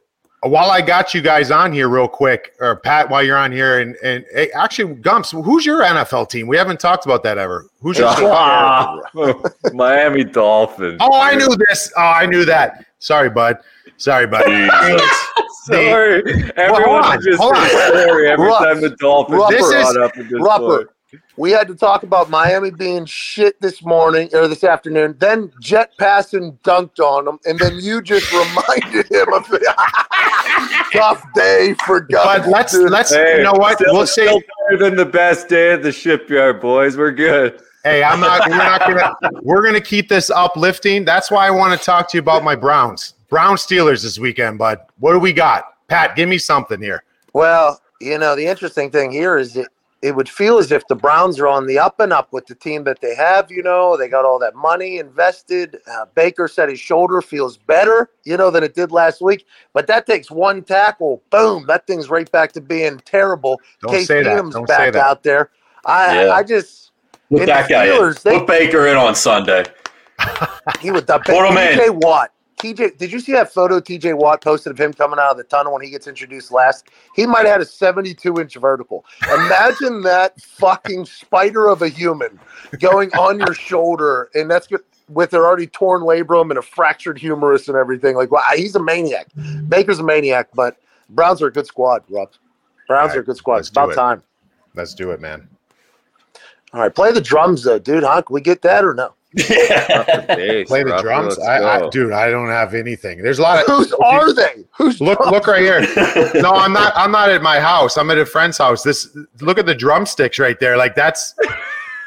While 0.44 0.70
I 0.70 0.82
got 0.82 1.14
you 1.16 1.22
guys 1.22 1.50
on 1.50 1.74
here, 1.74 1.90
real 1.90 2.08
quick, 2.08 2.54
or 2.60 2.76
Pat, 2.76 3.10
while 3.10 3.24
you're 3.24 3.38
on 3.38 3.52
here, 3.52 3.80
and 3.80 3.96
and 4.04 4.24
hey, 4.32 4.52
actually, 4.52 4.94
Gumps, 4.96 5.32
who's 5.32 5.66
your 5.66 5.82
NFL 5.82 6.30
team? 6.30 6.46
We 6.48 6.56
haven't 6.58 6.80
talked 6.80 7.06
about 7.06 7.24
that 7.24 7.38
ever. 7.40 7.66
Who's 7.82 7.98
your? 7.98 8.08
Ah, 8.10 9.00
Miami 9.74 10.24
Dolphins. 10.24 10.98
Oh, 11.02 11.20
I 11.20 11.34
knew 11.36 11.56
this. 11.68 11.92
Oh, 11.98 12.02
I 12.02 12.28
knew 12.28 12.46
that. 12.46 12.86
Sorry, 13.00 13.30
bud. 13.32 13.58
Sorry, 13.98 14.28
bud. 14.28 14.44
Sorry, 15.64 16.22
everyone 16.56 16.84
hold 16.84 17.04
on, 17.06 17.22
just 17.22 17.40
hold 17.42 17.56
on. 17.56 17.66
every 17.66 18.28
Rupp, 18.38 18.64
time 18.64 18.80
the 18.80 18.96
Dolphins 19.00 19.38
Rupp, 19.40 19.50
This 19.50 19.68
brought 19.70 19.90
is- 19.92 19.98
up 19.98 20.12
at 20.18 20.30
this 20.30 20.40
Rupper, 20.40 20.78
point. 20.78 20.88
We 21.38 21.52
had 21.52 21.68
to 21.68 21.76
talk 21.76 22.04
about 22.04 22.30
Miami 22.30 22.72
being 22.72 23.06
shit 23.06 23.60
this 23.62 23.84
morning 23.84 24.30
or 24.34 24.48
this 24.48 24.64
afternoon. 24.64 25.16
Then 25.20 25.52
Jet 25.62 25.92
passed 25.98 26.34
and 26.34 26.62
dunked 26.64 27.00
on 27.00 27.28
him, 27.28 27.40
and 27.46 27.58
then 27.60 27.80
you 27.80 28.02
just 28.02 28.32
reminded 28.32 29.06
him 29.12 29.34
of 29.34 29.46
it. 29.52 29.64
Tough 30.94 31.24
day 31.36 31.76
for 31.86 32.02
God. 32.02 32.42
But 32.44 32.50
let's 32.50 32.74
let's 32.74 33.14
Hey, 33.14 33.38
you 33.38 33.44
know 33.44 33.54
what 33.54 33.78
Still, 33.78 33.94
we'll 33.94 34.08
say. 34.08 34.26
better 34.26 34.78
than 34.84 34.96
the 34.96 35.06
best 35.06 35.48
day 35.48 35.74
at 35.74 35.84
the 35.84 35.92
shipyard, 35.92 36.60
boys. 36.62 36.98
We're 36.98 37.12
good. 37.12 37.62
Hey, 37.84 38.04
I'm 38.04 38.20
not. 38.20 38.50
We're 38.50 38.58
not 38.58 38.82
gonna. 38.82 39.14
We're 39.42 39.64
gonna 39.64 39.80
keep 39.82 40.10
this 40.10 40.30
uplifting. 40.30 41.06
That's 41.06 41.30
why 41.32 41.48
I 41.48 41.52
want 41.52 41.78
to 41.80 41.86
talk 41.86 42.10
to 42.12 42.18
you 42.18 42.22
about 42.22 42.44
my 42.44 42.56
Browns. 42.56 43.14
Brown 43.30 43.56
Steelers 43.58 44.04
this 44.04 44.18
weekend, 44.18 44.58
bud. 44.58 44.80
What 45.00 45.14
do 45.14 45.20
we 45.20 45.34
got? 45.34 45.88
Pat, 45.88 46.16
give 46.16 46.28
me 46.28 46.38
something 46.38 46.82
here. 46.82 47.04
Well, 47.34 47.80
you 48.02 48.18
know, 48.18 48.36
the 48.36 48.46
interesting 48.46 48.90
thing 48.90 49.12
here 49.12 49.38
is 49.38 49.56
it, 49.58 49.68
it 50.02 50.16
would 50.16 50.30
feel 50.30 50.58
as 50.60 50.72
if 50.72 50.88
the 50.88 50.96
Browns 50.96 51.40
are 51.40 51.48
on 51.48 51.66
the 51.66 51.80
up 51.80 52.00
and 52.00 52.14
up 52.14 52.32
with 52.32 52.46
the 52.46 52.54
team 52.56 52.84
that 52.84 53.02
they 53.02 53.16
have. 53.16 53.52
You 53.52 53.64
know, 53.64 53.98
they 53.98 54.08
got 54.08 54.26
all 54.26 54.38
that 54.40 54.54
money 54.56 55.00
invested. 55.00 55.78
Uh, 55.92 56.06
Baker 56.14 56.48
said 56.48 56.70
his 56.70 56.80
shoulder 56.80 57.22
feels 57.22 57.58
better, 57.58 58.12
you 58.24 58.38
know, 58.38 58.52
than 58.52 58.64
it 58.64 58.76
did 58.76 58.92
last 58.92 59.22
week. 59.22 59.46
But 59.74 59.88
that 59.88 60.06
takes 60.06 60.30
one 60.30 60.64
tackle. 60.64 61.24
Boom. 61.32 61.66
That 61.68 61.88
thing's 61.88 62.10
right 62.10 62.32
back 62.32 62.52
to 62.54 62.62
being 62.62 63.00
terrible. 63.06 63.60
Don't 63.82 63.92
Case 63.92 64.08
say 64.08 64.22
that. 64.24 64.36
Don't 64.36 64.54
say 64.54 64.62
back 64.68 64.94
that. 64.94 65.04
out 65.04 65.24
there. 65.24 65.50
I, 65.86 66.26
Yeah. 66.26 66.32
I 66.32 66.44
just, 66.44 66.92
Put 67.30 67.46
that 67.48 67.68
the 67.68 67.74
guy 67.74 67.86
in. 67.88 68.16
They- 68.24 68.38
Put 68.40 68.48
Baker 68.48 68.88
in 68.88 68.98
on 68.98 69.16
Sunday. 69.16 69.66
he 70.80 70.92
would 70.92 71.08
the 71.08 71.20
Put 71.20 71.36
him 71.50 71.58
in. 71.58 71.78
TJ 71.80 71.90
Watt. 72.04 72.32
TJ, 72.58 72.98
did 72.98 73.12
you 73.12 73.20
see 73.20 73.34
that 73.34 73.54
photo 73.54 73.80
TJ 73.80 74.18
Watt 74.18 74.42
posted 74.42 74.72
of 74.72 74.80
him 74.80 74.92
coming 74.92 75.20
out 75.20 75.32
of 75.32 75.38
the 75.38 75.44
tunnel 75.44 75.74
when 75.74 75.84
he 75.84 75.92
gets 75.92 76.08
introduced 76.08 76.52
last? 76.52 76.88
He 77.16 77.28
might 77.28 77.46
have 77.46 77.54
had 77.54 77.62
a 77.62 77.66
72 77.66 78.40
inch 78.40 78.56
vertical. 78.56 79.06
Imagine 79.32 80.02
that 80.04 80.40
fucking 80.42 81.06
spider 81.06 81.68
of 81.68 81.84
a 81.84 81.88
human 81.88 82.40
going 82.80 83.12
on 83.14 83.40
your 83.40 83.54
shoulder, 83.54 84.30
and 84.34 84.50
that's 84.50 84.66
good 84.66 84.82
with 85.10 85.30
their 85.30 85.46
already 85.46 85.68
torn 85.68 86.02
labrum 86.02 86.50
and 86.50 86.58
a 86.58 86.62
fractured 86.62 87.18
humerus 87.18 87.68
and 87.68 87.78
everything. 87.78 88.16
Like, 88.16 88.32
wow, 88.32 88.44
he's 88.56 88.76
a 88.76 88.84
maniac. 88.84 89.28
Baker's 89.70 90.00
a 90.00 90.04
maniac, 90.04 90.50
but 90.54 90.78
Browns 91.10 91.42
are 91.42 91.48
a 91.48 91.54
good 91.54 91.68
squad, 91.68 92.04
Rob. 92.10 92.32
Browns 92.88 93.12
All 93.12 93.18
are 93.18 93.22
a 93.22 93.24
good 93.24 93.38
squad. 93.38 93.58
It's 93.58 93.70
about 93.70 93.92
it. 93.92 93.96
time. 93.96 94.24
Let's 94.74 94.94
do 94.94 95.12
it, 95.12 95.22
man. 95.22 95.48
All 96.74 96.82
right, 96.82 96.94
play 96.94 97.12
the 97.12 97.22
drums 97.22 97.64
though, 97.64 97.80
dude. 97.80 98.04
Huh? 98.04 98.22
Can 98.22 98.34
we 98.34 98.42
get 98.42 98.62
that 98.64 98.84
or 98.84 98.94
no? 98.94 99.14
Bass, 99.34 100.68
Play 100.68 100.84
the 100.84 100.92
Rupp, 100.92 101.02
drums. 101.02 101.40
I, 101.40 101.58
I, 101.86 101.90
dude, 101.90 102.14
I 102.14 102.30
don't 102.30 102.48
have 102.50 102.74
anything. 102.74 103.22
There's 103.22 103.40
a 103.40 103.42
lot 103.44 103.60
of 103.60 103.66
Whose 103.68 103.92
are 104.04 104.34
they? 104.34 104.64
Who's 104.78 105.00
look. 105.02 105.20
Look 105.28 105.48
right 105.48 105.62
here. 105.62 105.82
No, 106.42 106.52
I'm 106.54 106.74
not. 106.74 106.94
I'm 106.96 107.12
not 107.12 107.30
at 107.30 107.42
my 107.42 107.60
house. 107.60 107.98
I'm 107.98 108.10
at 108.12 108.18
a 108.18 108.26
friend's 108.26 108.58
house. 108.58 108.84
This. 108.84 109.16
Look 109.42 109.58
at 109.58 109.66
the 109.66 109.76
drumsticks 109.76 110.40
right 110.40 110.60
there. 110.60 110.78
Like 110.78 110.96
that's. 110.96 111.34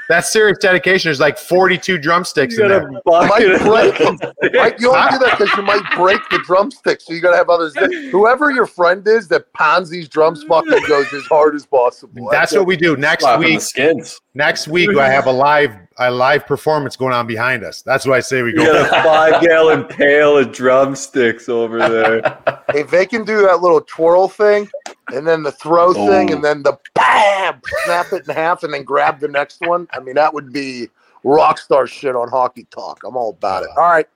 That's 0.09 0.33
serious 0.33 0.59
dedication. 0.59 1.07
There's 1.09 1.21
like 1.21 1.39
42 1.39 1.97
drumsticks 1.99 2.57
You 2.57 2.65
in 2.65 2.69
there. 2.71 2.89
a 2.89 3.01
bucket 3.05 3.63
might 3.63 3.63
break 3.63 3.97
them. 3.99 4.17
drumsticks. 4.17 4.57
Right, 4.57 4.75
you 4.81 4.91
only 4.93 5.09
do 5.13 5.19
that 5.19 5.39
because 5.39 5.57
you 5.57 5.63
might 5.63 5.85
break 5.95 6.19
the 6.31 6.39
drumsticks. 6.45 7.07
so 7.07 7.13
you 7.13 7.21
gotta 7.21 7.37
have 7.37 7.49
others. 7.49 7.77
Whoever 8.11 8.51
your 8.51 8.67
friend 8.67 9.07
is 9.07 9.29
that 9.29 9.53
pounds 9.53 9.89
these 9.89 10.09
drums 10.09 10.43
fucking 10.43 10.83
goes 10.89 11.15
as 11.15 11.23
hard 11.27 11.55
as 11.55 11.65
possible. 11.65 12.29
That's 12.33 12.51
what 12.53 12.67
we 12.67 12.77
do 12.77 12.97
next 12.97 13.25
week. 13.39 13.61
skins. 13.61 14.21
Next 14.35 14.67
week, 14.67 14.91
I 14.97 15.09
have 15.09 15.27
a 15.29 15.33
live 15.33 15.77
a 16.01 16.11
live 16.11 16.47
performance 16.47 16.97
going 16.97 17.13
on 17.13 17.27
behind 17.27 17.63
us. 17.63 17.83
That's 17.83 18.07
why 18.07 18.17
I 18.17 18.21
say 18.21 18.43
we 18.43 18.51
You 18.51 18.57
go. 18.57 18.73
got 18.73 18.87
a 18.87 19.03
five 19.05 19.43
gallon 19.47 19.85
pail 19.85 20.37
of 20.39 20.51
drumsticks 20.53 21.49
over 21.49 21.79
there. 21.79 22.39
If 22.75 22.89
they 22.91 23.05
can 23.05 23.25
do 23.25 23.43
that 23.43 23.61
little 23.63 23.81
twirl 23.81 24.29
thing, 24.29 24.69
and 25.13 25.27
then 25.27 25.43
the 25.43 25.51
throw 25.51 25.93
thing, 25.93 26.31
Oh. 26.31 26.35
and 26.37 26.45
then 26.45 26.63
the 26.63 26.79
bam, 26.95 27.61
snap 27.85 28.13
it 28.13 28.29
in 28.29 28.33
half, 28.35 28.63
and 28.63 28.73
then 28.73 28.85
grab 28.85 29.19
the 29.19 29.27
next 29.27 29.61
one. 29.67 29.89
I 29.93 29.99
mean, 29.99 30.15
that 30.15 30.33
would 30.33 30.53
be 30.53 30.89
rock 31.25 31.59
star 31.59 31.89
shit 31.89 32.15
on 32.15 32.29
hockey 32.29 32.69
talk. 32.71 33.01
I'm 33.05 33.17
all 33.17 33.31
about 33.31 33.65
it. 33.65 33.71
All 33.77 33.91
right. 33.91 34.07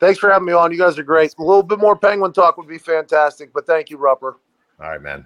Thanks 0.00 0.18
for 0.18 0.28
having 0.28 0.44
me 0.46 0.52
on. 0.52 0.72
You 0.72 0.78
guys 0.78 0.98
are 0.98 1.04
great. 1.04 1.34
A 1.38 1.42
little 1.42 1.62
bit 1.62 1.78
more 1.78 1.94
penguin 1.94 2.32
talk 2.32 2.58
would 2.58 2.66
be 2.66 2.78
fantastic, 2.78 3.52
but 3.52 3.64
thank 3.64 3.90
you, 3.90 3.96
Rupper. 3.96 4.34
All 4.80 4.90
right, 4.90 5.00
man. 5.00 5.24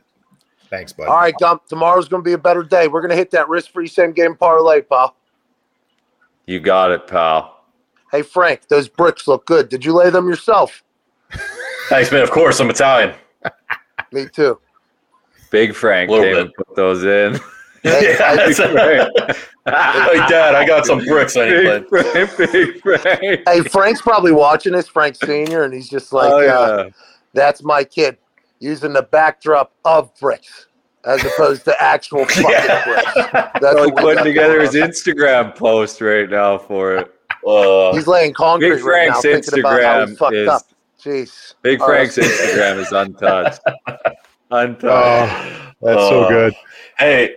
Thanks, 0.69 0.93
bud. 0.93 1.09
All 1.09 1.17
right, 1.17 1.35
Gump. 1.41 1.65
Tomorrow's 1.67 2.07
going 2.09 2.23
to 2.23 2.29
be 2.29 2.35
a 2.35 2.39
better 2.39 2.63
day. 2.63 2.87
We're 2.87 3.01
going 3.01 3.09
to 3.11 3.17
hit 3.17 3.31
that 3.31 3.49
risk 3.49 3.73
free 3.73 3.87
same 3.89 4.13
game 4.13 4.37
parlay, 4.37 4.83
pal. 4.83 5.17
You 6.49 6.61
got 6.61 6.91
it, 6.93 7.07
pal. 7.07 7.63
Hey, 8.11 8.23
Frank, 8.23 8.69
those 8.69 8.89
bricks 8.89 9.29
look 9.29 9.45
good. 9.45 9.69
Did 9.69 9.85
you 9.85 9.93
lay 9.93 10.09
them 10.09 10.27
yourself? 10.27 10.83
Thanks, 11.91 12.11
man. 12.11 12.23
Of 12.23 12.31
course, 12.31 12.59
I'm 12.59 12.71
Italian. 12.71 13.15
Me 14.13 14.27
too. 14.33 14.59
Big 15.51 15.75
Frank 15.75 16.09
Little 16.09 16.25
came 16.25 16.35
bit. 16.35 16.47
and 16.47 16.55
put 16.55 16.75
those 16.75 17.05
in. 17.05 17.35
yeah, 17.85 18.35
that's 18.35 18.59
right. 18.61 19.11
hey, 19.67 20.27
Dad, 20.27 20.55
I 20.55 20.67
got 20.67 20.87
some 20.87 21.05
bricks 21.05 21.37
I 21.37 21.51
need 21.51 21.51
to 21.51 21.81
Big. 21.81 21.89
Frank, 21.89 22.53
Big 22.53 22.81
Frank. 22.81 23.43
Hey, 23.47 23.61
Frank's 23.69 24.01
probably 24.01 24.33
watching 24.33 24.73
this, 24.73 24.89
Frank 24.89 25.17
Senior, 25.17 25.65
and 25.65 25.75
he's 25.75 25.91
just 25.91 26.15
like, 26.15 26.33
oh, 26.33 26.39
uh, 26.39 26.85
yeah. 26.85 26.91
"That's 27.35 27.63
my 27.63 27.85
kid," 27.85 28.17
using 28.59 28.95
the 28.95 29.03
backdrop 29.03 29.75
of 29.85 30.19
bricks 30.19 30.68
as 31.09 31.25
opposed 31.25 31.65
to 31.65 31.83
actual 31.83 32.25
fucking 32.27 32.45
Yeah. 32.49 32.85
bricks. 32.85 33.13
That's 33.33 33.59
Probably 33.61 33.91
what 33.91 33.95
we 33.97 34.03
putting 34.03 34.25
together 34.25 34.61
his. 34.61 34.75
Instagram 34.75 35.55
post 35.57 36.01
right 36.01 36.29
now 36.31 36.59
for 36.59 36.97
it. 36.97 37.15
Uh, 37.47 37.93
He's 37.95 38.07
laying 38.07 38.33
concrete 38.35 38.77
Big 38.77 38.85
right 38.85 39.09
now, 39.09 39.21
Frank's 39.21 39.49
thinking 39.51 39.61
about 39.65 39.83
how 39.83 40.07
he 40.07 40.13
Instagram 40.13 40.19
fucked 40.19 40.35
is 40.37 40.49
up. 40.49 40.63
Jeez. 41.03 41.55
Big 41.63 41.81
Oh, 41.81 41.87
Frank's 41.87 42.15
that's- 42.17 42.41
Instagram 42.41 42.79
is 42.79 42.93
untouched. 42.93 43.61
Untouched. 44.51 44.85
Oh, 44.85 45.73
that's 45.83 46.01
so 46.09 46.23
Uh, 46.25 46.29
good. 46.29 46.55
Hey, 46.99 47.37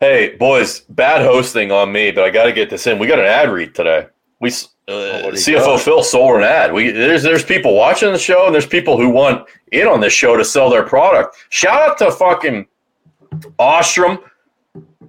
hey, 0.00 0.36
boys, 0.38 0.80
bad 0.88 1.22
hosting 1.24 1.70
on 1.70 1.92
me, 1.92 2.10
but 2.10 2.24
I 2.24 2.30
got 2.30 2.44
to 2.44 2.52
get 2.52 2.70
this 2.70 2.86
in. 2.86 2.98
We 2.98 3.06
got 3.06 3.18
an 3.18 3.26
ad 3.26 3.50
read 3.50 3.74
today. 3.74 4.06
We 4.40 4.48
uh, 4.88 5.20
what 5.22 5.34
CFO 5.34 5.66
got? 5.76 5.80
Phil 5.82 6.02
sold 6.02 6.36
an 6.38 6.42
ad. 6.44 6.72
We 6.72 6.90
there's 6.90 7.22
there's 7.22 7.44
people 7.44 7.74
watching 7.74 8.10
the 8.12 8.18
show, 8.18 8.46
and 8.46 8.54
there's 8.54 8.66
people 8.66 8.96
who 8.96 9.10
want 9.10 9.46
in 9.70 9.86
on 9.86 10.00
this 10.00 10.14
show 10.14 10.36
to 10.36 10.44
sell 10.44 10.70
their 10.70 10.82
product. 10.82 11.36
Shout 11.50 11.90
out 11.90 11.98
to 11.98 12.10
fucking 12.10 12.66
Ostrim, 13.58 14.22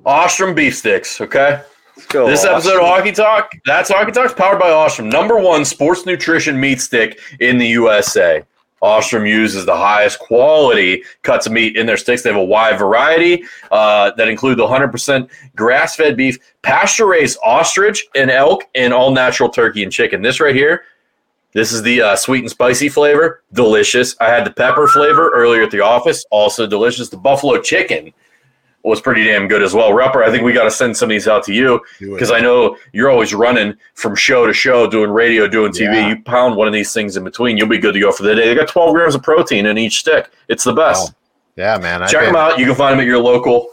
Ostrim 0.05 0.55
beef 0.55 0.76
sticks. 0.78 1.22
Okay, 1.22 1.61
Let's 1.95 2.07
go. 2.07 2.28
this 2.28 2.45
episode 2.45 2.76
of 2.76 2.88
Hockey 2.88 3.11
Talk, 3.11 3.51
that's 3.65 3.89
Hockey 3.89 4.11
Talk's 4.11 4.34
powered 4.34 4.59
by 4.59 4.69
Ostrim, 4.69 5.11
number 5.11 5.38
one 5.39 5.65
sports 5.65 6.05
nutrition 6.05 6.59
meat 6.59 6.82
stick 6.82 7.19
in 7.39 7.57
the 7.57 7.67
USA. 7.67 8.43
Ostrim 8.82 9.30
uses 9.30 9.65
the 9.65 9.76
highest 9.76 10.17
quality 10.19 11.03
cuts 11.22 11.45
of 11.45 11.51
meat 11.51 11.78
in 11.78 11.86
their 11.86 11.97
sticks. 11.97 12.24
They 12.24 12.32
have 12.32 12.39
a 12.39 12.43
wide 12.43 12.80
variety 12.80 13.43
uh, 13.69 14.11
that 14.17 14.28
include 14.28 14.57
the 14.57 14.65
100% 14.65 15.30
grass 15.55 15.95
fed 15.95 16.17
beef, 16.17 16.39
pasture 16.63 17.05
raised 17.05 17.38
ostrich 17.43 18.03
and 18.15 18.32
elk, 18.32 18.63
and 18.74 18.91
all 18.91 19.11
natural 19.11 19.49
turkey 19.49 19.84
and 19.84 19.91
chicken. 19.91 20.24
This 20.24 20.39
right 20.39 20.55
here, 20.55 20.84
this 21.54 21.72
is 21.72 21.82
the 21.82 22.02
uh, 22.02 22.16
sweet 22.16 22.39
and 22.39 22.49
spicy 22.49 22.89
flavor. 22.89 23.43
Delicious. 23.54 24.16
I 24.20 24.30
had 24.30 24.45
the 24.45 24.52
pepper 24.52 24.88
flavor 24.88 25.30
earlier 25.34 25.64
at 25.64 25.72
the 25.72 25.82
office. 25.82 26.26
Also 26.32 26.66
delicious. 26.66 27.10
The 27.10 27.18
buffalo 27.18 27.62
chicken 27.62 28.14
was 28.84 29.02
pretty 29.02 29.24
damn 29.26 29.47
good 29.47 29.62
as 29.62 29.74
well. 29.74 29.91
Rupper, 29.91 30.24
I 30.24 30.32
think 30.32 30.43
we 30.43 30.54
got 30.54 30.64
to 30.64 30.72
send 30.72 30.95
some 30.97 31.08
of 31.08 31.12
these 31.12 31.28
out 31.28 31.43
to 31.43 31.54
you 31.54 31.82
because 31.99 32.32
I 32.32 32.39
know 32.39 32.78
you're 32.93 33.12
always 33.12 33.34
running 33.34 33.76
from 33.93 34.16
show 34.16 34.47
to 34.47 34.54
show, 34.54 34.89
doing 34.89 35.12
radio, 35.12 35.47
doing 35.47 35.72
TV. 35.72 35.93
Yeah. 35.93 36.10
You 36.10 36.24
pound 36.24 36.56
one 36.56 36.68
of 36.68 36.74
these 36.74 36.91
things 36.93 37.16
in 37.16 37.24
between, 37.24 37.58
you'll 37.58 37.68
be 37.68 37.78
good 37.78 37.93
to 37.93 37.99
go 37.99 38.12
for 38.12 38.24
the 38.24 38.34
day. 38.34 38.47
They 38.47 38.56
got 38.56 38.68
12 38.68 38.95
grams 38.95 39.16
of 39.16 39.22
protein 39.22 39.68
in 39.68 39.78
each 39.78 39.99
stick. 39.99 40.32
It's 40.47 40.64
the 40.64 40.74
best. 40.74 41.14
yeah, 41.56 41.78
man. 41.78 42.08
Check 42.08 42.26
them 42.26 42.36
out. 42.36 42.58
You 42.58 42.66
can 42.66 42.76
find 42.76 42.93
them 42.93 43.02
at 43.02 43.06
your 43.06 43.20
local. 43.20 43.70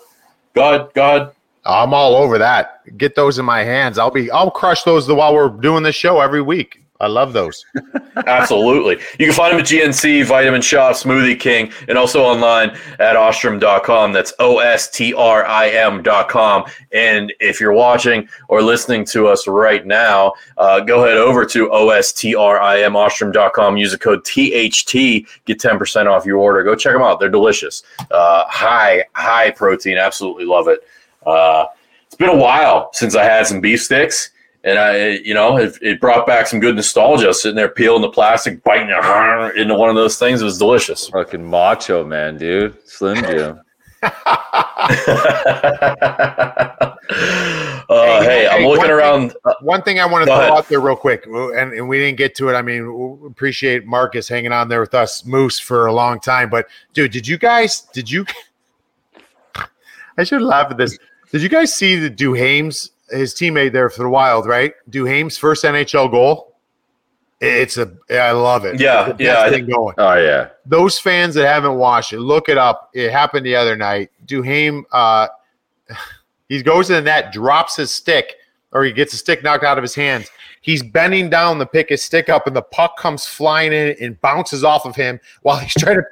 God, 0.54 0.92
God. 0.94 1.32
I'm 1.64 1.94
all 1.94 2.14
over 2.16 2.38
that. 2.38 2.96
Get 2.98 3.14
those 3.14 3.38
in 3.38 3.44
my 3.44 3.62
hands. 3.62 3.98
I'll 3.98 4.10
be. 4.10 4.30
I'll 4.30 4.50
crush 4.50 4.82
those 4.82 5.08
while 5.10 5.34
we're 5.34 5.48
doing 5.48 5.82
this 5.82 5.94
show 5.94 6.20
every 6.20 6.42
week. 6.42 6.82
I 7.00 7.06
love 7.06 7.32
those. 7.32 7.64
Absolutely. 8.26 8.98
You 9.20 9.26
can 9.26 9.34
find 9.34 9.52
them 9.52 9.60
at 9.60 9.66
GNC, 9.66 10.24
Vitamin 10.24 10.60
Shop, 10.60 10.96
Smoothie 10.96 11.38
King, 11.38 11.70
and 11.88 11.96
also 11.96 12.22
online 12.22 12.70
at 12.98 13.14
ostrim.com. 13.14 14.12
That's 14.12 14.32
O 14.40 14.58
S 14.58 14.90
T 14.90 15.14
R 15.14 15.46
I 15.46 15.68
M.com. 15.68 16.64
And 16.92 17.32
if 17.38 17.60
you're 17.60 17.72
watching 17.72 18.28
or 18.48 18.62
listening 18.62 19.04
to 19.06 19.28
us 19.28 19.46
right 19.46 19.86
now, 19.86 20.32
uh, 20.56 20.80
go 20.80 21.04
ahead 21.04 21.16
over 21.16 21.44
to 21.46 21.68
OSTRIM, 21.68 22.92
ostrim.com. 22.92 23.76
Use 23.76 23.92
the 23.92 23.98
code 23.98 24.24
THT, 24.24 25.44
get 25.44 25.60
10% 25.60 26.06
off 26.06 26.26
your 26.26 26.38
order. 26.38 26.64
Go 26.64 26.74
check 26.74 26.94
them 26.94 27.02
out. 27.02 27.20
They're 27.20 27.28
delicious. 27.28 27.84
Uh, 28.10 28.44
high, 28.48 29.04
high 29.12 29.52
protein. 29.52 29.98
Absolutely 29.98 30.46
love 30.46 30.66
it. 30.66 30.80
Uh, 31.24 31.66
it's 32.06 32.16
been 32.16 32.30
a 32.30 32.36
while 32.36 32.90
since 32.92 33.14
I 33.14 33.22
had 33.22 33.46
some 33.46 33.60
beef 33.60 33.82
sticks. 33.82 34.30
And 34.68 34.78
I, 34.78 35.06
you 35.24 35.32
know, 35.32 35.56
it, 35.56 35.78
it 35.80 35.98
brought 36.00 36.26
back 36.26 36.46
some 36.46 36.60
good 36.60 36.76
nostalgia. 36.76 37.32
Sitting 37.32 37.56
there 37.56 37.68
peeling 37.70 38.02
the 38.02 38.10
plastic, 38.10 38.62
biting 38.62 38.90
it 38.90 39.56
into 39.56 39.74
one 39.74 39.88
of 39.88 39.96
those 39.96 40.18
things. 40.18 40.42
It 40.42 40.44
was 40.44 40.58
delicious. 40.58 41.08
Fucking 41.08 41.48
macho 41.48 42.04
man, 42.04 42.36
dude. 42.36 42.76
Slim 42.86 43.16
Jim. 43.24 43.60
uh, 47.88 48.22
hey, 48.22 48.46
I'm 48.48 48.60
hey, 48.60 48.66
looking 48.66 48.82
one 48.82 48.90
around. 48.90 49.34
uh, 49.44 49.54
One 49.60 49.82
thing 49.82 49.98
I 50.00 50.06
want 50.06 50.22
to 50.22 50.26
Go 50.26 50.34
throw 50.36 50.44
ahead. 50.46 50.58
out 50.58 50.68
there 50.68 50.80
real 50.80 50.96
quick, 50.96 51.24
and, 51.26 51.72
and 51.72 51.88
we 51.88 51.98
didn't 51.98 52.18
get 52.18 52.34
to 52.36 52.48
it. 52.48 52.54
I 52.54 52.62
mean, 52.62 53.20
we 53.20 53.26
appreciate 53.28 53.86
Marcus 53.86 54.28
hanging 54.28 54.52
on 54.52 54.68
there 54.68 54.80
with 54.80 54.94
us, 54.94 55.24
Moose, 55.24 55.58
for 55.58 55.86
a 55.86 55.92
long 55.92 56.20
time. 56.20 56.50
But 56.50 56.66
dude, 56.92 57.12
did 57.12 57.26
you 57.26 57.38
guys? 57.38 57.82
Did 57.92 58.10
you? 58.10 58.24
I 60.18 60.24
should 60.24 60.42
laugh 60.42 60.70
at 60.70 60.76
this. 60.76 60.98
Did 61.32 61.42
you 61.42 61.48
guys 61.48 61.74
see 61.74 61.96
the 61.96 62.10
Duhaime's 62.10 62.90
his 63.10 63.34
teammate 63.34 63.72
there 63.72 63.90
for 63.90 64.02
the 64.02 64.08
Wild? 64.08 64.46
Right, 64.46 64.74
Duhaime's 64.90 65.36
first 65.38 65.64
NHL 65.64 66.10
goal. 66.10 66.56
It's 67.40 67.76
a. 67.76 67.96
I 68.10 68.32
love 68.32 68.64
it. 68.64 68.80
Yeah, 68.80 69.14
yeah, 69.18 69.48
thing 69.48 69.66
going. 69.66 69.94
Oh 69.98 70.14
yeah. 70.14 70.48
those 70.66 70.98
fans 70.98 71.34
that 71.36 71.46
haven't 71.46 71.76
watched 71.76 72.12
it, 72.12 72.20
look 72.20 72.48
it 72.48 72.58
up. 72.58 72.90
It 72.94 73.12
happened 73.12 73.46
the 73.46 73.54
other 73.54 73.76
night. 73.76 74.10
Duhaime, 74.26 74.82
uh, 74.90 75.28
he 76.48 76.62
goes 76.62 76.88
to 76.88 76.94
the 76.94 77.02
net, 77.02 77.32
drops 77.32 77.76
his 77.76 77.92
stick, 77.92 78.34
or 78.72 78.84
he 78.84 78.92
gets 78.92 79.12
a 79.12 79.16
stick 79.16 79.44
knocked 79.44 79.62
out 79.62 79.78
of 79.78 79.82
his 79.82 79.94
hands. 79.94 80.28
He's 80.62 80.82
bending 80.82 81.30
down 81.30 81.58
to 81.60 81.66
pick 81.66 81.90
his 81.90 82.02
stick 82.02 82.28
up, 82.28 82.48
and 82.48 82.56
the 82.56 82.62
puck 82.62 82.96
comes 82.96 83.24
flying 83.24 83.72
in 83.72 83.94
and 84.00 84.20
bounces 84.20 84.64
off 84.64 84.84
of 84.84 84.96
him 84.96 85.20
while 85.42 85.58
he's 85.58 85.74
trying 85.78 85.96
to 85.96 86.04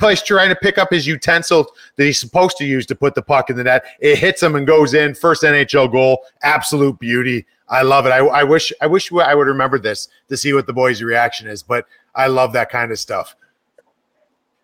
he's 0.00 0.22
trying 0.22 0.48
to 0.48 0.56
pick 0.56 0.78
up 0.78 0.88
his 0.90 1.06
utensil 1.06 1.66
that 1.96 2.04
he's 2.04 2.18
supposed 2.20 2.56
to 2.58 2.64
use 2.64 2.86
to 2.86 2.94
put 2.94 3.14
the 3.14 3.22
puck 3.22 3.50
in 3.50 3.56
the 3.56 3.64
net. 3.64 3.84
It 4.00 4.18
hits 4.18 4.42
him 4.42 4.54
and 4.56 4.66
goes 4.66 4.94
in. 4.94 5.14
First 5.14 5.42
NHL 5.42 5.90
goal. 5.92 6.24
Absolute 6.42 6.98
beauty. 6.98 7.46
I 7.68 7.82
love 7.82 8.04
it. 8.06 8.10
I, 8.10 8.18
I 8.18 8.44
wish 8.44 8.72
I 8.80 8.86
wish 8.86 9.10
I 9.12 9.34
would 9.34 9.46
remember 9.46 9.78
this 9.78 10.08
to 10.28 10.36
see 10.36 10.52
what 10.52 10.66
the 10.66 10.72
boys' 10.72 11.02
reaction 11.02 11.48
is, 11.48 11.62
but 11.62 11.86
I 12.14 12.26
love 12.26 12.52
that 12.52 12.70
kind 12.70 12.92
of 12.92 12.98
stuff. 12.98 13.34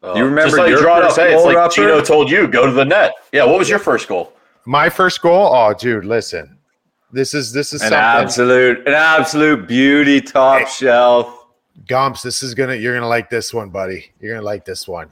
uh, 0.02 0.12
You 0.14 0.24
remember 0.24 0.42
just 0.50 0.58
like 0.58 0.68
your 0.68 0.80
draw 0.80 0.98
it 0.98 1.04
up. 1.04 1.10
first 1.10 1.20
Hey, 1.20 1.32
it's 1.32 1.42
goal, 1.42 1.46
like 1.46 1.56
Rupper? 1.56 1.74
Geno 1.74 2.00
told 2.02 2.30
you, 2.30 2.46
go 2.46 2.66
to 2.66 2.72
the 2.72 2.84
net. 2.84 3.12
Yeah, 3.32 3.44
what 3.44 3.58
was 3.58 3.68
your 3.68 3.78
first 3.78 4.06
goal? 4.08 4.32
My 4.66 4.88
first 4.90 5.22
goal. 5.22 5.48
Oh, 5.54 5.72
dude, 5.72 6.04
listen. 6.04 6.58
This 7.12 7.34
is 7.34 7.52
this 7.52 7.72
is 7.72 7.80
An 7.82 7.88
something. 7.88 7.98
absolute, 7.98 8.86
an 8.86 8.94
absolute 8.94 9.66
beauty, 9.66 10.20
top 10.20 10.68
shelf. 10.68 11.46
Gumps, 11.88 12.22
this 12.22 12.42
is 12.42 12.54
gonna. 12.54 12.74
You're 12.74 12.94
gonna 12.94 13.08
like 13.08 13.30
this 13.30 13.54
one, 13.54 13.70
buddy. 13.70 14.10
You're 14.20 14.34
gonna 14.34 14.44
like 14.44 14.64
this 14.66 14.86
one. 14.86 15.10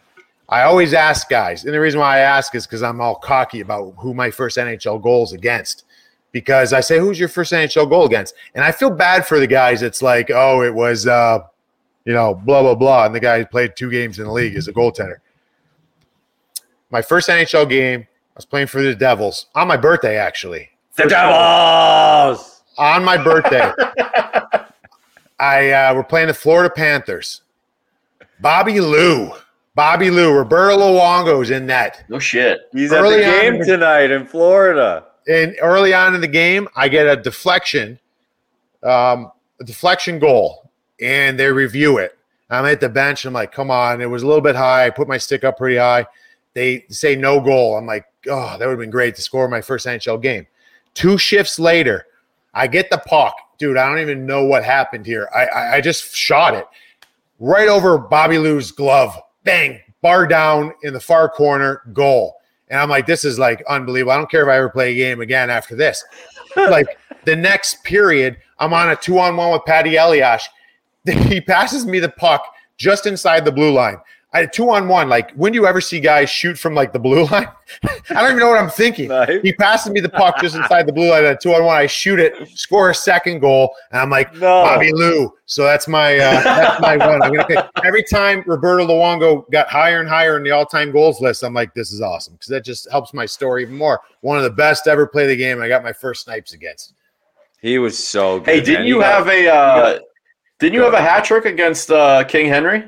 I 0.48 0.62
always 0.62 0.94
ask 0.94 1.28
guys, 1.28 1.64
and 1.64 1.74
the 1.74 1.80
reason 1.80 2.00
why 2.00 2.16
I 2.16 2.20
ask 2.20 2.54
is 2.54 2.66
because 2.66 2.82
I'm 2.82 3.00
all 3.00 3.16
cocky 3.16 3.60
about 3.60 3.94
who 3.98 4.14
my 4.14 4.30
first 4.30 4.56
NHL 4.56 5.02
goal 5.02 5.24
is 5.24 5.32
against. 5.32 5.84
Because 6.32 6.72
I 6.72 6.80
say, 6.80 6.98
"Who's 6.98 7.18
your 7.18 7.28
first 7.28 7.52
NHL 7.52 7.88
goal 7.88 8.06
against?" 8.06 8.34
And 8.54 8.64
I 8.64 8.72
feel 8.72 8.90
bad 8.90 9.26
for 9.26 9.38
the 9.40 9.46
guys. 9.46 9.82
It's 9.82 10.02
like, 10.02 10.30
"Oh, 10.30 10.62
it 10.62 10.74
was, 10.74 11.06
uh, 11.06 11.40
you 12.04 12.12
know, 12.12 12.34
blah 12.34 12.62
blah 12.62 12.74
blah," 12.74 13.06
and 13.06 13.14
the 13.14 13.20
guy 13.20 13.38
who 13.38 13.46
played 13.46 13.76
two 13.76 13.90
games 13.90 14.18
in 14.18 14.26
the 14.26 14.32
league 14.32 14.56
as 14.56 14.68
a 14.68 14.72
goaltender. 14.72 15.16
My 16.90 17.02
first 17.02 17.28
NHL 17.28 17.68
game, 17.68 18.00
I 18.00 18.36
was 18.36 18.46
playing 18.46 18.68
for 18.68 18.82
the 18.82 18.94
Devils 18.94 19.46
on 19.54 19.68
my 19.68 19.76
birthday, 19.76 20.16
actually. 20.16 20.70
The 20.96 21.04
Devils. 21.04 22.62
on 22.78 23.04
my 23.04 23.16
birthday, 23.16 23.72
I 25.38 25.70
uh, 25.70 25.94
we're 25.94 26.04
playing 26.04 26.28
the 26.28 26.34
Florida 26.34 26.70
Panthers. 26.70 27.42
Bobby 28.40 28.80
Lou, 28.80 29.32
Bobby 29.78 30.10
Lou, 30.10 30.32
Roberto 30.32 30.76
Luongo's 30.76 31.52
in 31.52 31.64
net. 31.66 32.02
No 32.08 32.18
shit. 32.18 32.62
He's 32.72 32.92
at 32.92 33.00
Early 33.00 33.18
the 33.18 33.22
game 33.22 33.54
in 33.54 33.60
the- 33.60 33.64
tonight 33.64 34.10
in 34.10 34.26
Florida. 34.26 35.04
And 35.28 35.54
early 35.62 35.94
on 35.94 36.16
in 36.16 36.20
the 36.20 36.26
game, 36.26 36.66
I 36.74 36.88
get 36.88 37.06
a 37.06 37.14
deflection, 37.14 38.00
um, 38.82 39.30
a 39.60 39.64
deflection 39.64 40.18
goal, 40.18 40.72
and 41.00 41.38
they 41.38 41.46
review 41.52 41.98
it. 41.98 42.18
I'm 42.50 42.64
at 42.64 42.80
the 42.80 42.88
bench. 42.88 43.24
I'm 43.24 43.32
like, 43.32 43.52
come 43.52 43.70
on, 43.70 44.00
it 44.00 44.06
was 44.10 44.24
a 44.24 44.26
little 44.26 44.42
bit 44.42 44.56
high. 44.56 44.86
I 44.86 44.90
put 44.90 45.06
my 45.06 45.16
stick 45.16 45.44
up 45.44 45.58
pretty 45.58 45.76
high. 45.76 46.06
They 46.54 46.84
say 46.88 47.14
no 47.14 47.40
goal. 47.40 47.76
I'm 47.76 47.86
like, 47.86 48.04
oh, 48.28 48.56
that 48.58 48.66
would 48.66 48.70
have 48.72 48.78
been 48.80 48.90
great 48.90 49.14
to 49.14 49.22
score 49.22 49.46
my 49.46 49.60
first 49.60 49.86
NHL 49.86 50.20
game. 50.20 50.48
Two 50.94 51.18
shifts 51.18 51.60
later, 51.60 52.04
I 52.52 52.66
get 52.66 52.90
the 52.90 52.98
puck. 52.98 53.36
Dude, 53.58 53.76
I 53.76 53.88
don't 53.88 54.00
even 54.00 54.26
know 54.26 54.42
what 54.42 54.64
happened 54.64 55.06
here. 55.06 55.28
I, 55.32 55.44
I, 55.46 55.74
I 55.76 55.80
just 55.80 56.16
shot 56.16 56.54
it 56.54 56.66
right 57.38 57.68
over 57.68 57.96
Bobby 57.96 58.38
Lou's 58.38 58.72
glove. 58.72 59.16
Bang, 59.48 59.80
bar 60.02 60.26
down 60.26 60.74
in 60.82 60.92
the 60.92 61.00
far 61.00 61.26
corner, 61.26 61.80
goal. 61.94 62.36
And 62.68 62.78
I'm 62.78 62.90
like, 62.90 63.06
this 63.06 63.24
is 63.24 63.38
like 63.38 63.64
unbelievable. 63.66 64.12
I 64.12 64.18
don't 64.18 64.30
care 64.30 64.42
if 64.42 64.48
I 64.48 64.58
ever 64.58 64.68
play 64.68 64.92
a 64.92 64.94
game 64.94 65.22
again 65.22 65.48
after 65.48 65.74
this. 65.74 66.04
like 66.56 66.98
the 67.24 67.34
next 67.34 67.82
period, 67.82 68.36
I'm 68.58 68.74
on 68.74 68.90
a 68.90 68.96
two 68.96 69.18
on 69.18 69.38
one 69.38 69.50
with 69.52 69.64
Patty 69.64 69.92
Eliash. 69.92 70.42
He 71.06 71.40
passes 71.40 71.86
me 71.86 71.98
the 71.98 72.10
puck 72.10 72.44
just 72.76 73.06
inside 73.06 73.46
the 73.46 73.52
blue 73.52 73.72
line. 73.72 73.96
I 74.34 74.40
had 74.40 74.52
two 74.52 74.68
on 74.70 74.88
one. 74.88 75.08
Like, 75.08 75.30
when 75.32 75.52
do 75.52 75.56
you 75.58 75.66
ever 75.66 75.80
see 75.80 76.00
guys 76.00 76.28
shoot 76.28 76.58
from 76.58 76.74
like 76.74 76.92
the 76.92 76.98
blue 76.98 77.24
line? 77.30 77.48
I 78.10 78.14
don't 78.14 78.24
even 78.26 78.38
know 78.38 78.50
what 78.50 78.58
I'm 78.58 78.68
thinking. 78.68 79.08
Nice. 79.08 79.40
He 79.42 79.54
passes 79.54 79.90
me 79.90 80.00
the 80.00 80.10
puck 80.10 80.38
just 80.40 80.54
inside 80.54 80.86
the 80.86 80.92
blue 80.92 81.10
line. 81.10 81.24
At 81.24 81.40
two 81.40 81.54
on 81.54 81.64
one, 81.64 81.74
I 81.76 81.86
shoot 81.86 82.18
it, 82.18 82.34
score 82.50 82.90
a 82.90 82.94
second 82.94 83.40
goal, 83.40 83.74
and 83.90 84.00
I'm 84.02 84.10
like 84.10 84.34
No. 84.34 84.40
Bobby 84.64 84.92
Lou. 84.92 85.32
So 85.46 85.62
that's 85.64 85.88
my 85.88 86.18
uh, 86.18 86.42
that's 86.42 86.80
my 86.82 86.96
one. 86.98 87.22
I'm 87.22 87.32
gonna 87.32 87.46
pick. 87.46 87.58
every 87.84 88.02
time 88.02 88.42
Roberto 88.46 88.86
Luongo 88.86 89.50
got 89.50 89.68
higher 89.68 90.00
and 90.00 90.08
higher 90.08 90.36
in 90.36 90.42
the 90.42 90.50
all-time 90.50 90.92
goals 90.92 91.22
list. 91.22 91.42
I'm 91.42 91.54
like, 91.54 91.72
this 91.72 91.90
is 91.90 92.02
awesome 92.02 92.34
because 92.34 92.48
that 92.48 92.64
just 92.66 92.90
helps 92.90 93.14
my 93.14 93.24
story 93.24 93.62
even 93.62 93.76
more. 93.78 94.00
One 94.20 94.36
of 94.36 94.44
the 94.44 94.50
best 94.50 94.86
ever 94.88 95.06
play 95.06 95.26
the 95.26 95.36
game. 95.36 95.62
I 95.62 95.68
got 95.68 95.82
my 95.82 95.92
first 95.94 96.24
snipes 96.24 96.52
against. 96.52 96.92
He 97.62 97.78
was 97.78 97.96
so 97.98 98.40
good. 98.40 98.46
Hey, 98.54 98.60
didn't 98.60 98.80
man. 98.80 98.86
you 98.88 98.94
He 98.96 99.00
got- 99.00 99.14
have 99.14 99.28
a 99.28 99.48
uh, 99.48 99.98
didn't 100.58 100.74
you 100.74 100.82
have 100.82 100.92
a 100.92 101.00
hat 101.00 101.24
trick 101.24 101.46
against 101.46 101.90
uh, 101.90 102.24
King 102.24 102.46
Henry? 102.48 102.84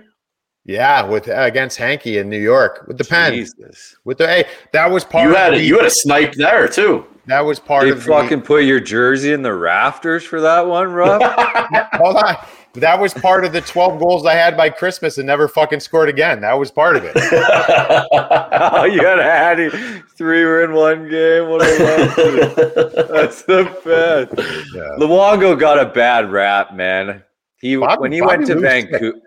Yeah, 0.65 1.03
with 1.05 1.29
uh, 1.29 1.33
against 1.39 1.79
Hankey 1.79 2.19
in 2.19 2.29
New 2.29 2.39
York 2.41 2.85
with 2.87 2.99
the 2.99 3.05
pen. 3.05 3.33
Jesus. 3.35 3.97
With 4.05 4.19
the 4.19 4.27
hey, 4.27 4.45
that 4.73 4.91
was 4.91 5.05
part. 5.05 5.27
You 5.29 5.35
had 5.35 5.55
of 5.55 5.55
a, 5.55 5.59
the, 5.63 5.65
you 5.67 5.77
had 5.79 5.87
a 5.87 5.91
snipe 5.91 6.35
there 6.35 6.69
too. 6.69 7.07
that 7.27 7.41
was 7.41 7.59
part 7.59 7.85
They 7.85 7.91
of 7.91 8.05
the, 8.05 8.05
fucking 8.05 8.43
put 8.43 8.65
your 8.65 8.79
jersey 8.81 9.33
in 9.33 9.43
the 9.43 9.55
rafters 9.55 10.23
for 10.25 10.41
that 10.43 10.67
one, 10.67 10.93
Rob. 10.93 11.23
Hold 11.95 12.17
on. 12.17 12.37
That 12.75 13.01
was 13.01 13.13
part 13.13 13.45
of 13.45 13.53
the 13.53 13.63
12 13.63 13.99
goals 13.99 14.25
I 14.25 14.35
had 14.35 14.57
by 14.57 14.71
Christmas 14.71 15.19
and 15.19 15.27
never 15.27 15.49
fucking 15.49 15.81
scored 15.81 16.09
again. 16.09 16.41
That 16.43 16.53
was 16.53 16.71
part 16.71 16.95
of 16.95 17.03
it. 17.05 17.17
oh, 18.13 18.85
you 18.85 19.05
had 19.05 19.19
a 19.19 19.25
hattie. 19.25 19.71
Three 20.17 20.45
were 20.45 20.63
in 20.63 20.73
one 20.73 21.09
game. 21.09 21.49
What 21.49 21.63
a 21.63 21.83
love. 21.83 22.55
That's 23.09 23.43
the 23.43 23.65
best. 23.85 24.39
Yeah. 24.73 24.83
Luongo 25.05 25.59
got 25.59 25.81
a 25.81 25.87
bad 25.87 26.31
rap, 26.31 26.73
man. 26.73 27.25
He 27.61 27.75
Bobby- 27.75 28.01
when 28.03 28.13
he 28.13 28.21
Bobby 28.21 28.37
went 28.37 28.47
to 28.47 28.55
Lou's 28.55 28.63
Vancouver. 28.63 29.19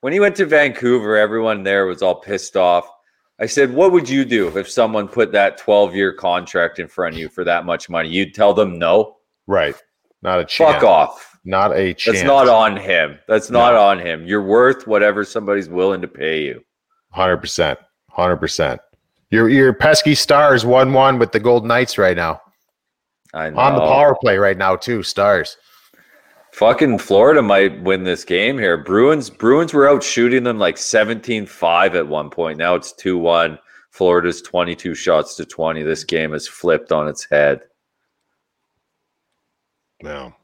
When 0.00 0.12
he 0.12 0.20
went 0.20 0.36
to 0.36 0.46
Vancouver, 0.46 1.16
everyone 1.16 1.62
there 1.62 1.86
was 1.86 2.02
all 2.02 2.16
pissed 2.16 2.56
off. 2.56 2.88
I 3.40 3.46
said, 3.46 3.72
"What 3.72 3.92
would 3.92 4.08
you 4.08 4.24
do 4.24 4.56
if 4.56 4.70
someone 4.70 5.08
put 5.08 5.32
that 5.32 5.60
12-year 5.60 6.14
contract 6.14 6.78
in 6.78 6.88
front 6.88 7.14
of 7.14 7.20
you 7.20 7.28
for 7.28 7.44
that 7.44 7.64
much 7.66 7.88
money? 7.88 8.08
You'd 8.08 8.34
tell 8.34 8.54
them 8.54 8.78
no. 8.78 9.16
Right. 9.46 9.74
Not 10.22 10.40
a 10.40 10.44
chance. 10.44 10.74
Fuck 10.74 10.84
off. 10.84 11.38
Not 11.44 11.76
a 11.76 11.94
chance. 11.94 12.18
That's 12.18 12.26
not 12.26 12.48
on 12.48 12.76
him. 12.76 13.18
That's 13.28 13.50
not 13.50 13.74
on 13.74 13.98
him. 13.98 14.26
You're 14.26 14.42
worth 14.42 14.86
whatever 14.86 15.24
somebody's 15.24 15.68
willing 15.68 16.00
to 16.00 16.08
pay 16.08 16.42
you. 16.42 16.64
100%. 17.14 17.76
100%. 18.16 18.78
Your 19.30 19.48
your 19.48 19.72
pesky 19.72 20.14
stars 20.14 20.64
1 20.64 20.92
1 20.92 21.18
with 21.18 21.32
the 21.32 21.40
Golden 21.40 21.68
Knights 21.68 21.98
right 21.98 22.16
now. 22.16 22.40
I 23.34 23.50
know. 23.50 23.58
On 23.58 23.74
the 23.74 23.80
power 23.80 24.16
play 24.20 24.38
right 24.38 24.56
now, 24.56 24.76
too. 24.76 25.02
Stars. 25.02 25.56
Fucking 26.56 26.96
Florida 27.00 27.42
might 27.42 27.82
win 27.82 28.04
this 28.04 28.24
game 28.24 28.56
here. 28.56 28.78
Bruins 28.78 29.28
Bruins 29.28 29.74
were 29.74 29.86
out 29.86 30.02
shooting 30.02 30.42
them 30.42 30.58
like 30.58 30.76
17-5 30.76 31.94
at 31.94 32.08
one 32.08 32.30
point. 32.30 32.56
Now 32.56 32.74
it's 32.74 32.94
2-1. 32.94 33.58
Florida's 33.90 34.40
22 34.40 34.94
shots 34.94 35.34
to 35.36 35.44
20. 35.44 35.82
This 35.82 36.02
game 36.02 36.32
is 36.32 36.48
flipped 36.48 36.92
on 36.92 37.08
its 37.08 37.24
head. 37.30 37.60
No. 40.02 40.34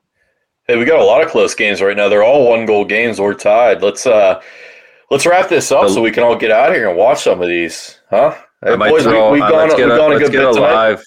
Hey, 0.69 0.77
we 0.77 0.85
got 0.85 1.01
a 1.01 1.05
lot 1.05 1.23
of 1.23 1.31
close 1.31 1.55
games 1.55 1.81
right 1.81 1.97
now. 1.97 2.11
They're 2.11 2.23
all 2.23 2.47
one 2.47 2.67
goal 2.67 2.85
games 2.85 3.19
or 3.19 3.33
tied. 3.33 3.81
Let's 3.81 4.07
uh 4.07 4.43
let's 5.11 5.25
wrap 5.25 5.49
this 5.49 5.73
up 5.73 5.85
The- 5.85 5.95
so 5.95 6.03
we 6.03 6.11
can 6.11 6.25
all 6.25 6.37
get 6.37 6.51
out 6.51 6.69
of 6.69 6.77
here 6.77 6.91
and 6.91 6.99
watch 6.99 7.23
some 7.23 7.41
of 7.41 7.49
these, 7.49 8.01
huh? 8.11 8.37
Hey, 8.63 8.77
boys, 8.77 9.05
throw- 9.05 9.33
we, 9.33 9.41
have 9.41 9.51
gone, 9.51 9.61
let's 9.61 9.75
we've 9.77 9.87
get 9.87 9.95
a, 9.95 9.97
gone 9.97 10.13
a 10.13 10.17
let's 10.17 10.29
good 10.29 10.33
bit 10.33 10.51
a 10.51 10.53
tonight. 10.53 10.99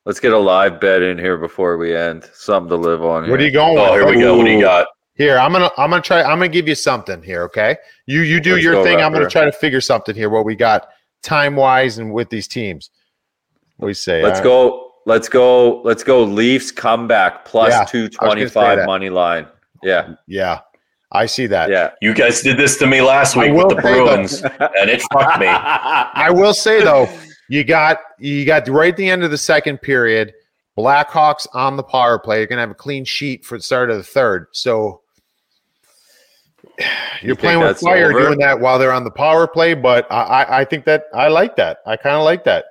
Live 0.00 0.06
let's 0.06 0.20
get 0.20 0.32
a 0.32 0.38
live 0.38 0.80
bet 0.80 1.02
in 1.02 1.18
here 1.18 1.36
before 1.36 1.76
we 1.76 1.94
end. 1.94 2.28
Something 2.32 2.70
to 2.70 2.76
live 2.76 3.02
on 3.04 3.24
here. 3.24 3.30
What 3.30 3.40
are 3.40 3.44
you 3.44 3.50
going 3.52 3.78
Oh, 3.78 3.92
with? 3.92 4.02
here 4.02 4.06
we 4.08 4.20
go. 4.20 4.36
What 4.36 4.44
do 4.46 4.50
you 4.52 4.60
got? 4.60 4.86
Here, 5.14 5.36
I'm 5.38 5.52
gonna 5.52 5.70
I'm 5.76 5.90
gonna 5.90 6.00
try 6.02 6.22
I'm 6.22 6.38
gonna 6.38 6.48
give 6.48 6.66
you 6.66 6.74
something 6.74 7.22
here, 7.22 7.42
okay? 7.44 7.76
You 8.06 8.22
you 8.22 8.40
do 8.40 8.52
Let's 8.54 8.64
your 8.64 8.82
thing. 8.82 9.00
I'm 9.00 9.12
gonna 9.12 9.26
Rupper. 9.26 9.30
try 9.30 9.44
to 9.44 9.52
figure 9.52 9.80
something 9.82 10.14
here 10.14 10.30
what 10.30 10.46
we 10.46 10.56
got 10.56 10.88
time 11.22 11.54
wise 11.56 11.98
and 11.98 12.12
with 12.14 12.30
these 12.30 12.48
teams. 12.48 12.88
What 13.76 13.84
do 13.84 13.88
we 13.88 13.94
say? 13.94 14.22
Let's 14.22 14.40
Uh, 14.40 14.44
go. 14.44 14.92
Let's 15.06 15.28
go. 15.28 15.82
Let's 15.82 16.02
go. 16.02 16.22
Leafs 16.22 16.70
comeback 16.70 17.44
plus 17.44 17.70
Yeah, 17.70 17.84
two 17.84 17.98
I 17.98 18.02
was 18.04 18.16
gonna 18.16 18.30
twenty 18.30 18.46
say 18.46 18.52
five 18.54 18.78
that. 18.78 18.86
money 18.86 19.10
line. 19.10 19.46
Yeah, 19.82 20.14
Yeah. 20.26 20.60
I 21.12 21.26
see 21.26 21.46
that. 21.48 21.70
yeah. 21.70 21.90
You 22.00 22.14
guys 22.14 22.40
did 22.40 22.56
this 22.56 22.76
to 22.78 22.86
me 22.86 23.02
last 23.02 23.34
week 23.36 23.52
with 23.52 23.68
the 23.68 23.74
Bruins, 23.74 24.42
and 24.42 24.88
it 24.88 25.02
fucked 25.12 25.40
me. 25.40 25.46
I 25.48 26.30
will 26.30 26.54
say 26.54 26.82
though, 26.84 27.08
you 27.50 27.64
got 27.64 27.98
you 28.20 28.44
got 28.44 28.68
right 28.68 28.92
at 28.92 28.96
the 28.96 29.10
end 29.10 29.24
of 29.24 29.32
the 29.32 29.38
second 29.38 29.78
period, 29.78 30.32
Blackhawks 30.78 31.48
on 31.52 31.76
the 31.76 31.82
power 31.82 32.16
play. 32.16 32.38
You're 32.38 32.46
gonna 32.46 32.60
have 32.60 32.70
a 32.70 32.74
clean 32.74 33.04
sheet 33.04 33.44
for 33.44 33.58
the 33.58 33.62
start 33.62 33.90
of 33.90 33.96
the 33.96 34.04
third. 34.04 34.46
So 34.52 35.00
you're 37.20 37.34
think 37.34 37.40
playing 37.40 37.58
with 37.58 37.80
fire 37.80 38.12
over? 38.12 38.20
doing 38.20 38.38
that 38.38 38.60
while 38.60 38.78
they're 38.78 38.92
on 38.92 39.02
the 39.02 39.10
power 39.10 39.48
play, 39.48 39.74
but 39.74 40.06
I, 40.12 40.22
I, 40.22 40.60
I 40.60 40.64
think 40.64 40.84
that 40.84 41.06
I 41.12 41.26
like 41.26 41.56
that. 41.56 41.78
I 41.86 41.96
kind 41.96 42.14
of 42.14 42.22
like 42.22 42.44
that. 42.44 42.66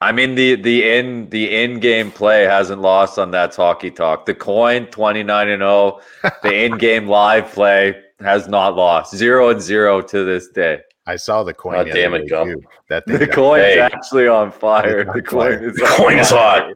I 0.00 0.10
mean 0.10 0.34
the 0.34 0.56
the 0.56 0.90
in 0.98 1.30
the 1.30 1.62
in 1.62 1.78
game 1.78 2.10
play 2.10 2.42
hasn't 2.42 2.82
lost 2.82 3.20
on 3.20 3.30
that 3.30 3.54
hockey 3.54 3.92
talk. 3.92 4.26
The 4.26 4.34
coin 4.34 4.86
twenty 4.86 5.22
nine 5.22 5.48
and 5.50 5.60
zero. 5.60 6.00
The 6.42 6.52
in 6.64 6.78
game 6.78 7.06
live 7.06 7.52
play 7.52 8.02
has 8.18 8.48
not 8.48 8.74
lost 8.74 9.14
zero 9.14 9.50
and 9.50 9.62
zero 9.62 10.02
to 10.02 10.24
this 10.24 10.48
day. 10.48 10.80
I 11.06 11.16
saw 11.16 11.42
the 11.44 11.54
coin. 11.54 11.74
God 11.74 11.86
the 11.88 11.92
damn 11.92 12.14
it, 12.14 12.28
Gump. 12.28 12.64
That 12.88 13.04
thing 13.06 13.18
The 13.18 13.26
got- 13.26 13.34
coin's 13.34 13.62
Hey. 13.64 13.78
actually 13.80 14.26
on 14.28 14.50
fire. 14.50 15.04
The 15.04 15.22
coin 15.22 15.52
fire. 15.52 15.68
is 15.68 15.76
The 15.76 15.86
coin 15.96 16.18
is 16.18 16.30
hot. 16.30 16.72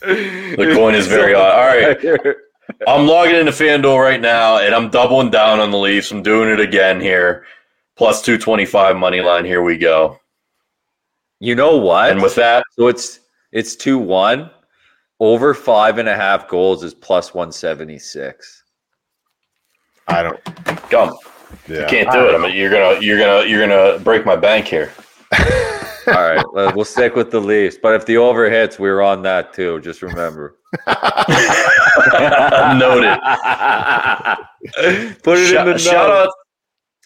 The 0.00 0.72
coin 0.74 0.94
is 0.94 1.06
very 1.06 1.32
hot. 1.34 1.52
All 1.52 1.66
right. 1.66 2.36
I'm 2.88 3.06
logging 3.06 3.36
into 3.36 3.52
FanDuel 3.52 4.02
right 4.02 4.20
now, 4.20 4.58
and 4.58 4.74
I'm 4.74 4.90
doubling 4.90 5.30
down 5.30 5.60
on 5.60 5.70
the 5.70 5.78
Leafs. 5.78 6.10
I'm 6.10 6.22
doing 6.22 6.50
it 6.50 6.58
again 6.60 7.00
here. 7.00 7.46
Plus 7.96 8.20
225 8.22 8.96
money 8.96 9.20
line. 9.20 9.44
Here 9.44 9.62
we 9.62 9.78
go. 9.78 10.18
You 11.38 11.54
know 11.54 11.76
what? 11.76 12.10
And 12.10 12.20
with 12.20 12.34
that, 12.34 12.64
so 12.72 12.88
it's 12.88 13.20
it's 13.52 13.76
two 13.76 13.98
one. 13.98 14.50
Over 15.20 15.54
five 15.54 15.98
and 15.98 16.08
a 16.08 16.14
half 16.16 16.48
goals 16.48 16.82
is 16.82 16.92
plus 16.92 17.32
one 17.32 17.52
seventy 17.52 17.98
six. 17.98 18.64
I 20.08 20.22
don't. 20.22 20.88
gum. 20.90 21.16
Yeah. 21.68 21.80
You 21.80 21.86
can't 21.86 22.12
do 22.12 22.28
it. 22.28 22.34
I 22.34 22.38
mean, 22.38 22.56
you're 22.56 22.70
gonna, 22.70 23.00
you're 23.00 23.18
gonna, 23.18 23.48
you're 23.48 23.66
gonna 23.66 23.98
break 23.98 24.24
my 24.24 24.36
bank 24.36 24.66
here. 24.66 24.92
All 26.08 26.14
right, 26.14 26.44
well, 26.52 26.72
we'll 26.76 26.84
stick 26.84 27.16
with 27.16 27.32
the 27.32 27.40
Leafs. 27.40 27.76
But 27.82 27.94
if 27.94 28.06
the 28.06 28.16
over 28.16 28.48
hits, 28.48 28.78
we're 28.78 29.02
on 29.02 29.22
that 29.22 29.52
too. 29.52 29.80
Just 29.80 30.02
remember. 30.02 30.56
Noted. 30.86 31.08
Put 35.22 35.38
it 35.38 35.50
shout, 35.50 35.66
in 35.66 35.72
the 35.72 35.78
shout 35.78 36.08
notes. 36.08 36.28
out 36.28 36.32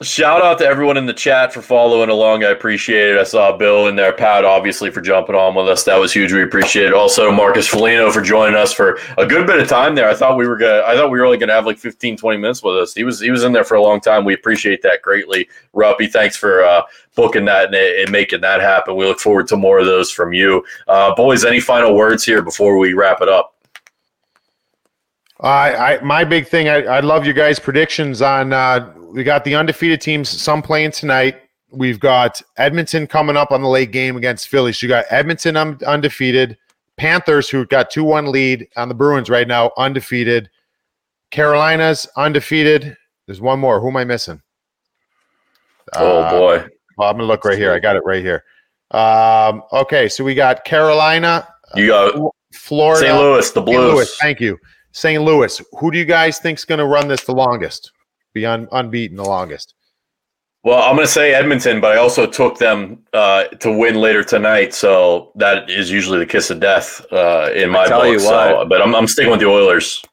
shout 0.02 0.42
out 0.42 0.56
to 0.56 0.64
everyone 0.64 0.96
in 0.96 1.04
the 1.04 1.12
chat 1.12 1.52
for 1.52 1.60
following 1.60 2.08
along. 2.08 2.42
I 2.42 2.48
appreciate 2.48 3.10
it. 3.10 3.18
I 3.18 3.22
saw 3.22 3.54
bill 3.54 3.88
in 3.88 3.96
there 3.96 4.14
pat 4.14 4.46
obviously 4.46 4.90
for 4.90 5.02
jumping 5.02 5.34
on 5.34 5.54
with 5.54 5.68
us. 5.68 5.84
That 5.84 5.98
was 5.98 6.10
huge. 6.10 6.32
We 6.32 6.42
appreciate 6.42 6.86
it. 6.86 6.94
Also 6.94 7.30
marcus 7.30 7.68
Foligno 7.68 8.10
for 8.10 8.22
joining 8.22 8.56
us 8.56 8.72
for 8.72 8.98
a 9.18 9.26
good 9.26 9.46
bit 9.46 9.60
of 9.60 9.68
time 9.68 9.94
there. 9.94 10.08
I 10.08 10.14
thought 10.14 10.38
we 10.38 10.48
were 10.48 10.56
gonna 10.56 10.82
i 10.86 10.94
thought 10.94 11.10
we 11.10 11.18
were 11.18 11.26
only 11.26 11.36
gonna 11.36 11.52
have 11.52 11.66
like 11.66 11.78
15 11.78 12.16
20 12.16 12.38
minutes 12.38 12.62
with 12.62 12.76
us. 12.76 12.94
He 12.94 13.04
was 13.04 13.20
he 13.20 13.30
was 13.30 13.44
in 13.44 13.52
there 13.52 13.64
for 13.64 13.74
a 13.74 13.82
long 13.82 14.00
time. 14.00 14.24
We 14.24 14.32
appreciate 14.32 14.80
that 14.82 15.02
greatly. 15.02 15.48
Ruppy 15.74 16.10
thanks 16.10 16.34
for 16.34 16.64
uh 16.64 16.82
booking 17.14 17.44
that 17.44 17.66
and, 17.66 17.74
and 17.74 18.10
making 18.10 18.40
that 18.40 18.62
happen. 18.62 18.96
We 18.96 19.04
look 19.04 19.20
forward 19.20 19.48
to 19.48 19.56
more 19.58 19.80
of 19.80 19.86
those 19.86 20.10
from 20.10 20.32
you. 20.32 20.64
Uh 20.88 21.14
boys 21.14 21.44
any 21.44 21.60
final 21.60 21.94
words 21.94 22.24
here 22.24 22.40
before 22.40 22.78
we 22.78 22.94
wrap 22.94 23.20
it 23.20 23.28
up 23.28 23.54
I, 25.40 25.74
I 25.94 26.00
my 26.02 26.24
big 26.24 26.46
thing. 26.46 26.68
I, 26.68 26.82
I 26.82 27.00
love 27.00 27.26
you 27.26 27.32
guys' 27.32 27.58
predictions 27.58 28.22
on. 28.22 28.52
Uh, 28.52 28.92
we 29.12 29.24
got 29.24 29.44
the 29.44 29.54
undefeated 29.54 30.00
teams. 30.00 30.28
Some 30.28 30.62
playing 30.62 30.92
tonight. 30.92 31.40
We've 31.72 32.00
got 32.00 32.42
Edmonton 32.56 33.06
coming 33.06 33.36
up 33.36 33.52
on 33.52 33.62
the 33.62 33.68
late 33.68 33.92
game 33.92 34.16
against 34.16 34.48
Philly. 34.48 34.72
So 34.72 34.86
you 34.86 34.88
got 34.88 35.04
Edmonton 35.10 35.56
un- 35.56 35.78
undefeated, 35.86 36.58
Panthers 36.96 37.48
who 37.48 37.64
got 37.66 37.90
two 37.90 38.04
one 38.04 38.30
lead 38.30 38.68
on 38.76 38.88
the 38.88 38.94
Bruins 38.94 39.30
right 39.30 39.48
now, 39.48 39.70
undefeated. 39.76 40.50
Carolina's 41.30 42.08
undefeated. 42.16 42.96
There's 43.26 43.40
one 43.40 43.60
more. 43.60 43.80
Who 43.80 43.88
am 43.88 43.96
I 43.96 44.04
missing? 44.04 44.42
oh 45.94 46.20
Uh, 46.20 46.30
boy 46.30 46.66
well, 47.00 47.08
I'm 47.08 47.16
gonna 47.16 47.26
look 47.26 47.46
right 47.46 47.56
here. 47.56 47.72
I 47.72 47.78
got 47.78 47.96
it 47.96 48.02
right 48.04 48.22
here. 48.22 48.44
Um, 48.90 49.62
okay, 49.72 50.06
so 50.06 50.22
we 50.22 50.34
got 50.34 50.64
Carolina, 50.64 51.48
you 51.74 51.86
got 51.86 52.14
Florida, 52.52 53.06
st 53.06 53.16
louis 53.18 53.50
the 53.52 53.64
St. 53.64 53.66
Louis. 53.66 53.94
blues 53.94 54.16
Thank 54.18 54.40
you. 54.40 54.58
St. 54.92 55.22
Louis. 55.22 55.60
Who 55.78 55.90
do 55.90 55.98
you 55.98 56.04
guys 56.04 56.38
think's 56.38 56.64
going 56.64 56.78
to 56.78 56.86
run 56.86 57.08
this 57.08 57.24
the 57.24 57.34
longest? 57.34 57.92
Be 58.32 58.46
un- 58.46 58.68
unbeaten 58.72 59.16
the 59.16 59.24
longest. 59.24 59.74
Well, 60.62 60.82
I'm 60.82 60.94
going 60.94 61.06
to 61.06 61.12
say 61.12 61.32
Edmonton, 61.32 61.80
but 61.80 61.92
I 61.92 61.96
also 61.96 62.26
took 62.26 62.58
them 62.58 63.02
uh, 63.14 63.44
to 63.44 63.72
win 63.72 63.94
later 63.94 64.22
tonight, 64.22 64.74
so 64.74 65.32
that 65.36 65.70
is 65.70 65.90
usually 65.90 66.18
the 66.18 66.26
kiss 66.26 66.50
of 66.50 66.60
death 66.60 67.04
uh, 67.10 67.50
in 67.54 67.70
my 67.70 67.86
tell 67.86 68.02
book. 68.02 68.12
you 68.12 68.20
So, 68.20 68.66
but 68.68 68.82
I'm, 68.82 68.94
I'm 68.94 69.06
sticking 69.06 69.30
with 69.30 69.40
the 69.40 69.46
Oilers. 69.46 70.04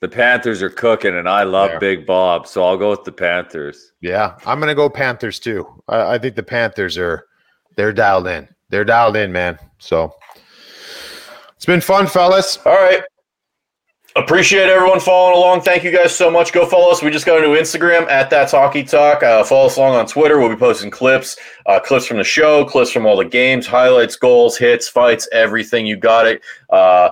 The 0.00 0.08
Panthers 0.08 0.62
are 0.62 0.70
cooking, 0.70 1.16
and 1.16 1.28
I 1.28 1.42
love 1.42 1.70
There. 1.70 1.80
Big 1.80 2.06
Bob, 2.06 2.46
so 2.46 2.64
I'll 2.64 2.76
go 2.76 2.90
with 2.90 3.02
the 3.02 3.12
Panthers. 3.12 3.92
Yeah, 4.00 4.36
I'm 4.46 4.58
going 4.58 4.68
to 4.68 4.76
go 4.76 4.88
Panthers 4.88 5.40
too. 5.40 5.66
I, 5.88 6.14
I 6.14 6.18
think 6.18 6.36
the 6.36 6.42
Panthers 6.42 6.96
are 6.96 7.26
they're 7.76 7.92
dialed 7.92 8.28
in. 8.28 8.48
They're 8.68 8.84
dialed 8.84 9.16
in, 9.16 9.32
man. 9.32 9.58
So 9.78 10.14
it's 11.56 11.66
been 11.66 11.80
fun, 11.80 12.06
fellas. 12.06 12.58
All 12.64 12.74
right. 12.74 13.02
Appreciate 14.14 14.68
everyone 14.68 15.00
following 15.00 15.38
along. 15.38 15.62
Thank 15.62 15.84
you 15.84 15.90
guys 15.90 16.14
so 16.14 16.30
much. 16.30 16.52
Go 16.52 16.66
follow 16.66 16.92
us. 16.92 17.02
We 17.02 17.10
just 17.10 17.24
got 17.24 17.38
a 17.38 17.40
new 17.40 17.56
Instagram 17.56 18.06
at 18.10 18.28
That's 18.28 18.52
Hockey 18.52 18.84
Talk. 18.84 19.22
Uh, 19.22 19.42
follow 19.42 19.66
us 19.66 19.78
along 19.78 19.94
on 19.94 20.06
Twitter. 20.06 20.38
We'll 20.38 20.50
be 20.50 20.56
posting 20.56 20.90
clips, 20.90 21.38
uh, 21.64 21.80
clips 21.80 22.04
from 22.04 22.18
the 22.18 22.24
show, 22.24 22.66
clips 22.66 22.90
from 22.90 23.06
all 23.06 23.16
the 23.16 23.24
games, 23.24 23.66
highlights, 23.66 24.16
goals, 24.16 24.58
hits, 24.58 24.86
fights, 24.86 25.26
everything. 25.32 25.86
You 25.86 25.96
got 25.96 26.26
it. 26.26 26.42
Uh, 26.68 27.08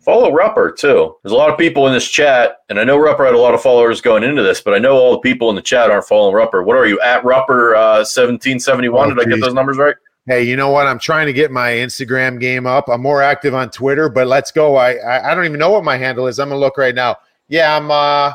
follow 0.00 0.30
Rupper 0.30 0.76
too. 0.76 1.16
There's 1.22 1.32
a 1.32 1.36
lot 1.36 1.48
of 1.48 1.58
people 1.58 1.86
in 1.86 1.94
this 1.94 2.10
chat, 2.10 2.58
and 2.68 2.78
I 2.78 2.84
know 2.84 2.98
Rupper 2.98 3.24
had 3.24 3.34
a 3.34 3.38
lot 3.38 3.54
of 3.54 3.62
followers 3.62 4.02
going 4.02 4.22
into 4.22 4.42
this, 4.42 4.60
but 4.60 4.74
I 4.74 4.78
know 4.78 4.98
all 4.98 5.12
the 5.12 5.20
people 5.20 5.48
in 5.48 5.56
the 5.56 5.62
chat 5.62 5.90
aren't 5.90 6.04
following 6.04 6.34
Rupper. 6.34 6.62
What 6.62 6.76
are 6.76 6.86
you 6.86 7.00
at 7.00 7.22
Rupper 7.22 7.74
uh, 7.74 8.04
1771? 8.04 9.12
Oh, 9.12 9.14
Did 9.14 9.26
I 9.26 9.30
get 9.30 9.40
those 9.40 9.54
numbers 9.54 9.78
right? 9.78 9.96
Hey, 10.26 10.42
you 10.44 10.56
know 10.56 10.70
what? 10.70 10.86
I'm 10.86 10.98
trying 10.98 11.26
to 11.26 11.34
get 11.34 11.50
my 11.50 11.70
Instagram 11.70 12.40
game 12.40 12.66
up. 12.66 12.88
I'm 12.88 13.02
more 13.02 13.22
active 13.22 13.54
on 13.54 13.70
Twitter, 13.70 14.08
but 14.08 14.26
let's 14.26 14.50
go. 14.50 14.76
I 14.76 14.94
I, 14.94 15.32
I 15.32 15.34
don't 15.34 15.44
even 15.44 15.58
know 15.58 15.70
what 15.70 15.84
my 15.84 15.96
handle 15.98 16.26
is. 16.26 16.38
I'm 16.38 16.48
gonna 16.48 16.60
look 16.60 16.78
right 16.78 16.94
now. 16.94 17.16
Yeah, 17.48 17.76
I'm. 17.76 17.90
uh 17.90 18.32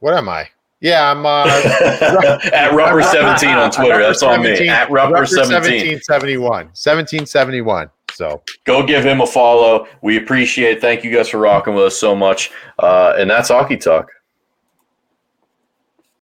What 0.00 0.14
am 0.14 0.28
I? 0.28 0.48
Yeah, 0.80 1.10
I'm. 1.10 1.24
uh 1.24 1.44
at 2.52 2.70
Rupper 2.72 3.02
17 3.02 3.48
on 3.50 3.70
Twitter. 3.70 3.98
That's 3.98 4.22
all 4.22 4.36
me. 4.38 4.68
At 4.68 4.88
Rupper 4.90 5.26
17. 5.26 5.96
1771. 5.96 6.42
1771. 6.50 7.90
So 8.12 8.42
Go 8.64 8.84
give 8.84 9.04
him 9.04 9.20
a 9.22 9.26
follow. 9.26 9.86
We 10.02 10.18
appreciate. 10.18 10.78
it. 10.78 10.80
Thank 10.80 11.02
you 11.02 11.10
guys 11.14 11.28
for 11.30 11.38
rocking 11.38 11.74
with 11.74 11.84
us 11.84 11.96
so 11.96 12.14
much. 12.14 12.50
Uh, 12.78 13.14
and 13.16 13.30
that's 13.30 13.48
hockey 13.48 13.76
talk. 13.76 14.10